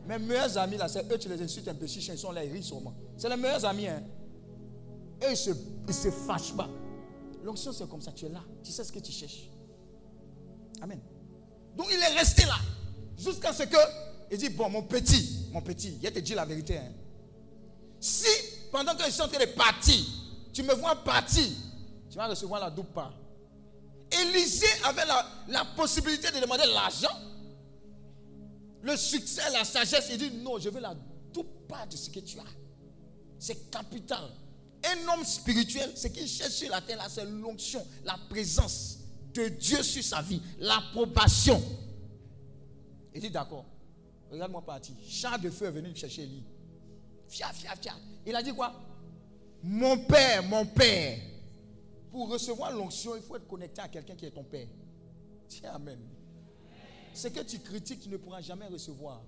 Mes 0.08 0.18
meilleurs 0.18 0.58
amis, 0.58 0.78
là, 0.78 0.88
c'est 0.88 1.10
eux, 1.12 1.18
tu 1.18 1.30
les 1.30 1.42
insultes 1.42 1.68
un 1.68 1.76
peu 1.76 1.86
ils 1.86 2.18
sont 2.18 2.32
là, 2.32 2.44
ils 2.44 2.52
rient 2.52 2.64
sur 2.64 2.82
moi. 2.82 2.94
C'est 3.18 3.30
les 3.30 3.36
meilleurs 3.36 3.64
amis, 3.66 3.88
hein. 3.88 4.04
Eux, 5.24 5.28
ils 5.30 5.38
se, 5.38 5.52
ils 5.88 5.94
se 5.94 6.10
fâchent 6.10 6.56
pas. 6.56 6.68
L'onction, 7.44 7.72
c'est 7.72 7.88
comme 7.88 8.02
ça, 8.02 8.12
tu 8.12 8.26
es 8.26 8.30
là. 8.30 8.42
Tu 8.64 8.72
sais 8.72 8.84
ce 8.84 8.92
que 8.92 9.00
tu 9.00 9.12
cherches. 9.12 9.50
Amen. 10.82 11.00
Donc, 11.78 11.88
il 11.92 12.00
est 12.00 12.18
resté 12.18 12.46
là. 12.46 12.56
Jusqu'à 13.18 13.54
ce 13.54 13.64
que, 13.64 13.78
il 14.32 14.38
dit, 14.38 14.50
bon, 14.50 14.70
mon 14.70 14.82
petit, 14.84 15.48
mon 15.52 15.62
petit, 15.62 15.98
il 16.02 16.12
te 16.12 16.20
dit 16.20 16.34
la 16.34 16.46
vérité. 16.46 16.78
Hein. 16.78 16.92
Si, 18.00 18.28
pendant 18.72 18.96
que 18.96 19.04
je 19.06 19.12
suis 19.12 19.22
en 19.22 19.28
train 19.28 19.40
de 19.40 19.52
partir, 19.52 20.04
tu 20.52 20.64
me 20.64 20.74
vois 20.74 20.96
partir, 20.96 21.46
tu 22.12 22.18
vas 22.18 22.28
recevoir 22.28 22.60
la 22.60 22.70
double 22.70 22.90
part. 22.90 23.14
Élisée 24.12 24.68
avait 24.84 25.06
la, 25.48 25.66
possibilité 25.76 26.30
de 26.32 26.42
demander 26.42 26.66
l'argent 26.74 27.18
le 28.84 28.98
succès, 28.98 29.44
la 29.54 29.64
sagesse, 29.64 30.10
il 30.12 30.18
dit 30.18 30.32
non, 30.44 30.58
je 30.60 30.70
veux 30.70 30.82
la 30.82 30.96
tout 31.32 31.46
part 31.68 31.88
de 31.88 31.96
ce 31.96 32.10
que 32.10 32.20
tu 32.20 32.40
as. 32.40 32.44
C'est 33.40 33.70
capital. 33.70 34.24
Un 34.84 35.14
homme 35.14 35.24
spirituel, 35.24 35.92
ce 35.96 36.08
qu'il 36.08 36.28
cherche 36.28 36.54
sur 36.54 36.70
la 36.70 36.82
terre, 36.82 37.00
c'est 37.08 37.26
l'onction, 37.26 37.86
la 38.04 38.18
présence 38.28 38.98
de 39.36 39.48
Dieu 39.50 39.84
sur 39.84 40.04
sa 40.04 40.24
vie, 40.24 40.42
l'approbation. 40.58 41.62
Il 43.14 43.22
dit 43.22 43.30
d'accord. 43.30 43.66
Regarde-moi 44.32 44.66
partir. 44.66 44.96
Char 45.08 45.38
de 45.40 45.50
feu 45.52 45.68
est 45.68 45.72
venu 45.72 45.96
chercher 45.96 46.26
lui. 46.26 46.44
Fia, 47.28 47.54
fia, 47.54 47.76
fia. 47.76 47.94
Il 48.26 48.36
a 48.36 48.42
dit 48.42 48.54
quoi? 48.54 48.74
Mon 49.62 49.98
père, 50.00 50.44
mon 50.44 50.66
père. 50.66 51.20
Pour 52.12 52.30
recevoir 52.30 52.76
l'onction, 52.76 53.16
il 53.16 53.22
faut 53.22 53.38
être 53.38 53.48
connecté 53.48 53.82
à 53.82 53.88
quelqu'un 53.88 54.16
qui 54.16 54.26
est 54.26 54.32
ton 54.32 54.44
père. 54.44 54.68
Tiens, 55.48 55.72
Amen. 55.72 56.00
Ce 57.14 57.28
que 57.28 57.42
tu 57.42 57.60
critiques, 57.60 58.02
tu 58.02 58.10
ne 58.10 58.18
pourras 58.18 58.42
jamais 58.42 58.68
recevoir. 58.68 59.22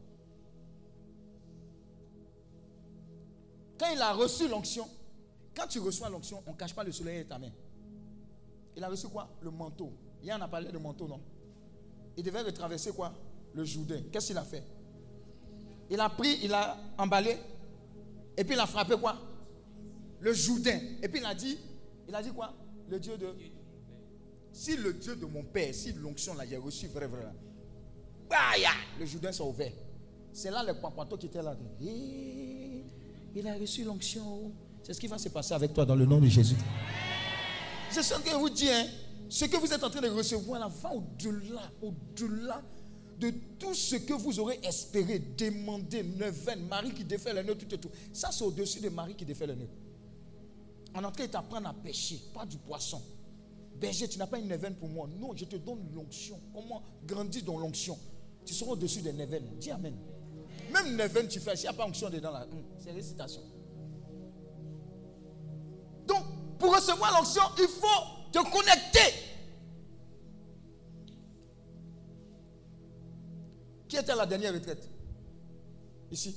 Quand 3.78 3.88
il 3.94 4.02
a 4.02 4.14
reçu 4.14 4.48
l'onction, 4.48 4.88
quand 5.56 5.68
tu 5.68 5.80
reçois 5.80 6.10
l'onction, 6.10 6.44
on 6.46 6.52
ne 6.52 6.58
cache 6.58 6.74
pas 6.74 6.84
le 6.84 6.92
soleil 6.92 7.24
de 7.24 7.30
ta 7.30 7.40
main. 7.40 7.52
Il 8.76 8.84
a 8.84 8.90
reçu 8.90 9.08
quoi? 9.08 9.30
Le 9.42 9.52
manteau. 9.52 9.92
Il 10.22 10.28
y 10.28 10.34
en 10.34 10.42
a 10.42 10.48
parlé 10.48 10.72
de 10.72 10.78
manteau, 10.78 11.08
non? 11.08 11.22
Il 12.16 12.24
devait 12.24 12.42
retraverser 12.42 12.92
quoi? 12.92 13.14
Le 13.54 13.66
Jourdain. 13.66 14.02
Qu'est-ce 14.12 14.28
qu'il 14.28 14.38
a 14.38 14.44
fait? 14.44 14.64
Il 15.90 16.00
a 16.00 16.10
pris, 16.10 16.40
il 16.44 16.54
a 16.54 16.78
emballé, 16.98 17.38
et 18.38 18.44
puis 18.44 18.56
il 18.56 18.60
a 18.60 18.66
frappé 18.66 18.96
quoi? 18.98 19.18
Le 20.20 20.34
Jourdain. 20.34 20.80
Et 21.02 21.10
puis 21.10 21.20
il 21.20 21.26
a 21.26 21.36
dit, 21.36 21.58
il 22.08 22.16
a 22.16 22.24
dit 22.24 22.32
quoi? 22.32 22.54
Le 22.90 23.00
Dieu 23.00 23.18
de... 23.18 23.28
Si 24.52 24.78
le 24.78 24.94
Dieu 24.94 25.16
de 25.16 25.26
mon 25.26 25.44
père, 25.44 25.74
si 25.74 25.94
l'onction 25.94 26.36
là, 26.36 26.46
j'ai 26.48 26.58
reçu 26.58 26.88
vrai, 26.88 27.08
vrai, 27.08 27.26
le 29.00 29.06
Jourdain 29.06 29.32
s'est 29.32 29.44
ouvert. 29.44 29.72
C'est 30.32 30.52
là 30.52 30.64
le 30.64 30.74
papato 30.80 31.18
qui 31.18 31.28
était 31.28 31.42
là. 31.42 31.56
il 31.80 33.48
a 33.48 33.56
reçu 33.56 33.84
l'onction. 33.84 34.52
C'est 34.84 34.94
ce 34.94 35.00
qui 35.00 35.08
va 35.08 35.18
se 35.18 35.30
passer 35.30 35.54
avec 35.54 35.74
toi 35.74 35.86
dans 35.86 35.96
le 35.96 36.06
nom 36.06 36.20
de 36.20 36.28
Jésus. 36.28 36.56
En 37.96 38.02
train 38.02 38.34
de 38.34 38.38
vous 38.38 38.50
dire, 38.50 38.74
hein, 38.74 38.86
ce 39.30 39.46
que 39.46 39.58
vous 39.58 39.72
êtes 39.72 39.84
en 39.84 39.90
train 39.90 40.02
de 40.02 40.10
recevoir 40.10 40.60
là 40.60 40.68
va 40.68 40.92
au-delà, 40.94 41.72
au-delà 41.82 42.62
de 43.20 43.32
tout 43.60 43.74
ce 43.74 43.96
que 43.98 44.14
vous 44.14 44.40
aurez 44.40 44.60
espéré, 44.64 45.20
demandé, 45.20 46.04
neuvaine, 46.04 46.68
Marie 46.68 46.92
qui 46.92 47.04
défait 47.04 47.34
le 47.34 47.44
nœud, 47.44 47.56
tout 47.56 47.74
et 47.74 47.78
tout. 47.78 47.90
Ça, 48.12 48.32
c'est 48.32 48.44
au-dessus 48.44 48.80
de 48.80 48.90
Marie 48.90 49.16
qui 49.16 49.26
défait 49.26 49.48
le 49.48 49.56
nœud. 49.56 49.70
En 50.96 51.04
entrée, 51.04 51.28
t'apprendre 51.28 51.68
à 51.68 51.74
pêcher, 51.74 52.20
pas 52.34 52.46
du 52.46 52.58
poisson. 52.58 53.02
Berger, 53.76 54.08
tu 54.08 54.18
n'as 54.20 54.28
pas 54.28 54.38
une 54.38 54.48
neuvaine 54.48 54.76
pour 54.76 54.90
moi. 54.90 55.08
Non, 55.20 55.36
je 55.36 55.46
te 55.46 55.56
donne 55.56 55.92
l'onction. 55.94 56.40
Comment 56.54 56.84
grandir 57.06 57.44
dans 57.44 57.58
l'onction? 57.58 57.98
Tu 58.46 58.54
seras 58.54 58.72
au-dessus 58.72 59.02
des 59.02 59.14
neuvaines. 59.14 59.58
Dis 59.60 59.72
Amen. 59.72 59.96
Même 60.72 60.96
neuvaine, 60.96 61.28
tu 61.28 61.40
fais. 61.40 61.56
S'il 61.56 61.70
n'y 61.70 61.76
a 61.76 61.78
pas 61.78 61.88
onction 61.88 62.10
dedans, 62.10 62.34
hum, 62.34 62.64
c'est 62.80 62.92
récitation. 62.92 63.42
Donc, 66.08 66.24
pour 66.60 66.76
recevoir 66.76 67.14
l'onction, 67.18 67.42
il 67.58 67.68
faut 67.68 68.32
te 68.32 68.40
connecter. 68.52 69.34
Qui 73.88 73.98
était 73.98 74.12
à 74.12 74.16
la 74.16 74.26
dernière 74.26 74.54
retraite? 74.54 74.90
Ici. 76.12 76.36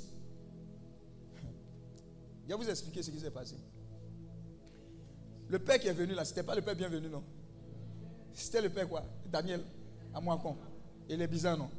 Je 2.44 2.48
vais 2.48 2.54
vous 2.54 2.68
expliquer 2.68 3.02
ce 3.02 3.10
qui 3.10 3.18
s'est 3.18 3.30
passé. 3.30 3.56
Le 5.48 5.58
père 5.58 5.78
qui 5.78 5.88
est 5.88 5.92
venu 5.92 6.14
là, 6.14 6.24
ce 6.24 6.30
n'était 6.30 6.42
pas 6.42 6.54
le 6.54 6.62
père 6.62 6.74
bienvenu, 6.74 7.08
non? 7.08 7.22
C'était 8.34 8.60
le 8.60 8.68
père 8.70 8.88
quoi? 8.88 9.04
Daniel, 9.26 9.62
à 10.14 10.20
moi 10.20 10.38
con. 10.42 10.56
Et 11.08 11.16
les 11.16 11.26
bizarres, 11.26 11.56
non? 11.56 11.70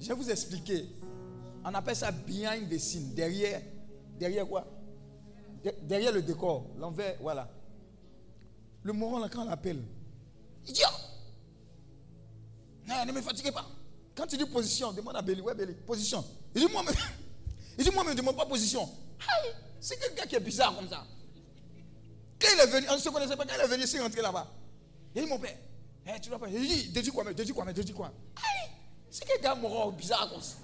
Je 0.00 0.08
vais 0.08 0.14
vous 0.14 0.30
expliquer. 0.30 0.86
On 1.64 1.72
appelle 1.72 1.96
ça 1.96 2.10
behind 2.10 2.68
the 2.68 2.78
scene. 2.78 3.14
Derrière, 3.14 3.62
derrière 4.18 4.46
quoi? 4.46 4.66
Derrière 5.82 6.12
le 6.12 6.22
décor, 6.22 6.66
l'envers, 6.78 7.16
voilà. 7.20 7.48
Le 8.82 8.92
moment 8.92 9.18
là, 9.18 9.28
quand 9.30 9.46
on 9.46 9.50
appelle, 9.50 9.82
il 10.66 10.72
dit 10.72 10.82
non, 12.86 13.04
ne 13.06 13.12
me 13.12 13.20
fatiguez 13.22 13.50
pas. 13.52 13.66
Quand 14.14 14.26
tu 14.26 14.36
dis 14.36 14.44
position, 14.44 14.92
demande 14.92 15.16
à 15.16 15.22
Béli, 15.22 15.40
ouais 15.40 15.54
Béli, 15.54 15.72
position. 15.72 16.24
Il 16.54 16.66
dit 16.66 16.72
moi, 16.72 16.82
même, 16.82 16.94
il 17.78 17.84
dit 17.84 17.90
moi, 17.90 18.04
ne 18.04 18.14
demande 18.14 18.36
pas 18.36 18.46
position. 18.46 18.88
C'est 19.80 19.98
quelqu'un 19.98 20.26
qui 20.26 20.36
est 20.36 20.40
bizarre 20.40 20.74
comme 20.76 20.88
ça. 20.88 21.04
Quand 22.44 22.50
il 22.54 22.60
est 22.60 22.66
venu, 22.66 22.86
on 22.90 22.94
ne 22.94 22.98
se 22.98 23.08
connaissait 23.08 23.36
pas, 23.36 23.44
quand 23.46 23.54
il 23.56 23.60
est 23.60 23.66
venu, 23.66 23.84
il 23.84 23.96
est 23.96 24.00
rentré 24.00 24.20
là-bas. 24.20 24.52
Il 25.14 25.22
dit 25.22 25.28
mon 25.28 25.38
père, 25.38 25.56
hey, 26.06 26.20
tu 26.20 26.28
dois 26.28 26.38
pas. 26.38 26.48
Il 26.48 26.60
dit, 26.60 27.02
dis 27.02 27.10
quoi, 27.10 27.24
mais 27.24 27.32
dis 27.34 27.52
quoi, 27.52 27.64
mais 27.64 27.72
dis 27.72 27.92
quoi. 27.92 28.12
Aïe. 28.36 28.70
C'est 29.10 29.24
quelqu'un 29.24 29.54
moral 29.54 29.94
bizarre 29.94 30.28
comme 30.30 30.42
ça. 30.42 30.56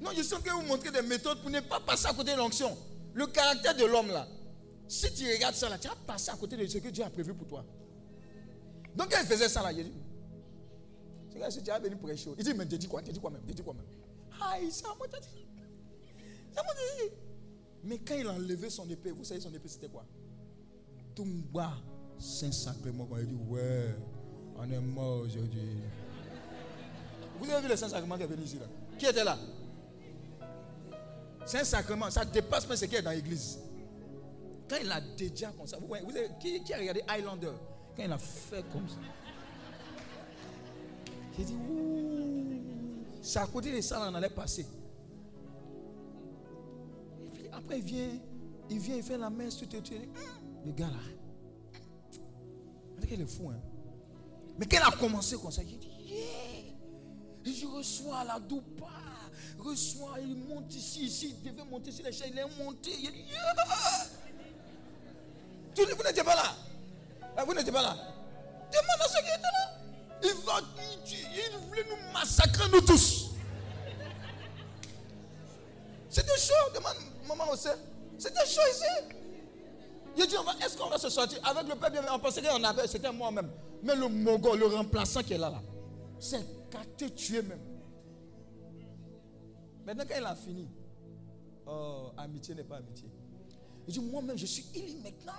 Non, 0.00 0.10
je 0.16 0.22
sens 0.22 0.40
que 0.40 0.50
vous 0.50 0.62
montrer 0.62 0.92
des 0.92 1.02
méthodes 1.02 1.40
pour 1.40 1.50
ne 1.50 1.60
pas 1.60 1.80
passer 1.80 2.06
à 2.06 2.12
côté 2.12 2.32
de 2.32 2.36
l'onction. 2.36 2.76
Le 3.14 3.26
caractère 3.26 3.74
de 3.74 3.84
l'homme 3.84 4.08
là. 4.08 4.28
Si 4.86 5.12
tu 5.12 5.24
regardes 5.30 5.56
ça 5.56 5.68
là, 5.68 5.76
tu 5.78 5.88
vas 5.88 5.96
passer 6.06 6.30
à 6.30 6.36
côté 6.36 6.56
de 6.56 6.66
ce 6.66 6.78
que 6.78 6.88
Dieu 6.88 7.02
a 7.02 7.10
prévu 7.10 7.34
pour 7.34 7.48
toi. 7.48 7.64
Donc 8.94 9.10
quand 9.10 9.18
il 9.20 9.26
faisait 9.26 9.48
ça 9.48 9.62
là, 9.62 9.72
il 9.72 9.84
dit, 9.84 9.92
c'est 11.32 11.40
quand 11.40 11.50
si 11.50 11.62
tu 11.62 11.70
as 11.70 11.78
venu 11.80 11.96
prêcher, 11.96 12.30
il 12.38 12.44
dit, 12.44 12.54
mais 12.54 12.66
tu 12.66 12.78
dis 12.78 12.86
quoi 12.86 13.02
Tu 13.02 13.10
dis 13.10 13.20
quoi 13.20 13.30
même 13.30 13.42
Tu 13.46 13.54
dis 13.54 13.62
quoi 13.62 13.74
même 13.74 13.86
Aïe, 14.40 14.70
ça 14.70 14.88
m'a 14.88 15.06
dit. 15.18 15.46
Ça 16.54 16.62
m'a 16.62 16.74
dit. 16.74 17.10
Mais 17.84 17.98
quand 17.98 18.14
il 18.14 18.26
a 18.26 18.32
enlevé 18.32 18.70
son 18.70 18.88
épée, 18.90 19.10
vous 19.10 19.24
savez 19.24 19.40
son 19.40 19.52
épée 19.54 19.68
c'était 19.68 19.88
quoi? 19.88 20.04
Tumba, 21.14 21.72
Saint-Sacrement. 22.18 23.08
Il 23.20 23.26
dit, 23.26 23.38
ouais, 23.48 23.94
on 24.56 24.70
est 24.70 24.80
mort 24.80 25.20
aujourd'hui. 25.20 25.78
Vous 27.38 27.50
avez 27.50 27.62
vu 27.62 27.68
le 27.68 27.76
Saint-Sacrement 27.76 28.16
qui 28.16 28.22
est 28.22 28.26
venu 28.26 28.42
ici 28.42 28.58
là? 28.58 28.66
Qui 28.98 29.06
était 29.06 29.24
là? 29.24 29.38
Saint-Sacrement, 31.46 32.10
ça 32.10 32.24
dépasse 32.24 32.68
même 32.68 32.76
ce 32.76 32.84
qui 32.84 32.96
est 32.96 33.02
dans 33.02 33.10
l'église. 33.10 33.58
Quand 34.68 34.76
il 34.82 34.90
a 34.92 35.00
déjà 35.00 35.50
comme 35.52 35.66
ça, 35.66 35.78
vous 35.78 35.86
voyez, 35.86 36.04
qui, 36.40 36.72
a 36.74 36.78
regardé 36.78 37.02
Highlander? 37.08 37.52
Quand 37.96 38.04
il 38.04 38.12
a 38.12 38.18
fait 38.18 38.62
comme 38.70 38.86
ça. 38.88 38.96
J'ai 41.36 41.44
dit, 41.44 41.54
ouh, 41.54 42.62
c'est 43.22 43.38
à 43.38 43.46
côté 43.46 43.74
de 43.74 43.80
ça, 43.80 44.08
on 44.10 44.14
allait 44.14 44.28
passer. 44.28 44.66
Après, 47.58 47.78
il 47.78 47.84
vient, 47.84 48.08
il 48.70 48.78
vient, 48.78 48.96
il 48.96 49.02
fait 49.02 49.18
la 49.18 49.30
messe, 49.30 49.56
tout, 49.56 49.66
tout, 49.66 49.80
tout. 49.80 49.94
Le 50.64 50.72
gars 50.72 50.86
là, 50.86 51.00
dit 52.98 53.06
qu'il 53.06 53.20
est 53.20 53.26
fou, 53.26 53.50
hein. 53.50 53.60
Mais 54.58 54.66
il 54.70 54.76
a 54.78 54.90
commencé 54.92 55.36
comme 55.36 55.50
ça, 55.50 55.62
j'ai 55.68 55.76
dit, 55.76 55.88
yeah. 56.06 56.24
Je 57.44 57.66
reçois 57.66 58.24
la 58.24 58.38
doupa, 58.38 58.86
reçois, 59.58 60.20
il 60.20 60.36
monte 60.36 60.72
ici, 60.74 61.06
ici, 61.06 61.34
il 61.44 61.52
devait 61.52 61.68
monter 61.68 61.90
sur 61.90 62.04
l'échelle, 62.04 62.30
il 62.32 62.38
est 62.38 62.64
monté, 62.64 62.90
il 62.92 63.10
dit, 63.10 63.24
yeah. 63.28 63.54
Vous 65.76 66.02
n'étiez 66.02 66.24
pas 66.24 66.34
là. 66.34 66.54
Ah, 67.36 67.44
Vous 67.44 67.54
n'étiez 67.54 67.72
pas 67.72 67.82
là. 67.82 67.94
Demande 67.94 69.00
à 69.00 69.08
ceux 69.08 69.20
qui 69.20 69.28
étaient 69.28 69.42
là. 69.42 69.78
Il 70.22 70.34
va, 70.44 70.60
il, 71.06 71.18
il 71.52 71.68
voulait 71.68 71.84
nous 71.88 72.12
massacrer, 72.12 72.68
nous 72.72 72.80
tous. 72.80 73.27
C'était 76.18 76.38
chaud, 76.38 76.72
demande 76.74 76.96
maman 77.28 77.52
aussi. 77.52 77.68
C'était 78.18 78.44
chaud 78.46 78.60
ici. 78.72 79.14
Il 80.16 80.26
dit, 80.26 80.34
est-ce 80.64 80.76
qu'on 80.76 80.88
va 80.88 80.98
se 80.98 81.08
sortir 81.08 81.38
avec 81.44 81.68
le 81.68 81.76
peuple? 81.76 82.00
On 82.12 82.18
pensait 82.18 82.42
qu'on 82.42 82.64
avait, 82.64 82.88
c'était 82.88 83.12
moi-même. 83.12 83.48
Mais 83.84 83.94
le 83.94 84.08
Mogol, 84.08 84.58
le 84.58 84.66
remplaçant 84.66 85.22
qui 85.22 85.34
est 85.34 85.38
là, 85.38 85.48
là, 85.50 85.62
c'est 86.18 86.44
qu'à 86.70 86.80
tué 87.10 87.42
même. 87.42 87.60
Maintenant, 89.86 90.04
quand 90.08 90.16
il 90.18 90.24
a 90.26 90.34
fini, 90.34 90.68
oh, 91.66 92.10
amitié 92.16 92.54
n'est 92.56 92.64
pas 92.64 92.78
amitié. 92.78 93.08
Il 93.86 93.94
dit, 93.94 94.00
moi-même, 94.00 94.36
je 94.36 94.46
suis 94.46 94.66
il 94.74 94.96
maintenant. 95.00 95.32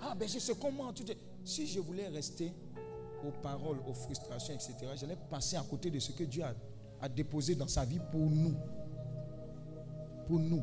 Ah, 0.00 0.14
ben 0.14 0.26
je 0.28 0.38
sais 0.38 0.54
comment. 0.58 0.92
Tout 0.92 1.08
est- 1.10 1.18
Si 1.44 1.66
je 1.66 1.78
voulais 1.80 2.08
rester 2.08 2.52
aux 3.26 3.30
paroles, 3.42 3.78
aux 3.86 3.92
frustrations, 3.92 4.54
etc., 4.54 4.74
j'allais 4.96 5.16
passer 5.30 5.56
à 5.56 5.62
côté 5.62 5.90
de 5.90 5.98
ce 5.98 6.12
que 6.12 6.24
Dieu 6.24 6.42
a 7.00 7.08
déposé 7.10 7.54
dans 7.54 7.68
sa 7.68 7.84
vie 7.84 8.00
pour 8.10 8.20
nous. 8.30 8.54
Pour 10.28 10.38
nous. 10.38 10.62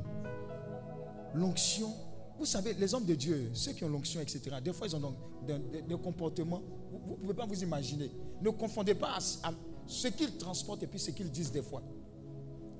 L'onction. 1.34 1.91
Vous 2.38 2.45
savez, 2.45 2.74
les 2.74 2.93
hommes 2.93 3.05
de 3.05 3.16
Dieu, 3.16 3.49
ceux 3.53 3.72
qui 3.72 3.84
ont 3.84 3.89
l'onction, 3.89 4.22
etc., 4.22 4.41
des 4.63 4.74
fois, 4.74 4.88
ils 4.88 4.95
ont 4.95 4.99
donc 4.99 5.16
des, 5.45 5.97
comportements. 5.97 6.61
Vous 7.07 7.16
pouvez 7.16 7.34
pas 7.34 7.45
vous 7.45 7.61
imaginer. 7.63 8.11
Ne 8.41 8.49
confondez 8.51 8.93
pas 8.93 9.18
à- 9.43 9.51
ce 9.88 10.07
qu'ils 10.09 10.38
transportent 10.38 10.84
et 10.84 10.88
puis 10.88 10.99
ce 10.99 11.11
qu'ils 11.11 11.32
disent 11.32 11.51
des 11.51 11.61
fois. 11.61 11.82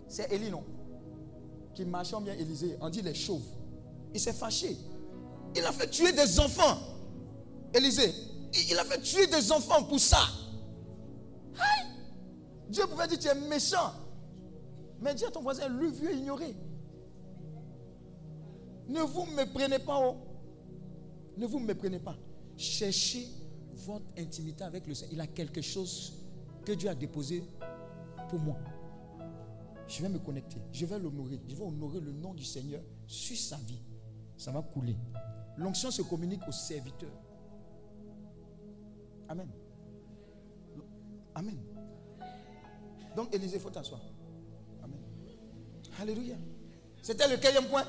C'est 0.08 0.32
Élie, 0.32 0.50
non? 0.52 0.64
Qui 1.74 1.86
marchant 1.86 2.22
bien 2.22 2.34
Élisée. 2.34 2.78
On 2.82 2.90
dit 2.90 3.02
les 3.02 3.14
chauves. 3.14 3.42
Il 4.14 4.20
s'est 4.20 4.34
fâché. 4.34 4.78
Il 5.56 5.64
a 5.64 5.72
fait 5.72 5.90
tuer 5.90 6.12
des 6.12 6.40
enfants. 6.40 6.78
Élisée, 7.74 8.14
il 8.70 8.78
a 8.78 8.86
fait 8.86 9.02
tuer 9.02 9.28
des 9.28 9.52
enfants 9.52 9.84
pour 9.84 10.00
ça. 10.00 10.20
Aïe. 11.58 11.88
Dieu 12.70 12.86
pouvait 12.88 13.08
dire 13.08 13.20
tu 13.20 13.28
es 13.28 13.36
méchant. 13.50 13.94
Mais 15.02 15.14
dis 15.14 15.26
à 15.26 15.32
ton 15.32 15.42
voisin, 15.42 15.68
le 15.68 15.88
vieux 15.88 16.14
ignoré. 16.14 16.56
Ne 18.88 19.02
vous 19.02 19.26
méprenez 19.36 19.80
pas. 19.80 20.00
oh. 20.00 20.18
Ne 21.38 21.46
vous 21.46 21.60
méprenez 21.60 22.00
pas. 22.00 22.16
Cherchez 22.56 23.28
votre 23.74 24.06
intimité 24.18 24.64
avec 24.64 24.88
le 24.88 24.94
Seigneur. 24.94 25.14
Il 25.14 25.22
a 25.22 25.28
quelque 25.28 25.62
chose 25.62 26.14
que 26.64 26.72
Dieu 26.72 26.90
a 26.90 26.96
déposé 26.96 27.44
pour 28.30 28.40
moi. 28.40 28.58
Je 29.88 30.02
vais 30.02 30.10
me 30.10 30.20
connecter. 30.20 30.58
Je 30.72 30.86
vais 30.86 30.98
l'honorer. 30.98 31.40
Je 31.48 31.56
vais 31.56 31.64
honorer 31.64 32.00
le 32.00 32.12
nom 32.12 32.34
du 32.34 32.44
Seigneur 32.44 32.82
sur 33.08 33.38
sa 33.38 33.58
vie. 33.58 33.82
Ça 34.38 34.52
va 34.52 34.62
couler. 34.62 34.96
L'onction 35.58 35.92
se 35.92 36.02
communique 36.02 36.42
au 36.48 36.52
serviteur. 36.52 37.12
Amen. 39.28 39.50
Amen. 41.34 41.58
Donc, 43.16 43.34
Élisée, 43.34 43.60
faut 43.60 43.70
t'asseoir. 43.70 44.02
Amen. 44.84 45.00
Alléluia. 46.00 46.36
C'était 47.02 47.28
le 47.28 47.38
quatrième 47.38 47.70
point. 47.70 47.86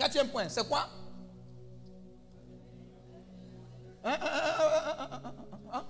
Quatrième 0.00 0.28
point, 0.28 0.48
c'est 0.48 0.66
quoi? 0.66 0.88
Hein, 4.02 4.16
hein, 4.18 5.22
hein, 5.22 5.34
hein. 5.74 5.86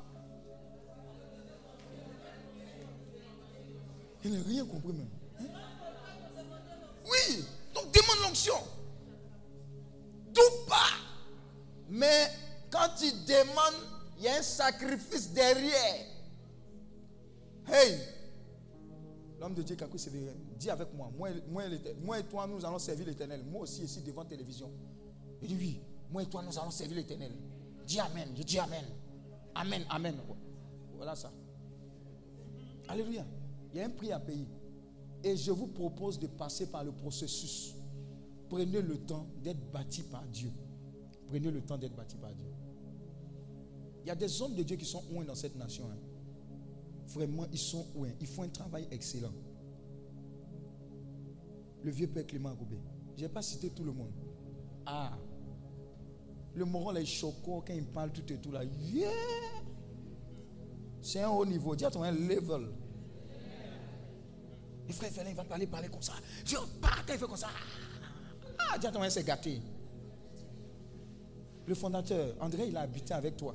Il 4.24 4.32
n'a 4.32 4.42
rien 4.44 4.66
compris 4.66 4.92
même. 4.94 5.08
Oui, 7.04 7.44
donc 7.72 7.84
demande 7.92 8.24
l'onction. 8.24 8.56
Tout 10.34 10.66
pas. 10.68 10.90
Mais 11.88 12.32
quand 12.68 12.88
tu 12.98 13.12
demandes, 13.12 13.86
il 14.18 14.24
y 14.24 14.28
a 14.28 14.38
un 14.38 14.42
sacrifice 14.42 15.30
derrière. 15.30 16.06
Hey, 17.68 17.96
de 19.60 19.66
Dieu, 19.66 19.76
Kakou 19.76 19.98
Sévérin, 19.98 20.32
dis 20.58 20.70
avec 20.70 20.92
moi, 20.94 21.10
moi, 21.16 21.30
moi, 21.48 21.64
moi 22.02 22.18
et 22.18 22.24
toi, 22.24 22.46
nous 22.46 22.64
allons 22.64 22.78
servir 22.78 23.06
l'éternel. 23.06 23.42
Moi 23.44 23.62
aussi, 23.62 23.82
ici, 23.84 24.00
devant 24.02 24.24
télévision. 24.24 24.70
Il 25.42 25.48
dit 25.48 25.56
oui, 25.56 25.80
moi 26.10 26.22
et 26.22 26.26
toi, 26.26 26.42
nous 26.42 26.58
allons 26.58 26.70
servir 26.70 26.96
l'éternel. 26.96 27.32
Dis 27.86 27.98
Amen, 28.00 28.28
je 28.36 28.42
dis 28.42 28.58
Amen. 28.58 28.84
Amen, 29.54 29.84
Amen. 29.88 30.16
Voilà 30.96 31.14
ça. 31.16 31.32
Alléluia. 32.88 33.24
Il 33.72 33.78
y 33.78 33.82
a 33.82 33.86
un 33.86 33.90
prix 33.90 34.12
à 34.12 34.18
payer. 34.20 34.46
Et 35.22 35.36
je 35.36 35.50
vous 35.52 35.66
propose 35.68 36.18
de 36.18 36.26
passer 36.26 36.66
par 36.66 36.82
le 36.84 36.92
processus. 36.92 37.74
Prenez 38.48 38.80
le 38.82 38.96
temps 38.98 39.26
d'être 39.42 39.70
bâti 39.70 40.02
par 40.02 40.24
Dieu. 40.26 40.50
Prenez 41.28 41.50
le 41.50 41.60
temps 41.62 41.78
d'être 41.78 41.94
bâti 41.94 42.16
par 42.16 42.32
Dieu. 42.34 42.46
Il 44.02 44.08
y 44.08 44.10
a 44.10 44.14
des 44.14 44.40
hommes 44.42 44.54
de 44.54 44.62
Dieu 44.62 44.76
qui 44.76 44.86
sont 44.86 45.02
loin 45.12 45.24
dans 45.24 45.34
cette 45.34 45.56
nation. 45.56 45.84
hein. 45.90 45.98
Vraiment, 47.08 47.46
ils 47.52 47.58
sont 47.58 47.86
loin. 47.94 48.08
Ils 48.20 48.26
font 48.26 48.42
un 48.42 48.48
travail 48.48 48.86
excellent. 48.90 49.32
Le 51.82 51.90
vieux 51.90 52.06
père 52.06 52.26
Clément 52.26 52.50
Agoubé. 52.50 52.76
Je 53.16 53.22
n'ai 53.22 53.28
pas 53.28 53.42
cité 53.42 53.70
tout 53.70 53.84
le 53.84 53.92
monde. 53.92 54.12
Ah. 54.86 55.12
Le 56.54 56.64
moron 56.64 56.94
est 56.96 57.04
choquant 57.04 57.62
quand 57.66 57.72
il 57.72 57.84
parle 57.86 58.10
tout 58.12 58.32
et 58.32 58.38
tout 58.38 58.50
là. 58.50 58.64
Yeah. 58.64 59.10
C'est 61.00 61.20
un 61.20 61.30
haut 61.30 61.46
niveau. 61.46 61.74
Dis 61.74 61.84
à 61.84 61.90
ton 61.90 62.02
un 62.02 62.12
level. 62.12 62.68
Et 64.88 64.92
frère 64.92 65.10
Félin, 65.10 65.30
il 65.30 65.36
va 65.36 65.44
parler, 65.44 65.66
parler 65.66 65.88
comme 65.88 66.02
ça. 66.02 66.14
Pas 66.80 66.88
quand 67.06 67.12
il 67.14 67.18
fait 67.18 67.26
comme 67.26 67.36
ça. 67.36 67.48
Ah, 68.58 68.78
dis 68.78 68.86
à 68.86 68.90
ton 68.92 69.02
un 69.02 69.10
c'est 69.10 69.24
gâté. 69.24 69.60
Le 71.66 71.74
fondateur, 71.74 72.34
André, 72.40 72.66
il 72.68 72.76
a 72.76 72.80
habité 72.80 73.14
avec 73.14 73.36
toi. 73.36 73.54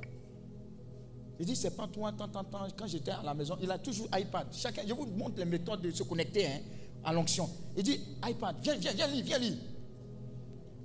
Il 1.38 1.46
dit, 1.46 1.56
c'est 1.56 1.76
pas 1.76 1.88
toi, 1.88 2.14
tant, 2.14 2.30
tant, 2.30 2.46
tant. 2.46 2.68
Quand 2.78 2.88
j'étais 2.88 3.12
à 3.12 3.22
la 3.22 3.34
maison, 3.34 3.58
il 3.62 3.70
a 3.70 3.78
toujours 3.78 4.08
iPad. 4.18 4.48
Chacun, 4.54 4.84
je 4.88 4.94
vous 4.94 5.06
montre 5.06 5.38
les 5.38 5.46
méthodes 5.46 5.82
de 5.82 5.92
se 5.92 6.04
connecter 6.04 6.48
hein, 6.48 6.60
à 7.06 7.14
l'onction. 7.14 7.50
Il 7.78 7.84
dit, 7.84 8.00
iPad, 8.26 8.58
viens, 8.62 8.76
viens, 8.76 8.94
viens, 8.94 9.08
lis, 9.08 9.22
viens, 9.22 9.38
lis. 9.38 9.58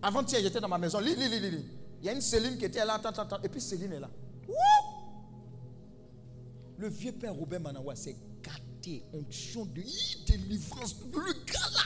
Avant-hier, 0.03 0.41
j'étais 0.43 0.61
dans 0.61 0.68
ma 0.68 0.79
maison, 0.79 1.01
lis, 1.01 1.16
lis, 1.16 1.29
lis, 1.29 1.51
lis. 1.51 1.64
Il 2.01 2.07
y 2.07 2.09
a 2.09 2.12
une 2.12 2.21
Céline 2.21 2.57
qui 2.57 2.66
était 2.66 2.85
là, 2.85 2.99
tant, 2.99 3.12
tant, 3.12 3.27
tant. 3.27 3.41
Et 3.43 3.49
puis 3.49 3.61
Céline 3.61 3.93
est 3.93 4.01
là. 4.01 4.11
Wouh! 4.47 4.55
Le 6.79 6.89
vieux 6.89 7.12
père 7.12 7.35
Robert 7.35 7.61
Manawa 7.61 7.95
s'est 7.95 8.16
gâté, 8.43 9.05
onction 9.12 9.66
de 9.66 9.83
délivrance. 10.27 10.97
Le 11.12 11.33
gars 11.45 11.71
là. 11.75 11.83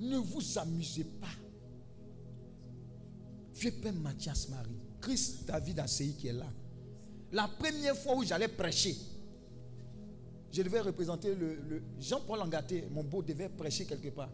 Ne 0.00 0.18
vous 0.18 0.58
amusez 0.58 1.04
pas. 1.04 1.26
Vieux 3.54 3.72
père 3.72 3.94
Mathias 3.94 4.48
Marie, 4.50 4.78
Christ 5.00 5.46
David 5.46 5.80
Assey 5.80 6.08
qui 6.18 6.28
est 6.28 6.32
là. 6.34 6.46
La 7.32 7.48
première 7.48 7.96
fois 7.96 8.14
où 8.16 8.24
j'allais 8.24 8.48
prêcher, 8.48 8.96
je 10.50 10.62
devais 10.62 10.80
représenter 10.80 11.34
le, 11.34 11.82
Jean-Paul 12.00 12.40
Angaté, 12.40 12.88
mon 12.90 13.04
beau 13.04 13.22
devait 13.22 13.48
prêcher 13.48 13.84
quelque 13.84 14.08
part. 14.08 14.30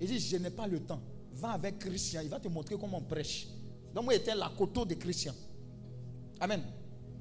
Il 0.00 0.06
dit, 0.06 0.18
je 0.20 0.36
n'ai 0.36 0.50
pas 0.50 0.66
le 0.66 0.80
temps. 0.80 1.00
Va 1.34 1.50
avec 1.50 1.78
Christian, 1.78 2.20
il 2.22 2.28
va 2.28 2.40
te 2.40 2.48
montrer 2.48 2.76
comment 2.78 2.98
on 2.98 3.02
prêche. 3.02 3.48
Donc 3.94 4.04
moi 4.04 4.14
j'étais 4.14 4.34
la 4.34 4.50
coteau 4.56 4.84
de 4.84 4.94
Christian. 4.94 5.34
Amen. 6.40 6.62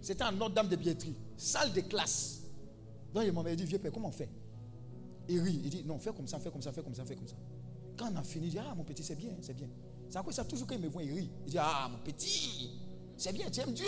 C'était 0.01 0.23
en 0.23 0.31
Notre-Dame 0.31 0.69
de 0.69 0.75
Biétrie, 0.75 1.15
salle 1.35 1.73
de 1.73 1.81
classe. 1.81 2.43
Donc 3.13 3.23
il 3.25 3.31
m'avait 3.31 3.55
dit, 3.55 3.65
vieux 3.65 3.79
père, 3.79 3.91
comment 3.91 4.09
on 4.09 4.11
fait? 4.11 4.29
Il 5.27 5.39
rit, 5.39 5.59
il 5.63 5.69
dit, 5.69 5.83
non, 5.83 5.97
fais 5.97 6.13
comme 6.13 6.27
ça, 6.27 6.37
fais 6.39 6.51
comme 6.51 6.61
ça, 6.61 6.71
fais 6.71 6.83
comme 6.83 6.93
ça, 6.93 7.03
fais 7.05 7.15
comme 7.15 7.27
ça. 7.27 7.35
Quand 7.97 8.11
on 8.11 8.15
a 8.17 8.23
fini, 8.23 8.47
il 8.47 8.51
dit, 8.51 8.59
ah, 8.59 8.75
mon 8.75 8.83
petit, 8.83 9.03
c'est 9.03 9.15
bien, 9.15 9.31
c'est 9.41 9.55
bien. 9.55 9.67
C'est 10.09 10.17
à 10.17 10.23
quoi 10.23 10.31
ça, 10.31 10.45
toujours 10.45 10.67
quand 10.67 10.75
il 10.75 10.81
me 10.81 10.87
voit, 10.87 11.03
il 11.03 11.13
rit. 11.13 11.29
Il 11.45 11.51
dit, 11.51 11.57
ah, 11.59 11.89
mon 11.91 11.97
petit, 11.99 12.69
c'est 13.17 13.33
bien, 13.33 13.49
tu 13.49 13.61
aimes 13.61 13.73
Dieu. 13.73 13.87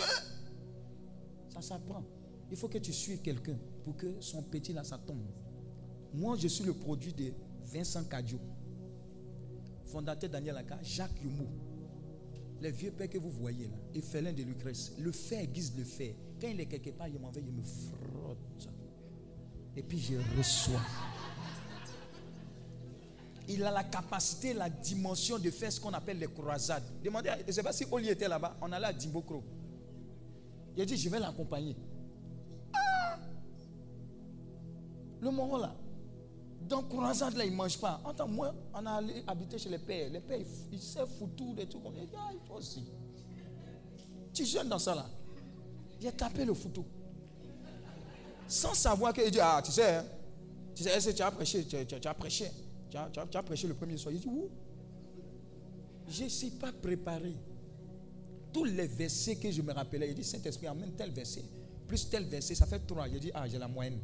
Ça 1.48 1.60
s'apprend. 1.62 2.02
Il 2.50 2.56
faut 2.56 2.68
que 2.68 2.78
tu 2.78 2.92
suives 2.92 3.20
quelqu'un 3.20 3.56
que 3.92 4.20
son 4.20 4.42
petit 4.42 4.72
là, 4.72 4.84
ça 4.84 4.98
tombe. 4.98 5.26
Moi, 6.14 6.36
je 6.36 6.48
suis 6.48 6.64
le 6.64 6.72
produit 6.72 7.12
de 7.12 7.32
Vincent 7.64 8.04
Cadio, 8.04 8.38
fondateur 9.86 10.30
Daniel 10.30 10.56
Aka, 10.56 10.78
Jacques 10.82 11.22
Yumo, 11.22 11.46
les 12.60 12.70
vieux 12.70 12.90
pères 12.90 13.08
que 13.08 13.18
vous 13.18 13.30
voyez 13.30 13.66
là, 13.66 13.76
et 13.94 14.00
Félin 14.00 14.32
de 14.32 14.42
Lucrèce. 14.42 14.92
Le 14.98 15.12
fer 15.12 15.46
guise 15.46 15.72
le 15.76 15.84
fer. 15.84 16.14
Quand 16.40 16.48
il 16.48 16.60
est 16.60 16.66
quelque 16.66 16.90
part, 16.90 17.08
il 17.08 17.18
m'en 17.18 17.30
veut, 17.30 17.42
il 17.46 17.52
me 17.52 17.62
frotte. 17.62 18.68
Et 19.76 19.82
puis 19.82 19.98
je 19.98 20.14
reçois. 20.36 20.80
Il 23.48 23.64
a 23.64 23.70
la 23.70 23.84
capacité, 23.84 24.52
la 24.52 24.68
dimension 24.68 25.38
de 25.38 25.50
faire 25.50 25.72
ce 25.72 25.80
qu'on 25.80 25.92
appelle 25.92 26.18
les 26.18 26.26
croisades. 26.26 26.82
Demandez, 27.02 27.30
je 27.42 27.46
ne 27.46 27.52
sais 27.52 27.62
pas 27.62 27.72
si 27.72 27.86
Oli 27.90 28.08
était 28.10 28.28
là-bas, 28.28 28.56
on 28.60 28.70
allait 28.72 28.86
à 28.86 28.92
Dimbokro. 28.92 29.42
Il 30.76 30.82
a 30.82 30.84
dit, 30.84 30.96
je 30.96 31.08
vais 31.08 31.18
l'accompagner. 31.18 31.74
Le 35.20 35.30
moment 35.30 35.58
là, 35.58 35.74
dans 36.68 36.82
croisade 36.82 37.36
là, 37.36 37.44
il 37.44 37.52
ne 37.52 37.56
mange 37.56 37.78
pas. 37.78 38.00
Entends, 38.04 38.28
moi, 38.28 38.54
on 38.74 38.84
a 38.84 38.92
allé 38.92 39.22
habiter 39.26 39.58
chez 39.58 39.68
les 39.68 39.78
pères. 39.78 40.10
Les 40.10 40.20
pères, 40.20 40.40
ils, 40.70 40.80
savent 40.80 41.08
foutre 41.18 41.34
tout, 41.36 41.54
des 41.54 41.66
trucs. 41.66 41.82
Il 41.96 42.06
dit, 42.06 42.14
ah, 42.16 42.30
toi 42.46 42.56
aussi. 42.56 42.84
Tu 44.32 44.44
jeûnes 44.44 44.68
dans 44.68 44.78
ça 44.78 44.94
là. 44.94 45.06
Il 46.00 46.06
a 46.06 46.12
tapé 46.12 46.44
le 46.44 46.54
photo. 46.54 46.84
Sans 48.46 48.74
savoir 48.74 49.12
qu'il 49.12 49.30
dit, 49.30 49.40
ah, 49.40 49.60
tu 49.64 49.72
sais, 49.72 49.96
hein, 49.96 50.04
tu 50.74 50.84
sais, 50.84 51.14
tu 51.14 51.22
as 51.22 51.30
prêché, 51.30 51.64
tu, 51.64 51.76
as 51.76 52.14
prêché, 52.14 52.50
tu 52.90 52.96
as, 52.96 53.42
prêché 53.42 53.66
le 53.66 53.74
premier 53.74 53.96
soir. 53.96 54.14
Il 54.14 54.20
dit, 54.20 54.28
où? 54.28 54.48
Je 56.08 56.24
ne 56.24 56.28
suis 56.28 56.50
pas 56.50 56.72
préparé. 56.72 57.34
Tous 58.52 58.64
les 58.64 58.86
versets 58.86 59.36
que 59.36 59.50
je 59.50 59.60
me 59.60 59.72
rappelais, 59.72 60.08
il 60.08 60.14
dit, 60.14 60.24
Saint-Esprit, 60.24 60.68
emmène 60.68 60.92
tel 60.92 61.10
verset, 61.10 61.44
plus 61.86 62.08
tel 62.08 62.24
verset, 62.24 62.54
ça 62.54 62.66
fait 62.66 62.80
trois. 62.80 63.08
Il 63.08 63.20
dit, 63.20 63.30
ah, 63.34 63.46
j'ai 63.48 63.58
la 63.58 63.68
moyenne. 63.68 63.98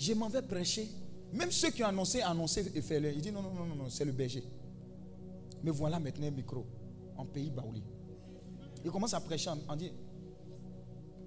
Je 0.00 0.14
m'en 0.14 0.28
vais 0.30 0.40
prêcher. 0.40 0.88
Même 1.34 1.50
ceux 1.50 1.70
qui 1.70 1.84
ont 1.84 1.86
annoncé, 1.86 2.22
annoncé 2.22 2.64
et 2.74 2.80
fait 2.80 2.98
le. 2.98 3.12
Il 3.12 3.20
dit, 3.20 3.30
non, 3.30 3.42
non, 3.42 3.52
non, 3.52 3.74
non, 3.76 3.88
c'est 3.90 4.04
le 4.06 4.12
berger. 4.12 4.42
Mais 5.62 5.70
voilà 5.70 6.00
maintenant 6.00 6.26
un 6.26 6.30
micro, 6.30 6.64
en 7.18 7.26
pays 7.26 7.50
baouli. 7.50 7.82
Il 8.82 8.90
commence 8.90 9.12
à 9.12 9.20
prêcher, 9.20 9.50
on 9.68 9.76
dit, 9.76 9.92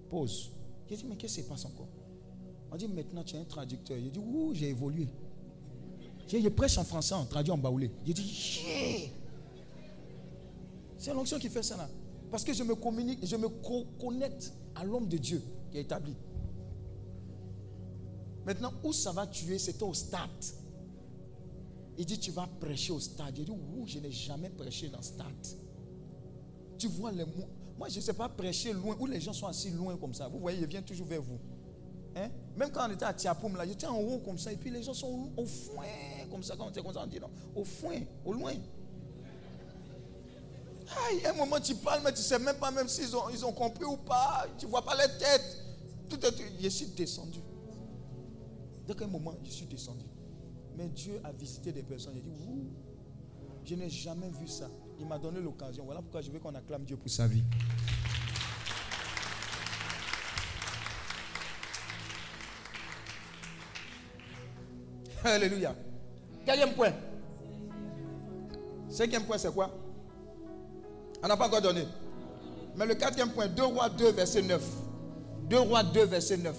pause. 0.10 0.50
Il 0.90 0.98
dit, 0.98 1.06
mais 1.08 1.16
qu'est-ce 1.16 1.36
qui 1.36 1.44
se 1.44 1.48
passe 1.48 1.66
encore? 1.66 1.88
On 2.72 2.76
dit, 2.76 2.88
maintenant 2.88 3.24
tu 3.24 3.36
es 3.36 3.40
un 3.40 3.44
traducteur. 3.44 3.96
Il 3.98 4.12
dit, 4.12 4.20
ouh, 4.20 4.54
j'ai 4.56 4.70
évolué. 4.70 5.08
J'ai 6.28 6.42
je 6.42 6.50
prêche 6.50 6.78
en 6.80 6.84
français, 6.84 7.14
on 7.14 7.26
traduit 7.26 7.52
en 7.52 7.58
baoulé. 7.60 7.92
Il 8.08 8.14
dit, 8.16 8.64
yeah. 8.66 9.10
C'est 10.98 11.14
l'onction 11.14 11.38
qui 11.38 11.50
fait 11.50 11.62
ça 11.64 11.78
là. 11.78 11.88
Parce 12.32 12.44
que 12.44 12.54
je 12.54 12.64
me 12.64 12.74
communique, 12.74 13.20
je 13.24 13.36
me 13.36 13.48
co- 13.50 13.86
connecte 14.00 14.52
à 14.74 14.84
l'homme 14.84 15.08
de 15.08 15.18
Dieu 15.18 15.42
qui 15.72 15.78
est 15.78 15.82
établi. 15.82 16.16
Maintenant, 18.46 18.74
où 18.84 18.92
ça 18.92 19.12
va 19.12 19.28
tuer, 19.28 19.58
c'était 19.58 19.84
au 19.84 19.94
stade. 19.94 20.30
Il 21.98 22.06
dit, 22.06 22.20
tu 22.20 22.32
vas 22.32 22.48
prêcher 22.60 22.92
au 22.92 23.00
stade. 23.00 23.38
Il 23.38 23.46
dit, 23.46 23.52
ouh, 23.52 23.86
je 23.86 24.00
n'ai 24.00 24.12
jamais 24.12 24.50
prêché 24.50 24.90
dans 24.90 24.98
le 24.98 25.04
stade. 25.04 25.48
Tu 26.78 26.88
vois 26.88 27.12
les 27.12 27.26
mots. 27.26 27.50
Moi, 27.78 27.90
je 27.90 27.98
ne 27.98 28.02
sais 28.02 28.14
pas 28.14 28.30
prêcher 28.30 28.74
loin, 28.74 28.96
où 29.00 29.06
les 29.06 29.22
gens 29.22 29.34
sont 29.34 29.48
assis 29.48 29.70
loin 29.70 29.96
comme 29.98 30.14
ça. 30.14 30.28
Vous 30.28 30.40
voyez, 30.40 30.60
il 30.60 30.68
vient 30.68 30.82
toujours 30.82 31.08
vers 31.08 31.22
vous. 31.22 31.40
Hein? 32.16 32.30
Même 32.56 32.70
quand 32.72 32.88
on 32.88 32.92
était 32.92 33.06
à 33.06 33.14
Tiapoum, 33.14 33.56
là, 33.56 33.66
j'étais 33.66 33.88
en 33.88 33.98
haut 33.98 34.20
comme 34.20 34.38
ça, 34.38 34.52
et 34.52 34.58
puis 34.58 34.70
les 34.70 34.84
gens 34.84 34.94
sont 34.94 35.08
au, 35.08 35.42
au 35.42 35.46
foin, 35.46 35.86
comme 36.30 36.44
ça, 36.44 36.56
quand 36.56 36.68
on 36.68 36.70
était 36.70 36.82
comme 36.82 36.94
ça, 36.94 37.02
on 37.04 37.08
dit 37.08 37.20
non, 37.20 37.30
au 37.56 37.64
foin, 37.64 38.00
au 38.24 38.34
loin. 38.34 38.54
Aïe, 41.10 41.26
un 41.26 41.34
moment 41.34 41.60
tu 41.60 41.76
parles, 41.76 42.02
mais 42.04 42.12
tu 42.12 42.20
ne 42.20 42.24
sais 42.24 42.40
même 42.40 42.58
pas 42.58 42.70
même 42.70 42.88
s'ils 42.88 43.16
ont, 43.16 43.30
ils 43.30 43.44
ont 43.46 43.52
compris 43.52 43.86
ou 43.86 43.98
pas. 43.98 44.46
Tu 44.58 44.66
ne 44.66 44.72
vois 44.72 44.84
pas 44.84 44.96
les 44.96 45.18
têtes. 45.18 45.58
Tout 46.10 46.24
est, 46.26 46.34
je 46.62 46.70
suis 46.70 46.88
descendu. 46.88 47.40
Dès 48.86 48.94
qu'un 48.96 49.08
moment, 49.08 49.34
je 49.44 49.50
suis 49.50 49.66
descendu. 49.66 50.06
Mais 50.76 50.88
Dieu 50.90 51.20
a 51.24 51.32
visité 51.32 51.72
des 51.72 51.84
personnes. 51.84 52.18
A 52.18 52.20
dit, 52.20 52.30
Ouh, 52.30 52.68
je 53.64 53.76
n'ai 53.76 53.90
jamais 53.90 54.30
vu 54.30 54.48
ça. 54.48 54.70
Il 55.00 55.08
m'a 55.08 55.18
donné 55.18 55.40
l'occasion. 55.40 55.86
Voilà 55.86 56.02
pourquoi 56.02 56.22
je 56.22 56.32
veux 56.32 56.40
qu'on 56.40 56.54
acclame 56.56 56.84
Dieu 56.84 56.98
pour 56.98 57.10
sa 57.10 57.28
vie. 57.28 57.44
Alléluia. 65.24 65.74
Quatrième 66.46 66.74
point. 66.74 66.92
Cinquième 68.90 69.24
point, 69.24 69.38
c'est 69.38 69.54
quoi? 69.54 69.72
On 71.24 71.28
n'a 71.28 71.38
pas 71.38 71.48
encore 71.48 71.62
donné. 71.62 71.88
Mais 72.76 72.86
le 72.86 72.96
quatrième 72.96 73.30
point, 73.32 73.48
2 73.48 73.64
rois 73.64 73.90
2, 73.90 74.12
verset 74.12 74.42
9. 74.42 74.62
2 75.50 75.60
rois 75.60 75.84
2, 75.84 76.04
verset 76.06 76.38
9. 76.38 76.56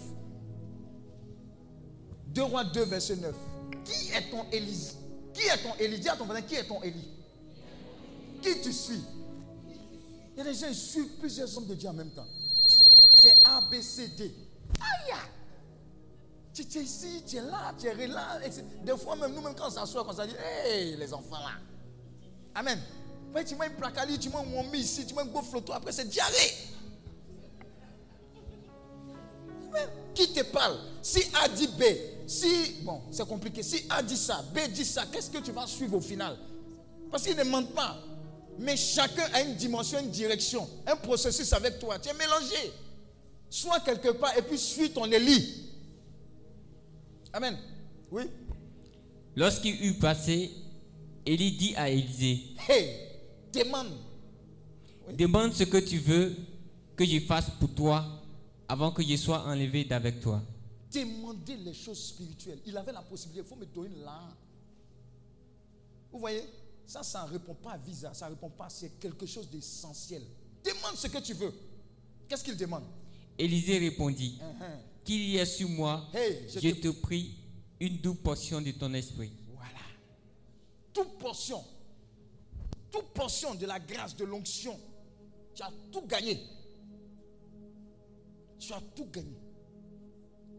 2 2.34 2.42
rois 2.42 2.64
2, 2.64 2.84
verset 2.84 3.16
9. 3.16 3.34
Qui 3.84 4.12
est 4.12 4.30
ton 4.30 4.44
Élie 4.50 4.90
Qui 5.32 5.42
est 5.42 5.62
ton 5.62 5.74
Élie 5.78 5.98
Dis 5.98 6.08
à 6.08 6.16
ton 6.16 6.24
voisin, 6.24 6.42
qui 6.42 6.54
est 6.56 6.64
ton 6.64 6.82
Élie? 6.82 7.08
Qui 8.42 8.60
tu 8.60 8.72
suis? 8.72 9.02
Il 10.34 10.38
y 10.38 10.40
a 10.40 10.44
des 10.44 10.54
gens 10.54 10.68
qui 10.68 10.74
suivent 10.74 11.16
plusieurs 11.20 11.56
hommes 11.56 11.66
de 11.66 11.74
Dieu 11.74 11.88
en 11.88 11.92
même 11.92 12.10
temps. 12.10 12.26
C'est 13.14 13.36
A, 13.44 13.60
B, 13.60 13.80
C, 13.80 14.08
D. 14.08 14.34
Aïe 14.80 15.14
Tu 16.52 16.62
es 16.62 16.82
ici, 16.82 17.22
tu 17.26 17.36
es 17.36 17.42
là, 17.42 17.72
tu 17.78 17.86
es 17.86 18.06
là. 18.08 18.40
Des 18.84 18.96
fois, 18.96 19.14
même 19.16 19.32
nous-mêmes, 19.32 19.54
quand 19.54 19.68
on 19.68 19.70
s'assoit, 19.70 20.04
on 20.06 20.12
dit 20.12 20.34
Hé, 20.66 20.96
les 20.96 21.14
enfants 21.14 21.38
là. 21.38 21.52
Amen. 22.54 22.80
Ouais, 23.34 23.44
tu 23.44 23.54
m'as 23.56 23.66
une 23.66 23.74
placali, 23.74 24.18
tu 24.18 24.28
m'as 24.28 24.40
un 24.40 24.44
mommy 24.44 24.78
ici, 24.78 25.06
tu 25.06 25.14
m'as 25.14 25.22
un 25.22 25.26
beau 25.26 25.42
flotto, 25.42 25.72
après 25.72 25.92
c'est 25.92 26.08
diarrhée. 26.08 26.54
Qui 30.14 30.32
te 30.32 30.42
parle? 30.42 30.78
Si 31.02 31.24
A 31.42 31.48
dit 31.48 31.66
B, 31.66 31.82
si, 32.26 32.76
bon, 32.82 33.02
c'est 33.10 33.26
compliqué, 33.26 33.62
si 33.62 33.84
A 33.90 34.02
dit 34.02 34.16
ça, 34.16 34.42
B 34.54 34.58
dit 34.72 34.84
ça, 34.84 35.04
qu'est-ce 35.10 35.30
que 35.30 35.38
tu 35.38 35.52
vas 35.52 35.66
suivre 35.66 35.96
au 35.96 36.00
final? 36.00 36.36
Parce 37.10 37.24
qu'ils 37.24 37.36
ne 37.36 37.44
mentent 37.44 37.74
pas. 37.74 37.96
Mais 38.58 38.76
chacun 38.76 39.24
a 39.32 39.42
une 39.42 39.54
dimension, 39.56 39.98
une 40.00 40.10
direction, 40.10 40.68
un 40.86 40.96
processus 40.96 41.52
avec 41.52 41.78
toi. 41.78 41.98
Tu 41.98 42.08
es 42.08 42.14
mélangé. 42.14 42.72
Sois 43.50 43.80
quelque 43.80 44.08
part 44.10 44.36
et 44.38 44.42
puis 44.42 44.58
suis 44.58 44.90
ton 44.90 45.04
Élie. 45.10 45.70
Amen. 47.32 47.56
Oui. 48.10 48.22
Lorsqu'il 49.36 49.84
eut 49.84 49.94
passé, 49.94 50.50
Élie 51.26 51.52
dit 51.52 51.74
à 51.76 51.88
Élisée, 51.90 52.40
Hey, 52.68 52.90
demande. 53.52 53.92
demande 55.12 55.52
ce 55.52 55.64
que 55.64 55.78
tu 55.78 55.98
veux 55.98 56.34
que 56.96 57.04
je 57.04 57.18
fasse 57.20 57.46
pour 57.58 57.70
toi 57.74 58.04
avant 58.68 58.92
que 58.92 59.02
je 59.02 59.16
sois 59.16 59.44
enlevé 59.46 59.84
d'avec 59.84 60.20
toi. 60.20 60.40
Demandez 60.94 61.56
les 61.56 61.74
choses 61.74 61.98
spirituelles. 62.08 62.60
Il 62.66 62.76
avait 62.76 62.92
la 62.92 63.02
possibilité. 63.02 63.44
Il 63.44 63.48
faut 63.48 63.56
me 63.60 63.66
donner 63.66 63.96
là. 63.96 64.20
Vous 66.12 66.18
voyez 66.20 66.42
Ça, 66.86 67.02
ça 67.02 67.24
ne 67.26 67.32
répond 67.32 67.54
pas 67.54 67.72
à 67.72 67.78
visa. 67.78 68.14
Ça 68.14 68.26
ne 68.26 68.30
répond 68.34 68.50
pas. 68.50 68.68
C'est 68.70 68.98
quelque 69.00 69.26
chose 69.26 69.48
d'essentiel. 69.50 70.22
Demande 70.64 70.94
ce 70.96 71.08
que 71.08 71.18
tu 71.18 71.34
veux. 71.34 71.52
Qu'est-ce 72.28 72.44
qu'il 72.44 72.56
demande? 72.56 72.84
Élisée 73.36 73.78
répondit, 73.78 74.38
Hein, 74.40 74.78
qu'il 75.04 75.20
y 75.30 75.36
ait 75.36 75.44
sur 75.46 75.68
moi, 75.68 76.06
Hey, 76.14 76.46
je 76.48 76.60
je 76.60 76.68
te- 76.70 76.80
te 76.82 76.88
prie, 76.88 77.34
une 77.80 77.98
double 77.98 78.20
portion 78.20 78.60
de 78.60 78.70
ton 78.70 78.94
esprit. 78.94 79.32
Voilà. 79.52 79.80
Toute 80.92 81.18
portion. 81.18 81.62
Toute 82.92 83.06
portion 83.08 83.54
de 83.56 83.66
la 83.66 83.80
grâce, 83.80 84.14
de 84.16 84.24
l'onction. 84.24 84.78
Tu 85.54 85.62
as 85.62 85.72
tout 85.90 86.06
gagné. 86.06 86.38
Tu 88.60 88.72
as 88.72 88.80
tout 88.94 89.06
gagné. 89.06 89.36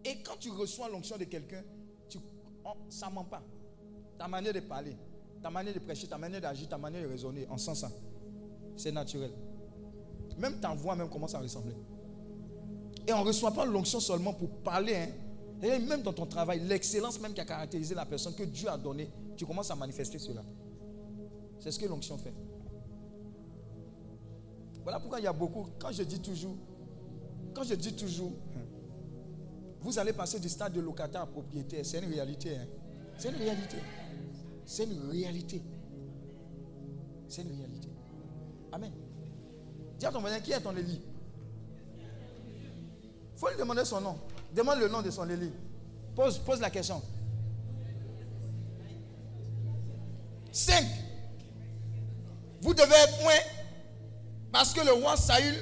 Et 0.05 0.17
quand 0.23 0.37
tu 0.39 0.51
reçois 0.51 0.87
l'onction 0.89 1.17
de 1.17 1.23
quelqu'un, 1.23 1.63
tu, 2.07 2.19
oh, 2.63 2.69
ça 2.89 3.09
ne 3.09 3.15
ment 3.15 3.23
pas. 3.23 3.41
Ta 4.17 4.27
manière 4.27 4.53
de 4.53 4.59
parler, 4.59 4.95
ta 5.41 5.49
manière 5.49 5.73
de 5.73 5.79
prêcher, 5.79 6.07
ta 6.07 6.17
manière 6.17 6.39
d'agir, 6.39 6.69
ta 6.69 6.77
manière 6.77 7.01
de 7.01 7.07
raisonner, 7.07 7.47
on 7.49 7.57
sent 7.57 7.75
ça. 7.75 7.91
C'est 8.77 8.91
naturel. 8.91 9.31
Même 10.37 10.59
ta 10.59 10.73
voix 10.73 10.95
même 10.95 11.09
commence 11.09 11.33
à 11.33 11.39
ressembler. 11.39 11.75
Et 13.07 13.13
on 13.13 13.21
ne 13.21 13.27
reçoit 13.27 13.51
pas 13.51 13.65
l'onction 13.65 13.99
seulement 13.99 14.33
pour 14.33 14.49
parler. 14.49 14.95
hein. 14.95 15.09
Même 15.61 16.01
dans 16.01 16.13
ton 16.13 16.25
travail, 16.25 16.59
l'excellence 16.59 17.19
même 17.19 17.33
qui 17.33 17.41
a 17.41 17.45
caractérisé 17.45 17.95
la 17.95 18.05
personne 18.05 18.35
que 18.35 18.43
Dieu 18.43 18.69
a 18.69 18.77
donnée, 18.77 19.09
tu 19.35 19.45
commences 19.45 19.71
à 19.71 19.75
manifester 19.75 20.19
cela. 20.19 20.43
C'est 21.59 21.71
ce 21.71 21.79
que 21.79 21.85
l'onction 21.85 22.17
fait. 22.17 22.33
Voilà 24.83 24.99
pourquoi 24.99 25.19
il 25.19 25.23
y 25.23 25.27
a 25.27 25.33
beaucoup, 25.33 25.65
quand 25.79 25.91
je 25.91 26.03
dis 26.03 26.19
toujours, 26.19 26.55
quand 27.53 27.63
je 27.63 27.73
dis 27.73 27.93
toujours, 27.95 28.33
vous 29.85 29.99
allez 29.99 30.13
passer 30.13 30.39
du 30.39 30.49
stade 30.49 30.73
de 30.73 30.81
locataire 30.81 31.21
à 31.21 31.25
propriétaire, 31.27 31.85
c'est 31.85 31.99
une 31.99 32.11
réalité. 32.11 32.57
hein. 32.57 32.65
C'est 33.19 33.29
une 33.29 33.35
réalité. 33.35 33.77
C'est 34.65 34.83
une 34.85 35.11
réalité. 35.11 35.61
C'est 37.29 37.43
une 37.43 37.55
réalité. 37.55 37.89
Amen. 38.71 38.91
Dis 39.99 40.05
à 40.07 40.11
ton 40.11 40.21
voisin, 40.21 40.39
qui 40.39 40.51
est 40.53 40.59
ton 40.59 40.75
Élie 40.75 40.99
Il 43.35 43.39
faut 43.39 43.47
lui 43.49 43.57
demander 43.57 43.85
son 43.85 44.01
nom. 44.01 44.17
Demande 44.55 44.79
le 44.79 44.87
nom 44.87 45.03
de 45.03 45.11
son 45.11 45.29
Élie. 45.29 45.51
Pose, 46.15 46.39
pose 46.39 46.59
la 46.59 46.71
question. 46.71 46.99
5. 50.51 50.83
Vous 52.61 52.73
devez 52.73 52.95
être 53.03 53.19
point 53.19 53.33
parce 54.51 54.73
que 54.73 54.83
le 54.83 54.93
roi 54.93 55.15
Saül 55.15 55.53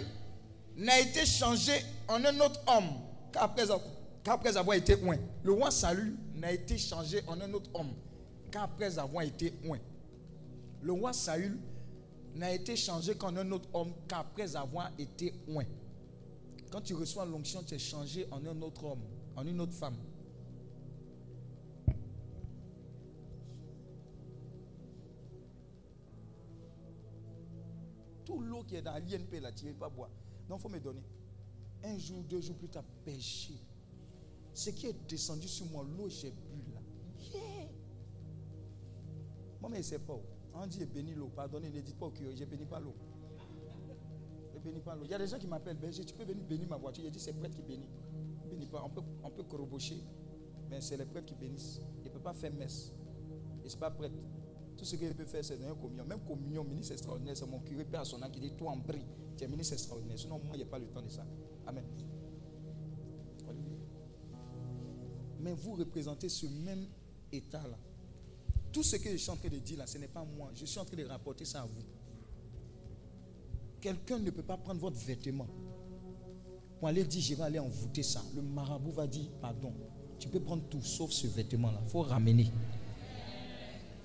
n'a 0.77 0.97
été 1.01 1.25
changé 1.25 1.73
en 2.07 2.23
un 2.23 2.39
autre 2.39 2.61
homme 2.67 2.89
qu'après 3.33 3.69
qu'après 4.23 4.55
avoir 4.57 4.77
été 4.77 4.95
point. 4.95 5.17
Le 5.43 5.51
roi 5.51 5.69
Saül 5.69 6.15
n'a 6.35 6.51
été 6.51 6.77
changé 6.77 7.21
en 7.27 7.39
un 7.41 7.53
autre 7.53 7.69
homme 7.73 7.93
qu'après 8.51 8.97
avoir 8.97 9.23
été 9.23 9.51
point. 9.51 9.79
Le 10.81 10.91
roi 10.93 11.13
Saül 11.13 11.57
n'a 12.35 12.51
été 12.51 12.75
changé 12.75 13.15
qu'en 13.15 13.35
un 13.37 13.51
autre 13.51 13.69
homme 13.73 13.93
qu'après 14.07 14.55
avoir 14.55 14.91
été 14.97 15.33
oint. 15.49 15.65
Quand 16.71 16.81
tu 16.81 16.95
reçois 16.95 17.25
l'onction, 17.25 17.61
tu 17.63 17.75
es 17.75 17.79
changé 17.79 18.27
en 18.31 18.43
un 18.45 18.61
autre 18.61 18.83
homme, 18.85 19.03
en 19.35 19.45
une 19.45 19.61
autre 19.61 19.73
femme. 19.73 19.97
Tout 28.25 28.39
l'eau 28.39 28.63
qui 28.63 28.77
est 28.77 28.81
dans 28.81 28.95
l'INP 28.95 29.39
là, 29.39 29.51
tu 29.51 29.65
ne 29.65 29.73
pas 29.73 29.89
boire. 29.89 30.09
Non, 30.49 30.57
il 30.57 30.61
faut 30.61 30.69
me 30.69 30.79
donner. 30.79 31.03
Un 31.83 31.97
jour, 31.97 32.23
deux 32.23 32.41
jours 32.41 32.55
plus 32.55 32.69
tard, 32.69 32.83
péché. 33.05 33.53
Ce 34.53 34.69
qui 34.69 34.87
est 34.87 34.95
descendu 35.07 35.47
sur 35.47 35.65
moi, 35.67 35.83
l'eau, 35.97 36.07
j'ai 36.09 36.29
bu 36.29 36.71
là. 36.73 36.81
Yeah. 37.33 37.69
Moi, 39.59 39.69
mais 39.71 39.81
c'est 39.81 39.99
pas. 39.99 40.19
On 40.53 40.67
dit 40.67 40.85
béni 40.85 41.15
l'eau. 41.15 41.31
Pardonnez, 41.35 41.69
ne 41.69 41.81
dites 41.81 41.97
pas 41.97 42.05
au 42.05 42.11
curé, 42.11 42.35
je 42.35 42.45
bénis 42.45 42.65
pas 42.65 42.79
l'eau. 42.79 42.93
Je 44.53 44.59
bénis 44.59 44.81
pas 44.81 44.95
l'eau. 44.95 45.05
Il 45.05 45.11
y 45.11 45.13
a 45.13 45.17
des 45.17 45.27
gens 45.27 45.39
qui 45.39 45.47
m'appellent 45.47 45.77
berger, 45.77 46.05
tu 46.05 46.13
peux 46.13 46.23
venir 46.23 46.43
bénir 46.43 46.67
ma 46.69 46.77
voiture. 46.77 47.03
Il 47.03 47.11
dit 47.11 47.19
c'est 47.19 47.33
prêtre 47.33 47.55
qui 47.55 47.63
bénit. 47.63 47.89
Bénis 48.49 48.67
pas. 48.67 48.83
On 48.85 48.89
peut, 48.89 49.01
on 49.23 49.31
peut 49.31 49.43
corrobocher, 49.43 50.03
mais 50.69 50.81
c'est 50.81 50.97
les 50.97 51.05
prêtres 51.05 51.25
qui 51.25 51.35
bénissent. 51.35 51.81
Il 52.03 52.09
ne 52.09 52.13
peut 52.13 52.19
pas 52.19 52.33
faire 52.33 52.53
messe. 52.53 52.91
Il 53.63 53.71
n'est 53.71 53.77
pas 53.77 53.89
prêtre. 53.89 54.15
Tout 54.77 54.85
ce 54.85 54.95
qu'il 54.95 55.13
peut 55.15 55.25
faire, 55.25 55.43
c'est 55.43 55.57
donner 55.57 55.73
communion. 55.79 56.05
Même 56.05 56.19
communion, 56.27 56.63
ministre 56.63 56.93
extraordinaire, 56.93 57.35
c'est 57.35 57.47
mon 57.47 57.59
curé, 57.59 57.85
père 57.85 58.01
à 58.01 58.05
son 58.05 58.21
âme 58.21 58.31
qui 58.31 58.39
dit 58.39 58.51
Toi 58.51 58.71
en 58.71 58.77
brie, 58.77 59.05
tu 59.37 59.43
es 59.43 59.47
ministre 59.47 59.73
extraordinaire. 59.73 60.19
Sinon, 60.19 60.39
moi, 60.39 60.55
il 60.55 60.57
n'y 60.57 60.63
a 60.63 60.67
pas 60.67 60.79
le 60.79 60.85
temps 60.87 61.01
de 61.01 61.09
ça. 61.09 61.25
Amen. 61.65 61.85
Mais 65.43 65.51
vous 65.51 65.73
représentez 65.73 66.29
ce 66.29 66.45
même 66.45 66.85
état-là. 67.31 67.77
Tout 68.71 68.81
ce 68.81 68.95
que 68.95 69.11
je 69.11 69.17
suis 69.17 69.29
en 69.29 69.35
train 69.35 69.49
de 69.49 69.57
dire 69.57 69.77
là, 69.77 69.85
ce 69.85 69.97
n'est 69.97 70.07
pas 70.07 70.23
moi. 70.23 70.49
Je 70.55 70.65
suis 70.65 70.79
en 70.79 70.85
train 70.85 70.95
de 70.95 71.03
rapporter 71.05 71.45
ça 71.45 71.61
à 71.61 71.65
vous. 71.65 71.83
Quelqu'un 73.81 74.17
ne 74.19 74.29
peut 74.29 74.41
pas 74.41 74.55
prendre 74.55 74.79
votre 74.79 74.97
vêtement 74.97 75.47
pour 76.79 76.87
aller 76.87 77.03
dire 77.03 77.21
je 77.21 77.35
vais 77.35 77.43
aller 77.43 77.59
envoûter 77.59 78.03
ça. 78.03 78.23
Le 78.33 78.41
marabout 78.41 78.91
va 78.91 79.05
dire 79.05 79.29
pardon. 79.41 79.73
Tu 80.17 80.29
peux 80.29 80.39
prendre 80.39 80.63
tout 80.69 80.81
sauf 80.81 81.11
ce 81.11 81.27
vêtement-là. 81.27 81.79
Il 81.83 81.89
faut 81.89 82.01
ramener. 82.01 82.49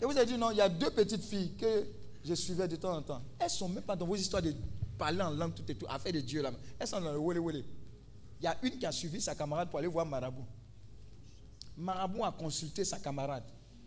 Et 0.02 0.04
vous 0.04 0.16
avez 0.16 0.26
dit 0.26 0.36
non, 0.36 0.50
il 0.50 0.56
y 0.56 0.60
a 0.60 0.68
deux 0.68 0.90
petites 0.90 1.22
filles 1.22 1.54
que 1.56 1.86
je 2.24 2.34
suivais 2.34 2.66
de 2.66 2.76
temps 2.76 2.96
en 2.96 3.02
temps. 3.02 3.22
Elles 3.38 3.46
ne 3.46 3.50
sont 3.50 3.68
même 3.68 3.84
pas 3.84 3.94
dans 3.94 4.06
vos 4.06 4.16
histoires 4.16 4.42
de 4.42 4.52
parler 4.98 5.22
en 5.22 5.30
langue, 5.30 5.54
tout 5.54 5.62
et 5.70 5.74
tout, 5.76 5.86
affaire 5.88 6.12
de 6.12 6.20
Dieu 6.20 6.42
là. 6.42 6.50
Elles 6.78 6.88
sont 6.88 7.00
dans 7.00 7.12
le 7.12 7.18
wole 7.18 7.38
wole. 7.38 7.62
Il 8.40 8.44
y 8.44 8.46
a 8.48 8.56
une 8.62 8.78
qui 8.78 8.86
a 8.86 8.92
suivi 8.92 9.20
sa 9.20 9.34
camarade 9.36 9.70
pour 9.70 9.78
aller 9.78 9.88
voir 9.88 10.04
Marabout. 10.04 10.44
Marabout 11.78 12.24
a 12.24 12.32
consulté 12.32 12.84
sa 12.84 12.98
camarade. 12.98 13.44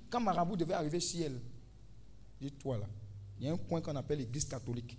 Quand 0.10 0.22
Marabout 0.22 0.56
devait 0.56 0.74
arriver 0.74 1.00
chez 1.00 1.22
elle, 1.22 1.40
dis-toi 2.40 2.78
là, 2.78 2.88
il 3.38 3.46
y 3.46 3.50
a 3.50 3.54
un 3.54 3.58
coin 3.58 3.82
qu'on 3.82 3.96
appelle 3.96 4.20
l'église 4.20 4.46
catholique. 4.46 4.98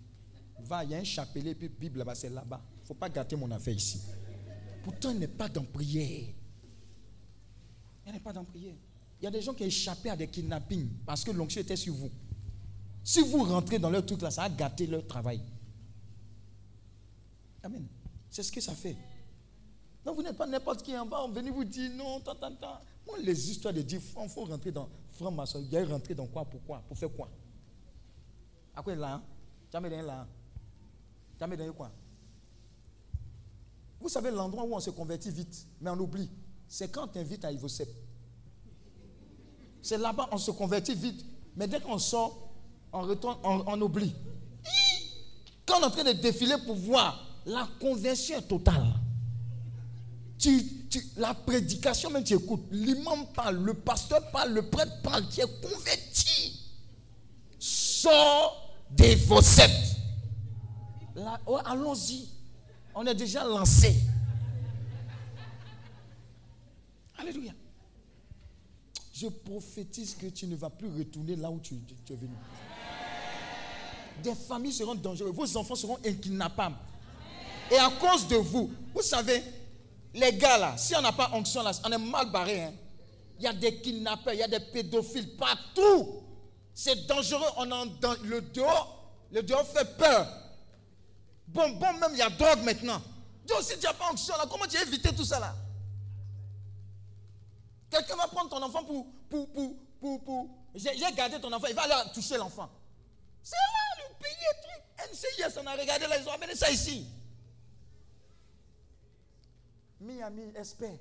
Va, 0.60 0.84
il 0.84 0.90
y 0.90 0.94
a 0.94 0.98
un 0.98 1.04
chapelet, 1.04 1.54
puis 1.54 1.68
Bible 1.68 1.98
là-bas, 1.98 2.14
c'est 2.14 2.28
là-bas. 2.28 2.60
Il 2.76 2.82
ne 2.82 2.86
faut 2.86 2.94
pas 2.94 3.08
gâter 3.08 3.34
mon 3.34 3.50
affaire 3.50 3.74
ici. 3.74 4.00
Pourtant, 4.84 5.10
elle 5.10 5.18
n'est 5.18 5.28
pas 5.28 5.48
dans 5.48 5.64
prière. 5.64 6.28
Elle 8.04 8.12
n'est 8.12 8.20
pas 8.20 8.32
dans 8.32 8.44
prière. 8.44 8.74
Il 9.20 9.24
y 9.24 9.26
a 9.26 9.30
des 9.30 9.40
gens 9.40 9.54
qui 9.54 9.62
ont 9.62 9.66
échappé 9.66 10.10
à 10.10 10.16
des 10.16 10.28
kidnappings 10.28 10.88
parce 11.06 11.24
que 11.24 11.30
l'onction 11.30 11.60
était 11.60 11.76
sur 11.76 11.94
vous. 11.94 12.10
Si 13.02 13.20
vous 13.20 13.42
rentrez 13.44 13.78
dans 13.78 13.90
leur 13.90 14.04
truc 14.04 14.20
là, 14.20 14.30
ça 14.30 14.42
a 14.42 14.50
gâté 14.50 14.86
leur 14.86 15.06
travail. 15.06 15.40
Amen. 17.62 17.86
C'est 18.30 18.42
ce 18.42 18.52
que 18.52 18.60
ça 18.60 18.74
fait. 18.74 18.96
Non, 20.04 20.14
vous 20.14 20.22
n'êtes 20.22 20.36
pas 20.36 20.46
n'importe 20.46 20.82
qui. 20.82 20.94
On 20.96 21.06
va 21.06 21.26
venir 21.28 21.52
vous 21.52 21.64
dire 21.64 21.90
non, 21.94 22.20
tant, 22.20 22.34
tant, 22.34 22.54
tant. 22.54 22.80
Moi, 23.06 23.18
les 23.20 23.50
histoires 23.50 23.74
de 23.74 23.82
dire, 23.82 24.00
il 24.22 24.28
faut 24.28 24.44
rentrer 24.44 24.70
dans 24.72 24.88
franc-maçon. 25.12 25.60
Il 25.60 25.72
y 25.72 25.76
a 25.76 25.84
rentrer 25.86 26.14
dans 26.14 26.26
quoi 26.26 26.44
Pourquoi 26.44 26.82
Pour 26.88 26.96
faire 26.96 27.10
quoi? 27.12 27.28
À 28.74 28.82
quoi 28.82 28.94
là 28.94 29.22
Tu 29.70 29.76
as 29.76 29.80
mis 29.80 29.90
là 29.90 30.26
as 31.40 31.46
mis 31.46 31.56
dans 31.56 31.72
quoi? 31.72 31.90
Vous 34.00 34.08
savez 34.08 34.30
l'endroit 34.30 34.64
où 34.64 34.74
on 34.74 34.80
se 34.80 34.90
convertit 34.90 35.30
vite, 35.30 35.66
mais 35.80 35.90
on 35.90 35.98
oublie. 35.98 36.28
C'est 36.68 36.90
quand 36.90 37.04
on 37.04 37.08
t'invite 37.08 37.44
à 37.44 37.52
Ivosep. 37.52 37.88
C'est 39.80 39.98
là-bas 39.98 40.28
on 40.32 40.38
se 40.38 40.50
convertit 40.50 40.94
vite. 40.94 41.24
Mais 41.56 41.68
dès 41.68 41.80
qu'on 41.80 41.98
sort, 41.98 42.52
on 42.92 43.02
retourne, 43.02 43.36
on, 43.44 43.80
oublie. 43.80 44.14
Quand 45.66 45.78
on 45.78 45.82
est 45.82 45.84
en 45.84 45.90
train 45.90 46.04
de 46.04 46.12
défiler 46.12 46.56
pour 46.66 46.76
voir, 46.76 47.40
la 47.46 47.68
conversion 47.80 48.38
est 48.38 48.48
totale. 48.48 48.86
La 51.16 51.34
prédication, 51.34 52.10
même 52.10 52.24
tu 52.24 52.34
écoutes, 52.34 52.64
l'imam 52.70 53.26
parle, 53.34 53.56
le 53.56 53.74
pasteur 53.74 54.30
parle, 54.30 54.52
le 54.52 54.62
prêtre 54.62 55.00
parle, 55.02 55.28
tu 55.28 55.40
es 55.40 55.46
converti. 55.62 56.60
Sors 57.58 58.74
des 58.90 59.14
vossettes. 59.14 59.96
Allons-y. 61.64 62.28
On 62.94 63.06
est 63.06 63.14
déjà 63.14 63.44
lancé. 63.44 63.94
Alléluia. 67.18 67.52
Je 69.14 69.28
prophétise 69.28 70.16
que 70.16 70.26
tu 70.26 70.46
ne 70.46 70.56
vas 70.56 70.70
plus 70.70 70.88
retourner 70.88 71.36
là 71.36 71.50
où 71.50 71.60
tu, 71.60 71.74
es 71.74 72.14
venu. 72.14 72.34
Des 74.22 74.34
familles 74.34 74.72
seront 74.72 74.94
dangereuses. 74.96 75.32
Vos 75.32 75.56
enfants 75.56 75.76
seront 75.76 75.98
inkidnappables. 76.04 76.76
Et 77.70 77.76
à 77.76 77.90
cause 78.00 78.26
de 78.26 78.36
vous, 78.36 78.70
vous 78.92 79.02
savez, 79.02 79.42
les 80.14 80.32
gars 80.34 80.58
là, 80.58 80.76
si 80.76 80.94
on 80.94 81.00
n'a 81.00 81.12
pas 81.12 81.30
onction 81.32 81.62
là, 81.62 81.72
on 81.84 81.92
est 81.92 81.98
mal 81.98 82.30
barré. 82.30 82.62
Hein. 82.62 82.72
Il 83.38 83.44
y 83.44 83.48
a 83.48 83.52
des 83.52 83.80
kidnappeurs, 83.80 84.34
il 84.34 84.40
y 84.40 84.42
a 84.42 84.48
des 84.48 84.60
pédophiles 84.60 85.36
partout. 85.36 86.22
C'est 86.74 87.06
dangereux. 87.06 87.48
On 87.56 87.70
en, 87.70 87.84
le 88.22 88.40
dehors, 88.40 89.12
le 89.30 89.42
dehors 89.42 89.66
fait 89.66 89.96
peur. 89.96 90.26
Bon, 91.48 91.68
bon, 91.70 91.92
même 91.94 92.10
il 92.12 92.18
y 92.18 92.22
a 92.22 92.30
drogue 92.30 92.62
maintenant. 92.62 93.02
Dieu, 93.44 93.56
si 93.62 93.78
tu 93.78 93.86
n'as 93.86 93.94
pas 93.94 94.10
onction 94.10 94.36
là, 94.36 94.46
comment 94.48 94.66
tu 94.66 94.76
as 94.76 94.82
évité 94.82 95.14
tout 95.14 95.24
ça 95.24 95.40
là? 95.40 95.54
Quelqu'un 97.90 98.16
va 98.16 98.28
prendre 98.28 98.48
ton 98.48 98.62
enfant 98.62 98.84
pour. 98.84 99.06
pour, 99.28 99.50
pour, 99.52 99.76
pour, 100.00 100.24
pour. 100.24 100.48
J'ai 100.74 101.12
gardé 101.14 101.40
ton 101.40 101.52
enfant, 101.52 101.66
il 101.68 101.74
va 101.74 101.82
aller 101.82 102.10
toucher 102.14 102.36
l'enfant. 102.36 102.70
C'est 103.42 103.56
là 103.56 104.04
le 104.08 104.14
pays, 104.18 104.32
truc. 104.62 105.12
NCIS, 105.12 105.58
on 105.60 105.66
a 105.66 105.72
regardé 105.72 106.06
là, 106.06 106.16
ils 106.18 106.28
ont 106.28 106.32
amené 106.32 106.54
ça 106.54 106.70
ici. 106.70 107.06
Miami, 110.02 110.42
espère. 110.56 110.98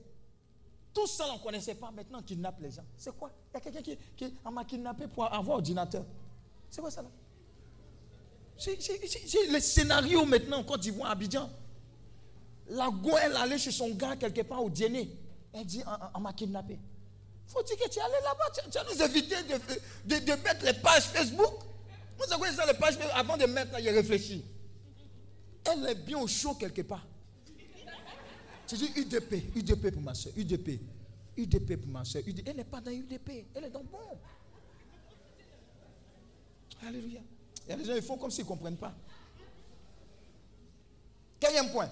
Tout 0.94 1.08
ça, 1.08 1.26
on 1.30 1.38
ne 1.38 1.44
connaissait 1.44 1.76
pas. 1.76 1.92
Maintenant, 1.92 2.20
on 2.20 2.24
kidnappe 2.24 2.60
les 2.62 2.72
gens. 2.72 2.84
C'est 2.98 3.16
quoi? 3.18 3.32
Il 3.52 3.54
y 3.54 3.58
a 3.58 3.60
quelqu'un 3.62 3.82
qui, 3.82 3.98
qui 4.16 4.34
m'a 4.52 4.66
kidnappé 4.66 5.08
pour 5.08 5.26
avoir 5.26 5.58
ordinateur. 5.58 6.04
C'est 6.70 6.82
quoi 6.82 6.92
ça 6.92 7.02
là? 7.02 7.10
C'est 8.58 8.78
le 9.50 9.60
scénario 9.60 10.24
maintenant 10.26 10.60
en 10.60 10.64
Côte 10.64 10.82
d'Ivoire, 10.82 11.12
Abidjan. 11.12 11.50
La 12.70 12.90
go, 12.90 13.12
elle 13.22 13.36
allait 13.36 13.58
chez 13.58 13.72
son 13.72 13.90
gars 13.90 14.16
quelque 14.16 14.42
part 14.42 14.64
au 14.64 14.70
dîner. 14.70 15.10
Elle 15.54 15.66
dit, 15.66 15.84
on, 16.14 16.20
m'a 16.20 16.32
kidnappé. 16.32 16.78
Faut 17.48 17.64
dire 17.64 17.76
que 17.76 17.90
tu 17.90 18.00
es 18.00 18.02
allé 18.02 18.14
là-bas, 18.24 18.46
tu, 18.72 18.78
as 18.78 18.84
nous 18.84 19.02
évité 19.02 19.36
de, 20.06 20.20
de, 20.20 20.32
mettre 20.44 20.64
les 20.64 20.74
pages 20.74 21.04
Facebook. 21.04 21.54
Vous 22.18 22.26
savez 22.26 22.52
ça, 22.56 22.66
les 22.66 22.78
pages 22.78 22.98
avant 23.14 23.36
de 23.36 23.46
mettre 23.46 23.74
là, 23.74 23.80
il 23.82 23.90
a 23.90 23.92
réfléchi. 23.92 24.46
Elle 25.66 25.86
est 25.88 25.96
bien 25.96 26.20
au 26.20 26.28
chaud 26.28 26.54
quelque 26.54 26.84
part. 26.84 27.06
Tu 28.72 28.78
dis 28.78 28.92
UDP, 28.96 29.54
UDP 29.54 29.92
pour 29.92 30.02
ma 30.02 30.14
soeur, 30.14 30.32
UDP, 30.38 30.80
UDP 31.36 31.76
pour 31.76 31.92
ma 31.92 32.06
soeur. 32.06 32.24
Elle 32.46 32.56
n'est 32.56 32.64
pas 32.64 32.80
dans 32.80 32.90
UDP, 32.90 33.46
elle 33.54 33.66
est 33.66 33.70
dans 33.70 33.84
bon. 33.84 34.18
Alléluia. 36.88 37.20
Il 37.66 37.70
y 37.70 37.74
a 37.74 37.76
des 37.76 37.84
gens, 37.84 37.96
ils 37.96 38.02
font 38.02 38.18
comme 38.18 38.32
s'ils 38.32 38.46
ne 38.46 38.48
comprennent 38.48 38.78
pas. 38.78 38.94
Quatrième 41.38 41.70
point. 41.70 41.90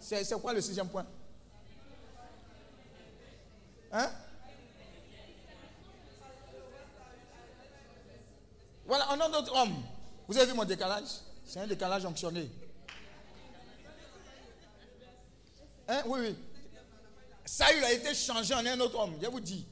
C'est 0.00 0.38
quoi 0.38 0.52
le 0.52 0.60
sixième 0.60 0.90
point? 0.90 1.06
Hein? 3.90 4.10
Voilà, 8.86 9.12
un 9.12 9.32
autre 9.32 9.56
homme. 9.56 9.82
Vous 10.28 10.36
avez 10.36 10.44
vu 10.44 10.52
mon 10.52 10.66
décalage? 10.66 11.08
C'est 11.42 11.60
un 11.60 11.66
décalage 11.66 12.04
onctionné. 12.04 12.50
Hein? 15.88 16.02
Oui, 16.06 16.20
oui. 16.20 16.36
Saül 17.44 17.84
a 17.84 17.92
été 17.92 18.14
changé 18.14 18.54
en 18.54 18.64
un 18.64 18.80
autre 18.80 18.98
homme. 18.98 19.14
Je 19.20 19.26
vous 19.26 19.40
dis. 19.40 19.66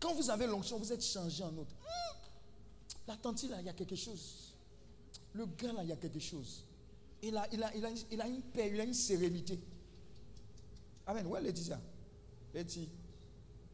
Quand 0.00 0.12
vous 0.14 0.28
avez 0.28 0.46
l'onction, 0.46 0.78
vous 0.78 0.92
êtes 0.92 1.04
changé 1.04 1.42
en 1.42 1.56
autre. 1.56 1.74
Hmm. 1.80 2.18
La 3.06 3.16
tante 3.16 3.42
là, 3.44 3.60
il 3.60 3.66
y 3.66 3.68
a 3.68 3.72
quelque 3.72 3.96
chose. 3.96 4.54
Le 5.32 5.46
gars, 5.46 5.72
là, 5.72 5.82
il 5.82 5.88
y 5.88 5.92
a 5.92 5.96
quelque 5.96 6.20
chose. 6.20 6.64
Il 7.22 7.36
a, 7.36 7.46
il 7.52 7.62
a, 7.62 7.70
il 8.10 8.20
a, 8.20 8.26
une 8.26 8.42
paix, 8.42 8.70
il 8.72 8.80
a 8.80 8.84
une 8.84 8.94
sérénité. 8.94 9.58
Amen. 11.06 11.26
Où 11.26 11.36
est 11.36 11.40
Laetitia 11.40 11.80
Laetitia. 12.52 12.88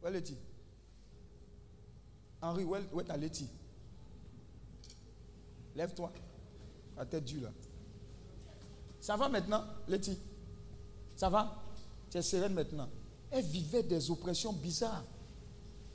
Où 0.03 0.07
est 0.07 0.11
Laetitia 0.11 0.41
Henri, 2.43 2.65
où 2.65 2.75
est, 2.77 3.05
ta 3.05 3.17
Letty 3.17 3.49
Lève-toi. 5.75 6.13
La 6.97 7.07
tête 7.07 7.25
dure 7.25 7.43
là. 7.43 7.53
Ça 9.01 9.17
va 9.17 9.29
maintenant, 9.29 9.65
Letty 9.89 10.19
Ça 11.21 11.29
va? 11.29 11.55
Tu 12.11 12.17
es 12.17 12.23
sereine 12.23 12.55
maintenant. 12.55 12.89
Elle 13.31 13.45
vivait 13.45 13.83
des 13.83 14.11
oppressions 14.11 14.55
bizarres. 14.55 15.05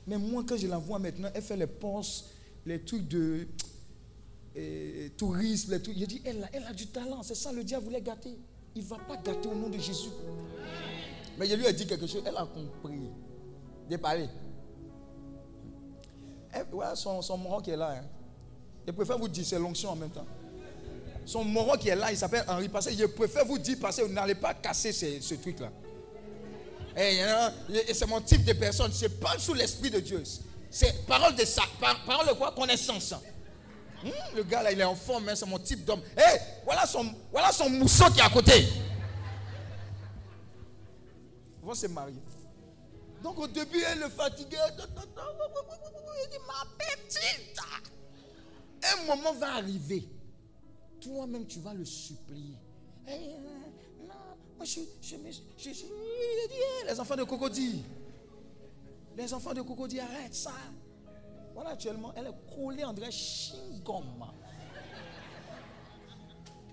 Mais 0.06 0.18
moi, 0.18 0.44
quand 0.46 0.56
je 0.56 0.68
la 0.68 0.78
vois 0.78 1.00
maintenant, 1.00 1.28
elle 1.34 1.42
fait 1.42 1.56
les 1.56 1.66
postes, 1.66 2.26
les 2.64 2.80
trucs 2.84 3.08
de 3.08 3.48
eh, 4.54 5.10
tourisme, 5.16 5.72
les 5.72 5.82
trucs. 5.82 5.98
J'ai 5.98 6.06
dit, 6.06 6.22
elle 6.24 6.44
a, 6.44 6.48
elle 6.52 6.62
a 6.62 6.72
du 6.72 6.86
talent. 6.86 7.24
C'est 7.24 7.34
ça, 7.34 7.50
le 7.50 7.64
diable 7.64 7.86
voulait 7.86 8.00
gâter. 8.00 8.38
Il 8.76 8.84
ne 8.84 8.88
va 8.88 8.98
pas 8.98 9.16
gâter 9.16 9.48
au 9.48 9.54
nom 9.56 9.68
de 9.68 9.78
Jésus. 9.78 10.10
Mais 11.36 11.48
je 11.48 11.56
lui 11.56 11.66
ai 11.66 11.72
dit 11.72 11.88
quelque 11.88 12.06
chose. 12.06 12.22
Elle 12.24 12.36
a 12.36 12.46
compris. 12.46 13.10
De 13.90 13.96
parler. 13.96 14.28
Voilà 16.70 16.94
son, 16.94 17.20
son 17.20 17.60
qui 17.62 17.70
est 17.70 17.76
là. 17.76 17.98
hein. 17.98 18.04
Je 18.86 18.92
préfère 18.92 19.18
vous 19.18 19.26
dire, 19.26 19.44
c'est 19.44 19.58
l'onction 19.58 19.90
en 19.90 19.96
même 19.96 20.10
temps. 20.10 20.24
Son 21.26 21.42
moron 21.44 21.76
qui 21.76 21.88
est 21.88 21.96
là, 21.96 22.12
il 22.12 22.16
s'appelle 22.16 22.44
Henri 22.46 22.68
Passé. 22.68 22.94
Je 22.96 23.04
préfère 23.06 23.44
vous 23.44 23.58
dire, 23.58 23.76
que 23.78 24.02
vous 24.02 24.12
n'allez 24.12 24.36
pas 24.36 24.54
casser 24.54 24.92
ce, 24.92 25.34
truc-là. 25.34 25.70
Et, 26.96 27.20
hein, 27.20 27.52
c'est 27.92 28.06
mon 28.06 28.20
type 28.20 28.44
de 28.44 28.52
personne. 28.52 28.92
Je 28.92 29.08
parle 29.08 29.40
sous 29.40 29.52
l'esprit 29.52 29.90
de 29.90 29.98
Dieu. 29.98 30.22
C'est 30.70 31.04
parole 31.04 31.34
de 31.34 31.44
ça. 31.44 31.62
Par- 31.80 32.04
parole 32.04 32.28
de 32.28 32.32
quoi 32.34 32.52
Connaissance. 32.52 33.12
Hum, 34.04 34.12
le 34.36 34.44
gars 34.44 34.62
là, 34.62 34.70
il 34.70 34.80
est 34.80 34.84
en 34.84 34.94
forme, 34.94 35.28
hein, 35.28 35.34
c'est 35.34 35.46
mon 35.46 35.58
type 35.58 35.84
d'homme. 35.84 36.02
Hé, 36.16 36.38
voilà 36.64 36.86
son, 36.86 37.12
voilà 37.32 37.50
son 37.50 37.68
mousseau 37.70 38.08
qui 38.10 38.20
est 38.20 38.22
à 38.22 38.28
côté. 38.28 38.68
Ils 41.60 41.66
vont 41.66 41.74
se 41.74 41.88
marier. 41.88 42.22
Donc 43.20 43.36
au 43.40 43.48
début, 43.48 43.82
elle 43.90 43.98
le 43.98 44.08
fatiguait. 44.10 44.58
Il 44.68 46.30
dit, 46.30 46.38
ma 46.46 46.64
petite. 46.78 47.58
Un 48.84 49.06
moment 49.06 49.32
va 49.32 49.54
arriver. 49.54 50.08
Toi-même, 51.06 51.46
tu 51.46 51.60
vas 51.60 51.72
le 51.74 51.84
supplier. 51.84 52.56
Eh, 53.06 53.12
euh, 53.12 54.06
non, 54.08 54.14
moi 54.56 54.64
je. 54.64 54.80
Je, 55.00 55.14
je, 55.56 55.72
je- 55.72 55.84
eh, 55.84 56.86
les 56.88 56.98
enfants 57.00 57.14
de 57.16 57.22
Cocody. 57.24 57.82
Les 59.16 59.32
enfants 59.32 59.54
de 59.54 59.62
Cocody, 59.62 60.00
arrête 60.00 60.34
ça. 60.34 60.50
Voilà, 61.54 61.70
actuellement, 61.70 62.12
elle 62.16 62.26
est 62.26 62.54
collée 62.54 62.84
en 62.84 62.92
vrai 62.92 63.10
chingom. 63.10 64.02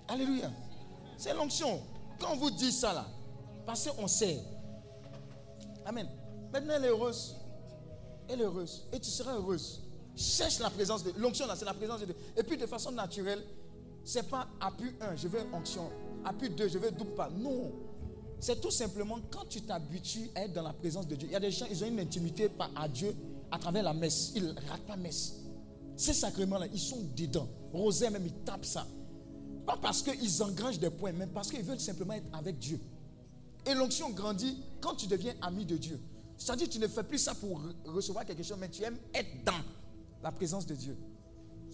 Alléluia. 0.08 0.50
C'est 1.16 1.32
l'onction. 1.32 1.80
Quand 2.18 2.32
on 2.32 2.36
vous 2.36 2.50
dit 2.50 2.72
ça 2.72 2.92
là, 2.92 3.06
parce 3.64 3.88
qu'on 3.90 4.06
sait. 4.08 4.40
Amen. 5.86 6.08
Maintenant, 6.52 6.74
elle 6.76 6.84
est 6.86 6.88
heureuse. 6.88 7.36
Elle 8.28 8.40
est 8.40 8.44
heureuse. 8.44 8.86
Et 8.92 8.98
tu 9.00 9.10
seras 9.10 9.34
heureuse. 9.34 9.82
Cherche 10.16 10.58
la 10.58 10.70
présence 10.70 11.02
de 11.02 11.12
l'onction 11.18 11.46
là, 11.46 11.56
c'est 11.56 11.64
la 11.64 11.74
présence 11.74 12.00
de. 12.00 12.14
Et 12.36 12.42
puis 12.42 12.56
de 12.56 12.66
façon 12.66 12.90
naturelle, 12.92 13.42
c'est 14.04 14.28
pas 14.28 14.48
appui 14.60 14.90
1, 15.00 15.16
je 15.16 15.28
veux 15.28 15.40
onction. 15.52 15.90
Appui 16.24 16.50
2, 16.50 16.68
je 16.68 16.78
veux 16.78 16.90
double 16.90 17.14
pas. 17.14 17.30
Non. 17.30 17.72
C'est 18.40 18.60
tout 18.60 18.70
simplement 18.70 19.18
quand 19.30 19.48
tu 19.48 19.62
t'habitues 19.62 20.30
à 20.34 20.42
être 20.42 20.52
dans 20.52 20.62
la 20.62 20.72
présence 20.72 21.06
de 21.06 21.14
Dieu. 21.16 21.28
Il 21.28 21.32
y 21.32 21.36
a 21.36 21.40
des 21.40 21.50
gens, 21.50 21.66
ils 21.70 21.82
ont 21.82 21.88
une 21.88 22.00
intimité 22.00 22.50
à 22.76 22.88
Dieu 22.88 23.14
à 23.50 23.58
travers 23.58 23.82
la 23.82 23.94
messe. 23.94 24.32
Ils 24.34 24.44
ne 24.44 24.52
ratent 24.68 24.86
pas 24.86 24.96
messe. 24.96 25.34
Ces 25.96 26.12
sacrements-là, 26.12 26.66
ils 26.72 26.78
sont 26.80 27.00
dedans. 27.16 27.48
Rosaire 27.72 28.10
même, 28.10 28.26
ils 28.26 28.32
tapent 28.44 28.64
ça. 28.64 28.86
Pas 29.66 29.78
parce 29.80 30.02
qu'ils 30.02 30.42
engrangent 30.42 30.78
des 30.78 30.90
points, 30.90 31.12
mais 31.12 31.26
parce 31.26 31.50
qu'ils 31.50 31.62
veulent 31.62 31.80
simplement 31.80 32.12
être 32.14 32.26
avec 32.36 32.58
Dieu. 32.58 32.78
Et 33.66 33.72
l'onction 33.72 34.10
grandit 34.10 34.58
quand 34.80 34.94
tu 34.94 35.06
deviens 35.06 35.32
ami 35.40 35.64
de 35.64 35.76
Dieu. 35.78 35.98
C'est-à-dire 36.36 36.68
tu 36.68 36.78
ne 36.78 36.88
fais 36.88 37.02
plus 37.04 37.18
ça 37.18 37.34
pour 37.34 37.60
re- 37.62 37.72
recevoir 37.86 38.26
quelque 38.26 38.42
chose, 38.42 38.58
mais 38.60 38.68
tu 38.68 38.82
aimes 38.82 38.98
être 39.14 39.44
dans 39.44 39.52
la 40.22 40.32
présence 40.32 40.66
de 40.66 40.74
Dieu. 40.74 40.96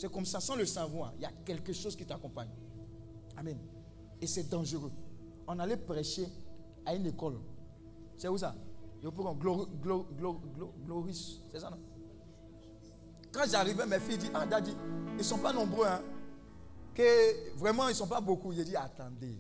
C'est 0.01 0.11
comme 0.11 0.25
ça, 0.25 0.41
sans 0.41 0.57
le 0.57 0.65
savoir, 0.65 1.13
il 1.17 1.21
y 1.21 1.27
a 1.27 1.33
quelque 1.45 1.75
chose 1.75 1.95
qui 1.95 2.07
t'accompagne. 2.07 2.49
Amen. 3.37 3.59
Et 4.19 4.27
c'est 4.27 4.49
dangereux. 4.49 4.91
On 5.47 5.59
allait 5.59 5.77
prêcher 5.77 6.27
à 6.87 6.95
une 6.95 7.05
école. 7.05 7.39
C'est 8.17 8.29
où 8.29 8.39
ça? 8.39 8.55
Gloris. 9.03 9.67
C'est 11.53 11.61
ça, 11.61 11.69
non? 11.69 11.77
Quand 13.31 13.45
j'arrivais, 13.47 13.85
mes 13.85 14.01
filles 14.01 14.17
disent 14.17 14.31
Ah, 14.33 14.47
Daddy, 14.47 14.75
ils 15.11 15.19
ne 15.19 15.23
sont 15.23 15.37
pas 15.37 15.53
nombreux. 15.53 15.87
Hein? 15.87 16.01
Que 16.95 17.59
vraiment, 17.59 17.89
ils 17.89 17.93
ne 17.93 17.97
sont 17.97 18.09
pas 18.09 18.23
beaucoup. 18.23 18.55
J'ai 18.55 18.65
dit 18.65 18.77
Attendez. 18.77 19.37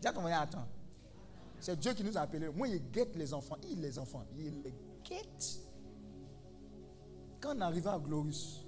Dis 0.00 0.06
à 0.06 0.12
ton 0.12 0.24
attends. 0.24 0.68
C'est 1.58 1.76
Dieu 1.76 1.94
qui 1.94 2.04
nous 2.04 2.16
a 2.16 2.20
appelés. 2.20 2.48
Moi, 2.50 2.68
il 2.68 2.90
guette 2.92 3.16
les 3.16 3.34
enfants. 3.34 3.56
Il 3.68 3.80
les 3.80 3.98
enfants. 3.98 4.24
Il 4.36 4.62
les 4.62 4.74
guette. 5.02 5.58
Quand 7.40 7.56
on 7.56 7.60
arrivait 7.60 7.90
à 7.90 7.98
Glorious, 7.98 8.67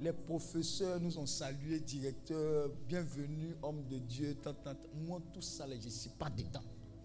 les 0.00 0.12
professeurs 0.12 1.00
nous 1.00 1.18
ont 1.18 1.26
salués, 1.26 1.80
directeur, 1.80 2.70
bienvenue, 2.86 3.56
homme 3.62 3.86
de 3.88 3.98
Dieu, 3.98 4.34
tant. 4.36 4.54
Moi, 4.94 5.20
tout 5.32 5.40
ça, 5.40 5.66
je 5.68 5.84
ne 5.86 5.90
suis 5.90 6.10
pas 6.10 6.28
dedans. 6.28 6.62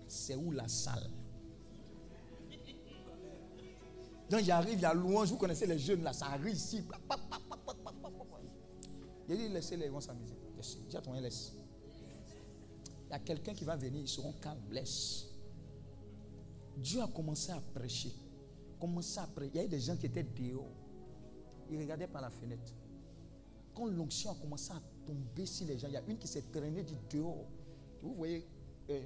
C'est 0.07 0.35
où 0.35 0.51
la 0.51 0.67
salle? 0.67 1.09
Donc, 4.29 4.41
j'arrive, 4.41 4.73
il 4.73 4.81
y 4.81 4.85
a 4.85 4.93
louange, 4.93 5.29
vous 5.29 5.37
connaissez 5.37 5.65
les 5.65 5.79
jeunes 5.79 6.03
là, 6.03 6.13
ça 6.13 6.27
arrive 6.27 6.55
ici. 6.55 6.83
J'ai 9.27 9.37
dit, 9.37 9.49
laissez-les, 9.49 9.85
ils 9.85 9.91
vont 9.91 10.01
s'amuser. 10.01 10.35
Voisin, 10.53 11.21
laisse. 11.21 11.53
Il 13.07 13.11
y 13.11 13.13
a 13.13 13.19
quelqu'un 13.19 13.53
qui 13.53 13.63
va 13.63 13.75
venir, 13.75 14.01
ils 14.01 14.07
seront 14.07 14.33
calmes, 14.33 14.61
laisse. 14.69 15.27
Dieu 16.77 17.01
a 17.01 17.07
commencé 17.07 17.51
à 17.51 17.61
prêcher. 17.73 18.11
Commencé 18.79 19.19
à 19.19 19.27
prêcher. 19.27 19.51
Il 19.53 19.57
y 19.57 19.59
a 19.59 19.65
eu 19.65 19.69
des 19.69 19.79
gens 19.79 19.95
qui 19.95 20.07
étaient 20.07 20.23
dehors. 20.23 20.71
Ils 21.69 21.79
regardaient 21.79 22.07
par 22.07 22.21
la 22.21 22.29
fenêtre. 22.29 22.73
Quand 23.75 23.85
l'onction 23.85 24.31
a 24.31 24.35
commencé 24.35 24.71
à 24.71 24.81
tomber 25.05 25.45
sur 25.45 25.65
les 25.67 25.77
gens, 25.79 25.87
il 25.87 25.93
y 25.93 25.97
a 25.97 26.03
une 26.07 26.17
qui 26.17 26.27
s'est 26.27 26.43
traînée 26.51 26.83
du 26.83 26.95
dehors. 27.09 27.45
Vous 28.01 28.13
voyez, 28.15 28.45
euh, 28.89 29.01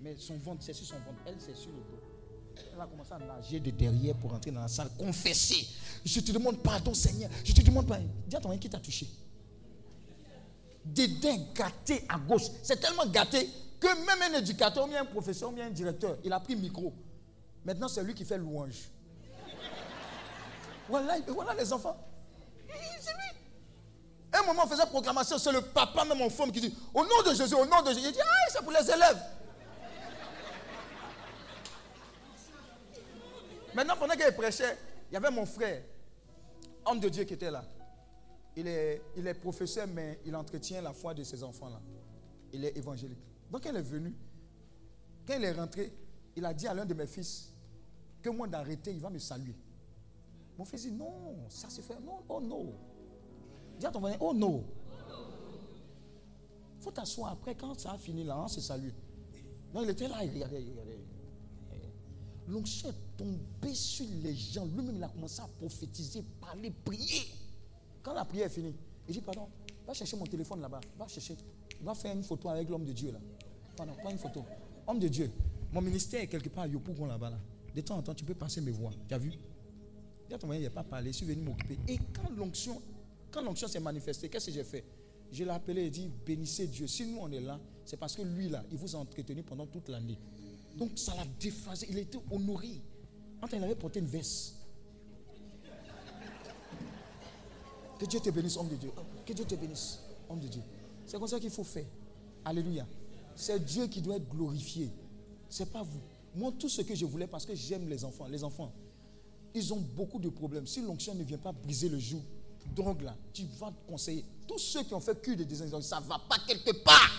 mais 0.00 0.16
son 0.16 0.36
ventre, 0.36 0.62
c'est 0.62 0.72
sur 0.72 0.86
son 0.86 0.96
ventre. 0.96 1.20
Elle, 1.26 1.36
c'est 1.38 1.56
sur 1.56 1.70
le 1.70 1.78
dos. 1.78 2.00
Elle 2.72 2.80
a 2.80 2.86
commencé 2.86 3.12
à 3.12 3.18
nager 3.18 3.60
de 3.60 3.70
derrière 3.70 4.14
pour 4.16 4.32
entrer 4.32 4.50
dans 4.50 4.60
la 4.60 4.68
salle, 4.68 4.90
confesser. 4.98 5.66
Je 6.04 6.20
te 6.20 6.32
demande 6.32 6.62
pardon, 6.62 6.94
Seigneur. 6.94 7.30
Je 7.44 7.52
te 7.52 7.60
demande 7.62 7.86
pardon. 7.86 8.06
Dis 8.26 8.36
à 8.36 8.40
ton 8.40 8.56
qui 8.58 8.68
t'a 8.68 8.78
touché. 8.78 9.08
Dédain 10.84 11.36
gâté 11.54 12.04
à 12.08 12.18
gauche. 12.18 12.50
C'est 12.62 12.78
tellement 12.78 13.06
gâté 13.06 13.48
que 13.80 13.86
même 14.06 14.34
un 14.34 14.38
éducateur, 14.38 14.88
ou 14.88 14.94
un 14.94 15.04
professeur, 15.04 15.50
ou 15.50 15.52
bien 15.52 15.66
un 15.66 15.70
directeur, 15.70 16.18
il 16.22 16.32
a 16.32 16.40
pris 16.40 16.56
micro. 16.56 16.92
Maintenant, 17.64 17.88
c'est 17.88 18.02
lui 18.02 18.14
qui 18.14 18.24
fait 18.24 18.38
louange. 18.38 18.90
Voilà 20.88 21.18
les 21.58 21.72
enfants. 21.72 21.96
Un 24.44 24.46
moment, 24.46 24.62
on 24.64 24.68
faisait 24.68 24.86
proclamation, 24.86 25.38
c'est 25.38 25.52
le 25.52 25.62
papa, 25.62 26.04
même 26.04 26.20
en 26.20 26.28
forme, 26.28 26.52
qui 26.52 26.60
dit 26.60 26.76
Au 26.92 27.02
nom 27.02 27.22
de 27.26 27.34
Jésus, 27.34 27.54
au 27.54 27.64
nom 27.64 27.80
de 27.82 27.88
Jésus. 27.88 28.08
Il 28.08 28.12
dit 28.12 28.20
Ah, 28.20 28.50
c'est 28.50 28.62
pour 28.62 28.72
les 28.72 28.90
élèves. 28.90 29.22
Maintenant, 33.74 33.96
pendant 33.98 34.14
qu'il 34.14 34.30
prêchait, 34.32 34.76
il 35.10 35.14
y 35.14 35.16
avait 35.16 35.30
mon 35.30 35.46
frère, 35.46 35.82
homme 36.84 37.00
de 37.00 37.08
Dieu, 37.08 37.24
qui 37.24 37.34
était 37.34 37.50
là. 37.50 37.64
Il 38.56 38.68
est, 38.68 39.02
il 39.16 39.26
est 39.26 39.34
professeur, 39.34 39.86
mais 39.88 40.20
il 40.24 40.36
entretient 40.36 40.80
la 40.80 40.92
foi 40.92 41.14
de 41.14 41.24
ses 41.24 41.42
enfants-là. 41.42 41.80
Il 42.52 42.64
est 42.64 42.76
évangélique. 42.76 43.18
Donc, 43.50 43.64
elle 43.66 43.76
est 43.76 43.82
venue. 43.82 44.14
Quand 45.26 45.34
il 45.36 45.44
est 45.44 45.52
rentré, 45.52 45.92
il 46.36 46.44
a 46.44 46.52
dit 46.52 46.68
à 46.68 46.74
l'un 46.74 46.84
de 46.84 46.94
mes 46.94 47.06
fils 47.06 47.52
que 48.22 48.28
moi 48.28 48.46
d'arrêter, 48.46 48.92
il 48.92 49.00
va 49.00 49.10
me 49.10 49.18
saluer. 49.18 49.56
Mon 50.56 50.64
fils 50.64 50.82
dit 50.82 50.92
non, 50.92 51.48
ça 51.48 51.68
se 51.68 51.80
fait. 51.80 51.98
Non, 52.00 52.22
oh 52.28 52.40
non. 52.40 52.74
Dis 53.78 53.86
à 53.86 53.90
ton 53.90 54.00
voisin, 54.00 54.16
oh 54.20 54.32
non. 54.34 54.64
Il 56.78 56.82
faut 56.82 56.90
t'asseoir 56.90 57.32
après, 57.32 57.54
quand 57.54 57.78
ça 57.78 57.92
a 57.92 57.98
fini 57.98 58.24
là, 58.24 58.38
on 58.38 58.48
se 58.48 58.60
salue. 58.60 58.90
Non, 59.72 59.82
il 59.82 59.90
était 59.90 60.08
là, 60.08 60.24
il 60.24 60.32
regardait, 60.32 60.62
il 60.62 60.70
regardait. 60.70 61.00
L'onction 62.46 62.90
est 62.90 63.16
tombé 63.16 63.74
sur 63.74 64.06
les 64.22 64.34
gens. 64.34 64.66
Lui-même, 64.66 64.96
il 64.96 65.02
a 65.02 65.08
commencé 65.08 65.40
à 65.40 65.48
prophétiser, 65.48 66.22
parler, 66.40 66.72
prier. 66.84 67.22
Quand 68.02 68.12
la 68.12 68.24
prière 68.24 68.46
est 68.46 68.50
finie, 68.50 68.74
il 69.08 69.14
dit 69.14 69.20
Pardon, 69.20 69.48
va 69.86 69.94
chercher 69.94 70.16
mon 70.16 70.26
téléphone 70.26 70.60
là-bas. 70.60 70.80
Va 70.98 71.08
chercher. 71.08 71.36
Va 71.82 71.94
faire 71.94 72.14
une 72.14 72.22
photo 72.22 72.50
avec 72.50 72.68
l'homme 72.68 72.84
de 72.84 72.92
Dieu 72.92 73.12
là. 73.12 73.18
Pardon, 73.76 73.94
prends 73.98 74.10
une 74.10 74.18
photo. 74.18 74.44
Homme 74.86 74.98
de 74.98 75.08
Dieu, 75.08 75.30
mon 75.72 75.80
ministère 75.80 76.20
est 76.20 76.26
quelque 76.26 76.50
part 76.50 76.64
à 76.64 76.66
Yopougon 76.66 77.06
là-bas. 77.06 77.30
Là. 77.30 77.38
De 77.74 77.80
temps 77.80 77.96
en 77.96 78.02
temps, 78.02 78.14
tu 78.14 78.24
peux 78.24 78.34
passer 78.34 78.60
mes 78.60 78.70
voix. 78.70 78.90
Tu 79.08 79.14
as 79.14 79.18
vu? 79.18 79.32
Dis 80.28 80.34
à 80.34 80.38
ton 80.38 80.52
il 80.52 80.62
n'a 80.62 80.70
pas 80.70 80.84
parlé, 80.84 81.12
je 81.12 81.18
suis 81.18 81.26
venu 81.26 81.42
m'occuper. 81.42 81.78
Et 81.88 81.98
quand 82.14 82.30
l'onction, 82.36 82.80
quand 83.34 83.42
l'onction 83.42 83.66
s'est 83.66 83.80
manifestée, 83.80 84.28
qu'est-ce 84.28 84.46
que 84.46 84.52
j'ai 84.52 84.62
fait? 84.62 84.84
Je 85.32 85.42
l'ai 85.42 85.50
appelé 85.50 85.86
et 85.86 85.90
dit 85.90 86.08
Bénissez 86.24 86.68
Dieu. 86.68 86.86
Si 86.86 87.04
nous 87.04 87.18
on 87.20 87.30
est 87.32 87.40
là, 87.40 87.58
c'est 87.84 87.96
parce 87.96 88.14
que 88.14 88.22
lui 88.22 88.48
là, 88.48 88.64
il 88.70 88.78
vous 88.78 88.94
a 88.94 88.98
entretenu 89.00 89.42
pendant 89.42 89.66
toute 89.66 89.88
l'année. 89.88 90.16
Donc 90.76 90.92
ça 90.94 91.14
l'a 91.16 91.24
déphasé. 91.40 91.88
Il 91.90 91.98
était 91.98 92.20
honoré. 92.30 92.80
Quand 93.40 93.48
il 93.52 93.62
avait 93.64 93.74
porté 93.74 93.98
une 93.98 94.06
veste. 94.06 94.54
Que 97.98 98.06
Dieu 98.06 98.20
te 98.20 98.30
bénisse, 98.30 98.56
homme 98.56 98.68
de 98.68 98.76
Dieu. 98.76 98.90
Que 99.26 99.32
Dieu 99.32 99.44
te 99.44 99.56
bénisse, 99.56 99.98
homme 100.28 100.38
de 100.40 100.46
Dieu. 100.46 100.62
C'est 101.04 101.18
comme 101.18 101.28
ça 101.28 101.40
qu'il 101.40 101.50
faut 101.50 101.64
faire. 101.64 101.86
Alléluia. 102.44 102.86
C'est 103.34 103.64
Dieu 103.64 103.88
qui 103.88 104.00
doit 104.00 104.16
être 104.16 104.28
glorifié. 104.28 104.90
C'est 105.48 105.70
pas 105.70 105.82
vous. 105.82 106.00
Moi, 106.36 106.52
tout 106.58 106.68
ce 106.68 106.82
que 106.82 106.94
je 106.94 107.04
voulais, 107.04 107.26
parce 107.26 107.46
que 107.46 107.54
j'aime 107.54 107.88
les 107.88 108.04
enfants. 108.04 108.26
Les 108.28 108.44
enfants. 108.44 108.72
ils 109.54 109.72
ont 109.72 109.80
beaucoup 109.80 110.18
de 110.18 110.28
problèmes. 110.28 110.66
Si 110.66 110.80
l'onction 110.80 111.14
ne 111.14 111.22
vient 111.24 111.38
pas 111.38 111.52
briser 111.52 111.88
le 111.88 111.98
joug, 111.98 112.22
drogue 112.74 113.02
là, 113.02 113.14
tu 113.32 113.44
vas 113.58 113.70
te 113.70 113.90
conseiller. 113.90 114.24
Tous 114.46 114.58
ceux 114.58 114.82
qui 114.84 114.94
ont 114.94 115.00
fait 115.00 115.20
cure 115.20 115.36
de 115.36 115.44
désinjection, 115.44 115.80
ça 115.80 116.00
ne 116.00 116.06
va 116.06 116.18
pas 116.28 116.36
quelque 116.46 116.72
part. 116.82 117.10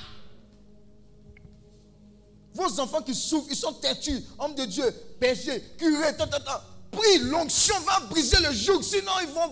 Vos 2.53 2.79
enfants 2.79 3.01
qui 3.01 3.13
souffrent, 3.13 3.49
ils 3.49 3.55
sont 3.55 3.73
têtus, 3.73 4.23
hommes 4.39 4.55
de 4.55 4.65
Dieu, 4.65 4.89
péchés, 5.19 5.61
curés, 5.77 6.15
tant, 6.15 6.27
tant, 6.27 6.39
tant. 6.39 6.61
Prie, 6.89 7.19
l'onction 7.19 7.77
va 7.81 7.99
briser 8.07 8.37
le 8.41 8.53
joug, 8.53 8.81
sinon 8.81 9.11
ils 9.21 9.27
ne 9.27 9.33
vont, 9.33 9.47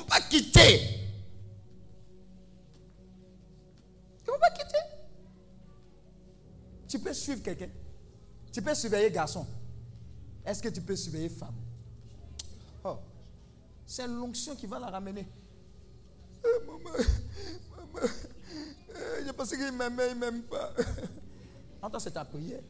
vont 0.00 0.06
pas 0.06 0.20
quitter. 0.22 0.80
Ils 4.20 4.26
ne 4.26 4.32
vont 4.32 4.38
pas 4.38 4.50
quitter. 4.50 4.78
Tu 6.88 6.98
peux 6.98 7.12
suivre 7.12 7.42
quelqu'un. 7.42 7.68
Tu 8.52 8.62
peux 8.62 8.74
surveiller 8.74 9.10
garçon. 9.10 9.46
Est-ce 10.44 10.62
que 10.62 10.68
tu 10.68 10.80
peux 10.80 10.96
surveiller 10.96 11.28
femme? 11.28 11.54
C'est 13.90 14.06
l'onction 14.06 14.54
qui 14.54 14.66
va 14.66 14.78
la 14.78 14.86
ramener. 14.86 15.26
Eh, 16.44 16.64
maman, 16.64 16.78
maman, 17.76 18.06
eh, 18.88 19.26
je 19.26 19.32
pensais 19.32 19.56
qu'il 19.56 19.72
m'aimait, 19.72 20.10
il 20.12 20.14
ne 20.14 20.20
m'aime 20.20 20.42
pas. 20.42 20.72
Entends, 21.82 21.98
c'est 21.98 22.12
ta 22.12 22.24
prière. 22.24 22.62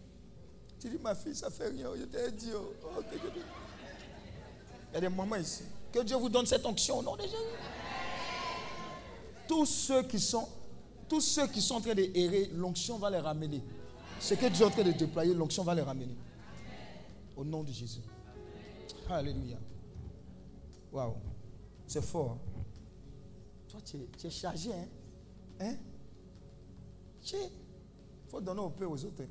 Tu 0.78 0.88
dis, 0.88 0.96
ma 0.96 1.14
fille, 1.14 1.34
ça 1.36 1.50
fait 1.50 1.68
rien. 1.68 1.88
Je 1.94 2.04
t'ai 2.04 2.32
dit. 2.32 2.48
oh, 2.54 2.72
oh, 2.84 3.02
Il 3.12 4.94
y 4.94 4.96
a 4.96 5.00
des 5.02 5.10
moments 5.10 5.36
ici. 5.36 5.64
Que 5.92 5.98
Dieu 6.02 6.16
vous 6.16 6.30
donne 6.30 6.46
cette 6.46 6.64
onction 6.64 7.00
au 7.00 7.02
nom 7.02 7.16
de 7.16 7.20
Jésus. 7.20 7.36
Tous 9.46 9.66
ceux 9.66 10.04
qui 10.04 10.18
sont, 10.18 10.48
tous 11.06 11.20
ceux 11.20 11.46
qui 11.48 11.60
sont 11.60 11.74
en 11.74 11.80
train 11.82 11.94
de 11.94 12.08
errer, 12.14 12.46
l'onction 12.54 12.96
va 12.96 13.10
les 13.10 13.18
ramener. 13.20 13.62
Ce 14.18 14.32
que 14.32 14.46
Dieu 14.46 14.64
est 14.64 14.68
en 14.68 14.70
train 14.70 14.84
de 14.84 14.92
déployer, 14.92 15.34
l'onction 15.34 15.64
va 15.64 15.74
les 15.74 15.82
ramener. 15.82 16.16
Au 17.36 17.44
nom 17.44 17.62
de 17.62 17.72
Jésus. 17.72 18.00
Alléluia. 19.10 19.58
Waouh. 20.92 21.14
C'est 21.86 22.02
fort. 22.02 22.38
hein. 22.56 22.62
Toi, 23.68 23.80
tu 23.84 23.96
es, 23.96 24.08
tu 24.18 24.26
es 24.26 24.30
chargé. 24.30 24.72
Hein? 24.72 24.86
Hein? 25.60 25.76
Tu 27.22 27.36
es- 27.36 27.52
faut 28.28 28.40
donner 28.40 28.60
au 28.60 28.70
peu 28.70 28.84
aux 28.86 29.04
autres. 29.04 29.22
hein. 29.22 29.26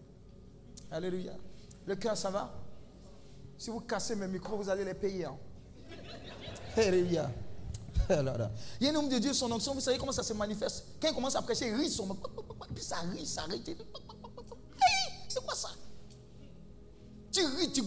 Alléluia. 0.92 1.34
Le 1.86 1.96
cœur, 1.96 2.16
ça 2.18 2.30
va? 2.30 2.54
Si 3.58 3.70
vous 3.70 3.82
cassez 3.82 4.16
mes 4.16 4.28
micros, 4.28 4.58
vous 4.58 4.70
allez 4.70 4.86
les 4.86 4.94
payer. 4.94 5.26
hein. 5.26 5.38
Alléluia. 6.78 7.30
Là. 8.10 8.52
Il 8.80 8.88
y 8.88 8.90
a 8.90 8.94
un 8.94 8.96
homme 8.96 9.10
de 9.10 9.20
Dieu, 9.20 9.34
son 9.34 9.52
onction, 9.52 9.74
vous 9.76 9.82
savez 9.82 9.98
comment 10.00 10.12
ça 10.12 10.24
se 10.24 10.34
manifeste? 10.34 10.86
Quand 11.00 11.10
il 11.10 11.14
commence 11.14 11.36
à 11.36 11.42
prêcher, 11.44 11.68
il 11.68 11.76
rit 11.76 11.90
son 11.92 12.18
Puis 12.74 12.84
ça 12.84 12.98
rit, 13.02 13.26
ça 13.26 13.44
rit. 13.44 13.62
Hey, 13.68 13.78
C'est 15.28 15.44
quoi 15.46 15.54
ça? 15.54 15.70
Tu 17.32 17.42
ris, 17.46 17.72
tu. 17.72 17.84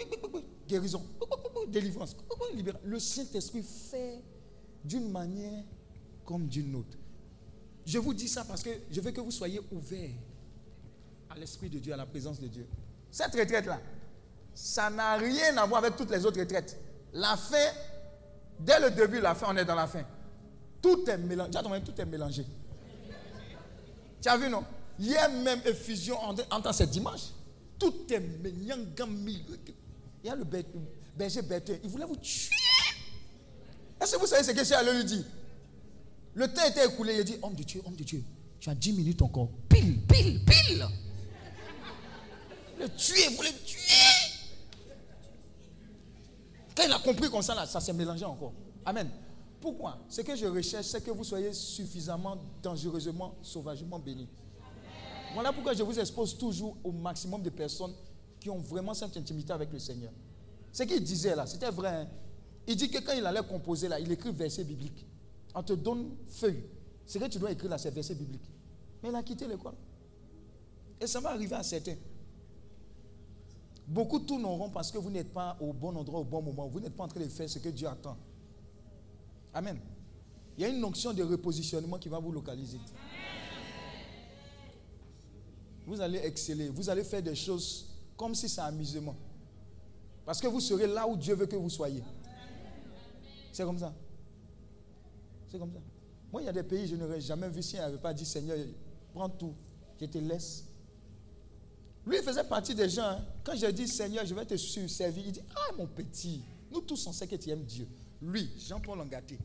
Guérison, 0.66 1.02
délivrance. 1.68 2.16
Le 2.84 2.98
Saint-Esprit 2.98 3.62
fait 3.62 4.20
d'une 4.84 5.10
manière 5.10 5.64
comme 6.24 6.46
d'une 6.46 6.74
autre. 6.74 6.96
Je 7.84 7.98
vous 7.98 8.14
dis 8.14 8.28
ça 8.28 8.44
parce 8.44 8.62
que 8.62 8.70
je 8.90 9.00
veux 9.00 9.10
que 9.10 9.20
vous 9.20 9.30
soyez 9.30 9.60
ouverts 9.72 10.10
à 11.30 11.36
l'Esprit 11.36 11.68
de 11.68 11.78
Dieu, 11.78 11.92
à 11.92 11.96
la 11.96 12.06
présence 12.06 12.40
de 12.40 12.46
Dieu. 12.46 12.66
Cette 13.10 13.34
retraite-là, 13.34 13.80
ça 14.54 14.88
n'a 14.90 15.16
rien 15.16 15.56
à 15.56 15.66
voir 15.66 15.82
avec 15.84 15.96
toutes 15.96 16.10
les 16.10 16.24
autres 16.24 16.38
retraites. 16.40 16.78
La 17.12 17.36
fin, 17.36 17.56
dès 18.60 18.80
le 18.80 18.90
début, 18.90 19.20
la 19.20 19.34
fin, 19.34 19.46
on 19.52 19.56
est 19.56 19.64
dans 19.64 19.74
la 19.74 19.86
fin. 19.86 20.04
Tout 20.80 21.08
est 21.08 21.18
mélangé. 21.18 21.50
Tout 21.84 22.00
est 22.00 22.04
mélangé. 22.06 22.44
Tu 24.20 24.28
as 24.28 24.36
vu, 24.36 24.48
non? 24.48 24.64
A 25.18 25.28
même 25.28 25.60
effusion 25.64 26.16
entre, 26.18 26.46
entre 26.50 26.72
ce 26.72 26.84
dimanche. 26.84 27.30
Tout 27.78 27.94
est 28.12 28.20
mélangé. 28.20 29.42
Il 30.22 30.26
y 30.28 30.30
a 30.30 30.36
le 30.36 30.44
ber- 30.44 30.64
berger 31.16 31.42
Bertin. 31.42 31.74
Il 31.82 31.90
voulait 31.90 32.04
vous 32.04 32.16
tuer. 32.16 32.54
Est-ce 34.00 34.14
que 34.14 34.20
vous 34.20 34.26
savez 34.26 34.42
ce 34.42 34.50
que 34.50 34.74
allé 34.74 34.92
lui 34.98 35.04
dire? 35.04 35.24
Le 36.34 36.48
temps 36.52 36.64
était 36.66 36.86
écoulé. 36.86 37.14
Il 37.14 37.20
a 37.20 37.24
dit 37.24 37.36
Homme 37.42 37.54
de 37.54 37.62
Dieu, 37.62 37.82
homme 37.84 37.94
de 37.94 38.04
Dieu, 38.04 38.22
tu 38.58 38.70
as 38.70 38.74
10 38.74 38.92
minutes 38.92 39.22
encore. 39.22 39.48
Pile, 39.68 40.00
pile, 40.06 40.44
pile. 40.44 40.86
Le 42.80 42.88
tuer, 42.88 43.28
vous 43.36 43.42
le 43.42 43.52
tuer. 43.64 43.78
Quand 46.74 46.84
il 46.84 46.92
a 46.92 46.98
compris 46.98 47.30
comme 47.30 47.42
ça, 47.42 47.54
là, 47.54 47.66
ça 47.66 47.80
s'est 47.80 47.92
mélangé 47.92 48.24
encore. 48.24 48.52
Amen. 48.84 49.08
Pourquoi? 49.60 49.98
Ce 50.08 50.22
que 50.22 50.34
je 50.34 50.46
recherche, 50.46 50.86
c'est 50.86 51.04
que 51.04 51.10
vous 51.10 51.22
soyez 51.22 51.52
suffisamment, 51.52 52.36
dangereusement, 52.62 53.36
sauvagement 53.42 53.98
bénis. 53.98 54.28
Voilà 55.34 55.52
pourquoi 55.52 55.74
je 55.74 55.82
vous 55.82 55.98
expose 55.98 56.36
toujours 56.36 56.76
au 56.82 56.90
maximum 56.90 57.42
de 57.42 57.50
personnes 57.50 57.94
qui 58.40 58.50
ont 58.50 58.58
vraiment 58.58 58.92
cette 58.92 59.16
intimité 59.16 59.52
avec 59.52 59.72
le 59.72 59.78
Seigneur. 59.78 60.10
Ce 60.72 60.82
qu'il 60.84 61.02
disait 61.02 61.36
là, 61.36 61.46
c'était 61.46 61.70
vrai. 61.70 61.88
hein. 61.90 62.08
Il 62.66 62.76
dit 62.76 62.88
que 62.88 62.98
quand 62.98 63.12
il 63.12 63.26
allait 63.26 63.42
composer 63.46 63.88
là, 63.88 64.00
il 64.00 64.10
écrit 64.10 64.32
verset 64.32 64.64
biblique. 64.64 65.06
On 65.54 65.62
te 65.62 65.72
donne 65.74 66.16
feuille. 66.28 66.64
Ce 67.06 67.18
que 67.18 67.26
tu 67.28 67.38
dois 67.38 67.50
écrire 67.52 67.70
là, 67.70 67.78
c'est 67.78 67.90
verset 67.90 68.14
biblique. 68.14 68.48
Mais 69.02 69.08
il 69.10 69.14
a 69.14 69.22
quitté 69.22 69.46
l'école. 69.46 69.74
Et 71.00 71.06
ça 71.06 71.20
va 71.20 71.30
arriver 71.30 71.54
à 71.56 71.62
certains. 71.62 71.96
Beaucoup 73.86 74.20
tourneront 74.20 74.70
parce 74.70 74.90
que 74.92 74.98
vous 74.98 75.10
n'êtes 75.10 75.32
pas 75.32 75.56
au 75.60 75.72
bon 75.72 75.94
endroit 75.96 76.20
au 76.20 76.24
bon 76.24 76.40
moment. 76.40 76.68
Vous 76.68 76.78
n'êtes 76.80 76.94
pas 76.96 77.04
en 77.04 77.08
train 77.08 77.20
de 77.20 77.28
faire 77.28 77.50
ce 77.50 77.58
que 77.58 77.68
Dieu 77.68 77.88
attend. 77.88 78.16
Amen. 79.52 79.78
Il 80.56 80.62
y 80.62 80.64
a 80.64 80.68
une 80.68 80.82
onction 80.84 81.12
de 81.12 81.22
repositionnement 81.22 81.98
qui 81.98 82.08
va 82.08 82.18
vous 82.20 82.30
localiser. 82.30 82.78
Vous 85.86 86.00
allez 86.00 86.18
exceller. 86.18 86.68
Vous 86.68 86.88
allez 86.88 87.02
faire 87.02 87.22
des 87.22 87.34
choses 87.34 87.88
comme 88.16 88.34
si 88.34 88.48
c'est 88.48 88.60
amusement. 88.60 89.16
Parce 90.24 90.40
que 90.40 90.46
vous 90.46 90.60
serez 90.60 90.86
là 90.86 91.06
où 91.06 91.16
Dieu 91.16 91.34
veut 91.34 91.46
que 91.46 91.56
vous 91.56 91.70
soyez. 91.70 92.02
C'est 93.52 93.64
comme 93.64 93.78
ça. 93.78 93.92
C'est 95.48 95.58
comme 95.58 95.72
ça. 95.72 95.80
Moi, 96.32 96.42
il 96.42 96.46
y 96.46 96.48
a 96.48 96.52
des 96.52 96.62
pays, 96.62 96.86
je 96.86 96.96
n'aurais 96.96 97.20
jamais 97.20 97.48
vu 97.48 97.62
si 97.62 97.76
il 97.76 97.80
n'avait 97.80 97.98
pas 97.98 98.14
dit 98.14 98.24
Seigneur, 98.24 98.56
prends 99.12 99.28
tout, 99.28 99.54
je 100.00 100.06
te 100.06 100.18
laisse. 100.18 100.64
Lui, 102.06 102.16
il 102.16 102.22
faisait 102.22 102.44
partie 102.44 102.74
des 102.74 102.88
gens. 102.88 103.02
hein. 103.04 103.24
Quand 103.44 103.54
j'ai 103.54 103.72
dit 103.72 103.86
Seigneur, 103.86 104.24
je 104.24 104.34
vais 104.34 104.46
te 104.46 104.56
servir, 104.56 105.24
il 105.26 105.32
dit 105.32 105.42
Ah, 105.54 105.74
mon 105.76 105.86
petit, 105.86 106.42
nous 106.70 106.80
tous 106.80 107.06
on 107.06 107.12
sait 107.12 107.26
que 107.26 107.36
tu 107.36 107.50
aimes 107.50 107.64
Dieu. 107.64 107.86
Lui, 108.22 108.48
Jean-Paul 108.58 108.98
Langaté. 108.98 109.38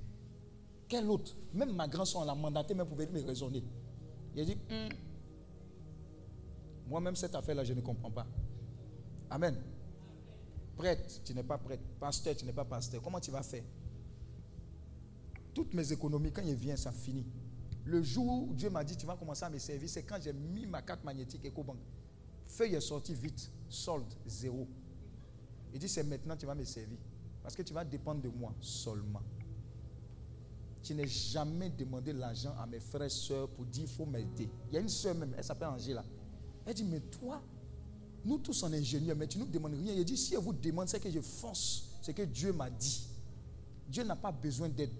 Quel 0.88 1.10
autre? 1.10 1.36
Même 1.54 1.74
ma 1.74 1.88
grand-soeur, 1.88 2.22
on 2.22 2.26
l'a 2.26 2.34
mandaté, 2.36 2.74
même 2.74 2.88
pouvait 2.88 3.08
me 3.08 3.22
raisonner. 3.22 3.64
Il 4.34 4.41
a 4.41 4.45
dit 4.45 4.58
Hum, 4.72 4.90
Moi-même, 6.88 7.16
cette 7.18 7.36
affaire-là, 7.36 7.66
je 7.66 7.74
ne 7.74 7.82
comprends 7.82 8.12
pas. 8.12 8.26
Amen. 9.30 9.56
Prêtre, 10.78 11.22
tu 11.24 11.34
n'es 11.34 11.44
pas 11.44 11.58
prêtre. 11.58 11.84
Pasteur, 11.99 12.36
tu 12.36 12.45
n'es 12.45 12.54
pas 12.54 12.64
pasteur. 12.64 13.02
Comment 13.02 13.20
tu 13.20 13.32
vas 13.32 13.41
faire? 13.41 13.64
Toutes 15.54 15.74
mes 15.74 15.91
économies, 15.91 16.32
quand 16.32 16.44
il 16.44 16.56
vient, 16.56 16.76
ça 16.76 16.91
finit. 16.91 17.26
Le 17.84 18.04
jour 18.04 18.49
où 18.49 18.54
Dieu 18.54 18.70
m'a 18.70 18.84
dit, 18.84 18.95
tu 18.95 19.06
vas 19.06 19.16
commencer 19.16 19.44
à 19.44 19.49
me 19.49 19.58
servir, 19.58 19.90
c'est 19.90 20.04
quand 20.04 20.20
j'ai 20.22 20.34
mis 20.34 20.68
ma 20.68 20.82
carte 20.82 21.04
magnétique 21.04 21.45
EcoBank. 21.45 21.78
Feuille 22.45 22.76
est 22.76 22.82
sortie 22.82 23.14
vite, 23.14 23.49
solde, 23.68 24.14
zéro. 24.28 24.68
Il 25.74 25.80
dit, 25.80 25.90
c'est 25.90 26.04
maintenant 26.04 26.38
tu 26.38 26.45
vas 26.45 26.54
me 26.54 26.64
servir. 26.64 26.99
Parce 27.41 27.56
que 27.56 27.64
tu 27.64 27.74
vas 27.74 27.84
dépendre 27.84 28.22
de 28.22 28.30
moi 28.30 28.54
seulement. 28.60 29.22
Tu 30.84 30.94
n'ai 30.94 31.08
jamais 31.08 31.70
demandé 31.70 32.14
l'argent 32.14 32.54
à 32.60 32.68
mes 32.68 32.80
frères 32.80 33.04
et 33.04 33.10
sœurs 33.10 33.49
pour 33.49 33.66
dire, 33.66 33.84
il 33.84 33.90
faut 33.90 34.06
m'aider. 34.06 34.49
Il 34.70 34.76
y 34.76 34.78
a 34.78 34.82
une 34.82 34.90
sœur 34.90 35.16
même, 35.16 35.34
elle 35.36 35.44
s'appelle 35.44 35.70
Angela. 35.70 36.06
Elle 36.66 36.74
dit, 36.74 36.84
mais 36.84 36.99
toi, 36.99 37.41
nous 38.26 38.38
tous 38.39 38.64
en 38.64 38.73
ingénieur, 38.73 39.15
mais 39.15 39.27
tu 39.27 39.38
ne 39.38 39.44
nous 39.44 39.49
demandes 39.49 39.73
rien. 39.73 39.94
Il 39.94 40.06
dit, 40.06 40.18
si 40.18 40.34
elle 40.34 40.41
vous 40.41 40.53
demande, 40.53 40.89
c'est 40.89 40.99
que 40.99 41.10
je 41.10 41.19
force 41.19 41.89
ce 42.02 42.11
que 42.11 42.23
Dieu 42.23 42.52
m'a 42.52 42.69
dit. 42.69 43.07
Dieu 43.88 44.03
n'a 44.03 44.15
pas 44.15 44.31
besoin 44.31 44.69
d'aide. 44.69 44.91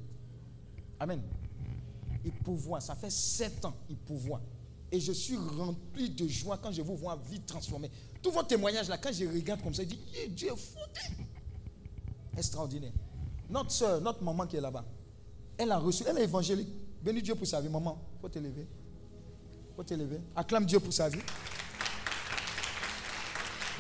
Amen. 1.00 1.22
Il 2.24 2.32
pourvoit. 2.32 2.80
Ça 2.80 2.96
fait 2.96 3.12
sept 3.12 3.64
ans, 3.66 3.76
il 3.90 3.98
pourvoit. 3.98 4.42
Et 4.92 5.00
je 5.00 5.12
suis 5.12 5.36
rempli 5.36 6.10
de 6.10 6.28
joie 6.28 6.58
quand 6.58 6.72
je 6.72 6.82
vous 6.82 6.96
vois 6.96 7.18
vie 7.30 7.42
transformée. 7.42 7.92
Tous 8.22 8.32
vos 8.32 8.44
témoignages 8.44 8.88
là, 8.88 8.98
quand 8.98 9.12
je 9.12 9.26
regarde 9.26 9.62
comme 9.62 9.74
ça, 9.74 9.84
je 9.84 9.90
dis, 9.90 10.00
Dieu 10.30 10.50
est 10.54 10.56
fou. 10.56 10.80
Extraordinaire. 12.38 12.94
Notre 13.50 13.72
soeur, 13.72 14.02
notre 14.02 14.24
maman 14.24 14.46
qui 14.46 14.56
est 14.56 14.62
là-bas, 14.62 14.86
elle 15.58 15.72
a 15.72 15.78
reçu, 15.78 16.04
elle 16.08 16.18
est 16.18 16.24
évangélique. 16.24 16.70
Bénis 17.02 17.22
Dieu 17.22 17.36
pour 17.36 17.48
sa 17.48 17.62
vie, 17.62 17.70
maman. 17.70 18.02
Faut 18.22 18.30
te 18.30 18.40
lever. 18.40 18.68
Faut 19.76 19.84
te 19.84 19.94
lever. 19.94 20.20
Acclame 20.36 20.66
Dieu 20.66 20.80
pour 20.80 20.94
sa 20.94 21.10
vie. 21.10 21.20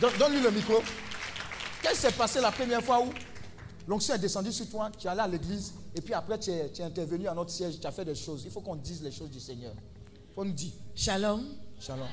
Donne- 0.02 0.18
Donne-lui 0.20 0.42
le 0.42 0.52
micro. 0.52 0.76
Qu'est-ce 1.82 1.94
qui 1.96 2.02
s'est 2.02 2.12
passé 2.12 2.40
la 2.42 2.52
première 2.52 2.84
fois 2.84 3.04
où 3.06 3.10
l'onction 3.88 4.14
est 4.16 4.20
descendue 4.20 4.52
sur 4.52 4.70
toi, 4.70 4.92
tu 4.98 5.08
es 5.08 5.10
allé 5.10 5.22
à 5.22 5.28
l'église, 5.28 5.74
et 5.96 6.02
puis 6.02 6.14
après 6.14 6.38
tu 6.40 6.52
es, 6.52 6.72
tu 6.72 6.82
es 6.82 6.86
intervenu 6.86 7.28
à 7.28 7.34
notre 7.34 7.52
siège, 7.52 7.80
tu 7.80 7.88
as 7.88 7.92
fait 7.92 8.06
des 8.06 8.16
choses. 8.16 8.44
Il 8.46 8.52
faut 8.52 8.62
qu'on 8.62 8.76
dise 8.76 9.02
les 9.04 9.12
choses 9.12 9.30
du 9.32 9.40
Seigneur. 9.40 9.74
Il 10.30 10.34
faut 10.34 10.46
nous 10.46 10.52
dire. 10.54 10.72
Shalom. 10.96 11.44
Shalom. 11.80 12.08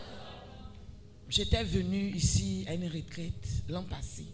J'étais 1.29 1.65
venu 1.65 2.11
ici 2.15 2.65
à 2.69 2.75
une 2.75 2.87
retraite 2.87 3.49
l'an 3.69 3.83
passé. 3.83 4.27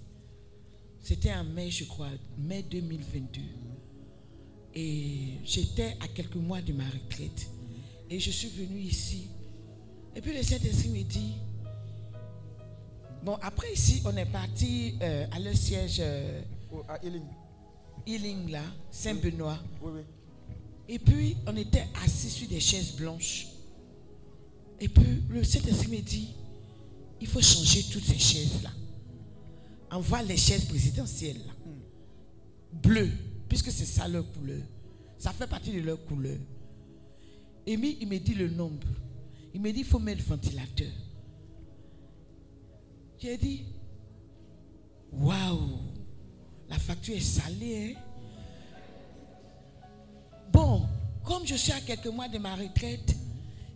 C'était 1.03 1.33
en 1.33 1.45
mai, 1.45 1.71
je 1.71 1.85
crois, 1.85 2.09
mai 2.37 2.63
2022. 2.63 3.41
Et 4.75 5.39
j'étais 5.45 5.97
à 6.01 6.09
quelques 6.09 6.35
mois 6.37 6.61
de 6.61 6.73
ma 6.73 6.85
retraite. 6.85 7.49
Et 8.11 8.21
je 8.21 8.31
suis 8.31 8.49
venu 8.49 8.79
ici. 8.81 9.29
Et 10.15 10.21
puis 10.21 10.37
le 10.37 10.43
Saint-Esprit 10.43 10.89
me 10.91 11.03
dit, 11.03 11.33
bon, 13.23 13.37
après 13.43 13.73
ici, 13.73 14.03
on 14.05 14.17
est 14.17 14.27
parti 14.27 14.95
euh, 15.03 15.27
à 15.31 15.39
leur 15.39 15.55
siège 15.55 15.99
euh, 16.01 16.43
Oh, 16.73 16.85
à 16.89 17.05
Ealing. 17.05 17.25
Healing 18.07 18.51
là, 18.51 18.63
Saint-Benoît. 18.91 19.59
Oui, 19.83 19.93
oui. 19.97 20.03
Et 20.89 20.99
puis, 20.99 21.37
on 21.47 21.57
était 21.57 21.87
assis 22.05 22.31
sur 22.31 22.49
des 22.49 22.61
chaises 22.61 22.93
blanches. 22.95 23.49
Et 24.81 24.89
puis, 24.89 25.23
le 25.29 25.45
Saint-Esprit 25.45 25.89
me 25.89 26.01
dit, 26.01 26.29
il 27.21 27.27
faut 27.27 27.41
changer 27.41 27.83
toutes 27.85 28.05
ces 28.05 28.19
chaises-là. 28.19 28.71
Envoie 29.91 30.23
les 30.23 30.37
chaises 30.37 30.65
présidentielles, 30.65 31.39
là. 31.47 31.53
Bleues, 32.73 33.11
puisque 33.49 33.73
c'est 33.73 33.85
ça 33.85 34.07
leur 34.07 34.31
couleur. 34.33 34.63
Ça 35.19 35.33
fait 35.33 35.49
partie 35.49 35.73
de 35.73 35.81
leur 35.81 36.05
couleur. 36.05 36.39
Et 37.67 37.77
puis, 37.77 37.99
il 38.01 38.09
me 38.09 38.19
dit 38.19 38.35
le 38.35 38.49
nombre. 38.49 38.87
Il 39.53 39.61
me 39.61 39.73
dit, 39.73 39.81
il 39.81 39.85
faut 39.85 39.99
mettre 39.99 40.23
le 40.23 40.27
ventilateur. 40.29 40.93
J'ai 43.23 43.37
dit, 43.37 43.65
waouh, 45.13 45.79
la 46.71 46.79
facture 46.79 47.17
est 47.17 47.21
salée, 47.21 47.95
hein? 47.95 48.01
Bon, 50.51 50.87
comme 51.23 51.47
je 51.47 51.55
suis 51.55 51.73
à 51.73 51.81
quelques 51.81 52.07
mois 52.07 52.29
de 52.29 52.39
ma 52.39 52.55
retraite 52.57 53.15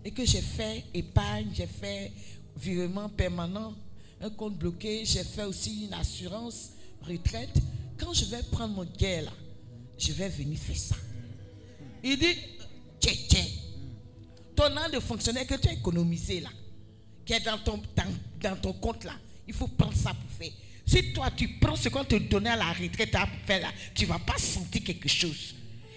et 0.02 0.10
que 0.10 0.24
j'ai 0.24 0.40
fait 0.40 0.84
épargne, 0.94 1.50
j'ai 1.52 1.66
fait 1.66 2.10
virement 2.56 3.10
permanent, 3.10 3.74
un 4.22 4.30
compte 4.30 4.56
bloqué, 4.56 5.04
j'ai 5.04 5.24
fait 5.24 5.44
aussi 5.44 5.84
une 5.84 5.94
assurance 5.94 6.70
retraite, 7.02 7.54
quand 7.98 8.14
je 8.14 8.24
vais 8.24 8.42
prendre 8.44 8.74
mon 8.74 8.84
guerre 8.84 9.24
là, 9.24 9.32
je 9.98 10.12
vais 10.12 10.30
venir 10.30 10.58
faire 10.58 10.76
ça. 10.76 10.96
Il 12.02 12.18
dit, 12.18 12.34
tiens, 12.98 13.12
tiens, 13.28 13.46
ton 14.56 14.74
an 14.76 14.88
de 14.90 15.00
fonctionnaire 15.00 15.46
que 15.46 15.54
tu 15.56 15.68
as 15.68 15.74
économisé 15.74 16.40
là, 16.40 16.50
qui 17.26 17.34
est 17.34 17.40
dans 17.40 17.58
ton, 17.58 17.82
dans, 17.94 18.14
dans 18.40 18.56
ton 18.56 18.72
compte 18.72 19.04
là, 19.04 19.12
il 19.46 19.54
faut 19.54 19.68
prendre 19.68 19.94
ça 19.96 20.12
pour 20.14 20.30
faire. 20.30 20.50
Si 20.86 21.12
toi 21.12 21.30
tu 21.30 21.48
prends 21.60 21.76
ce 21.76 21.88
qu'on 21.88 22.04
te 22.04 22.16
donnait 22.16 22.50
à 22.50 22.56
la 22.56 22.72
retraite 22.72 23.14
à 23.14 23.26
faire 23.46 23.60
là, 23.62 23.72
tu 23.94 24.04
ne 24.04 24.08
vas 24.08 24.18
pas 24.18 24.36
sentir 24.38 24.82
quelque 24.84 25.08
chose. 25.08 25.54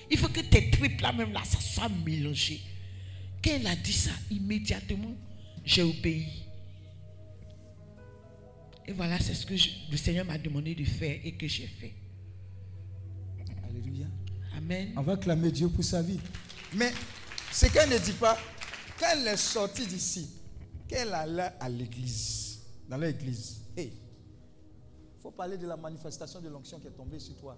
Il 0.10 0.18
faut 0.18 0.30
que 0.30 0.40
tes 0.42 0.70
tripes 0.70 1.02
là 1.02 1.12
même 1.12 1.34
là, 1.34 1.44
ça 1.44 1.60
soit 1.60 1.90
mélangé. 2.06 2.62
Quand 3.44 3.52
elle 3.52 3.68
a 3.68 3.76
dit 3.76 3.94
ça, 3.94 4.12
immédiatement, 4.32 5.14
j'ai 5.66 5.82
obéi. 5.84 6.26
Et 8.88 8.94
voilà, 8.94 9.20
c'est 9.20 9.34
ce 9.34 9.46
que 9.46 9.58
je- 9.58 9.70
le 9.92 9.98
Seigneur 9.98 10.26
m'a 10.26 10.38
demandé 10.38 10.74
de 10.74 10.86
faire 10.86 11.20
et 11.24 11.34
que 11.34 11.48
j'ai 11.48 11.68
fait. 11.68 11.94
Alléluia. 13.70 14.06
Amen. 14.56 14.94
On 14.96 15.02
va 15.02 15.18
clamer 15.18 15.52
Dieu 15.52 15.68
pour 15.68 15.84
sa 15.84 16.02
vie. 16.02 16.20
Mais 16.74 16.94
ce 17.52 17.66
qu'elle 17.68 17.90
ne 17.90 17.98
dit 17.98 18.14
pas, 18.14 18.38
quand 18.98 19.08
elle 19.14 19.28
est 19.28 19.38
sortie 19.38 19.86
d'ici, 19.86 20.30
qu'elle 20.88 21.14
allait 21.14 21.52
à 21.60 21.68
l'église, 21.68 22.47
dans 22.88 22.98
l'église, 22.98 23.62
il 23.78 23.92
faut 25.22 25.32
parler 25.32 25.58
de 25.58 25.68
la 25.68 25.78
manifestation 25.78 26.40
de 26.40 26.50
l'onction 26.50 26.80
qui 26.80 26.88
est 26.88 26.92
tombée 26.92 27.20
sur 27.20 27.36
toi. 27.36 27.58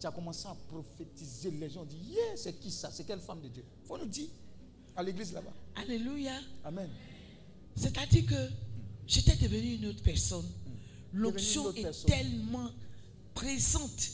Tu 0.00 0.06
as 0.06 0.10
commencé 0.12 0.46
à 0.46 0.54
prophétiser. 0.68 1.50
Les 1.50 1.70
gens 1.70 1.84
disent, 1.84 2.08
yeah, 2.10 2.36
c'est 2.36 2.58
qui 2.60 2.70
ça? 2.70 2.90
C'est 2.92 3.04
quelle 3.04 3.20
femme 3.20 3.40
de 3.40 3.48
Dieu? 3.48 3.64
Il 3.82 3.86
faut 3.86 3.98
nous 3.98 4.06
dire 4.06 4.28
à 4.94 5.02
l'église 5.02 5.32
là-bas. 5.32 5.52
Alléluia. 5.76 6.38
Amen. 6.64 6.88
C'est-à-dire 7.74 8.26
que 8.26 8.48
j'étais 9.06 9.36
devenue 9.36 9.74
une 9.74 9.86
autre 9.86 10.02
personne. 10.02 10.44
Devenue 11.12 11.22
L'onction 11.22 11.72
est 11.72 11.82
personne. 11.82 12.10
tellement 12.10 12.70
présente 13.34 14.10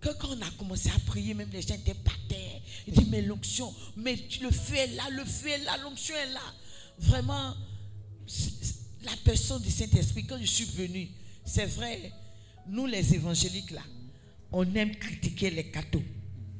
que 0.00 0.08
quand 0.18 0.28
on 0.30 0.40
a 0.42 0.50
commencé 0.58 0.90
à 0.90 0.98
prier, 1.06 1.34
même 1.34 1.50
les 1.50 1.62
gens 1.62 1.74
étaient 1.74 1.94
par 1.94 2.16
terre. 2.28 2.60
Ils 2.86 2.94
disent, 2.94 3.08
mais 3.08 3.22
l'onction, 3.22 3.72
mais 3.96 4.16
le 4.42 4.50
feu 4.50 4.76
est 4.76 4.94
là, 4.94 5.08
le 5.10 5.24
feu 5.24 5.48
est 5.48 5.64
là, 5.64 5.76
l'onction 5.78 6.14
est 6.16 6.32
là. 6.32 6.40
Vraiment, 6.98 7.54
la 9.02 9.12
personne 9.24 9.62
du 9.62 9.70
Saint-Esprit, 9.70 10.24
quand 10.24 10.38
je 10.40 10.46
suis 10.46 10.64
venue, 10.64 11.08
c'est 11.44 11.66
vrai, 11.66 12.12
nous 12.68 12.86
les 12.86 13.14
évangéliques 13.14 13.70
là, 13.70 13.82
on 14.52 14.74
aime 14.74 14.94
critiquer 14.96 15.50
les 15.50 15.64
cathos. 15.64 16.02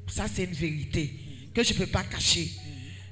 Ça, 0.07 0.27
c'est 0.33 0.45
une 0.45 0.53
vérité 0.53 1.13
que 1.55 1.63
je 1.63 1.73
ne 1.73 1.79
peux 1.79 1.87
pas 1.87 2.03
cacher. 2.05 2.51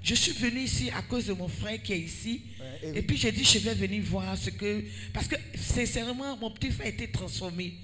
Je 0.02 0.14
suis 0.14 0.32
venue 0.32 0.62
ici 0.62 0.90
à 0.90 1.02
cause 1.02 1.26
de 1.26 1.32
mon 1.32 1.48
frère 1.48 1.82
qui 1.82 1.92
est 1.92 2.00
ici. 2.00 2.42
Ouais, 2.60 2.98
et 2.98 3.02
puis 3.02 3.16
j'ai 3.16 3.32
dit, 3.32 3.44
je 3.44 3.58
vais 3.58 3.74
venir 3.74 4.02
voir 4.04 4.36
ce 4.36 4.50
que... 4.50 4.84
Parce 5.12 5.28
que 5.28 5.36
sincèrement, 5.54 6.36
mon 6.36 6.50
petit 6.50 6.70
frère 6.70 6.86
a 6.86 6.90
été 6.90 7.08
transformé. 7.08 7.74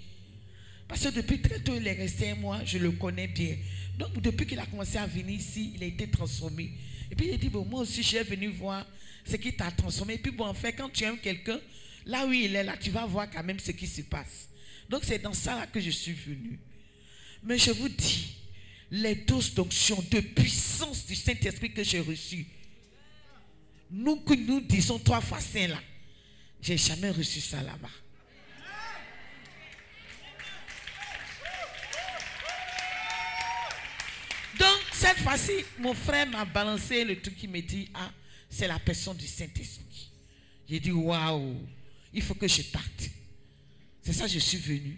Parce 0.89 1.03
que 1.03 1.11
depuis 1.11 1.41
très 1.41 1.61
tôt, 1.61 1.75
il 1.77 1.87
est 1.87 1.93
resté 1.93 2.31
à 2.31 2.35
moi, 2.35 2.61
je 2.65 2.79
le 2.79 2.93
connais 2.93 3.29
bien. 3.29 3.57
Donc 3.99 4.21
depuis 4.21 4.47
qu'il 4.47 4.59
a 4.59 4.67
commencé 4.67 4.97
à 4.97 5.07
venir 5.07 5.39
ici, 5.39 5.73
il 5.75 5.83
a 5.83 5.87
été 5.87 6.09
transformé. 6.09 6.73
Et 7.11 7.15
puis 7.15 7.27
il 7.29 7.35
a 7.35 7.37
dit, 7.37 7.49
bon, 7.49 7.65
moi 7.65 7.81
aussi, 7.81 8.03
je 8.03 8.17
vais 8.19 8.25
venir 8.25 8.51
voir 8.53 8.87
ce 9.25 9.37
qui 9.37 9.53
t'a 9.53 9.71
transformé. 9.71 10.15
Et 10.15 10.19
puis 10.19 10.33
bon, 10.33 10.47
en 10.47 10.55
fait, 10.55 10.73
quand 10.73 10.89
tu 10.91 11.05
aimes 11.05 11.19
quelqu'un, 11.19 11.61
là 12.07 12.27
où 12.27 12.33
il 12.33 12.55
est, 12.55 12.65
là, 12.65 12.77
tu 12.77 12.91
vas 12.91 13.07
voir 13.07 13.31
quand 13.31 13.43
même 13.43 13.59
ce 13.59 13.71
qui 13.71 13.87
se 13.87 14.03
passe. 14.03 14.49
Donc 14.89 15.03
c'est 15.05 15.19
dans 15.19 15.33
ça 15.33 15.67
que 15.67 15.81
je 15.81 15.91
suis 15.91 16.13
venu. 16.13 16.59
Mais 17.43 17.59
je 17.59 17.71
vous 17.71 17.89
dis, 17.89 18.37
les 18.91 19.15
doses 19.15 19.55
d'onction, 19.55 20.03
de 20.11 20.21
puissance 20.21 21.07
du 21.07 21.15
Saint-Esprit 21.15 21.73
que 21.73 21.83
j'ai 21.83 22.01
reçues, 22.01 22.47
nous 23.91 24.17
que 24.17 24.35
nous 24.35 24.61
disons 24.61 24.99
trois 24.99 25.21
fois 25.21 25.41
saint 25.41 25.69
là, 25.69 25.81
j'ai 26.61 26.77
jamais 26.77 27.11
reçu 27.11 27.41
ça 27.41 27.63
là-bas. 27.63 27.91
Donc, 34.59 34.81
cette 34.93 35.19
fois-ci, 35.19 35.53
mon 35.79 35.95
frère 35.95 36.27
m'a 36.29 36.45
balancé 36.45 37.05
le 37.05 37.21
truc 37.21 37.37
qui 37.37 37.49
me 37.49 37.61
dit 37.61 37.91
Ah, 37.93 38.11
c'est 38.55 38.69
la 38.69 38.79
personne 38.79 39.17
du 39.17 39.27
Saint-Esprit. 39.27 40.11
J'ai 40.69 40.79
dit 40.79 40.93
Waouh, 40.93 41.57
il 42.13 42.23
faut 42.23 42.35
que 42.35 42.47
je 42.47 42.63
parte. 42.63 43.11
C'est 44.01 44.13
ça 44.13 44.27
je 44.29 44.39
suis 44.39 44.59
venu. 44.59 44.97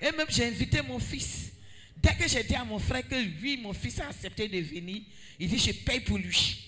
Et 0.00 0.12
même, 0.12 0.26
j'ai 0.28 0.46
invité 0.46 0.80
mon 0.82 0.98
fils. 0.98 1.50
Dès 1.96 2.14
que 2.14 2.28
j'ai 2.28 2.42
dit 2.44 2.54
à 2.54 2.64
mon 2.64 2.78
frère 2.78 3.06
que 3.06 3.14
lui, 3.16 3.56
mon 3.56 3.72
fils 3.72 3.98
a 4.00 4.08
accepté 4.08 4.48
de 4.48 4.58
venir, 4.58 5.02
il 5.38 5.48
dit 5.48 5.58
Je 5.58 5.72
paye 5.72 6.00
pour 6.00 6.18
lui. 6.18 6.58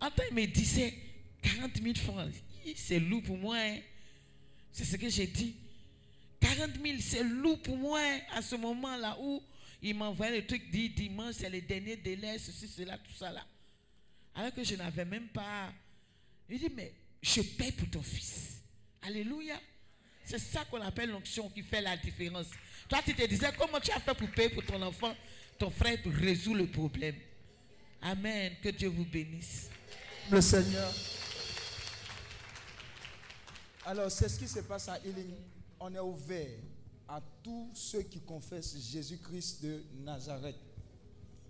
En 0.00 0.10
temps, 0.10 0.22
il 0.30 0.34
me 0.36 0.46
disait 0.46 0.94
40 1.42 1.82
000 1.82 1.94
francs. 1.96 2.30
C'est 2.76 3.00
lourd 3.00 3.22
pour 3.22 3.36
moi. 3.36 3.56
hein. 3.58 3.78
C'est 4.72 4.84
ce 4.84 4.96
que 4.96 5.08
j'ai 5.08 5.26
dit. 5.26 5.54
40 6.40 6.70
000, 6.82 6.96
c'est 7.00 7.24
lourd 7.24 7.60
pour 7.60 7.76
moi 7.76 8.00
hein, 8.00 8.20
à 8.32 8.42
ce 8.42 8.54
moment-là 8.54 9.18
où 9.20 9.42
il 9.82 9.94
m'envoyait 9.94 10.36
le 10.40 10.46
truc 10.46 10.70
dit 10.70 10.88
dimanche, 10.88 11.34
c'est 11.38 11.50
le 11.50 11.60
dernier 11.60 11.96
délai, 11.96 12.38
ceci, 12.38 12.66
cela, 12.68 12.96
tout 12.96 13.12
ça 13.18 13.30
là. 13.32 13.44
Alors 14.34 14.54
que 14.54 14.62
je 14.64 14.74
n'avais 14.76 15.04
même 15.04 15.28
pas. 15.28 15.72
Il 16.48 16.58
dit, 16.58 16.70
mais 16.74 16.92
je 17.22 17.42
paye 17.42 17.72
pour 17.72 17.88
ton 17.90 18.02
fils. 18.02 18.62
Alléluia. 19.02 19.60
C'est 20.24 20.38
ça 20.38 20.64
qu'on 20.64 20.80
appelle 20.80 21.10
l'onction 21.10 21.48
qui 21.50 21.62
fait 21.62 21.80
la 21.80 21.96
différence. 21.96 22.46
Toi, 22.88 23.00
tu 23.04 23.14
te 23.14 23.26
disais, 23.26 23.50
comment 23.58 23.80
tu 23.80 23.90
as 23.90 24.00
fait 24.00 24.14
pour 24.14 24.30
payer 24.30 24.48
pour 24.50 24.64
ton 24.64 24.80
enfant? 24.82 25.14
Ton 25.58 25.70
frère 25.70 25.98
résout 26.04 26.54
le 26.54 26.66
problème. 26.66 27.16
Amen. 28.00 28.54
Que 28.62 28.68
Dieu 28.70 28.88
vous 28.88 29.04
bénisse. 29.04 29.68
Le 30.30 30.40
Seigneur. 30.40 30.92
Alors, 33.84 34.10
c'est 34.10 34.28
ce 34.28 34.38
qui 34.38 34.48
se 34.48 34.60
passe 34.60 34.88
à 34.88 34.98
Healing. 34.98 35.34
On 35.80 35.94
est 35.94 35.98
ouvert 35.98 36.58
à 37.08 37.20
tous 37.42 37.70
ceux 37.74 38.02
qui 38.02 38.20
confessent 38.20 38.76
Jésus-Christ 38.92 39.62
de 39.64 39.84
Nazareth. 40.04 40.56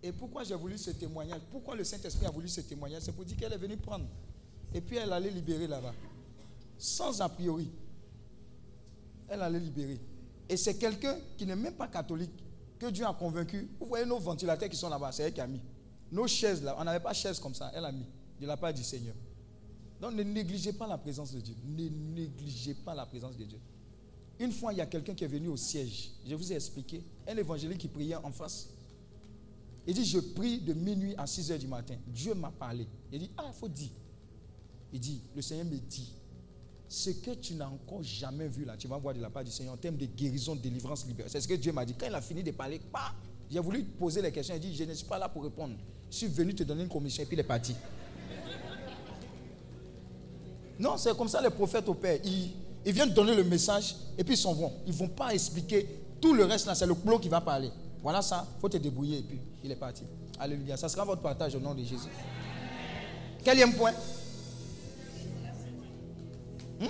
Et 0.03 0.13
pourquoi 0.13 0.45
j'ai 0.45 0.55
voulu 0.55 0.79
ce 0.79 0.91
témoignage? 0.91 1.41
Pourquoi 1.51 1.77
le 1.77 1.85
Saint-Esprit 1.85 2.27
a 2.27 2.31
voulu 2.31 2.49
ce 2.49 2.63
témoignage? 2.63 3.03
C'est 3.03 3.13
pour 3.13 3.25
dire 3.25 3.37
qu'elle 3.37 3.53
est 3.53 3.59
venue 3.59 3.77
prendre. 3.77 4.07
Et 4.73 4.81
puis 4.81 4.97
elle 4.97 5.13
allait 5.13 5.31
libérer 5.31 5.67
là-bas. 5.67 5.93
Sans 6.79 7.21
a 7.21 7.29
priori. 7.29 7.71
Elle 9.29 9.43
allait 9.43 9.61
libérer. 9.61 10.01
Et 10.49 10.57
c'est 10.57 10.79
quelqu'un 10.79 11.19
qui 11.37 11.47
n'est 11.47 11.57
même 11.57 11.75
pas 11.75 11.87
catholique, 11.87 12.33
que 12.79 12.87
Dieu 12.87 13.07
a 13.07 13.13
convaincu. 13.13 13.69
Vous 13.79 13.87
voyez 13.87 14.07
nos 14.07 14.19
ventilateurs 14.19 14.69
qui 14.69 14.77
sont 14.77 14.89
là-bas, 14.89 15.13
c'est 15.13 15.25
elle 15.25 15.33
qui 15.35 15.41
a 15.41 15.47
mis. 15.47 15.61
Nos 16.11 16.27
chaises 16.27 16.63
là, 16.63 16.75
on 16.79 16.85
n'avait 16.85 17.01
pas 17.01 17.13
chaises 17.13 17.39
comme 17.39 17.55
ça, 17.55 17.71
elle 17.75 17.85
a 17.85 17.93
mis, 17.93 18.07
de 18.41 18.47
la 18.47 18.57
part 18.57 18.73
du 18.73 18.83
Seigneur. 18.83 19.15
Donc 20.01 20.15
ne 20.15 20.23
négligez 20.23 20.73
pas 20.73 20.87
la 20.87 20.97
présence 20.97 21.33
de 21.33 21.41
Dieu. 21.41 21.55
Ne 21.65 21.89
négligez 21.89 22.75
pas 22.75 22.95
la 22.95 23.05
présence 23.05 23.37
de 23.37 23.45
Dieu. 23.45 23.59
Une 24.39 24.53
fois, 24.53 24.73
il 24.73 24.79
y 24.79 24.81
a 24.81 24.87
quelqu'un 24.87 25.15
qui 25.15 25.23
est 25.23 25.29
venu 25.29 25.49
au 25.49 25.57
siège. 25.57 26.13
Je 26.27 26.35
vous 26.35 26.51
ai 26.51 26.57
expliqué. 26.57 27.05
Un 27.29 27.37
évangélique 27.37 27.77
qui 27.79 27.89
priait 27.89 28.17
en 28.17 28.33
face. 28.33 28.71
Il 29.87 29.95
dit, 29.95 30.05
je 30.05 30.19
prie 30.19 30.59
de 30.59 30.73
minuit 30.73 31.15
à 31.17 31.27
6 31.27 31.53
heures 31.53 31.59
du 31.59 31.67
matin. 31.67 31.95
Dieu 32.07 32.35
m'a 32.35 32.51
parlé. 32.51 32.87
Il 33.13 33.19
dit, 33.19 33.31
ah, 33.37 33.45
il 33.47 33.55
faut 33.59 33.69
dire. 33.69 33.91
Il 34.93 35.01
dit, 35.01 35.23
le 35.35 35.43
Seigneur 35.43 35.67
me 35.67 35.77
dit, 35.77 36.13
ce 36.89 37.11
que 37.11 37.31
tu 37.33 37.55
n'as 37.55 37.69
encore 37.69 38.03
jamais 38.03 38.49
vu 38.49 38.65
là, 38.65 38.77
tu 38.77 38.89
vas 38.89 38.99
voir 38.99 39.15
de 39.15 39.21
la 39.21 39.31
part 39.31 39.45
du 39.45 39.51
Seigneur 39.51 39.75
en 39.75 39.77
termes 39.77 39.97
de 39.97 40.07
guérison, 40.07 40.57
de 40.57 40.61
délivrance, 40.61 41.07
libération. 41.07 41.39
C'est 41.39 41.43
ce 41.43 41.49
que 41.49 41.55
Dieu 41.55 41.73
m'a 41.73 41.85
dit. 41.85 41.95
Quand 41.95 42.07
il 42.07 42.15
a 42.15 42.21
fini 42.21 42.43
de 42.43 42.51
parler, 42.51 42.81
bah, 42.93 43.15
j'ai 43.51 43.61
voulu 43.61 43.85
poser 43.85 44.21
les 44.21 44.33
questions. 44.33 44.55
Il 44.57 44.61
dit, 44.61 44.75
je 44.75 44.85
ne 44.85 44.93
suis 44.95 45.07
pas 45.07 45.19
là 45.19 45.29
pour 45.29 45.45
répondre. 45.45 45.75
Je 46.11 46.17
suis 46.17 46.27
venu 46.27 46.55
te 46.55 46.65
donner 46.65 46.83
une 46.83 46.89
commission 46.89 47.23
et 47.23 47.27
puis 47.27 47.37
il 47.37 47.41
est 47.41 47.45
parti. 47.45 47.75
Non, 50.81 50.97
c'est 50.97 51.17
comme 51.17 51.29
ça 51.29 51.41
les 51.43 51.51
prophètes 51.51 51.89
opèrent. 51.89 52.19
Ils, 52.25 52.51
ils 52.85 52.93
viennent 52.93 53.13
donner 53.13 53.35
le 53.37 53.45
message 53.45 53.95
et 54.19 54.25
puis 54.25 54.35
ils 54.35 54.39
s'en 54.39 54.55
vont. 54.55 54.73
Ils 54.87 54.93
ne 54.93 54.97
vont 54.97 55.09
pas 55.09 55.33
expliquer. 55.33 55.87
Tout 56.21 56.35
le 56.35 56.45
reste 56.45 56.67
là, 56.67 56.75
c'est 56.75 56.87
le 56.87 56.95
clos 56.95 57.19
qui 57.19 57.29
va 57.29 57.41
parler. 57.41 57.71
Voilà 58.03 58.23
ça, 58.23 58.47
il 58.57 58.61
faut 58.61 58.69
te 58.69 58.79
débrouiller 58.79 59.19
et 59.19 59.23
puis 59.23 59.41
il 59.63 59.71
est 59.71 59.77
parti. 59.77 60.05
Alléluia. 60.39 60.77
Ça 60.77 60.89
sera 60.89 61.05
votre 61.05 61.21
partage 61.21 61.55
au 61.55 61.61
nom 61.61 61.75
de 61.75 61.83
Jésus. 61.83 62.09
Quatrième 63.45 63.75
point. 63.75 63.93
Hmm, 66.81 66.87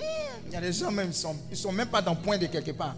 il 0.47 0.53
y 0.53 0.55
a 0.55 0.61
des 0.61 0.71
gens 0.71 0.89
même, 0.89 1.11
ils 1.11 1.49
ne 1.51 1.55
sont, 1.55 1.71
même 1.73 1.89
pas 1.89 2.01
dans 2.01 2.13
le 2.13 2.19
point 2.19 2.37
de 2.37 2.45
quelque 2.45 2.71
part. 2.71 2.95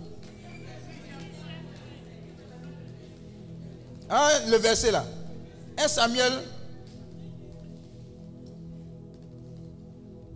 Ah, 4.09 4.29
le 4.47 4.57
verset 4.57 4.91
là. 4.91 5.05
1 5.77 5.87
Samuel. 5.87 6.33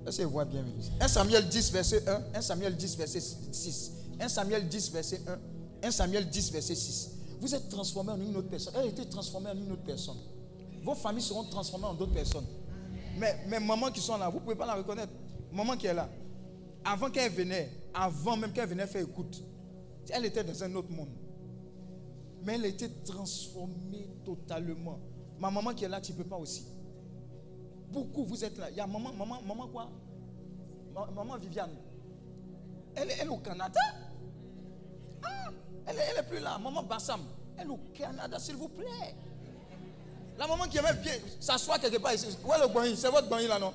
Ça 0.09 0.25
voit 0.25 0.45
bien. 0.45 0.63
1 0.99 1.07
Samuel 1.07 1.47
10, 1.47 1.71
verset 1.71 2.03
1. 2.07 2.21
1 2.33 2.41
Samuel 2.41 2.75
10, 2.75 2.97
verset 2.97 3.19
6. 3.51 3.91
1 4.19 4.29
Samuel 4.29 4.67
10, 4.67 4.91
verset 4.91 5.21
1. 5.83 5.87
1 5.87 5.91
Samuel 5.91 6.27
10, 6.27 6.51
verset 6.51 6.75
6. 6.75 7.16
Vous 7.39 7.53
êtes 7.53 7.69
transformé 7.69 8.11
en 8.11 8.19
une 8.21 8.35
autre 8.35 8.49
personne. 8.49 8.73
Elle 8.77 8.85
a 8.85 8.89
été 8.89 9.07
transformée 9.07 9.49
en 9.49 9.57
une 9.57 9.71
autre 9.71 9.83
personne. 9.83 10.17
Vos 10.83 10.95
familles 10.95 11.23
seront 11.23 11.43
transformées 11.45 11.85
en 11.85 11.93
d'autres 11.93 12.13
personnes. 12.13 12.45
Mais, 13.17 13.35
mais 13.47 13.59
maman 13.59 13.91
qui 13.91 13.99
sont 14.01 14.17
là, 14.17 14.29
vous 14.29 14.37
ne 14.39 14.43
pouvez 14.43 14.55
pas 14.55 14.65
la 14.65 14.75
reconnaître. 14.75 15.11
Maman 15.51 15.75
qui 15.77 15.87
est 15.87 15.93
là. 15.93 16.09
Avant 16.85 17.09
qu'elle 17.09 17.31
venait, 17.31 17.69
avant 17.93 18.37
même 18.37 18.53
qu'elle 18.53 18.69
venait 18.69 18.87
faire 18.87 19.01
écoute, 19.01 19.43
elle 20.09 20.25
était 20.25 20.43
dans 20.43 20.63
un 20.63 20.73
autre 20.75 20.91
monde. 20.91 21.09
Mais 22.43 22.55
elle 22.55 22.65
a 22.65 22.67
été 22.67 22.89
transformée 23.03 24.07
totalement. 24.23 24.99
Ma 25.39 25.51
maman 25.51 25.73
qui 25.73 25.83
est 25.83 25.89
là, 25.89 25.99
tu 26.01 26.13
ne 26.13 26.17
peux 26.17 26.23
pas 26.23 26.37
aussi. 26.37 26.65
Beaucoup, 27.91 28.25
vous 28.25 28.43
êtes 28.43 28.57
là. 28.57 28.69
Il 28.69 28.77
y 28.77 28.79
a 28.79 28.87
maman, 28.87 29.11
maman, 29.13 29.41
maman 29.45 29.67
quoi? 29.67 29.89
Ma- 30.93 31.09
Maman 31.11 31.37
Viviane. 31.37 31.71
Elle, 32.95 33.09
elle 33.19 33.27
est 33.27 33.31
au 33.31 33.37
Canada. 33.37 33.79
Ah, 35.23 35.49
elle, 35.87 35.97
est- 35.97 36.07
elle 36.11 36.17
est 36.19 36.27
plus 36.27 36.39
là. 36.39 36.57
Maman 36.57 36.83
Bassam. 36.83 37.21
Elle 37.57 37.67
est 37.67 37.69
au 37.69 37.79
Canada, 37.93 38.37
s'il 38.39 38.55
vous 38.55 38.67
plaît. 38.67 39.15
La 40.37 40.45
maman 40.47 40.65
qui 40.65 40.77
aimait 40.77 40.93
bien 40.93 41.13
s'asseoir 41.39 41.79
quelque 41.79 41.97
part 41.97 42.13
ici. 42.13 42.27
Où 42.45 42.53
est 42.53 42.59
le 42.59 42.67
Boeing 42.67 42.95
C'est 42.95 43.09
votre 43.09 43.27
Boeing 43.27 43.47
là, 43.47 43.57
non? 43.57 43.73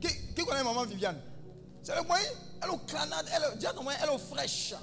Qui, 0.00 0.08
connaît 0.44 0.64
maman 0.64 0.84
Viviane? 0.84 1.20
C'est 1.82 1.94
le 1.94 2.02
Boeing 2.02 2.18
Elle 2.62 2.68
est 2.68 2.72
au 2.72 2.78
Canada. 2.78 3.28
Elle 3.32 3.42
est, 3.42 3.66
elle 4.02 4.08
est 4.08 4.12
au 4.12 4.18
fraîche. 4.18 4.74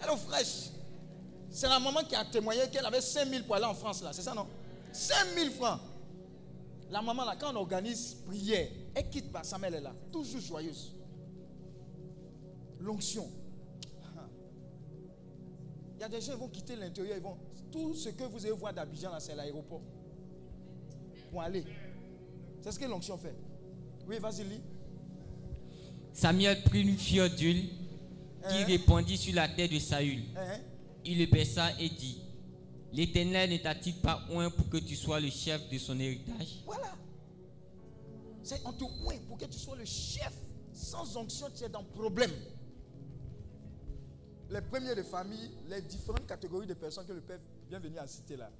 Elle 0.00 0.08
est 0.08 0.12
au 0.12 0.16
fraîche. 0.16 0.70
C'est 1.50 1.68
la 1.68 1.80
maman 1.80 2.00
qui 2.04 2.14
a 2.14 2.24
témoigné 2.24 2.68
qu'elle 2.70 2.86
avait 2.86 3.00
5000 3.00 3.44
pour 3.44 3.56
aller 3.56 3.64
en 3.64 3.74
France 3.74 4.02
là. 4.02 4.10
C'est 4.12 4.22
ça, 4.22 4.34
non? 4.34 4.46
5000 4.92 5.50
francs. 5.52 5.80
La 6.90 7.02
maman 7.02 7.24
là, 7.24 7.34
quand 7.38 7.52
on 7.52 7.56
organise 7.56 8.14
prière, 8.26 8.68
elle 8.94 9.10
quitte 9.10 9.30
Bassam, 9.32 9.62
elle 9.64 9.74
est 9.74 9.80
là. 9.80 9.92
Toujours 10.12 10.40
joyeuse. 10.40 10.92
L'onction. 12.80 13.28
Il 15.98 16.02
y 16.02 16.04
a 16.04 16.08
des 16.08 16.20
gens 16.20 16.32
qui 16.34 16.38
vont 16.38 16.48
quitter 16.48 16.76
l'intérieur, 16.76 17.16
ils 17.16 17.22
vont. 17.22 17.36
Tout 17.72 17.92
ce 17.94 18.10
que 18.10 18.22
vous 18.22 18.38
allez 18.46 18.54
voir 18.54 18.72
d'Abidjan 18.72 19.10
c'est 19.18 19.34
l'aéroport. 19.34 19.80
Pour 21.30 21.42
aller. 21.42 21.64
C'est 22.62 22.70
ce 22.70 22.78
que 22.78 22.84
l'onction 22.84 23.18
fait. 23.18 23.34
Oui, 24.06 24.18
vas-y, 24.20 24.44
lis. 24.44 24.60
Samuel 26.12 26.62
prit 26.62 26.82
une 26.82 26.96
fiole 26.96 27.30
d'huile 27.34 27.68
qui 28.48 28.54
Hein? 28.56 28.64
répandit 28.66 29.16
sur 29.18 29.34
la 29.34 29.48
tête 29.48 29.72
de 29.72 29.78
Saül. 29.80 30.22
Hein? 30.36 30.58
Il 31.04 31.18
le 31.18 31.26
baissa 31.26 31.68
et 31.80 31.88
dit 31.88 32.22
L'Éternel 32.92 33.50
ne 33.50 33.56
t'a-t-il 33.58 33.96
pas 33.96 34.22
oint 34.30 34.50
pour 34.50 34.68
que 34.70 34.78
tu 34.78 34.94
sois 34.96 35.20
le 35.20 35.28
chef 35.30 35.68
de 35.68 35.78
son 35.78 35.98
héritage 35.98 36.62
Voilà. 36.64 36.94
C'est 38.42 38.60
on 38.64 38.72
te 38.72 38.84
oint 38.84 39.18
pour 39.28 39.36
que 39.36 39.44
tu 39.46 39.58
sois 39.58 39.76
le 39.76 39.84
chef. 39.84 40.32
Sans 40.72 41.16
onction, 41.16 41.48
tu 41.54 41.64
es 41.64 41.68
dans 41.68 41.82
problème. 41.82 42.30
Les 44.50 44.60
premiers 44.62 44.94
de 44.94 45.02
famille, 45.02 45.50
les 45.68 45.82
différentes 45.82 46.26
catégories 46.26 46.66
de 46.66 46.74
personnes 46.74 47.06
que 47.06 47.12
le 47.12 47.20
Père 47.20 47.38
vient 47.68 47.78
venir 47.78 48.02
à 48.02 48.06
citer 48.06 48.36
là, 48.36 48.50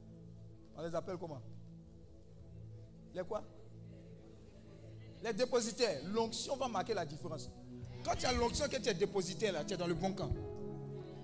on 0.77 0.83
les 0.83 0.95
appelle 0.95 1.17
comment? 1.19 1.41
Les 3.15 3.23
quoi? 3.23 3.43
Les 5.23 5.33
dépositaires. 5.33 6.01
L'onction 6.13 6.57
va 6.57 6.69
marquer 6.69 6.95
la 6.95 7.05
différence. 7.05 7.51
Quand 8.05 8.15
tu 8.17 8.27
as 8.27 8.33
l'onction 8.33 8.69
que 8.69 8.77
tu 8.77 8.89
es 8.89 8.95
dépositaire 8.95 9.53
là, 9.53 9.65
tu 9.65 9.75
es 9.75 9.77
dans 9.77 9.87
le 9.87 9.95
bon 9.95 10.13
camp. 10.13 10.31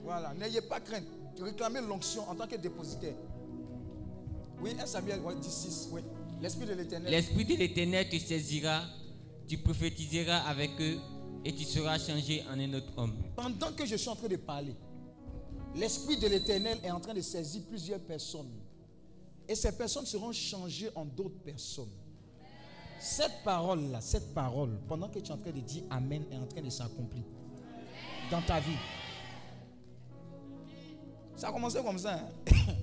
Voilà. 0.03 0.35
N'ayez 0.35 0.63
pas 0.63 0.81
crainte. 0.81 1.05
Réclamez 1.41 1.81
l'onction 1.81 2.29
en 2.29 2.35
tant 2.35 2.47
que 2.47 2.57
dépositaire. 2.57 3.15
Oui, 4.61 4.75
1 4.79 4.87
Samuel 4.87 5.21
ouais, 5.21 5.35
16, 5.41 5.89
oui. 5.93 6.01
L'Esprit 6.41 6.67
de 6.67 6.75
l'Éternel. 6.75 7.11
L'Esprit 7.11 7.45
de 7.45 7.55
l'Éternel 7.55 8.09
te 8.09 8.19
saisira, 8.19 8.83
tu 9.47 9.59
prophétiseras 9.59 10.39
avec 10.39 10.71
eux 10.81 10.99
et 11.45 11.55
tu 11.55 11.65
seras 11.65 11.99
changé 11.99 12.43
en 12.51 12.59
un 12.59 12.73
autre 12.75 12.93
homme. 12.97 13.15
Pendant 13.37 13.73
que 13.73 13.85
je 13.85 13.97
suis 13.97 14.09
en 14.09 14.17
train 14.17 14.29
de 14.29 14.37
parler, 14.37 14.75
l'Esprit 15.75 16.17
de 16.17 16.27
l'Éternel 16.27 16.79
est 16.83 16.91
en 16.91 17.01
train 17.01 17.15
de 17.15 17.21
saisir 17.21 17.63
plusieurs 17.69 18.01
personnes. 18.01 18.51
Et 19.47 19.55
ces 19.55 19.73
personnes 19.73 20.07
seront 20.07 20.33
changées 20.33 20.89
en 20.95 21.05
d'autres 21.05 21.39
personnes. 21.45 21.91
Cette 22.99 23.43
parole-là, 23.45 24.01
cette 24.01 24.33
parole, 24.33 24.79
pendant 24.89 25.09
que 25.09 25.19
tu 25.19 25.29
es 25.29 25.33
en 25.33 25.37
train 25.37 25.51
de 25.51 25.61
dire 25.61 25.83
Amen, 25.91 26.25
est 26.33 26.39
en 26.39 26.47
train 26.47 26.63
de 26.63 26.71
s'accomplir 26.71 27.25
dans 28.31 28.41
ta 28.41 28.61
vie. 28.61 28.79
Ça 31.37 31.49
a 31.49 31.53
commencé 31.53 31.83
comme 31.83 31.99
ça. 31.99 32.15
hein? 32.15 32.29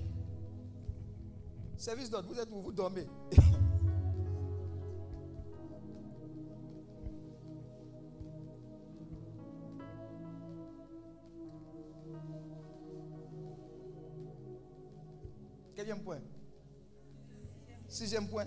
Service 1.76 2.08
d'ordre, 2.08 2.28
vous 2.28 2.38
êtes 2.38 2.48
où? 2.52 2.60
Vous 2.60 2.72
dormez? 2.72 3.06
Quatrième 15.74 16.02
point. 16.02 16.20
Sixième 17.88 18.28
point. 18.28 18.46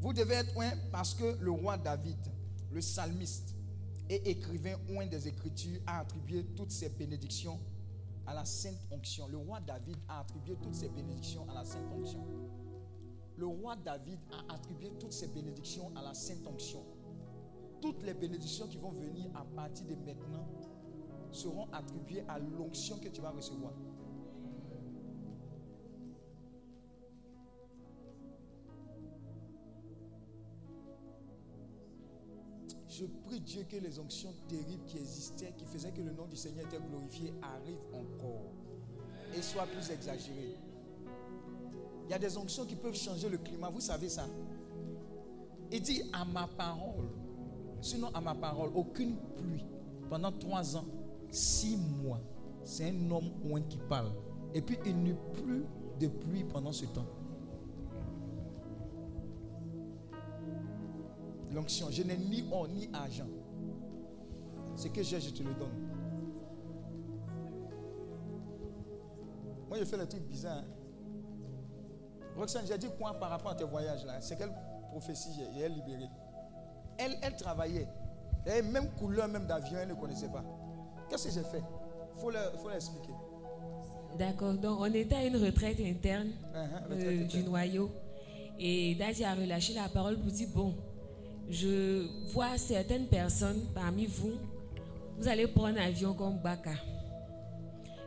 Vous 0.00 0.12
devez 0.12 0.34
être 0.34 0.60
un 0.60 0.72
parce 0.92 1.14
que 1.14 1.36
le 1.40 1.50
roi 1.50 1.76
David, 1.76 2.18
le 2.70 2.80
psalmiste 2.80 3.54
et 4.08 4.30
écrivain 4.30 4.76
oint 4.90 5.06
des 5.06 5.28
Écritures, 5.28 5.80
a 5.86 6.00
attribué 6.00 6.44
toutes 6.56 6.70
ses 6.70 6.88
bénédictions 6.88 7.58
à 8.26 8.34
la 8.34 8.44
sainte 8.44 8.78
onction. 8.90 9.28
Le 9.28 9.36
roi 9.36 9.60
David 9.60 9.96
a 10.08 10.20
attribué 10.20 10.56
toutes 10.62 10.74
ses 10.74 10.88
bénédictions 10.88 11.48
à 11.50 11.54
la 11.54 11.64
sainte 11.64 11.90
onction. 11.92 12.24
Le 13.36 13.46
roi 13.46 13.76
David 13.76 14.18
a 14.32 14.54
attribué 14.54 14.90
toutes 14.98 15.12
ses 15.12 15.28
bénédictions 15.28 15.90
à 15.96 16.02
la 16.02 16.14
sainte 16.14 16.46
onction. 16.46 16.84
Toutes 17.80 18.02
les 18.02 18.14
bénédictions 18.14 18.66
qui 18.66 18.78
vont 18.78 18.92
venir 18.92 19.26
à 19.34 19.44
partir 19.44 19.86
de 19.86 19.94
maintenant 19.94 20.48
seront 21.36 21.68
attribuées 21.72 22.24
à 22.28 22.38
l'onction 22.38 22.98
que 22.98 23.08
tu 23.08 23.20
vas 23.20 23.30
recevoir. 23.30 23.72
Je 32.88 33.04
prie 33.04 33.40
Dieu 33.40 33.64
que 33.68 33.76
les 33.76 33.98
onctions 33.98 34.32
terribles 34.48 34.84
qui 34.86 34.96
existaient, 34.96 35.52
qui 35.54 35.66
faisaient 35.66 35.92
que 35.92 36.00
le 36.00 36.12
nom 36.12 36.24
du 36.26 36.36
Seigneur 36.36 36.64
était 36.64 36.80
glorifié, 36.80 37.34
arrivent 37.42 37.84
encore 37.92 38.52
et 39.36 39.42
soient 39.42 39.66
plus 39.66 39.90
exagérées. 39.90 40.56
Il 42.04 42.10
y 42.10 42.14
a 42.14 42.18
des 42.18 42.38
onctions 42.38 42.64
qui 42.64 42.76
peuvent 42.76 42.96
changer 42.96 43.28
le 43.28 43.36
climat, 43.36 43.68
vous 43.68 43.80
savez 43.80 44.08
ça. 44.08 44.26
Il 45.70 45.82
dit 45.82 46.04
à 46.12 46.24
ma 46.24 46.46
parole, 46.46 47.08
sinon 47.82 48.08
à 48.14 48.20
ma 48.20 48.34
parole, 48.34 48.70
aucune 48.74 49.16
pluie 49.36 49.66
pendant 50.08 50.32
trois 50.32 50.76
ans, 50.76 50.86
six 51.30 51.76
mois. 51.76 52.20
C'est 52.62 52.88
un 52.88 53.10
homme 53.10 53.30
un 53.54 53.60
qui 53.62 53.78
parle. 53.88 54.12
Et 54.54 54.60
puis 54.60 54.78
il 54.84 54.96
n'y 54.96 55.10
eut 55.10 55.16
plus 55.34 55.64
de 56.00 56.08
pluie 56.08 56.44
pendant 56.44 56.72
ce 56.72 56.84
temps. 56.86 57.06
L'onction, 61.52 61.90
je 61.90 62.02
n'ai 62.02 62.16
ni 62.16 62.44
or 62.52 62.68
ni 62.68 62.88
argent. 62.92 63.28
Ce 64.74 64.88
que 64.88 65.02
j'ai, 65.02 65.20
je 65.20 65.30
te 65.30 65.42
le 65.42 65.54
donne. 65.54 65.88
Moi, 69.68 69.78
je 69.78 69.84
fais 69.84 69.96
les 69.96 70.06
trucs 70.06 70.26
bizarres. 70.28 70.58
hein. 70.58 70.64
Roxane, 72.36 72.66
j'ai 72.66 72.76
dit 72.76 72.88
quoi 72.98 73.14
par 73.14 73.30
rapport 73.30 73.52
à 73.52 73.54
tes 73.54 73.64
voyages 73.64 74.04
là? 74.04 74.20
C'est 74.20 74.36
quelle 74.36 74.52
prophétie 74.90 75.30
j'ai 75.32 75.68
libérée 75.68 76.10
elle, 76.98 77.16
elle 77.22 77.36
travaillait. 77.36 77.88
Et 78.46 78.62
même 78.62 78.90
couleur 78.94 79.28
même 79.28 79.46
d'avion, 79.46 79.78
elle 79.78 79.88
ne 79.88 79.94
connaissait 79.94 80.28
pas. 80.28 80.44
Qu'est-ce 81.08 81.28
que 81.28 81.34
j'ai 81.34 81.40
fait? 81.42 81.62
Il 82.16 82.20
faut 82.20 82.30
le- 82.30 82.38
faut 82.62 82.68
l'expliquer. 82.70 83.12
D'accord, 84.18 84.54
donc 84.54 84.80
on 84.80 84.86
était 84.86 85.14
à 85.14 85.24
une 85.24 85.36
retraite 85.36 85.78
interne 85.80 86.28
Hein, 86.54 86.68
euh, 86.90 86.94
retraite 86.94 87.18
du 87.18 87.24
interne. 87.38 87.44
noyau. 87.46 87.90
Et 88.58 88.94
Dadi 88.94 89.22
a 89.24 89.34
relâché 89.34 89.74
la 89.74 89.88
parole 89.88 90.16
pour 90.18 90.32
dire, 90.32 90.48
bon, 90.54 90.74
je 91.50 92.06
vois 92.32 92.56
certaines 92.56 93.06
personnes 93.06 93.60
parmi 93.74 94.06
vous, 94.06 94.32
vous 95.18 95.28
allez 95.28 95.46
prendre 95.46 95.78
avion 95.80 96.14
comme 96.14 96.38
Baka. 96.38 96.70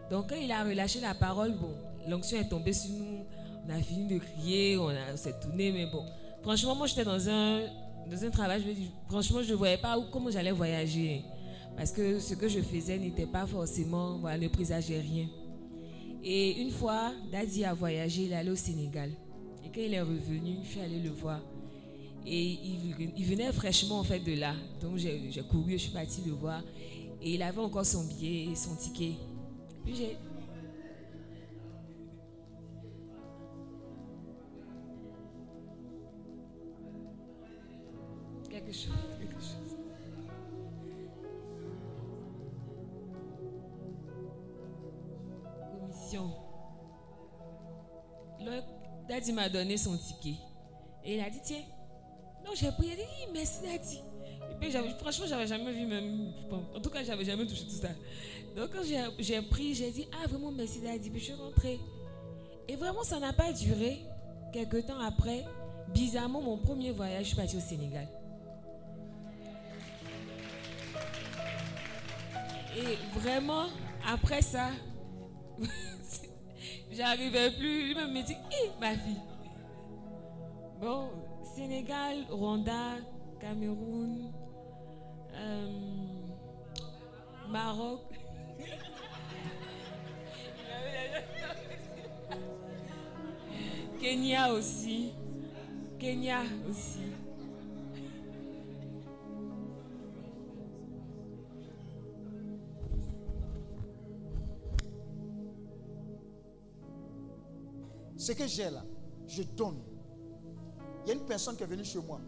Donc 0.09 0.29
quand 0.29 0.35
il 0.35 0.51
a 0.51 0.63
relâché 0.63 0.99
la 0.99 1.13
parole, 1.13 1.51
bon, 1.53 1.73
l'onction 2.07 2.37
est 2.39 2.49
tombée 2.49 2.73
sur 2.73 2.89
nous, 2.91 3.23
on 3.67 3.69
a 3.71 3.79
fini 3.81 4.07
de 4.07 4.17
crier, 4.17 4.77
on, 4.79 4.89
s'est 5.15 5.39
tourné, 5.39 5.71
mais 5.71 5.85
bon. 5.85 6.03
Franchement, 6.41 6.73
moi 6.75 6.87
j'étais 6.87 7.05
dans 7.05 7.29
un, 7.29 7.61
dans 8.09 8.23
un 8.25 8.29
travail, 8.31 8.61
je 8.63 8.67
me 8.69 8.73
dis, 8.73 8.89
franchement, 9.07 9.43
je 9.43 9.51
ne 9.51 9.55
voyais 9.55 9.77
pas 9.77 9.97
où, 9.99 10.05
comment 10.11 10.31
j'allais 10.31 10.51
voyager. 10.51 11.23
Parce 11.79 11.93
que 11.93 12.19
ce 12.19 12.33
que 12.33 12.49
je 12.49 12.59
faisais 12.59 12.97
n'était 12.97 13.25
pas 13.25 13.47
forcément, 13.47 14.17
voilà, 14.17 14.37
ne 14.37 14.49
présageait 14.49 14.99
rien. 14.99 15.29
Et 16.21 16.59
une 16.61 16.71
fois, 16.71 17.13
Dadi 17.31 17.63
a 17.63 17.73
voyagé, 17.73 18.23
il 18.23 18.33
est 18.33 18.35
allé 18.35 18.51
au 18.51 18.55
Sénégal. 18.57 19.11
Et 19.63 19.69
quand 19.73 19.79
il 19.79 19.93
est 19.93 20.01
revenu, 20.01 20.57
je 20.61 20.71
suis 20.71 20.81
allée 20.81 20.99
le 20.99 21.11
voir. 21.11 21.39
Et 22.25 22.37
il, 22.37 23.13
il 23.15 23.25
venait 23.25 23.49
fraîchement 23.53 23.99
en 23.99 24.03
fait 24.03 24.19
de 24.19 24.33
là. 24.33 24.55
Donc 24.81 24.97
j'ai 24.97 25.31
couru, 25.49 25.71
je 25.71 25.77
suis 25.77 25.93
partie 25.93 26.21
le 26.25 26.33
voir. 26.33 26.61
Et 27.21 27.35
il 27.35 27.41
avait 27.41 27.61
encore 27.61 27.85
son 27.85 28.03
billet 28.03 28.51
et 28.51 28.55
son 28.55 28.75
ticket. 28.75 29.13
Puis 29.85 29.95
j'ai. 29.95 30.17
Quelque 38.49 38.73
chose. 38.73 39.18
Le 48.41 48.61
Daddy 49.07 49.31
m'a 49.33 49.49
donné 49.49 49.77
son 49.77 49.97
ticket. 49.97 50.35
Et 51.03 51.15
il 51.15 51.21
a 51.21 51.29
dit, 51.29 51.39
tiens. 51.43 51.63
Non, 52.45 52.51
j'ai 52.55 52.71
pris. 52.71 52.87
Il 52.87 52.93
a 52.93 52.95
dit, 52.95 53.31
merci 53.33 53.61
Daddy. 53.63 53.99
Et 54.51 54.55
puis, 54.59 54.71
franchement, 54.99 55.25
j'avais 55.27 55.47
jamais 55.47 55.71
vu 55.71 55.85
même. 55.85 56.33
En 56.75 56.79
tout 56.79 56.89
cas, 56.89 57.03
j'avais 57.03 57.25
jamais 57.25 57.45
touché 57.45 57.63
tout 57.65 57.71
ça. 57.75 57.89
Donc, 58.55 58.69
quand 58.71 58.83
j'ai- 59.19 59.41
pris, 59.43 59.73
j'ai 59.75 59.91
dit, 59.91 60.07
ah, 60.13 60.27
vraiment, 60.27 60.51
merci 60.51 60.79
Daddy. 60.81 61.09
Puis, 61.09 61.19
je 61.19 61.25
suis 61.25 61.33
rentrée. 61.33 61.79
Et 62.67 62.75
vraiment, 62.75 63.03
ça 63.03 63.19
n'a 63.19 63.33
pas 63.33 63.51
duré. 63.53 63.99
Quelque 64.53 64.77
temps 64.77 64.99
après, 64.99 65.45
bizarrement, 65.93 66.41
mon 66.41 66.57
premier 66.57 66.91
voyage, 66.91 67.23
je 67.23 67.27
suis 67.29 67.35
partie 67.35 67.57
au 67.57 67.59
Sénégal. 67.59 68.07
Et 72.77 73.19
vraiment, 73.19 73.65
après 74.07 74.41
ça, 74.41 74.69
j'arrivais 76.91 77.51
plus. 77.51 77.87
Lui-même 77.87 78.11
me 78.13 78.21
dit, 78.21 78.35
ma 78.79 78.95
fille. 78.95 79.21
Bon, 80.79 81.09
Sénégal, 81.55 82.25
Rwanda, 82.29 82.97
Cameroun, 83.39 84.31
euh, 85.33 85.69
Maroc. 87.49 88.01
Kenya 93.99 94.53
aussi. 94.53 95.11
Kenya 95.99 96.43
aussi. 96.69 97.18
Ce 108.19 108.33
que 108.33 108.45
j'ai 108.47 108.69
là, 108.69 108.83
je 109.27 109.43
donne. 109.43 109.79
Il 111.05 111.07
y 111.07 111.11
a 111.11 111.13
une 111.13 111.25
personne 111.25 111.55
qui 111.55 111.63
est 111.63 111.67
venue 111.67 111.85
chez 111.85 111.99
moi, 111.99 112.19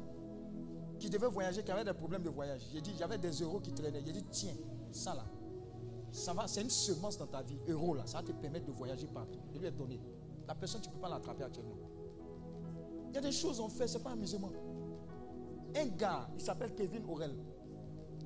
qui 0.97 1.09
devait 1.09 1.27
voyager, 1.27 1.63
qui 1.63 1.71
avait 1.71 1.83
des 1.83 1.93
problèmes 1.93 2.23
de 2.23 2.29
voyage. 2.29 2.61
J'ai 2.71 2.79
dit, 2.79 2.93
j'avais 2.97 3.17
des 3.17 3.31
euros 3.41 3.59
qui 3.59 3.73
traînaient. 3.73 4.01
J'ai 4.05 4.13
dit, 4.13 4.23
tiens, 4.31 4.53
ça 4.93 5.13
là, 5.13 5.25
ça 6.09 6.33
va, 6.33 6.47
c'est 6.47 6.61
une 6.61 6.69
semence 6.69 7.17
dans 7.17 7.27
ta 7.27 7.41
vie, 7.41 7.57
euros 7.67 7.93
là, 7.93 8.03
ça 8.05 8.19
va 8.19 8.23
te 8.23 8.31
permettre 8.31 8.67
de 8.67 8.71
voyager 8.71 9.05
partout. 9.07 9.39
Je 9.53 9.59
lui 9.59 9.67
ai 9.67 9.71
donné. 9.71 9.99
La 10.47 10.55
personne, 10.55 10.79
tu 10.79 10.87
ne 10.87 10.93
peux 10.93 11.01
pas 11.01 11.09
l'attraper 11.09 11.43
actuellement. 11.43 11.75
Il 13.09 13.15
y 13.15 13.17
a 13.17 13.21
des 13.21 13.33
choses 13.33 13.59
qu'on 13.59 13.67
fait, 13.67 13.85
ce 13.85 13.97
n'est 13.97 14.03
pas 14.05 14.11
amusement. 14.11 14.49
Un 15.75 15.85
gars, 15.87 16.29
il 16.35 16.41
s'appelle 16.41 16.73
Kevin 16.73 17.03
Aurel. 17.05 17.35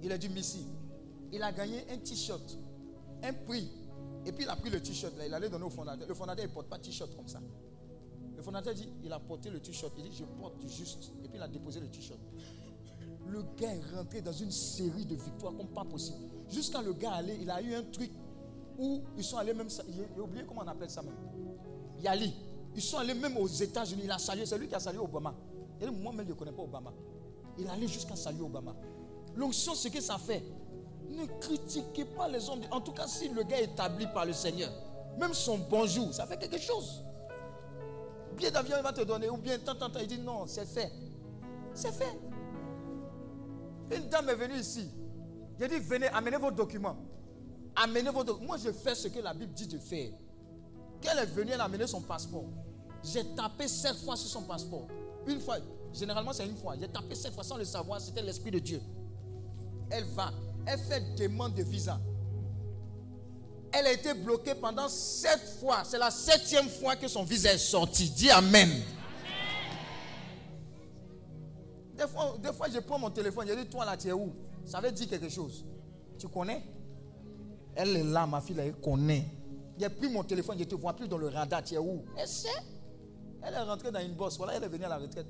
Il 0.03 0.11
est 0.11 0.19
du 0.19 0.29
Missy. 0.29 0.67
Il 1.31 1.41
a 1.41 1.51
gagné 1.51 1.83
un 1.91 1.97
t-shirt, 1.97 2.59
un 3.23 3.33
prix. 3.33 3.71
Et 4.26 4.31
puis 4.31 4.43
il 4.43 4.49
a 4.49 4.56
pris 4.56 4.69
le 4.69 4.81
t-shirt 4.81 5.14
il 5.23 5.34
allait 5.34 5.49
donner 5.49 5.65
au 5.65 5.69
fondateur. 5.69 6.07
Le 6.07 6.14
fondateur, 6.14 6.45
il 6.45 6.49
ne 6.49 6.53
porte 6.53 6.68
pas 6.68 6.80
t-shirt 6.80 7.15
comme 7.15 7.27
ça. 7.27 7.39
Le 8.35 8.41
fondateur 8.41 8.73
dit, 8.73 8.89
il 9.03 9.11
a 9.14 9.19
porté 9.19 9.49
le 9.49 9.60
t-shirt. 9.60 9.93
Il 9.97 10.10
dit, 10.10 10.15
je 10.15 10.23
porte 10.23 10.57
du 10.60 10.68
juste. 10.68 11.11
Et 11.23 11.27
puis 11.27 11.38
il 11.38 11.41
a 11.41 11.47
déposé 11.47 11.80
le 11.80 11.88
t-shirt. 11.88 12.19
Le 13.27 13.43
gars 13.57 13.73
est 13.73 13.95
rentré 13.95 14.22
dans 14.22 14.31
une 14.31 14.52
série 14.52 15.06
de 15.06 15.15
victoires 15.15 15.56
comme 15.56 15.68
pas 15.68 15.85
possible. 15.85 16.19
Jusqu'à 16.49 16.81
le 16.81 16.93
gars 16.93 17.14
aller, 17.14 17.38
il 17.41 17.49
a 17.49 17.61
eu 17.61 17.73
un 17.73 17.84
truc 17.84 18.11
où 18.77 19.02
ils 19.18 19.23
sont 19.23 19.38
allés 19.38 19.53
même. 19.53 19.69
J'ai 19.69 20.22
oublié 20.22 20.43
comment 20.47 20.61
on 20.64 20.68
appelle 20.68 20.89
ça 20.89 21.02
même. 21.02 21.15
Yali. 21.99 22.34
Ils 22.76 22.81
sont 22.81 22.97
allés 22.97 23.14
même 23.14 23.38
aux 23.38 23.47
États-Unis. 23.47 24.02
Il 24.03 24.11
a 24.11 24.18
salué. 24.18 24.45
C'est 24.45 24.57
lui 24.57 24.68
qui 24.68 24.76
a 24.76 24.80
salué 24.80 24.99
Obama. 24.99 25.34
Et 25.80 25.89
moi-même, 25.89 26.26
je 26.26 26.31
ne 26.31 26.38
connais 26.38 26.52
pas 26.52 26.64
Obama. 26.64 26.93
Il 27.57 27.68
allé 27.68 27.88
jusqu'à 27.88 28.15
saluer 28.15 28.41
Obama. 28.41 28.76
L'onction, 29.35 29.76
ce 29.76 29.88
que 29.88 30.02
ça 30.02 30.18
fait. 30.18 30.43
Ne 31.15 31.25
critiquez 31.39 32.05
pas 32.05 32.27
les 32.27 32.49
hommes. 32.49 32.61
En 32.71 32.81
tout 32.81 32.91
cas, 32.91 33.07
si 33.07 33.29
le 33.29 33.43
gars 33.43 33.59
est 33.59 33.65
établi 33.65 34.07
par 34.07 34.25
le 34.25 34.33
Seigneur, 34.33 34.71
même 35.17 35.33
son 35.33 35.57
bonjour, 35.57 36.13
ça 36.13 36.25
fait 36.25 36.37
quelque 36.37 36.59
chose. 36.59 37.03
Billet 38.35 38.51
d'avion, 38.51 38.75
il 38.77 38.83
va 38.83 38.91
te 38.91 39.01
donner, 39.01 39.29
ou 39.29 39.37
bien 39.37 39.57
tant, 39.59 39.75
tant, 39.75 39.89
tant. 39.89 39.99
Il 39.99 40.07
dit 40.07 40.19
non, 40.19 40.45
c'est 40.45 40.65
fait. 40.65 40.91
C'est 41.73 41.93
fait. 41.93 42.19
Une 43.91 44.09
dame 44.09 44.29
est 44.29 44.35
venue 44.35 44.59
ici. 44.59 44.89
J'ai 45.59 45.67
dit, 45.69 45.79
venez, 45.79 46.07
amenez 46.07 46.37
vos 46.37 46.51
documents. 46.51 46.97
Amenez 47.75 48.09
vos 48.09 48.23
documents. 48.23 48.47
Moi, 48.47 48.57
je 48.57 48.71
fais 48.71 48.95
ce 48.95 49.07
que 49.07 49.19
la 49.19 49.33
Bible 49.33 49.53
dit 49.53 49.67
de 49.67 49.77
faire. 49.77 50.09
Qu'elle 51.01 51.19
est 51.19 51.25
venue, 51.25 51.51
elle 51.51 51.61
a 51.61 51.65
amené 51.65 51.87
son 51.87 52.01
passeport. 52.01 52.45
J'ai 53.03 53.23
tapé 53.35 53.67
sept 53.67 53.95
fois 53.97 54.15
sur 54.15 54.29
son 54.29 54.41
passeport. 54.41 54.87
Une 55.27 55.39
fois, 55.39 55.57
généralement 55.93 56.33
c'est 56.33 56.45
une 56.45 56.55
fois. 56.55 56.75
J'ai 56.79 56.87
tapé 56.87 57.15
sept 57.15 57.33
fois 57.33 57.43
sans 57.43 57.57
le 57.57 57.65
savoir, 57.65 58.01
c'était 58.01 58.21
l'Esprit 58.21 58.51
de 58.51 58.59
Dieu. 58.59 58.81
Elle 59.89 60.05
va, 60.05 60.31
elle 60.65 60.79
fait 60.79 61.15
demande 61.15 61.53
de 61.53 61.63
visa. 61.63 61.99
Elle 63.71 63.87
a 63.87 63.91
été 63.91 64.13
bloquée 64.13 64.55
pendant 64.55 64.87
sept 64.87 65.41
fois. 65.59 65.83
C'est 65.83 65.97
la 65.97 66.11
septième 66.11 66.69
fois 66.69 66.95
que 66.95 67.07
son 67.07 67.23
visa 67.23 67.53
est 67.53 67.57
sorti. 67.57 68.09
Dis 68.09 68.31
Amen. 68.31 68.69
Des 71.97 72.07
fois, 72.07 72.35
des 72.41 72.53
fois, 72.53 72.67
je 72.69 72.79
prends 72.79 72.99
mon 72.99 73.09
téléphone, 73.09 73.47
je 73.47 73.53
dis, 73.53 73.67
toi 73.67 73.85
là, 73.85 73.95
tu 73.95 74.09
es 74.09 74.11
où? 74.11 74.33
Ça 74.65 74.81
veut 74.81 74.91
dire 74.91 75.07
quelque 75.07 75.29
chose. 75.29 75.63
Tu 76.19 76.27
connais? 76.27 76.61
Elle 77.73 77.95
est 77.95 78.03
là, 78.03 78.25
ma 78.25 78.41
fille, 78.41 78.59
elle 78.59 78.73
connaît. 78.75 79.25
J'ai 79.79 79.89
pris 79.89 80.09
mon 80.09 80.23
téléphone, 80.23 80.57
je 80.57 80.63
ne 80.63 80.69
te 80.69 80.75
vois 80.75 80.93
plus 80.93 81.07
dans 81.07 81.17
le 81.17 81.27
radar, 81.27 81.63
tu 81.63 81.75
es 81.75 81.77
où? 81.77 82.03
Elle 82.17 82.27
sait. 82.27 82.49
Elle 83.41 83.53
est 83.53 83.59
rentrée 83.59 83.91
dans 83.91 83.99
une 83.99 84.13
bosse. 84.13 84.37
Voilà, 84.37 84.55
elle 84.55 84.63
est 84.63 84.69
venue 84.69 84.85
à 84.85 84.89
la 84.89 84.97
retraite. 84.97 85.27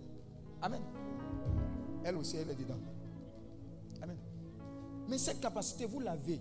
Amen. 0.62 0.82
Elle 2.04 2.16
aussi, 2.16 2.38
elle 2.38 2.50
est 2.50 2.56
dedans. 2.56 2.80
Mais 5.08 5.18
cette 5.18 5.40
capacité, 5.40 5.86
vous 5.86 6.00
l'avez. 6.00 6.40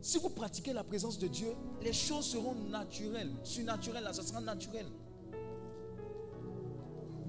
Si 0.00 0.18
vous 0.18 0.30
pratiquez 0.30 0.72
la 0.72 0.84
présence 0.84 1.18
de 1.18 1.26
Dieu, 1.26 1.48
les 1.82 1.92
choses 1.92 2.26
seront 2.26 2.54
naturelles. 2.54 3.32
Surnaturelles, 3.42 4.04
là, 4.04 4.12
ça 4.12 4.22
sera 4.22 4.40
naturel. 4.40 4.86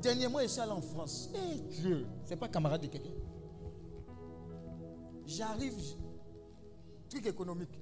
Dernièrement, 0.02 0.40
je 0.42 0.48
suis 0.48 0.62
allé 0.62 0.72
en 0.72 0.82
France. 0.82 1.30
Eh 1.34 1.56
Dieu, 1.82 2.06
c'est 2.26 2.36
pas 2.36 2.48
camarade 2.48 2.82
de 2.82 2.88
quelqu'un. 2.88 3.10
J'arrive, 5.26 5.74
truc 7.10 7.26
économique. 7.26 7.80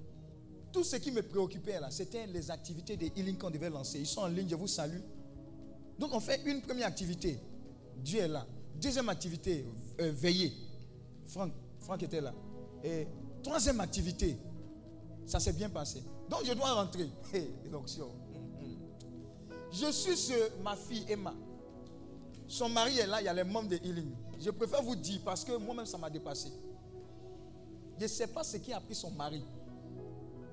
Tout 0.71 0.83
ce 0.83 0.95
qui 0.95 1.11
me 1.11 1.21
préoccupait 1.21 1.79
là, 1.79 1.91
c'était 1.91 2.25
les 2.27 2.49
activités 2.49 2.97
de 2.97 3.05
healing 3.15 3.37
qu'on 3.37 3.49
devait 3.51 3.69
lancer. 3.69 3.99
Ils 3.99 4.07
sont 4.07 4.21
en 4.21 4.27
ligne, 4.27 4.47
je 4.49 4.55
vous 4.55 4.67
salue. 4.67 4.99
Donc 5.99 6.13
on 6.13 6.19
fait 6.19 6.41
une 6.45 6.61
première 6.61 6.87
activité. 6.87 7.39
Dieu 7.97 8.19
est 8.21 8.27
là. 8.27 8.45
Deuxième 8.81 9.09
activité, 9.09 9.65
euh, 9.99 10.11
veiller. 10.11 10.51
Franck, 11.25 11.51
Franck 11.79 12.03
était 12.03 12.21
là. 12.21 12.33
Et 12.85 13.07
troisième 13.41 13.79
activité, 13.79 14.37
ça 15.25 15.39
s'est 15.39 15.53
bien 15.53 15.69
passé. 15.69 16.03
Donc 16.29 16.41
je 16.45 16.53
dois 16.53 16.71
rentrer. 16.73 17.09
Hey, 17.33 17.51
l'onction. 17.71 18.11
Je 19.71 19.91
suis 19.91 20.15
sur 20.15 20.37
ma 20.63 20.75
fille 20.75 21.03
Emma. 21.09 21.33
Son 22.47 22.69
mari 22.69 22.99
est 22.99 23.07
là, 23.07 23.21
il 23.21 23.25
y 23.25 23.27
a 23.27 23.33
les 23.33 23.43
membres 23.43 23.69
de 23.69 23.75
healing. 23.77 24.11
Je 24.39 24.51
préfère 24.51 24.83
vous 24.83 24.95
dire 24.95 25.19
parce 25.25 25.43
que 25.43 25.57
moi-même 25.57 25.87
ça 25.87 25.97
m'a 25.97 26.09
dépassé. 26.11 26.49
Je 27.97 28.03
ne 28.03 28.07
sais 28.07 28.27
pas 28.27 28.43
ce 28.43 28.57
qui 28.57 28.71
a 28.71 28.79
pris 28.79 28.93
son 28.93 29.09
mari. 29.11 29.43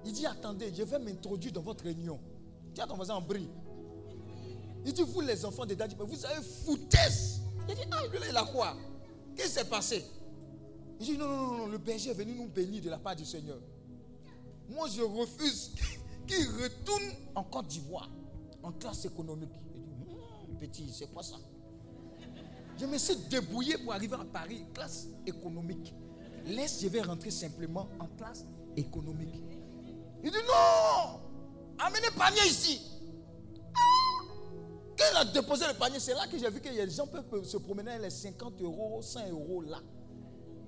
Il 0.05 0.13
dit 0.13 0.25
Attendez, 0.25 0.73
je 0.75 0.83
vais 0.83 0.99
m'introduire 0.99 1.53
dans 1.53 1.61
votre 1.61 1.85
réunion. 1.85 2.19
Tu 2.75 2.81
as 2.81 2.87
ton 2.87 2.97
voisin 2.97 3.15
en 3.15 3.21
brie. 3.21 3.49
Il 4.87 4.93
dit 4.93 5.03
Vous, 5.03 5.21
les 5.21 5.45
enfants 5.45 5.67
de 5.67 5.75
Daddy, 5.75 5.95
vous 5.99 6.25
avez 6.25 6.43
foutaise. 6.65 7.43
Il 7.69 7.75
dit 7.75 7.83
Ah, 7.91 8.07
lui 8.11 8.19
là, 8.19 8.27
il 8.31 8.37
a 8.37 8.45
quoi? 8.45 8.75
Qu'est-ce 9.37 9.49
qui 9.49 9.55
s'est 9.55 9.65
passé? 9.69 10.05
Il 11.03 11.07
dit 11.07 11.19
non, 11.19 11.27
non, 11.27 11.37
non, 11.37 11.57
non, 11.59 11.67
le 11.67 11.79
berger 11.79 12.11
est 12.11 12.15
venu 12.15 12.33
nous 12.33 12.47
bénir 12.47 12.81
de 12.81 12.89
la 12.89 12.97
part 12.97 13.17
du 13.17 13.25
Seigneur. 13.25 13.59
Moi, 14.69 14.87
je 14.89 15.03
refuse 15.03 15.73
qu'il 16.29 16.47
retourne 16.63 17.03
en 17.35 17.43
Côte 17.43 17.67
d'Ivoire, 17.67 18.09
en 18.63 18.71
classe 18.71 19.05
économique. 19.05 19.51
Il 20.49 20.55
dit 20.55 20.61
Petit, 20.61 20.93
c'est 20.93 21.13
quoi 21.13 21.25
ça? 21.25 21.35
Je 22.79 22.87
me 22.87 22.97
suis 22.99 23.17
débrouillé 23.29 23.79
pour 23.79 23.93
arriver 23.93 24.15
à 24.15 24.25
Paris, 24.25 24.65
classe 24.73 25.09
économique. 25.27 25.93
Laisse, 26.47 26.81
je 26.81 26.87
vais 26.87 27.03
rentrer 27.03 27.33
simplement 27.33 27.89
en 27.99 28.07
classe 28.17 28.45
économique. 28.77 29.35
Il 30.23 30.31
dit 30.31 30.37
non 30.47 31.19
Amenez 31.81 32.13
panier 32.17 32.47
ici. 32.47 32.81
Quand 34.97 35.05
il 35.11 35.17
a 35.17 35.25
déposé 35.25 35.67
le 35.67 35.75
panier, 35.75 35.99
c'est 35.99 36.15
là 36.15 36.29
que 36.29 36.39
j'ai 36.39 36.49
vu 36.49 36.61
que 36.61 36.69
les 36.69 36.89
gens 36.91 37.09
peuvent 37.09 37.45
se 37.45 37.57
promener 37.57 37.99
les 37.99 38.11
50 38.11 38.61
euros, 38.63 39.03
100 39.03 39.31
euros 39.31 39.63
là. 39.63 39.81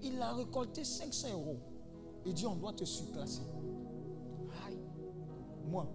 Il 0.05 0.20
a 0.20 0.32
récolté 0.35 0.85
500 0.85 1.28
euros. 1.32 1.56
Il 2.26 2.35
dit 2.35 2.47
on 2.47 2.55
doit 2.55 2.72
te 2.72 2.85
surclasser. 2.85 3.43
Aïe. 4.66 4.78
Moi, 5.66 5.86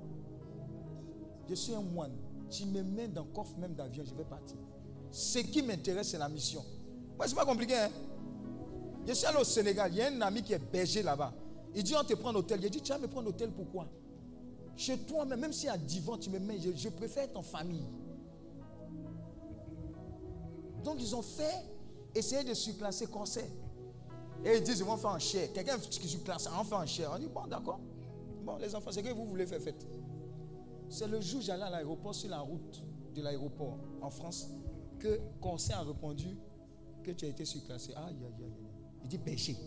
je 1.47 1.53
suis 1.55 1.73
un 1.73 1.81
moine. 1.81 2.11
Tu 2.49 2.65
me 2.65 2.81
mets 2.81 3.07
dans 3.07 3.23
le 3.23 3.29
coffre 3.29 3.55
même 3.57 3.75
d'avion, 3.75 4.03
je 4.03 4.15
vais 4.15 4.23
partir. 4.25 4.57
Ce 5.11 5.39
qui 5.39 5.61
m'intéresse, 5.61 6.09
c'est 6.09 6.17
la 6.17 6.27
mission. 6.29 6.63
Moi, 7.17 7.27
c'est 7.27 7.35
pas 7.35 7.45
compliqué. 7.45 7.75
Hein? 7.75 7.89
Je 9.07 9.13
suis 9.13 9.27
allé 9.27 9.37
au 9.37 9.43
Sénégal. 9.43 9.91
Il 9.93 9.97
y 9.97 10.01
a 10.01 10.07
un 10.07 10.21
ami 10.21 10.41
qui 10.41 10.53
est 10.53 10.59
berger 10.59 11.03
là-bas. 11.03 11.33
Il 11.75 11.83
dit 11.83 11.93
on 11.95 12.03
te 12.03 12.13
prend 12.15 12.31
l'hôtel. 12.31 12.59
Il 12.63 12.69
dit 12.69 12.81
tu 12.81 12.91
vas 12.91 12.97
me 12.97 13.07
prendre 13.07 13.27
l'hôtel 13.27 13.51
pourquoi? 13.51 13.87
Chez 14.75 14.97
toi, 14.99 15.25
même, 15.25 15.41
même 15.41 15.53
si 15.53 15.67
à 15.67 15.77
divan, 15.77 16.17
tu 16.17 16.29
me 16.29 16.39
mets, 16.39 16.57
je, 16.59 16.71
je 16.75 16.89
préfère 16.89 17.23
être 17.23 17.37
en 17.37 17.43
famille. 17.43 17.85
Donc 20.83 20.95
ils 20.99 21.15
ont 21.15 21.21
fait, 21.21 21.65
essayer 22.15 22.43
de 22.43 22.53
surclasser 22.53 23.07
conseil. 23.07 23.49
Et 24.45 24.57
ils 24.57 24.63
disent, 24.63 24.79
ils 24.79 24.85
vont 24.85 24.97
faire 24.97 25.11
un 25.11 25.19
cher. 25.19 25.51
Quelqu'un 25.53 25.77
qui 25.77 26.07
surclasse, 26.07 26.47
on 26.57 26.63
fait 26.63 26.75
un 26.75 26.85
cher. 26.85 27.11
On 27.13 27.19
dit, 27.19 27.27
bon, 27.27 27.45
d'accord. 27.47 27.79
Bon, 28.43 28.57
les 28.57 28.73
enfants, 28.73 28.91
c'est 28.91 29.03
que 29.03 29.09
vous 29.09 29.25
voulez 29.25 29.45
faire 29.45 29.61
fête. 29.61 29.85
C'est 30.89 31.07
le 31.07 31.21
jour 31.21 31.39
où 31.39 31.43
j'allais 31.43 31.63
à 31.63 31.69
l'aéroport, 31.69 32.15
sur 32.15 32.29
la 32.29 32.39
route 32.39 32.83
de 33.13 33.21
l'aéroport 33.21 33.77
en 34.01 34.09
France, 34.09 34.47
que 34.97 35.19
conseil 35.39 35.75
a 35.75 35.81
répondu 35.81 36.37
que 37.03 37.11
tu 37.11 37.25
as 37.25 37.29
été 37.29 37.45
surclassé. 37.45 37.93
Aïe, 37.93 38.15
aïe, 38.15 38.43
aïe. 38.43 38.53
Il 39.03 39.09
dit, 39.09 39.17
berger, 39.17 39.57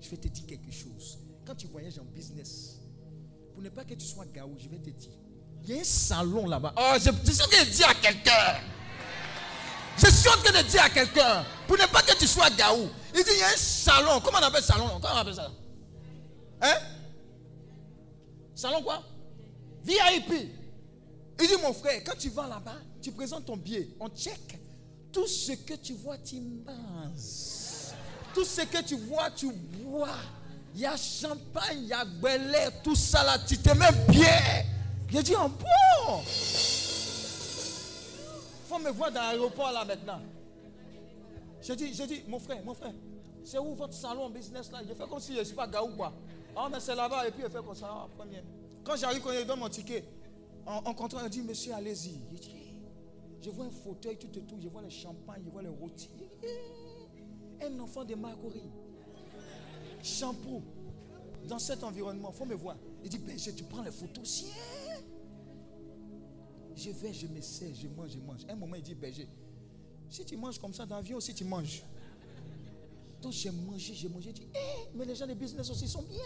je 0.00 0.10
vais 0.10 0.16
te 0.16 0.28
dire 0.28 0.46
quelque 0.46 0.70
chose. 0.70 1.18
Quand 1.44 1.54
tu 1.54 1.66
voyages 1.66 1.98
en 1.98 2.04
business, 2.04 2.80
pour 3.52 3.62
ne 3.62 3.68
pas 3.68 3.84
que 3.84 3.94
tu 3.94 4.06
sois 4.06 4.26
gaou, 4.26 4.54
je 4.58 4.68
vais 4.68 4.78
te 4.78 4.90
dire. 4.90 5.12
Il 5.62 5.70
y 5.70 5.78
a 5.78 5.80
un 5.80 5.84
salon 5.84 6.46
là-bas. 6.46 6.74
Oh, 6.76 6.94
je, 6.98 7.04
je 7.04 7.42
en 7.42 7.46
train 7.46 7.64
de 7.64 7.70
dire 7.70 7.88
à 7.88 7.94
quelqu'un. 7.94 8.60
Je 9.98 10.10
suis 10.10 10.28
en 10.28 10.42
train 10.42 10.62
de 10.62 10.68
dire 10.68 10.82
à 10.82 10.90
quelqu'un, 10.90 11.44
pour 11.66 11.76
ne 11.76 11.86
pas 11.86 12.02
que 12.02 12.16
tu 12.16 12.26
sois 12.26 12.50
gaou. 12.50 12.88
Il 13.14 13.24
dit, 13.24 13.30
il 13.32 13.38
y 13.38 13.42
a 13.42 13.48
un 13.48 13.56
salon. 13.56 14.20
Comment 14.22 14.38
on 14.38 14.42
appelle 14.42 14.62
salon 14.62 14.88
Comment 15.00 15.14
on 15.14 15.18
appelle 15.18 15.34
ça? 15.34 15.50
Hein? 16.60 16.76
Salon 18.54 18.82
quoi? 18.82 19.02
VIP. 19.82 20.50
Il 21.40 21.46
dit, 21.46 21.62
mon 21.62 21.72
frère, 21.72 22.02
quand 22.04 22.16
tu 22.18 22.30
vas 22.30 22.46
là-bas, 22.46 22.76
tu 23.02 23.12
présentes 23.12 23.46
ton 23.46 23.56
billet, 23.56 23.88
on 24.00 24.08
check. 24.08 24.58
Tout 25.12 25.26
ce 25.26 25.52
que 25.52 25.74
tu 25.74 25.94
vois, 25.94 26.18
tu 26.18 26.40
manges. 26.40 27.94
Tout 28.34 28.44
ce 28.44 28.62
que 28.62 28.82
tu 28.82 28.96
vois, 28.96 29.30
tu 29.30 29.50
bois. 29.50 30.08
Il 30.74 30.80
y 30.80 30.86
a 30.86 30.94
champagne, 30.96 31.78
il 31.78 31.88
y 31.88 31.92
a 31.94 32.04
belé, 32.04 32.68
tout 32.84 32.94
ça 32.94 33.24
là, 33.24 33.38
tu 33.38 33.56
te 33.56 33.70
mets 33.70 33.92
bien. 34.08 34.64
J'ai 35.10 35.22
dit, 35.22 35.34
oh 35.38 35.48
bon. 35.48 36.22
Me 38.78 38.90
voir 38.90 39.10
dans 39.12 39.20
l'aéroport 39.20 39.72
là 39.72 39.84
maintenant. 39.84 40.20
J'ai 41.60 41.76
dit, 41.76 41.94
j'ai 41.94 42.06
dit, 42.06 42.22
mon 42.28 42.38
frère, 42.38 42.64
mon 42.64 42.74
frère, 42.74 42.92
c'est 43.44 43.58
où 43.58 43.74
votre 43.74 43.94
salon 43.94 44.30
business 44.30 44.70
là? 44.70 44.80
Je 44.86 44.94
fais 44.94 45.08
comme 45.08 45.20
si 45.20 45.34
je 45.34 45.40
ne 45.40 45.44
suis 45.44 45.54
pas 45.54 45.66
gaou 45.66 45.88
quoi. 45.96 46.12
Ah, 46.56 46.68
mais 46.70 46.80
c'est 46.80 46.94
là-bas 46.94 47.26
et 47.28 47.30
puis 47.30 47.42
il 47.44 47.50
fait 47.50 47.64
comme 47.64 47.74
ça, 47.74 47.88
ah. 47.90 48.08
Quand 48.84 48.96
j'arrive, 48.96 49.20
quand 49.20 49.32
il 49.32 49.46
donne 49.46 49.58
mon 49.58 49.68
ticket, 49.68 50.04
en, 50.64 50.76
en 50.76 50.94
contrat, 50.94 51.20
il 51.24 51.30
dit, 51.30 51.42
monsieur, 51.42 51.74
allez-y. 51.74 52.20
Je 52.32 52.38
dis, 52.38 52.80
je 53.42 53.50
vois 53.50 53.66
un 53.66 53.70
fauteuil, 53.70 54.16
tout 54.16 54.28
et 54.38 54.42
tout, 54.42 54.56
je 54.60 54.68
vois 54.68 54.82
le 54.82 54.88
champagne, 54.88 55.42
je 55.44 55.50
vois 55.50 55.62
le 55.62 55.70
rôti. 55.70 56.08
Un 57.62 57.78
enfant 57.80 58.04
de 58.04 58.14
Marcory. 58.14 58.62
Shampoo. 60.02 60.62
Dans 61.44 61.58
cet 61.58 61.84
environnement, 61.84 62.30
il 62.32 62.36
faut 62.36 62.44
me 62.44 62.54
voir. 62.54 62.76
Il 63.02 63.10
dit, 63.10 63.18
ben, 63.18 63.36
tu 63.36 63.64
prends 63.64 63.82
les 63.82 63.90
photos. 63.90 64.24
Si. 64.24 64.46
Je 66.76 66.90
vais, 66.90 67.12
je 67.12 67.26
me 67.26 67.40
sers, 67.40 67.74
je 67.74 67.88
mange, 67.88 68.10
je 68.10 68.18
mange. 68.18 68.40
Un 68.48 68.54
moment, 68.54 68.76
il 68.76 68.82
dit, 68.82 68.94
berger, 68.94 69.26
si 70.10 70.24
tu 70.24 70.36
manges 70.36 70.58
comme 70.58 70.74
ça 70.74 70.84
dans 70.84 70.96
l'avion 70.96 71.16
aussi, 71.16 71.34
tu 71.34 71.44
manges. 71.44 71.82
Donc 73.22 73.32
j'ai 73.32 73.50
mangé, 73.50 73.94
j'ai 73.94 74.08
mangé. 74.08 74.26
J'ai 74.26 74.32
dit, 74.44 74.48
eh, 74.54 74.88
mais 74.94 75.04
les 75.04 75.14
gens 75.14 75.26
de 75.26 75.34
business 75.34 75.70
aussi 75.70 75.88
sont 75.88 76.02
bien. 76.02 76.20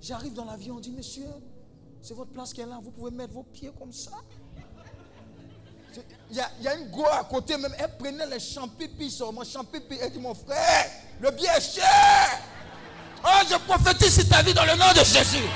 J'arrive 0.00 0.34
dans 0.34 0.44
l'avion, 0.44 0.76
on 0.76 0.80
dit, 0.80 0.90
monsieur, 0.90 1.28
c'est 2.00 2.14
votre 2.14 2.32
place 2.32 2.52
qui 2.52 2.60
est 2.60 2.66
là, 2.66 2.80
vous 2.82 2.90
pouvez 2.90 3.12
mettre 3.12 3.32
vos 3.34 3.44
pieds 3.44 3.70
comme 3.78 3.92
ça. 3.92 4.10
Il 6.30 6.36
y, 6.36 6.40
a, 6.40 6.74
une 6.76 6.90
go 6.90 7.04
à 7.04 7.22
côté 7.24 7.56
même, 7.58 7.74
elle 7.78 7.96
prenait 7.98 8.26
les 8.26 8.40
champipi 8.40 9.10
sur 9.10 9.32
moi, 9.32 9.44
champipi. 9.44 9.98
Elle 10.00 10.10
dit, 10.10 10.18
mon 10.18 10.34
frère, 10.34 10.90
le 11.20 11.30
billet 11.30 11.50
est 11.56 11.60
cher. 11.60 12.40
Oh, 13.24 13.46
je 13.48 13.56
prophétise 13.58 14.26
ta 14.28 14.42
vie 14.42 14.54
dans 14.54 14.64
le 14.64 14.74
nom 14.74 14.90
de 14.92 15.04
Jésus. 15.04 15.46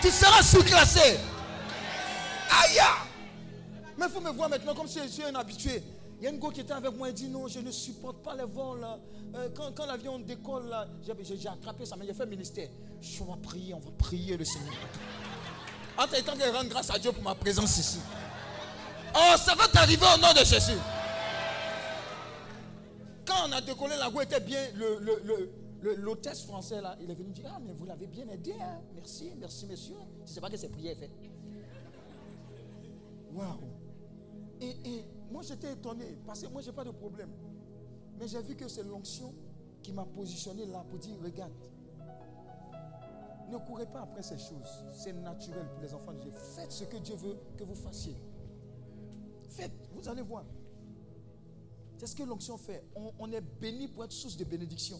Tu 0.00 0.10
seras 0.10 0.42
sous-classé. 0.42 1.18
Aïe! 2.50 2.80
Mais 3.96 4.06
il 4.06 4.12
faut 4.12 4.20
me 4.20 4.30
voir 4.30 4.48
maintenant 4.48 4.74
comme 4.74 4.86
si 4.86 4.98
je 5.00 5.22
un 5.26 5.34
habitué. 5.34 5.82
Il 6.20 6.24
y 6.24 6.26
a 6.26 6.30
une 6.30 6.38
go 6.38 6.50
qui 6.50 6.60
était 6.60 6.72
avec 6.72 6.96
moi, 6.96 7.08
elle 7.08 7.14
dit 7.14 7.28
non, 7.28 7.46
je 7.46 7.60
ne 7.60 7.70
supporte 7.70 8.22
pas 8.22 8.34
les 8.34 8.44
vols. 8.44 8.84
Euh, 9.34 9.48
quand 9.54 9.72
quand 9.74 9.86
l'avion 9.86 10.18
décolle, 10.18 10.74
j'ai, 11.04 11.48
attrapé 11.48 11.84
ça, 11.84 11.96
mais 11.96 12.06
j'ai 12.06 12.14
fait 12.14 12.26
ministère. 12.26 12.68
Je 13.00 13.18
vais 13.22 13.40
prier, 13.42 13.74
on 13.74 13.78
va 13.78 13.90
prier 13.98 14.36
le 14.36 14.44
Seigneur. 14.44 14.74
En 15.96 16.06
temps 16.06 16.36
de 16.36 16.56
rendre 16.56 16.68
grâce 16.70 16.90
à 16.90 16.98
Dieu 16.98 17.12
pour 17.12 17.22
ma 17.22 17.34
présence 17.34 17.76
ici. 17.78 17.98
Oh, 19.14 19.34
ça 19.36 19.54
va 19.54 19.66
t'arriver 19.68 20.06
au 20.14 20.18
nom 20.20 20.32
de 20.32 20.44
Jésus. 20.44 20.78
Quand 23.24 23.48
on 23.48 23.52
a 23.52 23.60
décollé, 23.60 23.96
la 23.98 24.10
go 24.10 24.20
était 24.20 24.40
bien. 24.40 24.60
Le, 24.74 24.98
le- 25.00 25.22
le- 25.24 25.50
l'hôtesse 25.82 26.42
français, 26.44 26.80
là, 26.80 26.96
il 27.00 27.10
est 27.10 27.14
venu 27.14 27.30
dire 27.32 27.50
Ah, 27.54 27.60
mais 27.64 27.72
vous 27.72 27.84
l'avez 27.86 28.06
bien 28.06 28.28
aidé. 28.28 28.52
hein. 28.60 28.80
Merci, 28.94 29.32
merci, 29.38 29.66
monsieur. 29.66 29.96
Je 30.18 30.22
ne 30.22 30.26
sais 30.26 30.40
pas 30.40 30.50
que 30.50 30.56
ces 30.56 30.68
prières 30.68 30.96
fait. 30.96 31.10
Waouh. 33.32 33.58
Et, 34.60 34.70
et 34.84 35.04
moi, 35.30 35.42
j'étais 35.42 35.72
étonné 35.72 36.18
parce 36.26 36.42
que 36.42 36.48
moi, 36.48 36.60
je 36.62 36.70
n'ai 36.70 36.76
pas 36.76 36.84
de 36.84 36.90
problème. 36.90 37.30
Mais 38.18 38.26
j'ai 38.26 38.42
vu 38.42 38.56
que 38.56 38.66
c'est 38.68 38.82
l'onction 38.82 39.32
qui 39.82 39.92
m'a 39.92 40.04
positionné 40.04 40.66
là 40.66 40.84
pour 40.88 40.98
dire 40.98 41.14
Regarde, 41.22 41.52
ne 43.50 43.56
courez 43.58 43.86
pas 43.86 44.00
après 44.02 44.22
ces 44.22 44.38
choses. 44.38 44.84
C'est 44.92 45.12
naturel 45.12 45.66
pour 45.72 45.80
les 45.82 45.94
enfants 45.94 46.12
de 46.12 46.20
Dieu. 46.20 46.32
Faites 46.32 46.72
ce 46.72 46.84
que 46.84 46.96
Dieu 46.96 47.14
veut 47.14 47.36
que 47.56 47.64
vous 47.64 47.74
fassiez. 47.76 48.16
Faites, 49.50 49.72
vous 49.94 50.08
allez 50.08 50.22
voir. 50.22 50.44
C'est 51.96 52.06
ce 52.06 52.14
que 52.16 52.22
l'onction 52.24 52.56
fait. 52.58 52.84
On, 52.94 53.12
on 53.18 53.32
est 53.32 53.40
béni 53.40 53.88
pour 53.88 54.04
être 54.04 54.12
source 54.12 54.36
de 54.36 54.44
bénédiction. 54.44 54.98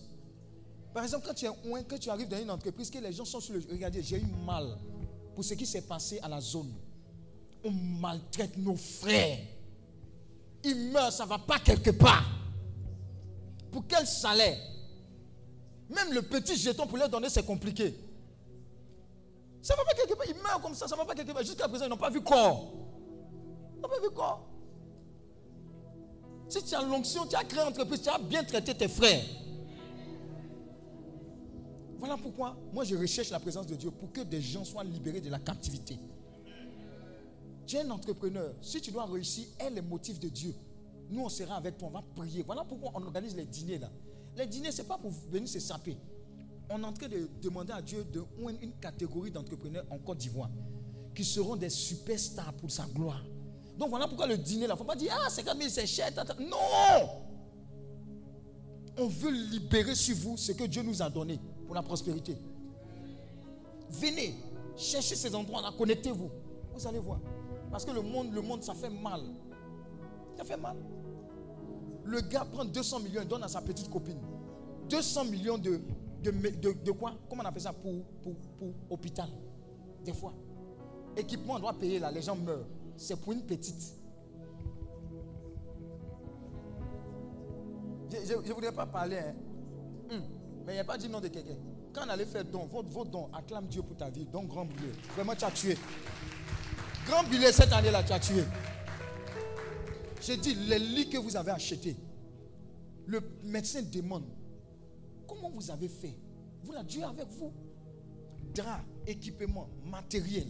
Par 0.98 1.04
exemple, 1.04 1.28
quand 1.28 1.34
tu, 1.34 1.46
es 1.46 1.84
quand 1.88 1.98
tu 2.00 2.10
arrives 2.10 2.26
dans 2.26 2.42
une 2.42 2.50
entreprise, 2.50 2.90
que 2.90 2.98
les 2.98 3.12
gens 3.12 3.24
sont 3.24 3.38
sur 3.38 3.54
le. 3.54 3.62
Regardez, 3.70 4.02
j'ai 4.02 4.16
eu 4.16 4.26
mal 4.44 4.76
pour 5.32 5.44
ce 5.44 5.54
qui 5.54 5.64
s'est 5.64 5.82
passé 5.82 6.18
à 6.20 6.26
la 6.26 6.40
zone. 6.40 6.74
On 7.62 7.70
maltraite 7.70 8.56
nos 8.56 8.74
frères. 8.74 9.38
Ils 10.64 10.90
meurent, 10.90 11.12
ça 11.12 11.22
ne 11.22 11.28
va 11.28 11.38
pas 11.38 11.60
quelque 11.60 11.90
part. 11.90 12.28
Pour 13.70 13.86
quel 13.86 14.08
salaire? 14.08 14.58
Même 15.88 16.12
le 16.14 16.22
petit 16.22 16.56
jeton 16.56 16.84
pour 16.88 16.98
leur 16.98 17.08
donner, 17.08 17.28
c'est 17.28 17.46
compliqué. 17.46 17.94
Ça 19.62 19.74
ne 19.74 19.78
va 19.78 19.84
pas 19.84 19.94
quelque 19.94 20.14
part. 20.18 20.26
Ils 20.28 20.42
meurent 20.42 20.60
comme 20.60 20.74
ça, 20.74 20.88
ça 20.88 20.96
ne 20.96 21.00
va 21.00 21.06
pas 21.06 21.14
quelque 21.14 21.30
part. 21.30 21.44
Jusqu'à 21.44 21.68
présent, 21.68 21.84
ils 21.84 21.90
n'ont 21.90 21.96
pas 21.96 22.10
vu 22.10 22.22
corps. 22.22 22.72
Ils 23.76 23.80
n'ont 23.80 23.88
pas 23.88 24.00
vu 24.00 24.10
corps. 24.10 24.48
Si 26.48 26.60
tu 26.64 26.74
as 26.74 26.82
l'onction, 26.82 27.24
tu 27.24 27.36
as 27.36 27.44
créé 27.44 27.62
une 27.62 27.68
entreprise, 27.68 28.02
tu 28.02 28.08
as 28.08 28.18
bien 28.18 28.42
traité 28.42 28.74
tes 28.74 28.88
frères. 28.88 29.22
Voilà 31.98 32.16
pourquoi 32.16 32.56
moi 32.72 32.84
je 32.84 32.94
recherche 32.96 33.30
la 33.30 33.40
présence 33.40 33.66
de 33.66 33.74
Dieu 33.74 33.90
pour 33.90 34.12
que 34.12 34.20
des 34.20 34.40
gens 34.40 34.64
soient 34.64 34.84
libérés 34.84 35.20
de 35.20 35.30
la 35.30 35.38
captivité. 35.38 35.98
Tu 37.66 37.76
es 37.76 37.80
un 37.80 37.90
entrepreneur. 37.90 38.54
Si 38.62 38.80
tu 38.80 38.90
dois 38.90 39.04
réussir, 39.04 39.46
aie 39.58 39.70
les 39.70 39.82
motifs 39.82 40.18
de 40.18 40.28
Dieu. 40.28 40.54
Nous, 41.10 41.22
on 41.22 41.28
sera 41.28 41.56
avec 41.56 41.76
toi, 41.76 41.88
on 41.88 41.90
va 41.90 42.02
prier. 42.14 42.42
Voilà 42.42 42.64
pourquoi 42.64 42.92
on 42.94 43.02
organise 43.02 43.34
les 43.36 43.44
dîners 43.44 43.78
là. 43.78 43.90
Les 44.36 44.46
dîners, 44.46 44.72
ce 44.72 44.82
n'est 44.82 44.88
pas 44.88 44.96
pour 44.96 45.10
venir 45.30 45.48
se 45.48 45.58
saper. 45.58 45.96
On 46.70 46.82
est 46.82 46.86
en 46.86 46.92
train 46.92 47.08
de 47.08 47.28
demander 47.42 47.72
à 47.72 47.82
Dieu 47.82 48.04
de 48.04 48.24
une 48.62 48.72
catégorie 48.80 49.30
d'entrepreneurs 49.30 49.84
en 49.90 49.98
Côte 49.98 50.18
d'Ivoire 50.18 50.50
qui 51.14 51.24
seront 51.24 51.56
des 51.56 51.70
superstars 51.70 52.52
pour 52.54 52.70
sa 52.70 52.84
gloire. 52.84 53.22
Donc 53.76 53.90
voilà 53.90 54.06
pourquoi 54.06 54.26
le 54.26 54.38
dîner 54.38 54.66
là, 54.66 54.74
il 54.74 54.74
ne 54.74 54.78
faut 54.78 54.84
pas 54.84 54.96
dire 54.96 55.12
Ah, 55.26 55.28
50 55.28 55.56
000 55.56 55.68
c'est 55.70 55.86
cher. 55.86 56.10
Non 56.40 56.56
On 58.98 59.08
veut 59.08 59.30
libérer 59.30 59.94
sur 59.94 60.16
vous 60.16 60.36
ce 60.36 60.52
que 60.52 60.64
Dieu 60.64 60.82
nous 60.82 61.02
a 61.02 61.10
donné 61.10 61.38
pour 61.68 61.74
la 61.74 61.82
prospérité. 61.82 62.34
Venez, 63.90 64.34
cherchez 64.74 65.14
ces 65.14 65.34
endroits-là, 65.34 65.70
connectez-vous. 65.76 66.30
Vous 66.74 66.86
allez 66.86 66.98
voir. 66.98 67.20
Parce 67.70 67.84
que 67.84 67.90
le 67.90 68.00
monde, 68.00 68.32
le 68.32 68.40
monde, 68.40 68.62
ça 68.62 68.72
fait 68.72 68.88
mal. 68.88 69.20
Ça 70.36 70.44
fait 70.44 70.56
mal. 70.56 70.78
Le 72.04 72.22
gars 72.22 72.46
prend 72.50 72.64
200 72.64 73.00
millions 73.00 73.20
et 73.20 73.26
donne 73.26 73.42
à 73.42 73.48
sa 73.48 73.60
petite 73.60 73.90
copine. 73.90 74.18
200 74.88 75.26
millions 75.26 75.58
de, 75.58 75.78
de, 76.22 76.90
quoi? 76.92 77.12
Comment 77.28 77.42
on 77.42 77.46
appelle 77.46 77.60
ça? 77.60 77.74
Pour, 77.74 78.02
pour, 78.22 78.34
pour 78.58 78.68
hôpital 78.88 79.28
Des 80.02 80.14
fois. 80.14 80.32
Équipement, 81.18 81.54
on 81.56 81.60
doit 81.60 81.74
payer 81.74 81.98
là, 81.98 82.10
les 82.10 82.22
gens 82.22 82.36
meurent. 82.36 82.64
C'est 82.96 83.16
pour 83.20 83.34
une 83.34 83.42
petite. 83.42 83.94
Je 88.10 88.34
ne 88.34 88.54
voudrais 88.54 88.72
pas 88.72 88.86
parler, 88.86 89.18
hein. 89.18 89.34
Hum, 90.10 90.22
Mais 90.68 90.74
il 90.74 90.76
n'y 90.76 90.80
a 90.80 90.84
pas 90.84 90.98
dit 90.98 91.08
nom 91.08 91.18
de 91.18 91.28
quelqu'un. 91.28 91.56
Quand 91.94 92.02
on 92.04 92.10
allait 92.10 92.26
faire 92.26 92.44
don, 92.44 92.66
votre, 92.66 93.06
don, 93.06 93.30
acclame 93.32 93.68
Dieu 93.68 93.80
pour 93.80 93.96
ta 93.96 94.10
vie. 94.10 94.26
Don 94.26 94.44
grand 94.44 94.66
billet. 94.66 94.92
Vraiment, 95.14 95.34
tu 95.34 95.46
as 95.46 95.50
tué. 95.50 95.78
Grand 97.06 97.24
billet 97.24 97.50
cette 97.52 97.72
année-là, 97.72 98.02
tu 98.02 98.12
as 98.12 98.20
tué. 98.20 98.44
J'ai 100.20 100.36
dit, 100.36 100.54
les 100.54 100.78
lits 100.78 101.08
que 101.08 101.16
vous 101.16 101.34
avez 101.38 101.52
achetés, 101.52 101.96
le 103.06 103.22
médecin 103.44 103.80
demande, 103.80 104.24
comment 105.26 105.48
vous 105.48 105.70
avez 105.70 105.88
fait? 105.88 106.14
Vous 106.62 106.72
l'avez 106.72 106.86
Dieu 106.86 107.02
avec 107.02 107.28
vous. 107.28 107.50
Drap, 108.54 108.84
équipement, 109.06 109.70
matériel 109.86 110.48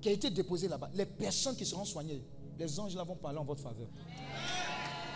qui 0.00 0.08
a 0.08 0.12
été 0.12 0.30
déposé 0.30 0.68
là-bas. 0.68 0.88
Les 0.94 1.04
personnes 1.04 1.54
qui 1.54 1.66
seront 1.66 1.84
soignées, 1.84 2.24
les 2.58 2.80
anges 2.80 2.96
là 2.96 3.04
vont 3.04 3.16
parler 3.16 3.36
en 3.36 3.44
votre 3.44 3.62
faveur. 3.62 3.88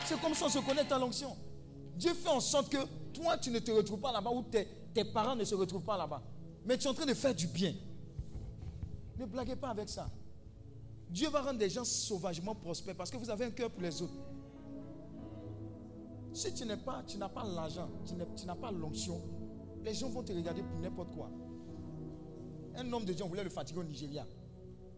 C'est 0.04 0.20
comme 0.20 0.34
ça 0.34 0.44
on 0.44 0.50
se 0.50 0.58
connecte 0.58 0.92
à 0.92 0.98
l'onction. 0.98 1.34
Dieu 1.96 2.14
fait 2.14 2.28
en 2.28 2.40
sorte 2.40 2.70
que 2.70 2.78
toi, 3.12 3.36
tu 3.38 3.50
ne 3.50 3.58
te 3.58 3.70
retrouves 3.70 4.00
pas 4.00 4.12
là-bas 4.12 4.30
ou 4.30 4.42
tes, 4.42 5.04
parents 5.04 5.36
ne 5.36 5.44
se 5.44 5.54
retrouvent 5.54 5.82
pas 5.84 5.96
là-bas. 5.96 6.22
Mais 6.64 6.78
tu 6.78 6.84
es 6.86 6.90
en 6.90 6.94
train 6.94 7.06
de 7.06 7.14
faire 7.14 7.34
du 7.34 7.46
bien. 7.46 7.74
Ne 9.18 9.26
blaguez 9.26 9.56
pas 9.56 9.68
avec 9.68 9.88
ça. 9.88 10.08
Dieu 11.10 11.28
va 11.28 11.42
rendre 11.42 11.58
des 11.58 11.68
gens 11.68 11.84
sauvagement 11.84 12.54
prospères 12.54 12.96
parce 12.96 13.10
que 13.10 13.16
vous 13.16 13.28
avez 13.28 13.44
un 13.44 13.50
cœur 13.50 13.70
pour 13.70 13.82
les 13.82 14.00
autres. 14.00 14.14
Si 16.32 16.52
tu 16.54 16.64
n'es 16.64 16.78
pas, 16.78 17.02
tu 17.06 17.18
n'as 17.18 17.28
pas 17.28 17.44
l'argent, 17.44 17.90
tu 18.06 18.46
n'as 18.46 18.54
pas 18.54 18.70
l'onction, 18.70 19.20
les 19.84 19.92
gens 19.92 20.08
vont 20.08 20.22
te 20.22 20.32
regarder 20.32 20.62
pour 20.62 20.80
n'importe 20.80 21.10
quoi. 21.14 21.30
Un 22.76 22.90
homme 22.90 23.04
de 23.04 23.12
Dieu 23.12 23.24
on 23.24 23.28
voulait 23.28 23.44
le 23.44 23.50
fatiguer 23.50 23.80
au 23.80 23.84
Nigeria. 23.84 24.26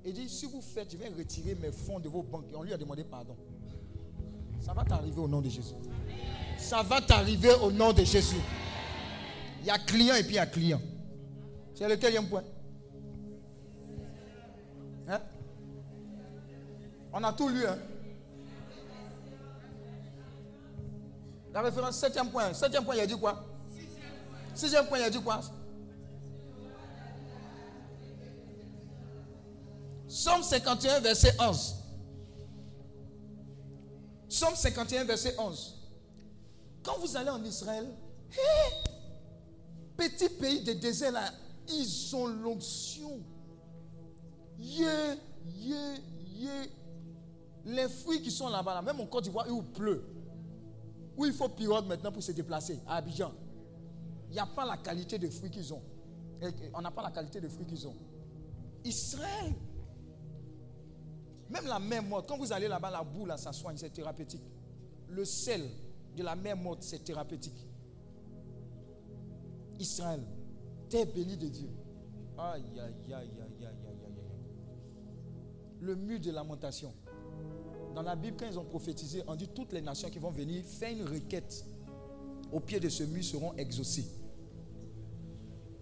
Il 0.05 0.13
dit 0.13 0.29
si 0.29 0.47
vous 0.47 0.61
faites, 0.61 0.93
je 0.93 0.97
vais 0.97 1.09
retirer 1.09 1.55
mes 1.57 1.73
fonds 1.73 1.99
de 1.99 2.09
vos 2.09 2.23
banques. 2.23 2.47
Et 2.53 2.57
on 2.57 2.63
lui 2.63 2.73
a 2.73 2.77
demandé 2.77 3.03
pardon. 3.03 3.37
Ça 4.61 4.73
va 4.73 4.85
t'arriver 4.85 5.21
au 5.21 5.29
nom 5.29 5.41
de 5.41 5.49
Jésus. 5.49 5.75
Ça 6.59 6.83
va 6.83 7.01
t'arriver 7.01 7.53
au 7.63 7.71
nom 7.71 7.93
de 7.93 8.05
Jésus. 8.05 8.41
Il 9.61 9.67
y 9.67 9.71
a 9.71 9.79
client 9.79 10.15
et 10.15 10.23
puis 10.23 10.33
il 10.33 10.37
y 10.37 10.39
a 10.39 10.47
client. 10.47 10.81
C'est 11.75 11.89
le 11.89 11.97
quatrième 11.97 12.29
point. 12.29 12.45
Hein? 15.09 15.21
On 17.13 17.23
a 17.23 17.33
tout 17.33 17.49
lu. 17.49 17.67
Hein? 17.67 17.79
La 21.53 21.63
référence, 21.63 21.97
septième 21.97 22.31
point. 22.31 22.53
Septième 22.53 22.85
point, 22.85 22.97
il 22.97 23.01
a 23.01 23.07
dit 23.07 23.19
quoi? 23.19 23.45
Sixième 24.55 24.87
point, 24.87 24.99
il 24.99 25.05
a 25.05 25.11
dit 25.11 25.23
quoi? 25.23 25.41
Somme 30.09 30.43
51, 30.43 31.01
verset 31.01 31.35
11. 31.41 31.75
Somme 34.29 34.55
51, 34.55 35.05
verset 35.05 35.35
11. 35.39 35.84
Quand 36.85 36.99
vous 36.99 37.17
allez 37.17 37.31
en 37.31 37.43
Israël, 37.43 37.87
petit 39.97 40.29
pays 40.29 40.63
de 40.63 40.75
désert 40.75 41.13
là, 41.13 41.33
ils 41.69 42.15
ont 42.15 42.27
l'onction. 42.27 43.21
Yeah, 44.59 45.17
yeah, 45.57 45.95
yeah. 46.37 46.65
Les 47.65 47.89
fruits 47.89 48.21
qui 48.21 48.31
sont 48.31 48.49
là-bas, 48.49 48.75
là, 48.75 48.83
même 48.83 49.01
en 49.01 49.07
Côte 49.07 49.25
d'Ivoire, 49.25 49.51
où 49.51 49.63
il 49.63 49.73
pleut, 49.73 50.05
où 51.17 51.25
il 51.25 51.33
faut 51.33 51.49
pirogue 51.49 51.87
maintenant 51.87 52.13
pour 52.13 52.23
se 52.23 52.33
déplacer, 52.33 52.79
à 52.87 52.97
Abidjan, 52.97 53.33
il 54.29 54.35
n'y 54.35 54.39
a 54.39 54.47
pas 54.47 54.67
la 54.67 54.77
qualité 54.77 55.19
de 55.19 55.29
fruits 55.31 55.51
qu'ils 55.51 55.73
ont. 55.73 55.83
On 56.75 56.83
n'a 56.83 56.91
pas 56.91 57.03
la 57.03 57.11
qualité 57.11 57.41
de 57.41 57.49
fruits 57.49 57.67
qu'ils 57.67 57.87
ont. 57.89 57.97
Israël, 58.85 59.55
même 61.49 61.67
la 61.67 61.79
mer 61.79 62.03
morte, 62.03 62.29
quand 62.29 62.37
vous 62.37 62.53
allez 62.53 62.69
là-bas, 62.69 62.91
la 62.91 63.03
boue, 63.03 63.27
ça 63.39 63.53
soigne, 63.53 63.79
c'est 63.79 63.91
thérapeutique. 63.91 64.43
Le 65.09 65.25
sel 65.25 65.63
de 66.17 66.23
la 66.23 66.37
mer 66.37 66.57
morte, 66.57 66.83
c'est 66.83 67.03
thérapeutique. 67.03 67.67
Israël, 69.79 70.21
terre 70.89 71.07
bénie 71.07 71.37
de 71.37 71.49
Dieu. 71.49 71.69
Aïe, 72.39 72.63
aïe, 72.75 72.81
aïe, 72.81 73.13
aïe, 73.13 73.31
aïe, 73.41 73.67
aïe, 73.67 73.87
aïe. 73.87 74.15
Le 75.81 75.97
mur 75.97 76.21
de 76.21 76.31
lamentation. 76.31 76.93
Dans 77.95 78.03
la 78.03 78.17
Bible, 78.17 78.37
quand 78.39 78.47
ils 78.51 78.59
ont 78.59 78.65
prophétisé, 78.65 79.23
on 79.27 79.35
dit 79.37 79.49
toutes 79.49 79.73
les 79.73 79.81
nations 79.81 80.11
qui 80.11 80.19
vont 80.19 80.31
venir 80.31 80.65
faire 80.65 80.91
une 80.91 81.05
requête 81.05 81.65
au 82.53 82.61
pied 82.61 82.81
de 82.81 82.89
ce 82.89 83.05
mur 83.05 83.23
seront 83.23 83.53
exaucées. 83.55 84.07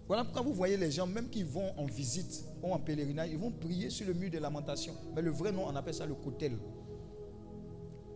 Voilà 0.07 0.23
pourquoi 0.23 0.41
vous 0.41 0.53
voyez 0.53 0.77
les 0.77 0.91
gens, 0.91 1.07
même 1.07 1.29
qui 1.29 1.43
vont 1.43 1.71
en 1.77 1.85
visite 1.85 2.45
ou 2.61 2.73
en 2.73 2.79
pèlerinage, 2.79 3.29
ils 3.31 3.37
vont 3.37 3.51
prier 3.51 3.89
sur 3.89 4.05
le 4.05 4.13
mur 4.13 4.29
de 4.29 4.37
lamentation. 4.37 4.93
Mais 5.15 5.21
le 5.21 5.31
vrai 5.31 5.51
nom, 5.51 5.65
on 5.67 5.75
appelle 5.75 5.93
ça 5.93 6.05
le 6.05 6.15
cotel. 6.15 6.57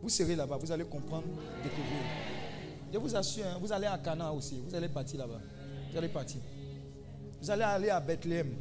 Vous 0.01 0.09
serez 0.09 0.35
là-bas, 0.35 0.57
vous 0.57 0.71
allez 0.71 0.85
comprendre, 0.85 1.27
découvrir. 1.63 2.01
Je 2.93 2.97
vous 2.97 3.15
assure, 3.15 3.45
hein, 3.45 3.57
vous 3.59 3.71
allez 3.71 3.87
à 3.87 3.97
Cana 3.97 4.31
aussi, 4.31 4.61
vous 4.67 4.73
allez 4.73 4.87
partir 4.87 5.19
là-bas. 5.19 5.41
Vous 5.91 5.97
allez 5.97 6.07
partir. 6.07 6.39
Vous 7.41 7.51
allez 7.51 7.63
aller 7.63 7.89
à 7.89 7.99
Bethléem. 7.99 8.53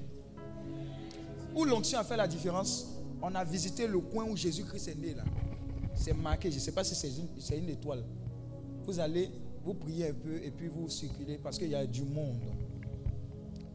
Où 1.54 1.64
l'onction 1.64 1.98
a 1.98 2.04
fait 2.04 2.16
la 2.16 2.26
différence, 2.26 2.86
on 3.22 3.34
a 3.34 3.44
visité 3.44 3.86
le 3.86 3.98
coin 4.00 4.24
où 4.24 4.36
Jésus-Christ 4.36 4.88
est 4.88 4.94
né 4.94 5.14
là. 5.14 5.24
C'est 5.94 6.12
marqué, 6.12 6.50
je 6.50 6.56
ne 6.56 6.60
sais 6.60 6.72
pas 6.72 6.84
si 6.84 6.94
c'est 6.94 7.08
une, 7.08 7.62
une 7.62 7.70
étoile. 7.70 8.04
Vous 8.84 9.00
allez, 9.00 9.30
vous 9.64 9.74
priez 9.74 10.08
un 10.10 10.14
peu 10.14 10.42
et 10.42 10.50
puis 10.50 10.68
vous 10.68 10.88
circulez 10.88 11.38
parce 11.38 11.58
qu'il 11.58 11.70
y 11.70 11.74
a 11.74 11.86
du 11.86 12.02
monde. 12.02 12.40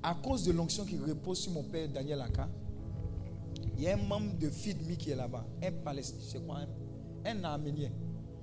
À 0.04 0.16
cause 0.16 0.46
de 0.46 0.52
l'onction 0.52 0.86
qui 0.86 0.98
repose 0.98 1.40
sur 1.40 1.52
mon 1.52 1.64
père 1.64 1.88
Daniel 1.90 2.22
Aka, 2.22 2.48
il 3.78 3.84
y 3.84 3.88
a 3.88 3.94
un 3.94 3.98
membre 3.98 4.38
de 4.38 4.50
FIDMI 4.50 4.98
qui 4.98 5.12
est 5.12 5.16
là-bas, 5.16 5.46
un 5.64 5.72
Palestinien, 5.72 6.24
c'est 6.28 6.46
quoi, 6.46 6.58
un, 6.58 6.68
un 7.26 7.43
Arménien. 7.43 7.89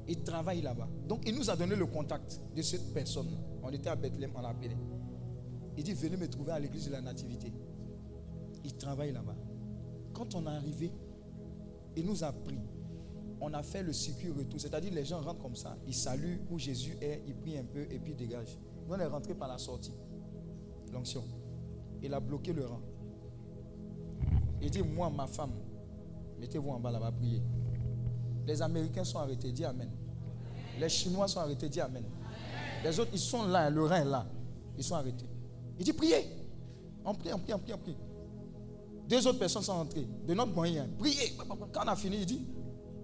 Il 0.07 0.23
travaille 0.23 0.63
là-bas. 0.63 0.89
Donc 1.07 1.23
il 1.27 1.35
nous 1.35 1.51
a 1.51 1.57
donné 1.57 1.77
le 1.77 1.87
contact 1.87 2.41
de 2.55 2.63
cette 2.63 2.93
personne. 2.95 3.29
On 3.63 3.71
était 3.71 3.91
à 3.91 3.97
Bethléem, 3.97 4.33
on 4.35 4.41
l'a 4.41 4.49
appelé. 4.49 4.77
Il 5.77 5.85
dit 5.85 5.93
venez 5.93 6.17
me 6.17 6.29
trouver 6.29 6.53
à 6.53 6.59
l'église 6.59 6.87
de 6.87 6.93
la 6.93 7.01
Nativité. 7.01 7.53
Il 8.65 8.75
travaille 8.77 9.13
là-bas. 9.13 9.37
Quand 10.13 10.35
on 10.35 10.47
est 10.47 10.57
arrivé, 10.57 10.91
il 11.97 12.07
nous 12.07 12.25
a 12.25 12.33
pris. 12.33 12.59
On 13.41 13.53
a 13.55 13.63
fait 13.63 13.83
le 13.83 13.93
circuit 13.93 14.31
retour. 14.31 14.61
C'est-à-dire 14.61 14.93
les 14.93 15.05
gens 15.05 15.21
rentrent 15.21 15.43
comme 15.43 15.57
ça, 15.57 15.77
ils 15.87 15.95
saluent 15.95 16.41
où 16.51 16.59
Jésus 16.59 16.97
est, 17.01 17.23
ils 17.27 17.37
prient 17.37 17.59
un 17.59 17.65
peu 17.65 17.83
et 17.83 17.99
puis 17.99 18.13
ils 18.13 18.17
dégagent. 18.17 18.59
Nous 18.87 18.95
on 18.95 18.99
est 18.99 19.07
rentré 19.07 19.35
par 19.35 19.49
la 19.49 19.59
sortie. 19.59 19.95
L'onction. 20.93 21.23
Il 22.03 22.15
a 22.15 22.21
bloqué 22.21 22.53
le 22.53 22.65
rang. 22.67 22.81
Il 24.61 24.71
dit, 24.71 24.83
moi, 24.83 25.11
ma 25.11 25.27
femme, 25.27 25.53
mettez-vous 26.41 26.71
en 26.71 26.81
bas 26.81 26.91
là-bas, 26.91 27.13
priez. 27.13 27.43
Les 28.49 28.63
Américains 28.63 29.05
sont 29.05 29.19
arrêtés, 29.19 29.53
dis 29.53 29.65
Amen. 29.65 29.91
Les 30.81 30.89
Chinois 30.89 31.29
sont 31.29 31.41
arrêtés, 31.41 31.69
dis 31.69 31.83
Amen. 31.83 32.03
Les 32.83 32.99
autres, 32.99 33.11
ils 33.13 33.19
sont 33.19 33.47
là, 33.47 33.69
le 33.69 33.85
rein 33.85 34.01
est 34.01 34.05
là. 34.07 34.27
Ils 34.79 34.83
sont 34.85 34.95
arrêtés. 34.95 35.27
Il 35.79 35.85
dit, 35.85 35.93
priez. 35.93 36.25
On 37.05 37.15
prie, 37.15 37.31
on 37.33 37.39
prie, 37.39 37.53
on 37.53 37.59
prie, 37.59 37.73
on 37.75 37.79
prie. 37.79 37.97
Deux 39.07 39.27
autres 39.27 39.39
personnes 39.39 39.63
sont 39.63 39.73
entrées, 39.73 40.07
de 40.27 40.33
notre 40.33 40.53
moyen. 40.53 40.89
Priez. 40.99 41.37
Quand 41.73 41.85
on 41.85 41.89
a 41.89 41.97
fini, 41.97 42.19
il 42.21 42.27
dit, 42.27 42.47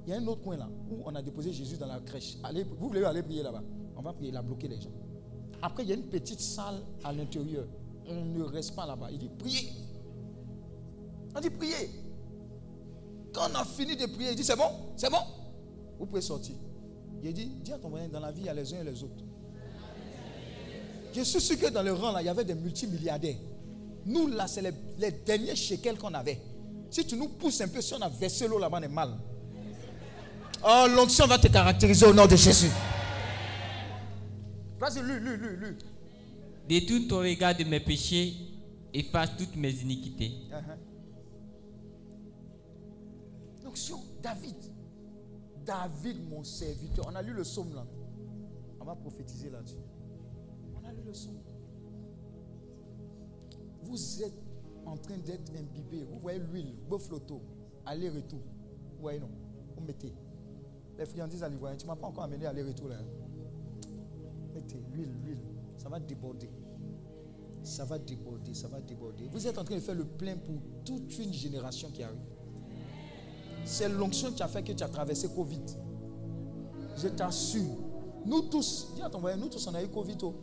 il 0.07 0.11
y 0.11 0.13
a 0.15 0.19
un 0.19 0.27
autre 0.27 0.43
coin 0.43 0.57
là, 0.57 0.69
où 0.91 1.03
on 1.05 1.15
a 1.15 1.21
déposé 1.21 1.53
Jésus 1.53 1.77
dans 1.77 1.87
la 1.87 2.01
crèche. 2.01 2.37
Allez, 2.43 2.65
vous 2.65 2.89
voulez 2.89 3.05
aller 3.05 3.23
prier 3.23 3.43
là-bas? 3.43 3.63
On 3.97 4.03
va 4.03 4.13
prier, 4.15 4.31
il 4.31 4.37
a 4.37 4.43
bloqué 4.43 4.67
les 4.69 4.81
gens. 4.81 4.93
Après, 5.61 5.83
il 5.83 5.91
y 5.91 5.93
a 5.93 5.97
une 5.97 6.09
petite 6.09 6.41
salle 6.41 6.81
à 7.03 7.13
l'intérieur. 7.13 7.67
On 8.09 8.25
ne 8.25 8.43
reste 8.45 8.75
pas 8.75 8.87
là-bas. 8.87 9.09
Il 9.11 9.19
dit, 9.19 9.31
priez. 9.39 9.69
On 11.37 11.41
dit, 11.41 11.51
priez. 11.51 11.91
Quand 13.35 13.51
on 13.51 13.55
a 13.57 13.65
fini 13.65 13.97
de 13.97 14.07
prier, 14.07 14.31
il 14.31 14.37
dit, 14.37 14.45
c'est 14.45 14.57
bon, 14.57 14.71
c'est 14.97 15.11
bon. 15.11 15.19
Vous 15.99 16.07
pouvez 16.07 16.23
sortir. 16.23 16.55
Il 17.23 17.33
dit, 17.35 17.47
dis 17.47 17.73
à 17.73 17.79
ton 17.79 17.89
voisin, 17.89 18.09
dans 18.09 18.21
la 18.21 18.31
vie, 18.31 18.43
il 18.43 18.47
y 18.47 18.49
a 18.49 18.55
les 18.55 18.73
uns 18.73 18.81
et 18.81 18.85
les 18.85 19.03
autres. 19.03 19.25
Je 21.13 21.23
suis 21.23 21.41
sûr 21.41 21.59
que 21.59 21.69
dans 21.69 21.83
le 21.83 21.93
rang, 21.93 22.13
là, 22.13 22.23
il 22.23 22.27
y 22.27 22.29
avait 22.29 22.45
des 22.45 22.55
multimilliardaires. 22.55 23.37
Nous, 24.07 24.29
là, 24.29 24.47
c'est 24.47 24.63
les, 24.63 24.73
les 24.99 25.11
derniers 25.11 25.57
shekels 25.57 25.99
qu'on 25.99 26.15
avait. 26.15 26.41
Si 26.91 27.05
tu 27.05 27.17
nous 27.17 27.29
pousses 27.29 27.61
un 27.61 27.69
peu, 27.69 27.81
si 27.81 27.93
on 27.95 28.03
a 28.03 28.09
versé 28.09 28.47
l'eau 28.47 28.59
là-bas, 28.59 28.79
on 28.81 28.83
est 28.83 28.89
mal. 28.89 29.11
Oh, 30.65 30.87
l'onction 30.95 31.27
va 31.27 31.39
te 31.39 31.49
caractériser 31.49 32.07
au 32.07 32.15
nom 32.15 32.27
de 32.27 32.37
Jésus. 32.37 32.71
Vas-y, 34.79 35.03
lu, 35.03 35.19
lu, 35.19 35.37
lu, 35.37 35.57
lu. 35.57 35.79
Détourne 36.69 37.07
ton 37.09 37.19
regard 37.19 37.57
de 37.57 37.65
mes 37.65 37.81
péchés, 37.81 38.35
efface 38.93 39.31
toutes 39.37 39.57
mes 39.57 39.73
iniquités. 39.73 40.33
Uh-huh. 40.51 40.94
David. 44.25 44.57
David, 45.67 46.29
mon 46.31 46.43
serviteur. 46.43 47.07
On 47.11 47.15
a 47.15 47.21
lu 47.21 47.35
le 47.35 47.43
psaume 47.43 47.75
là. 47.75 47.85
On 48.81 48.85
va 48.87 48.95
prophétiser 48.95 49.51
là-dessus. 49.51 49.77
On 50.75 50.89
a 50.89 50.93
lu 50.93 51.03
le 51.05 51.13
psaume. 51.13 51.39
Vous 53.83 54.23
êtes 54.23 54.33
en 54.87 54.97
train 54.97 55.19
d'être 55.19 55.53
imbibé. 55.55 56.05
Vous 56.05 56.19
voyez 56.21 56.39
l'huile, 56.39 56.75
beau 56.89 56.99
flotto, 56.99 57.43
aller-retour. 57.85 58.41
Vous 58.95 59.03
voyez 59.03 59.21
non? 59.21 59.29
Vous 59.77 59.85
mettez. 59.85 60.15
Les 60.97 61.05
friandises 61.05 61.43
à 61.43 61.49
l'ivoirien, 61.51 61.77
tu 61.77 61.85
ne 61.85 61.91
m'as 61.91 61.97
pas 61.97 62.07
encore 62.07 62.25
amené 62.25 62.47
aller-retour 62.47 62.89
là. 62.89 62.97
Mettez 64.55 64.81
l'huile, 64.91 65.13
l'huile. 65.23 65.43
Ça 65.77 65.91
va 65.91 66.01
déborder. 66.01 66.49
Ça 67.63 67.85
va 67.85 67.99
déborder, 67.99 68.55
ça 68.55 68.69
va 68.69 68.81
déborder. 68.81 69.29
Vous 69.29 69.47
êtes 69.47 69.59
en 69.59 69.65
train 69.65 69.75
de 69.75 69.81
faire 69.81 69.95
le 69.95 70.07
plein 70.07 70.37
pour 70.37 70.57
toute 70.85 71.19
une 71.19 71.33
génération 71.33 71.91
qui 71.91 72.03
arrive. 72.03 72.21
C'est 73.65 73.89
l'onction 73.89 74.33
qui 74.33 74.43
a 74.43 74.49
fait 74.49 74.63
que 74.63 74.73
tu 74.73 74.83
as 74.85 74.89
traversé 74.89 75.29
Covid. 75.29 75.63
Je 76.97 77.09
t'assure. 77.09 77.63
Nous 78.25 78.43
tous, 78.43 78.89
dis 78.95 79.03
à 79.03 79.11
ton 79.11 79.19
voisin, 79.19 79.37
nous 79.37 79.49
tous 79.49 79.67
on 79.67 79.75
a 79.75 79.83
eu 79.83 79.89
Covid. 79.89 80.17
oh. 80.23 80.35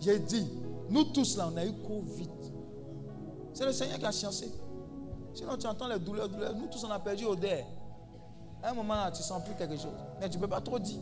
J'ai 0.00 0.18
dit, 0.18 0.46
nous 0.90 1.04
tous 1.04 1.36
là 1.36 1.48
on 1.52 1.56
a 1.56 1.64
eu 1.64 1.72
Covid. 1.72 2.30
C'est 3.54 3.64
le 3.64 3.72
Seigneur 3.72 3.98
qui 3.98 4.04
a 4.04 4.12
chancé. 4.12 4.50
Sinon 5.34 5.56
tu 5.56 5.66
entends 5.66 5.88
les 5.88 5.98
douleurs, 5.98 6.28
douleurs. 6.28 6.54
Nous 6.54 6.66
tous 6.66 6.84
on 6.84 6.90
a 6.90 6.98
perdu 6.98 7.24
odeur. 7.24 7.64
À 8.62 8.70
un 8.70 8.74
moment 8.74 8.94
là, 8.94 9.10
tu 9.10 9.22
sens 9.22 9.42
plus 9.44 9.54
quelque 9.54 9.76
chose. 9.76 9.92
Mais 10.20 10.28
tu 10.28 10.36
ne 10.36 10.42
peux 10.42 10.48
pas 10.48 10.60
trop 10.60 10.78
dire. 10.78 10.98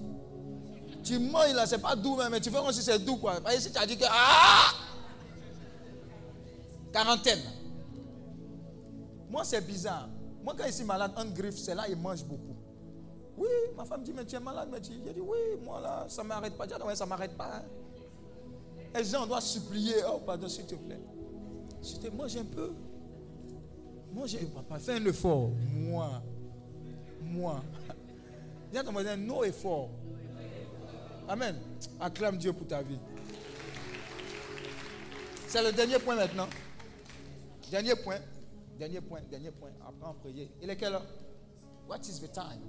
Tu 1.02 1.18
manges 1.18 1.52
là, 1.54 1.66
c'est 1.66 1.78
pas 1.78 1.94
doux, 1.96 2.16
mais 2.30 2.40
tu 2.40 2.50
fais 2.50 2.56
comme 2.56 2.72
si 2.72 2.82
c'est 2.82 2.98
doux 2.98 3.16
quoi. 3.16 3.36
Si 3.58 3.70
tu 3.70 3.78
as 3.78 3.86
dit 3.86 3.96
que. 3.96 4.04
Ah 4.08 4.72
Quarantaine. 6.92 7.40
Moi, 9.34 9.42
c'est 9.42 9.66
bizarre. 9.66 10.08
Moi, 10.44 10.54
quand 10.56 10.64
je 10.64 10.70
suis 10.70 10.84
malade, 10.84 11.10
un 11.16 11.24
griffe, 11.24 11.56
c'est 11.56 11.74
là, 11.74 11.86
il 11.88 11.96
mange 11.96 12.22
beaucoup. 12.24 12.54
Oui, 13.36 13.48
ma 13.76 13.84
femme 13.84 14.04
dit, 14.04 14.12
mais 14.14 14.24
tu 14.24 14.36
es 14.36 14.38
malade, 14.38 14.68
mais 14.70 14.80
tu. 14.80 14.92
J'ai 15.04 15.12
dit, 15.12 15.20
oui, 15.20 15.58
moi 15.60 15.80
là, 15.80 16.04
ça 16.08 16.22
ne 16.22 16.28
m'arrête 16.28 16.56
pas. 16.56 16.68
J'ai 16.68 16.76
dit, 16.76 16.82
ouais, 16.82 16.94
ça 16.94 17.04
ne 17.04 17.08
m'arrête 17.10 17.36
pas. 17.36 17.56
hein. 17.56 17.62
Les 18.94 19.02
gens 19.02 19.26
doivent 19.26 19.42
supplier. 19.42 19.96
Oh, 20.08 20.20
pardon, 20.24 20.48
s'il 20.48 20.66
te 20.66 20.76
plaît. 20.76 21.00
S'il 21.82 21.98
te 21.98 22.06
mange 22.14 22.36
un 22.36 22.44
peu. 22.44 22.74
Mange, 24.12 24.36
papa, 24.54 24.78
fais 24.78 24.92
un 24.92 25.04
effort. 25.06 25.50
Moi. 25.72 26.22
Moi. 27.20 27.60
Dis 28.70 28.78
à 28.78 28.84
ton 28.84 28.92
voisin, 28.92 29.16
no 29.16 29.42
effort. 29.42 29.88
Amen. 31.28 31.56
Acclame 31.98 32.36
Dieu 32.38 32.52
pour 32.52 32.68
ta 32.68 32.82
vie. 32.82 33.00
C'est 35.48 35.60
le 35.64 35.72
dernier 35.72 35.98
point 35.98 36.14
maintenant. 36.14 36.46
Dernier 37.68 37.96
point. 37.96 38.20
Dernier 38.78 39.00
point. 39.00 39.20
Dernier 39.30 39.50
point. 39.50 39.70
Après, 39.86 40.08
on 40.08 40.14
prier. 40.14 40.50
Il 40.62 40.68
est 40.68 40.76
quelle 40.76 40.94
heure? 40.94 41.06
What 41.88 42.00
is 42.08 42.20
the 42.20 42.32
time? 42.32 42.60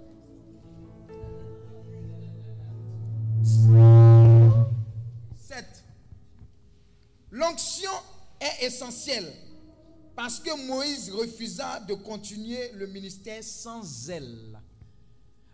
Sept. 5.37 5.83
L'onction 7.31 7.91
est 8.39 8.65
essentielle 8.65 9.31
parce 10.15 10.39
que 10.39 10.67
Moïse 10.67 11.11
refusa 11.11 11.79
de 11.81 11.93
continuer 11.93 12.71
le 12.73 12.87
ministère 12.87 13.43
sans 13.43 13.83
zèle. 13.83 14.59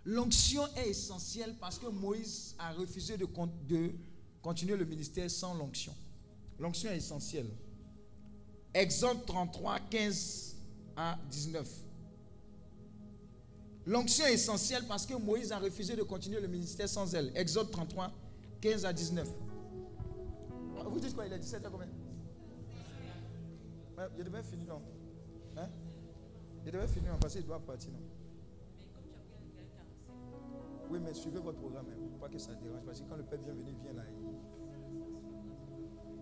L'onction 0.05 0.63
est 0.77 0.89
essentielle 0.89 1.55
parce 1.59 1.77
que 1.77 1.87
Moïse 1.87 2.55
a 2.59 2.71
refusé 2.73 3.17
de, 3.17 3.27
de 3.67 3.91
continuer 4.41 4.75
le 4.75 4.85
ministère 4.85 5.29
sans 5.29 5.53
l'onction. 5.53 5.93
L'onction 6.59 6.91
est 6.91 6.97
essentielle. 6.97 7.49
Exode 8.73 9.25
33, 9.25 9.79
15 9.89 10.55
à 10.95 11.17
19. 11.29 11.67
L'onction 13.87 14.25
est 14.25 14.33
essentielle 14.33 14.83
parce 14.87 15.05
que 15.05 15.13
Moïse 15.15 15.51
a 15.51 15.57
refusé 15.59 15.95
de 15.95 16.03
continuer 16.03 16.39
le 16.39 16.47
ministère 16.47 16.87
sans 16.87 17.13
elle. 17.13 17.31
Exode 17.35 17.69
33, 17.71 18.11
15 18.61 18.85
à 18.85 18.93
19. 18.93 19.27
Ah, 20.79 20.83
Vous 20.87 20.99
dites 20.99 21.13
quoi 21.15 21.25
Il 21.25 21.33
est 21.33 21.39
17 21.39 21.65
heures 21.65 21.71
combien? 21.71 21.87
Ouais, 23.97 24.05
Je 24.17 24.23
devais 24.23 24.43
finir, 24.43 24.67
non 24.67 24.81
Hein? 25.57 25.67
Je 26.65 26.71
devais 26.71 26.87
finir, 26.87 27.17
parce 27.19 27.33
qu'il 27.33 27.45
doit 27.45 27.59
partir, 27.59 27.91
non? 27.91 27.99
Oui, 30.91 30.99
mais 31.03 31.13
suivez 31.13 31.39
votre 31.39 31.57
programme, 31.57 31.85
hein, 31.89 31.95
pour 32.09 32.19
pas 32.19 32.29
que 32.29 32.37
ça 32.37 32.53
dérange. 32.53 32.83
Parce 32.85 32.99
que 33.01 33.05
quand 33.09 33.15
le 33.15 33.23
peuple 33.23 33.43
vient 33.45 33.53
venir, 33.53 33.73
vient 33.81 33.93
là. 33.93 34.03
Il, 34.09 34.35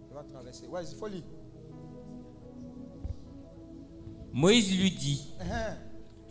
il 0.09 0.13
va 0.13 0.23
traverser. 0.23 0.67
Ouais, 0.67 0.83
il 0.85 0.95
faut 0.95 1.07
lire. 1.07 1.23
Moïse 4.33 4.71
lui 4.77 4.91
dit, 4.91 5.21
Hein. 5.41 5.75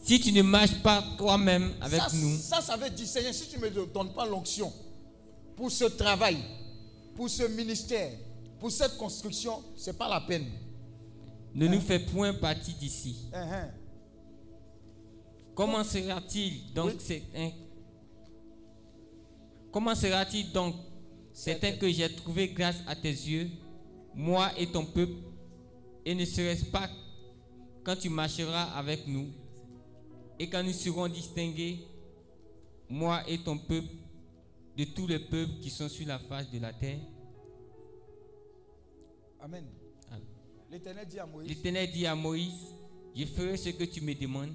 si 0.03 0.21
tu 0.21 0.33
ne 0.33 0.43
marches 0.43 0.81
pas 0.83 1.03
toi-même 1.17 1.73
avec 1.81 2.01
ça, 2.01 2.09
nous, 2.15 2.37
Ça, 2.39 2.61
ça 2.61 2.77
veut 2.77 2.91
dire, 2.91 3.07
Seigneur, 3.07 3.35
si 3.35 3.49
tu 3.49 3.59
ne 3.59 3.63
me 3.69 3.87
donnes 3.87 4.13
pas 4.13 4.27
l'onction 4.27 4.73
pour 5.57 5.71
ce 5.71 5.85
travail, 5.85 6.39
pour 7.17 7.29
ce 7.29 7.43
ministère, 7.45 8.13
pour 8.61 8.71
cette 8.71 8.97
construction, 8.97 9.63
ce 9.77 9.91
n'est 9.91 9.97
pas 9.97 10.09
la 10.09 10.21
peine. 10.21 10.47
ne 11.55 11.67
nous 11.67 11.81
fais 11.81 11.99
point 11.99 12.33
partie 12.35 12.75
d'ici. 12.75 13.17
Hein, 13.33 13.47
hein. 13.51 13.69
Comment 15.55 15.83
sera-t-il 15.83 16.73
donc 16.73 17.01
certain 17.01 17.51
Comment 19.73 19.95
sera-t-il 19.95 20.51
donc 20.53 20.75
certain 21.33 21.73
que 21.73 21.91
j'ai 21.91 22.09
trouvé 22.15 22.49
grâce 22.49 22.77
à 22.87 22.95
tes 22.97 23.11
yeux, 23.11 23.51
moi 24.15 24.51
et 24.57 24.67
ton 24.71 24.85
peuple, 24.85 25.15
et 26.05 26.15
ne 26.15 26.25
serait-ce 26.25 26.65
pas 26.67 26.89
quand 27.89 27.97
tu 27.97 28.11
marcheras 28.11 28.65
avec 28.77 29.07
nous 29.07 29.29
et 30.39 30.51
quand 30.51 30.63
nous 30.63 30.75
serons 30.75 31.09
distingués, 31.09 31.79
moi 32.87 33.27
et 33.27 33.39
ton 33.39 33.57
peuple, 33.57 33.89
de 34.77 34.85
tous 34.85 35.07
les 35.07 35.19
peuples 35.19 35.55
qui 35.63 35.71
sont 35.71 35.89
sur 35.89 36.07
la 36.07 36.19
face 36.19 36.51
de 36.51 36.59
la 36.59 36.71
terre 36.75 36.99
Amen. 39.41 39.65
Amen. 40.11 40.23
L'Éternel 40.71 41.07
dit 41.09 41.19
à 41.19 41.25
Moïse, 41.25 41.49
L'Éternel 41.49 41.91
dit 41.91 42.07
à 42.07 42.15
Moïse, 42.15 42.75
je 43.17 43.25
ferai 43.25 43.57
ce 43.57 43.71
que 43.71 43.85
tu 43.85 44.03
me 44.03 44.15
demandes, 44.15 44.53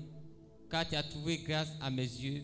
car 0.69 0.87
tu 0.87 0.95
as 0.95 1.01
trouvé 1.01 1.39
grâce 1.39 1.69
à 1.81 1.89
mes 1.89 2.03
yeux, 2.03 2.43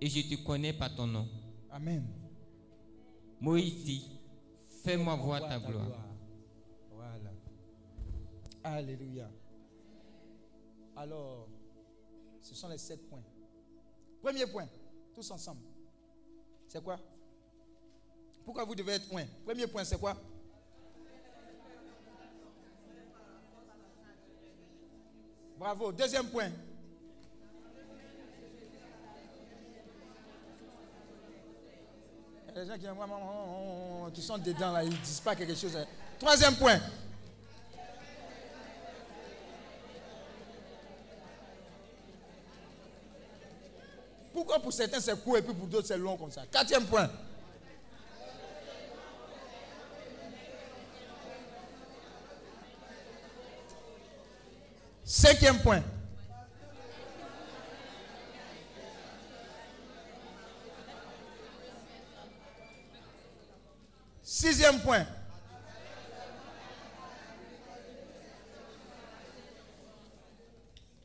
et 0.00 0.08
je 0.08 0.22
te 0.22 0.42
connais 0.42 0.72
par 0.72 0.92
ton 0.92 1.06
nom. 1.06 1.28
Amen. 1.70 2.04
Moïse 3.40 3.84
dit, 3.84 4.10
fais-moi 4.82 5.14
voir 5.14 5.48
ta 5.48 5.60
gloire. 5.60 6.04
Voilà. 6.90 7.30
Alléluia. 8.64 9.30
Alors, 10.96 11.48
ce 12.40 12.54
sont 12.54 12.68
les 12.68 12.78
sept 12.78 13.08
points. 13.08 13.22
Premier 14.22 14.46
point, 14.46 14.68
tous 15.14 15.30
ensemble. 15.30 15.60
C'est 16.68 16.82
quoi? 16.82 16.98
Pourquoi 18.44 18.64
vous 18.64 18.74
devez 18.74 18.92
être 18.92 19.08
un? 19.08 19.26
Premier 19.44 19.66
point, 19.66 19.84
c'est 19.84 19.98
quoi? 19.98 20.16
Bravo. 25.58 25.92
Deuxième 25.92 26.26
point. 26.28 26.50
Il 32.46 32.54
y 32.54 32.58
a 32.58 32.64
des 32.64 32.70
gens 32.70 32.78
qui, 34.12 34.22
sont 34.22 34.38
dedans 34.38 34.72
là, 34.72 34.84
ils 34.84 34.90
ne 34.90 34.96
disent 34.96 35.20
pas 35.20 35.34
quelque 35.34 35.54
chose. 35.54 35.76
hein. 35.76 35.86
Troisième 36.18 36.54
point. 36.56 36.78
Pourquoi 44.34 44.58
pour 44.58 44.72
certains 44.72 44.98
c'est 44.98 45.14
court 45.22 45.38
et 45.38 45.42
puis 45.42 45.54
pour 45.54 45.68
d'autres 45.68 45.86
c'est 45.86 45.96
long 45.96 46.16
comme 46.16 46.32
ça? 46.32 46.42
Quatrième 46.50 46.84
point. 46.86 47.08
Cinquième 55.04 55.60
point. 55.60 55.82
Sixième 64.20 64.80
point. 64.80 65.06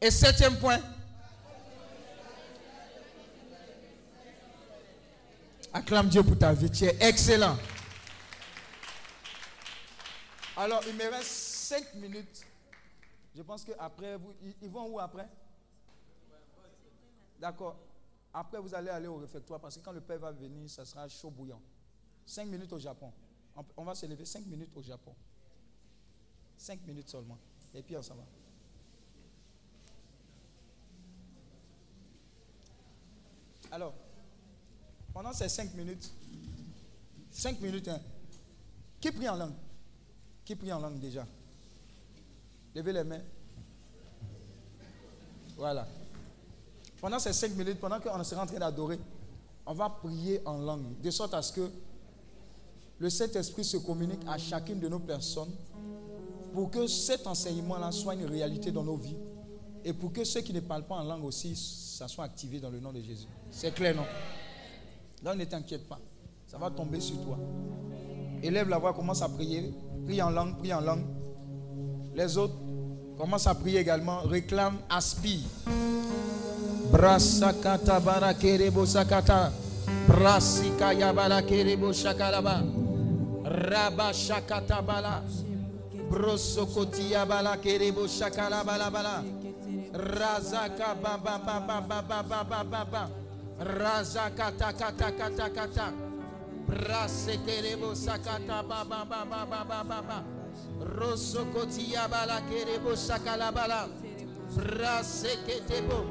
Et 0.02 0.10
septième 0.10 0.58
point. 0.58 0.80
Acclame 5.74 6.10
Dieu 6.10 6.24
pour 6.24 6.38
ta 6.38 6.54
vie. 6.54 6.70
Tu 6.72 6.86
es 6.86 6.98
excellent. 7.02 7.58
Alors, 10.58 10.82
il 10.88 10.96
me 10.96 11.10
reste 11.10 11.28
cinq 11.30 11.94
minutes. 11.96 12.46
Je 13.36 13.42
pense 13.42 13.64
qu'après, 13.64 14.18
vous, 14.18 14.34
ils- 14.62 14.70
vont 14.70 14.88
où 14.88 15.00
après? 15.00 15.28
D'accord. 17.40 17.78
Après, 18.34 18.60
vous 18.60 18.74
allez 18.74 18.90
aller 18.90 19.08
au 19.08 19.18
réfectoire 19.18 19.60
parce 19.60 19.78
que 19.78 19.84
quand 19.84 19.92
le 19.92 20.02
père 20.02 20.20
va 20.20 20.32
venir, 20.32 20.70
ça 20.70 20.86
sera 20.86 21.08
chaud 21.08 21.30
bouillant. 21.30 21.62
Cinq 22.26 22.46
minutes 22.48 22.74
au 22.74 22.80
Japon. 22.80 23.12
On, 23.78 23.84
va 23.84 23.96
se 23.96 24.06
lever 24.06 24.26
cinq 24.26 24.46
minutes 24.46 24.76
au 24.76 24.82
Japon. 24.82 25.14
Cinq 26.58 26.80
minutes 26.86 27.10
seulement. 27.10 27.38
Et 27.74 27.82
puis 27.82 27.96
on 27.96 28.02
s'en 28.02 28.16
va. 28.16 28.24
Alors, 33.72 33.94
pendant 35.22 35.34
ces 35.34 35.50
cinq 35.50 35.74
minutes, 35.74 36.14
cinq 37.30 37.60
minutes, 37.60 37.90
hein, 37.90 38.00
qui 39.02 39.12
prie 39.12 39.28
en 39.28 39.36
langue? 39.36 39.52
Qui 40.46 40.56
prie 40.56 40.72
en 40.72 40.80
langue 40.80 40.98
déjà? 40.98 41.28
Levez 42.74 42.94
les 42.94 43.04
mains. 43.04 43.20
Voilà. 45.58 45.86
Pendant 47.02 47.20
ces 47.20 47.34
cinq 47.34 47.54
minutes, 47.54 47.82
pendant 47.82 48.00
qu'on 48.00 48.24
sera 48.24 48.44
en 48.44 48.46
train 48.46 48.60
d'adorer, 48.60 48.98
on 49.66 49.74
va 49.74 49.90
prier 49.90 50.42
en 50.46 50.60
langue, 50.60 51.02
de 51.02 51.12
sorte 51.12 51.34
à 51.34 51.42
ce 51.42 51.52
que 51.52 51.70
le 52.98 53.10
Saint-Esprit 53.10 53.66
se 53.66 53.76
communique 53.76 54.22
à 54.26 54.38
chacune 54.38 54.80
de 54.80 54.88
nos 54.88 55.00
personnes 55.00 55.52
pour 56.54 56.72
que 56.72 56.88
cet 56.88 57.28
enseignement-là 57.28 57.92
soit 57.92 58.14
une 58.14 58.26
réalité 58.26 58.72
dans 58.72 58.86
nos 58.86 58.96
vies 58.96 59.18
et 59.84 59.92
pour 59.92 60.14
que 60.14 60.24
ceux 60.24 60.40
qui 60.40 60.54
ne 60.54 60.62
parlent 60.62 60.88
pas 60.88 60.96
en 60.96 61.04
langue 61.04 61.26
aussi, 61.26 61.58
ça 61.58 62.08
soit 62.08 62.24
activé 62.24 62.62
dans 62.62 62.70
le 62.70 62.80
nom 62.80 62.94
de 62.94 63.02
Jésus. 63.02 63.28
C'est 63.52 63.74
clair, 63.74 63.98
non? 63.98 64.06
Donc 65.24 65.36
ne 65.36 65.44
t'inquiète 65.44 65.88
pas, 65.88 66.00
ça 66.48 66.58
va 66.58 66.70
tomber 66.70 67.00
sur 67.00 67.18
toi. 67.24 67.38
Élève 68.42 68.70
la 68.70 68.78
voix, 68.78 68.94
commence 68.94 69.22
à 69.22 69.28
prier, 69.28 69.74
prie 70.06 70.22
en 70.22 70.30
langue, 70.30 70.58
prie 70.58 70.74
en 70.74 70.80
langue. 70.80 71.04
Les 72.16 72.38
autres 72.38 72.56
commencent 73.18 73.48
à 73.48 73.56
prier 73.56 73.80
également, 73.80 74.22
réclame, 74.22 74.78
aspire. 74.90 75.42
Brasakata 76.92 78.00
barakerebo 78.00 78.86
sakata. 78.86 79.52
Brasika 80.08 80.94
yabala 80.94 81.42
kerebo 81.42 81.94
shakaraba. 81.94 82.64
Raba 83.44 84.12
shakata 84.14 84.82
bala. 84.82 85.22
Brosokoti 86.10 87.12
yabala 87.12 87.58
kerebo 87.58 88.08
shakala 88.08 88.64
bala 88.64 88.90
bala. 88.90 89.24
Razaka 89.94 90.96
baba 90.96 91.38
baba 91.46 91.82
baba 91.82 92.24
baba 92.24 92.64
baba. 92.64 93.10
Razaka 93.10 93.19
ta 93.60 94.72
kata 94.74 95.12
kata 95.12 95.50
kata. 95.50 95.94
Brasekerebo 96.68 97.96
sakata 97.96 98.64
ba 98.64 98.86
ba 98.86 99.04
ba 99.04 99.26
ba 99.26 99.46
ba 99.46 99.64
ba 99.66 99.84
ba 99.84 100.02
ba. 100.02 100.24
Bala 102.10 102.42
kerebo 102.50 102.96
sakala 102.96 103.52
bala. 103.52 103.90
Braseketebo. 104.56 106.06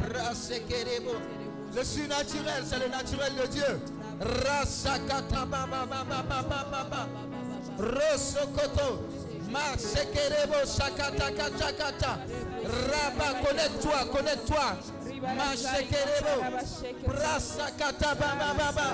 Brasekerebo. 0.00 1.14
Le 1.74 1.84
surnaturel, 1.84 2.64
c'est 2.66 2.78
le 2.78 2.88
naturel 2.88 3.32
de 3.34 3.46
Dieu. 3.46 3.80
Rasakata 4.20 5.46
ba 5.46 5.66
ba 5.66 5.86
ba 5.86 6.04
ba 6.04 6.22
ba 6.22 6.42
ba 6.42 6.64
ba 6.70 6.84
ba. 6.90 7.08
Rosokoto. 7.78 9.08
Masekerebo 9.48 10.66
sakata 10.66 11.30
kata 11.32 11.72
kata. 11.72 12.18
Raba, 12.64 13.40
connecte-toi, 13.40 14.04
connecte-toi. 14.12 15.01
Masekerebo. 15.22 16.34
Brasakata 17.06 18.14
ba 18.18 18.30
ba 18.38 18.54
ba 18.58 18.72
ba. 18.74 18.88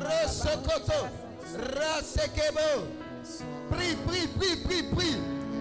Rosokoto. 0.00 1.08
Rasekebo. 1.76 2.68
Prie, 3.70 3.94
prie, 4.06 4.26
prie, 4.28 4.56
prie, 4.64 4.82
prie. 4.94 5.16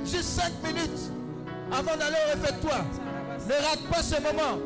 Juste 0.05 0.39
5 0.39 0.51
minutes 0.63 1.11
avant 1.71 1.97
d'aller 1.97 2.15
au 2.27 2.39
réfectoire. 2.39 2.85
Ne 3.47 3.53
rate 3.53 3.83
pas 3.91 4.03
ce 4.03 4.21
moment. 4.21 4.57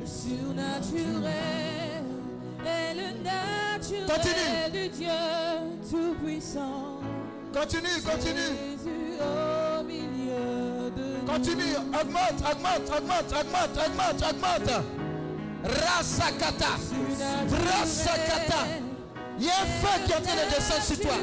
Le 0.00 0.06
surnaturel 0.06 1.32
est 2.64 2.94
le 2.94 3.08
naturel 3.22 4.06
Continue. 4.06 4.70
de 4.72 4.88
Dieu 4.94 5.08
Tout-Puissant. 5.90 6.93
Continue, 7.54 8.02
continue. 8.04 8.50
Jésus 8.50 9.20
au 9.20 9.84
milieu 9.84 10.90
de 10.96 11.06
Continue. 11.24 11.76
Augmente, 11.94 12.42
augmente, 12.50 12.90
augmente, 12.90 13.32
augmente, 13.32 13.78
augmente, 13.78 14.22
augmente. 14.22 14.74
Rasakata. 15.62 16.72
Rasakata. 17.50 18.60
Il 19.38 19.44
y 19.44 19.48
a 19.48 19.52
un 19.52 19.66
feu 19.66 19.94
qui 20.04 20.10
est 20.10 20.16
en 20.16 20.20
train 20.20 20.34
de 20.34 20.46
descendre 20.50 20.82
sur 20.82 20.98
toi. 20.98 21.16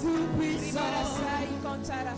Tout-Puissant. 0.00 0.80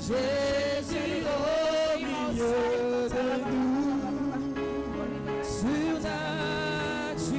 Jésus 0.00 1.24
au 1.26 1.98
milieu 1.98 3.08
de 3.08 3.24
nous, 3.44 3.92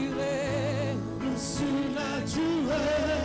surnaturel, 0.06 0.98
surnaturel, 1.36 3.25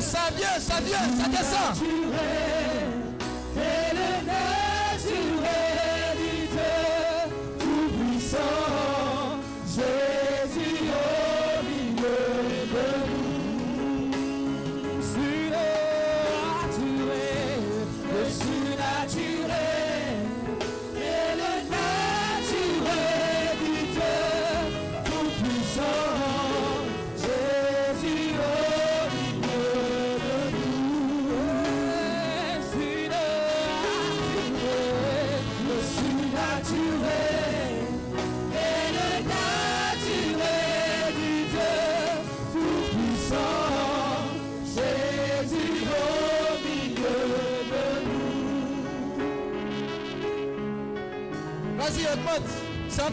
Ça 0.00 0.30
vient, 0.36 0.60
ça 0.60 0.80
vient, 0.80 0.98
ça 0.98 1.28
descend. 1.28 1.88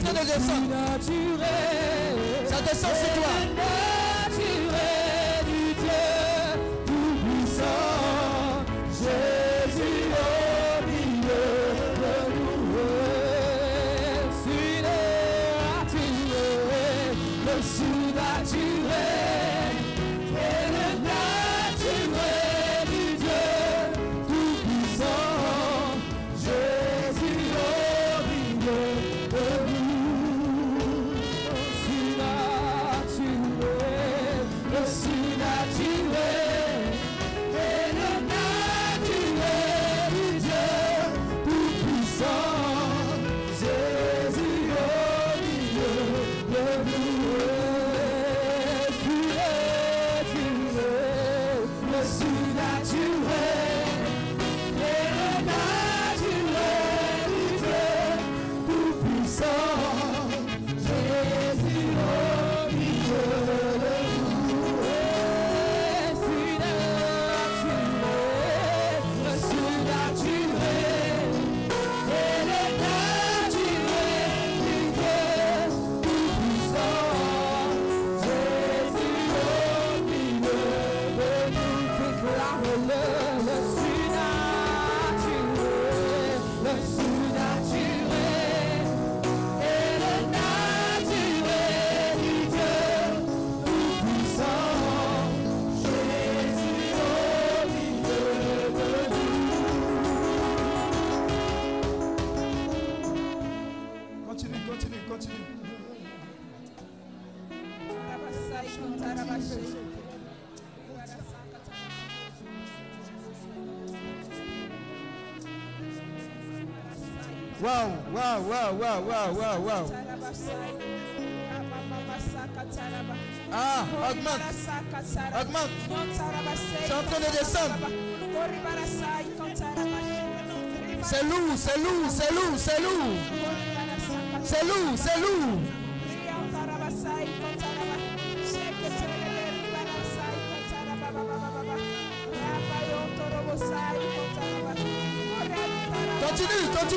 En 0.07 0.13
de 0.13 0.25
descendre. 0.25 0.75
Ça 2.49 2.61
descend 2.61 2.95
sur 2.95 3.13
toi. 3.13 3.50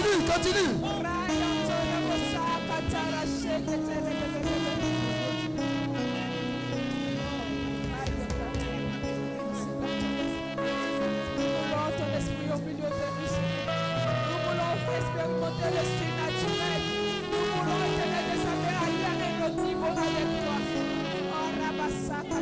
Continue, 0.05 0.27
continue, 0.27 0.95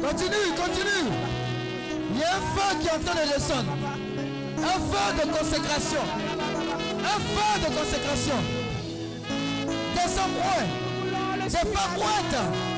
continue. 0.02 0.52
Continue. 0.56 1.10
Il 2.10 2.18
y 2.18 2.22
a 2.22 2.28
un 2.28 2.40
feu 2.40 2.76
qui 2.80 2.86
est 2.86 2.90
en 2.90 2.98
train 3.00 3.14
de. 3.14 3.20
Un 4.62 4.78
feu 4.78 5.04
de 5.16 5.38
consécration 5.38 6.21
de 7.58 7.66
consécration. 7.66 8.36
Des 9.94 10.08
100. 10.08 10.22
Des 11.48 11.56
femmes. 11.58 12.71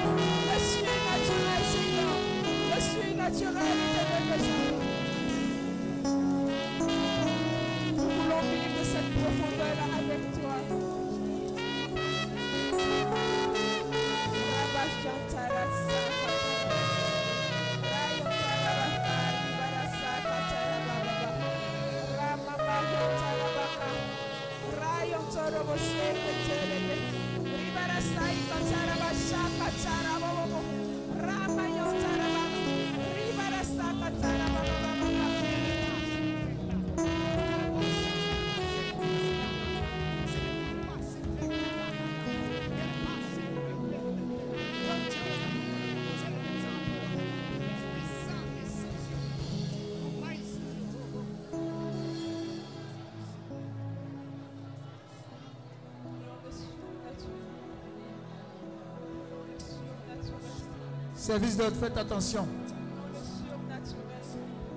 Service 61.25 61.57
d'ordre, 61.57 61.77
faites 61.81 61.97
attention. 61.97 62.47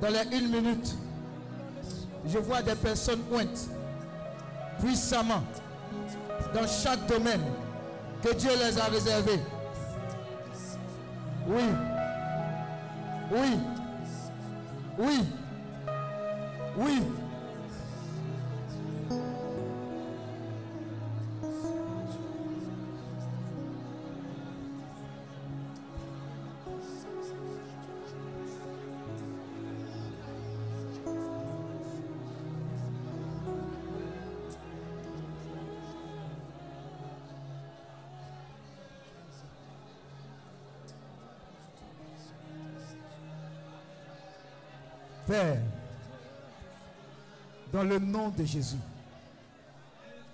Dans 0.02 0.08
les 0.08 0.38
une 0.38 0.48
minute, 0.50 0.96
je 2.26 2.38
vois 2.38 2.62
des 2.62 2.76
personnes 2.76 3.20
pointes 3.24 3.68
puissamment 4.80 5.44
dans 6.54 6.66
chaque 6.66 7.06
domaine 7.06 7.42
que 8.24 8.34
Dieu 8.34 8.52
les 8.52 8.80
a 8.80 8.86
réservés. 8.86 9.42
Oui. 11.50 11.64
Oui. 13.34 13.60
Dans 47.72 47.84
le 47.84 48.00
nom 48.00 48.30
de 48.30 48.44
Jésus, 48.44 48.78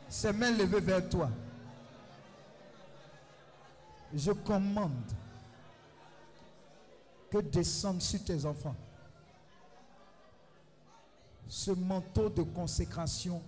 ses 0.08 0.32
mains 0.32 0.52
levées 0.52 0.80
vers 0.80 1.10
toi, 1.10 1.30
je 4.14 4.32
commande 4.32 4.92
que 7.32 7.40
descende 7.40 8.02
sur 8.02 8.24
tes 8.24 8.46
enfants 8.46 8.76
ce 11.48 11.72
manteau 11.72 12.30
de 12.30 12.44
consécration 12.44 13.42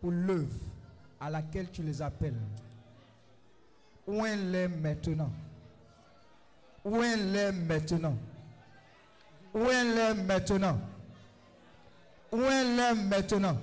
pour 0.00 0.10
l'œuvre 0.10 0.58
à 1.20 1.30
laquelle 1.30 1.70
tu 1.70 1.82
les 1.82 2.02
appelles. 2.02 2.40
Où 4.06 4.24
est 4.24 4.68
maintenant? 4.68 5.30
Où 6.84 7.02
est 7.02 7.52
maintenant? 7.52 8.16
Où 9.54 9.68
est 9.68 10.14
maintenant? 10.14 10.78
Où 12.32 12.42
est 12.42 12.94
maintenant? 12.94 13.58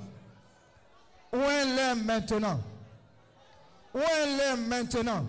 Où 1.34 1.38
est 1.38 1.96
maintenant? 1.96 2.60
Où 3.94 4.00
est 4.00 4.56
maintenant? 4.58 5.26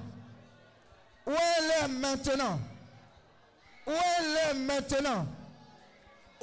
Où 1.27 1.33
est 1.33 1.89
maintenant? 1.89 2.61
Où 3.87 3.93
est 3.93 4.55
maintenant? 4.55 5.27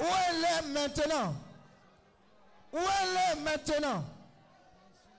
Où 0.00 0.02
est 0.02 0.62
maintenant? 0.72 1.34
Où 2.72 2.78
est 2.78 3.40
maintenant? 3.40 4.04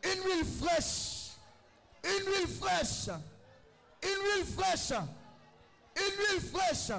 Une 0.03 0.23
huile 0.23 0.45
fraîche. 0.61 1.31
Une 2.03 2.25
huile 2.33 2.47
fraîche. 2.47 3.09
Une 4.03 4.09
huile 4.09 4.45
fraîche. 4.57 4.91
Une 5.95 6.17
huile 6.17 6.41
fraîche. 6.51 6.91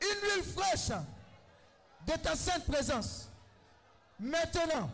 Une 0.00 0.42
huile 0.42 0.44
fraîche 0.44 0.90
de 2.06 2.12
ta 2.22 2.34
sainte 2.36 2.64
présence. 2.66 3.28
Maintenant. 4.18 4.90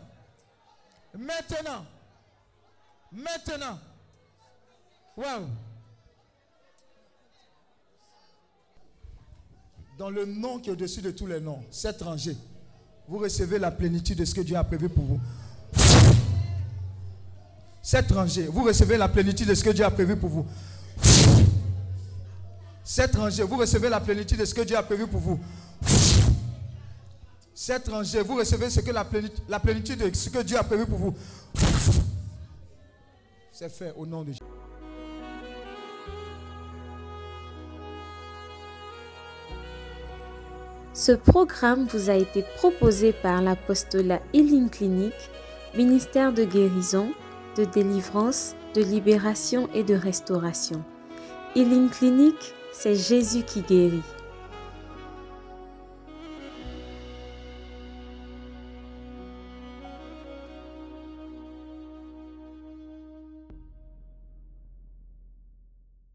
Maintenant. 1.13 1.85
Maintenant. 3.11 3.79
Wow. 5.17 5.47
Dans 9.97 10.09
le 10.09 10.25
nom 10.25 10.59
qui 10.59 10.69
est 10.69 10.73
au-dessus 10.73 11.01
de 11.01 11.11
tous 11.11 11.25
les 11.25 11.39
noms, 11.39 11.63
cet 11.71 12.01
rangée, 12.01 12.35
vous 13.07 13.19
recevez 13.19 13.59
la 13.59 13.71
plénitude 13.71 14.17
de 14.17 14.25
ce 14.25 14.35
que 14.35 14.41
Dieu 14.41 14.57
a 14.57 14.63
prévu 14.63 14.89
pour 14.89 15.05
vous. 15.05 15.19
Cette 17.81 18.11
rangée, 18.11 18.47
vous 18.47 18.63
recevez 18.63 18.97
la 18.97 19.07
plénitude 19.07 19.47
de 19.47 19.53
ce 19.53 19.63
que 19.63 19.69
Dieu 19.69 19.85
a 19.85 19.91
prévu 19.91 20.17
pour 20.17 20.29
vous. 20.29 20.45
Cette 22.87 23.15
rangée, 23.15 23.41
vous 23.41 23.57
recevez 23.57 23.89
la 23.89 23.99
plénitude 23.99 24.37
de 24.37 24.45
ce 24.45 24.53
que 24.53 24.61
Dieu 24.61 24.77
a 24.77 24.83
prévu 24.83 25.07
pour 25.07 25.19
vous. 25.19 25.39
Cette 27.51 27.87
rangée, 27.87 28.21
vous 28.21 28.35
recevez 28.35 28.69
ce 28.69 28.79
que 28.81 28.91
la 28.91 29.03
plénitude, 29.03 29.43
la 29.49 29.59
plénitude 29.59 29.97
de 29.97 30.15
ce 30.15 30.29
que 30.29 30.43
Dieu 30.43 30.55
a 30.55 30.63
prévu 30.63 30.85
pour 30.85 30.99
vous. 30.99 31.15
C'est 33.51 33.69
fait 33.69 33.91
au 33.97 34.05
nom 34.05 34.21
de 34.21 34.33
Jésus. 34.33 34.39
Ce 40.93 41.11
programme 41.11 41.87
vous 41.87 42.11
a 42.11 42.13
été 42.13 42.43
proposé 42.57 43.13
par 43.13 43.41
l'apostolat 43.41 44.21
Healing 44.31 44.69
Clinic, 44.69 45.13
ministère 45.75 46.33
de 46.33 46.43
guérison, 46.43 47.09
de 47.57 47.65
délivrance, 47.65 48.53
de 48.75 48.83
libération 48.83 49.67
et 49.73 49.83
de 49.83 49.95
restauration. 49.95 50.83
Healing 51.55 51.89
Clinic, 51.89 52.35
c'est 52.77 52.95
Jésus 52.95 53.43
qui 53.43 53.61
guérit. 53.61 54.03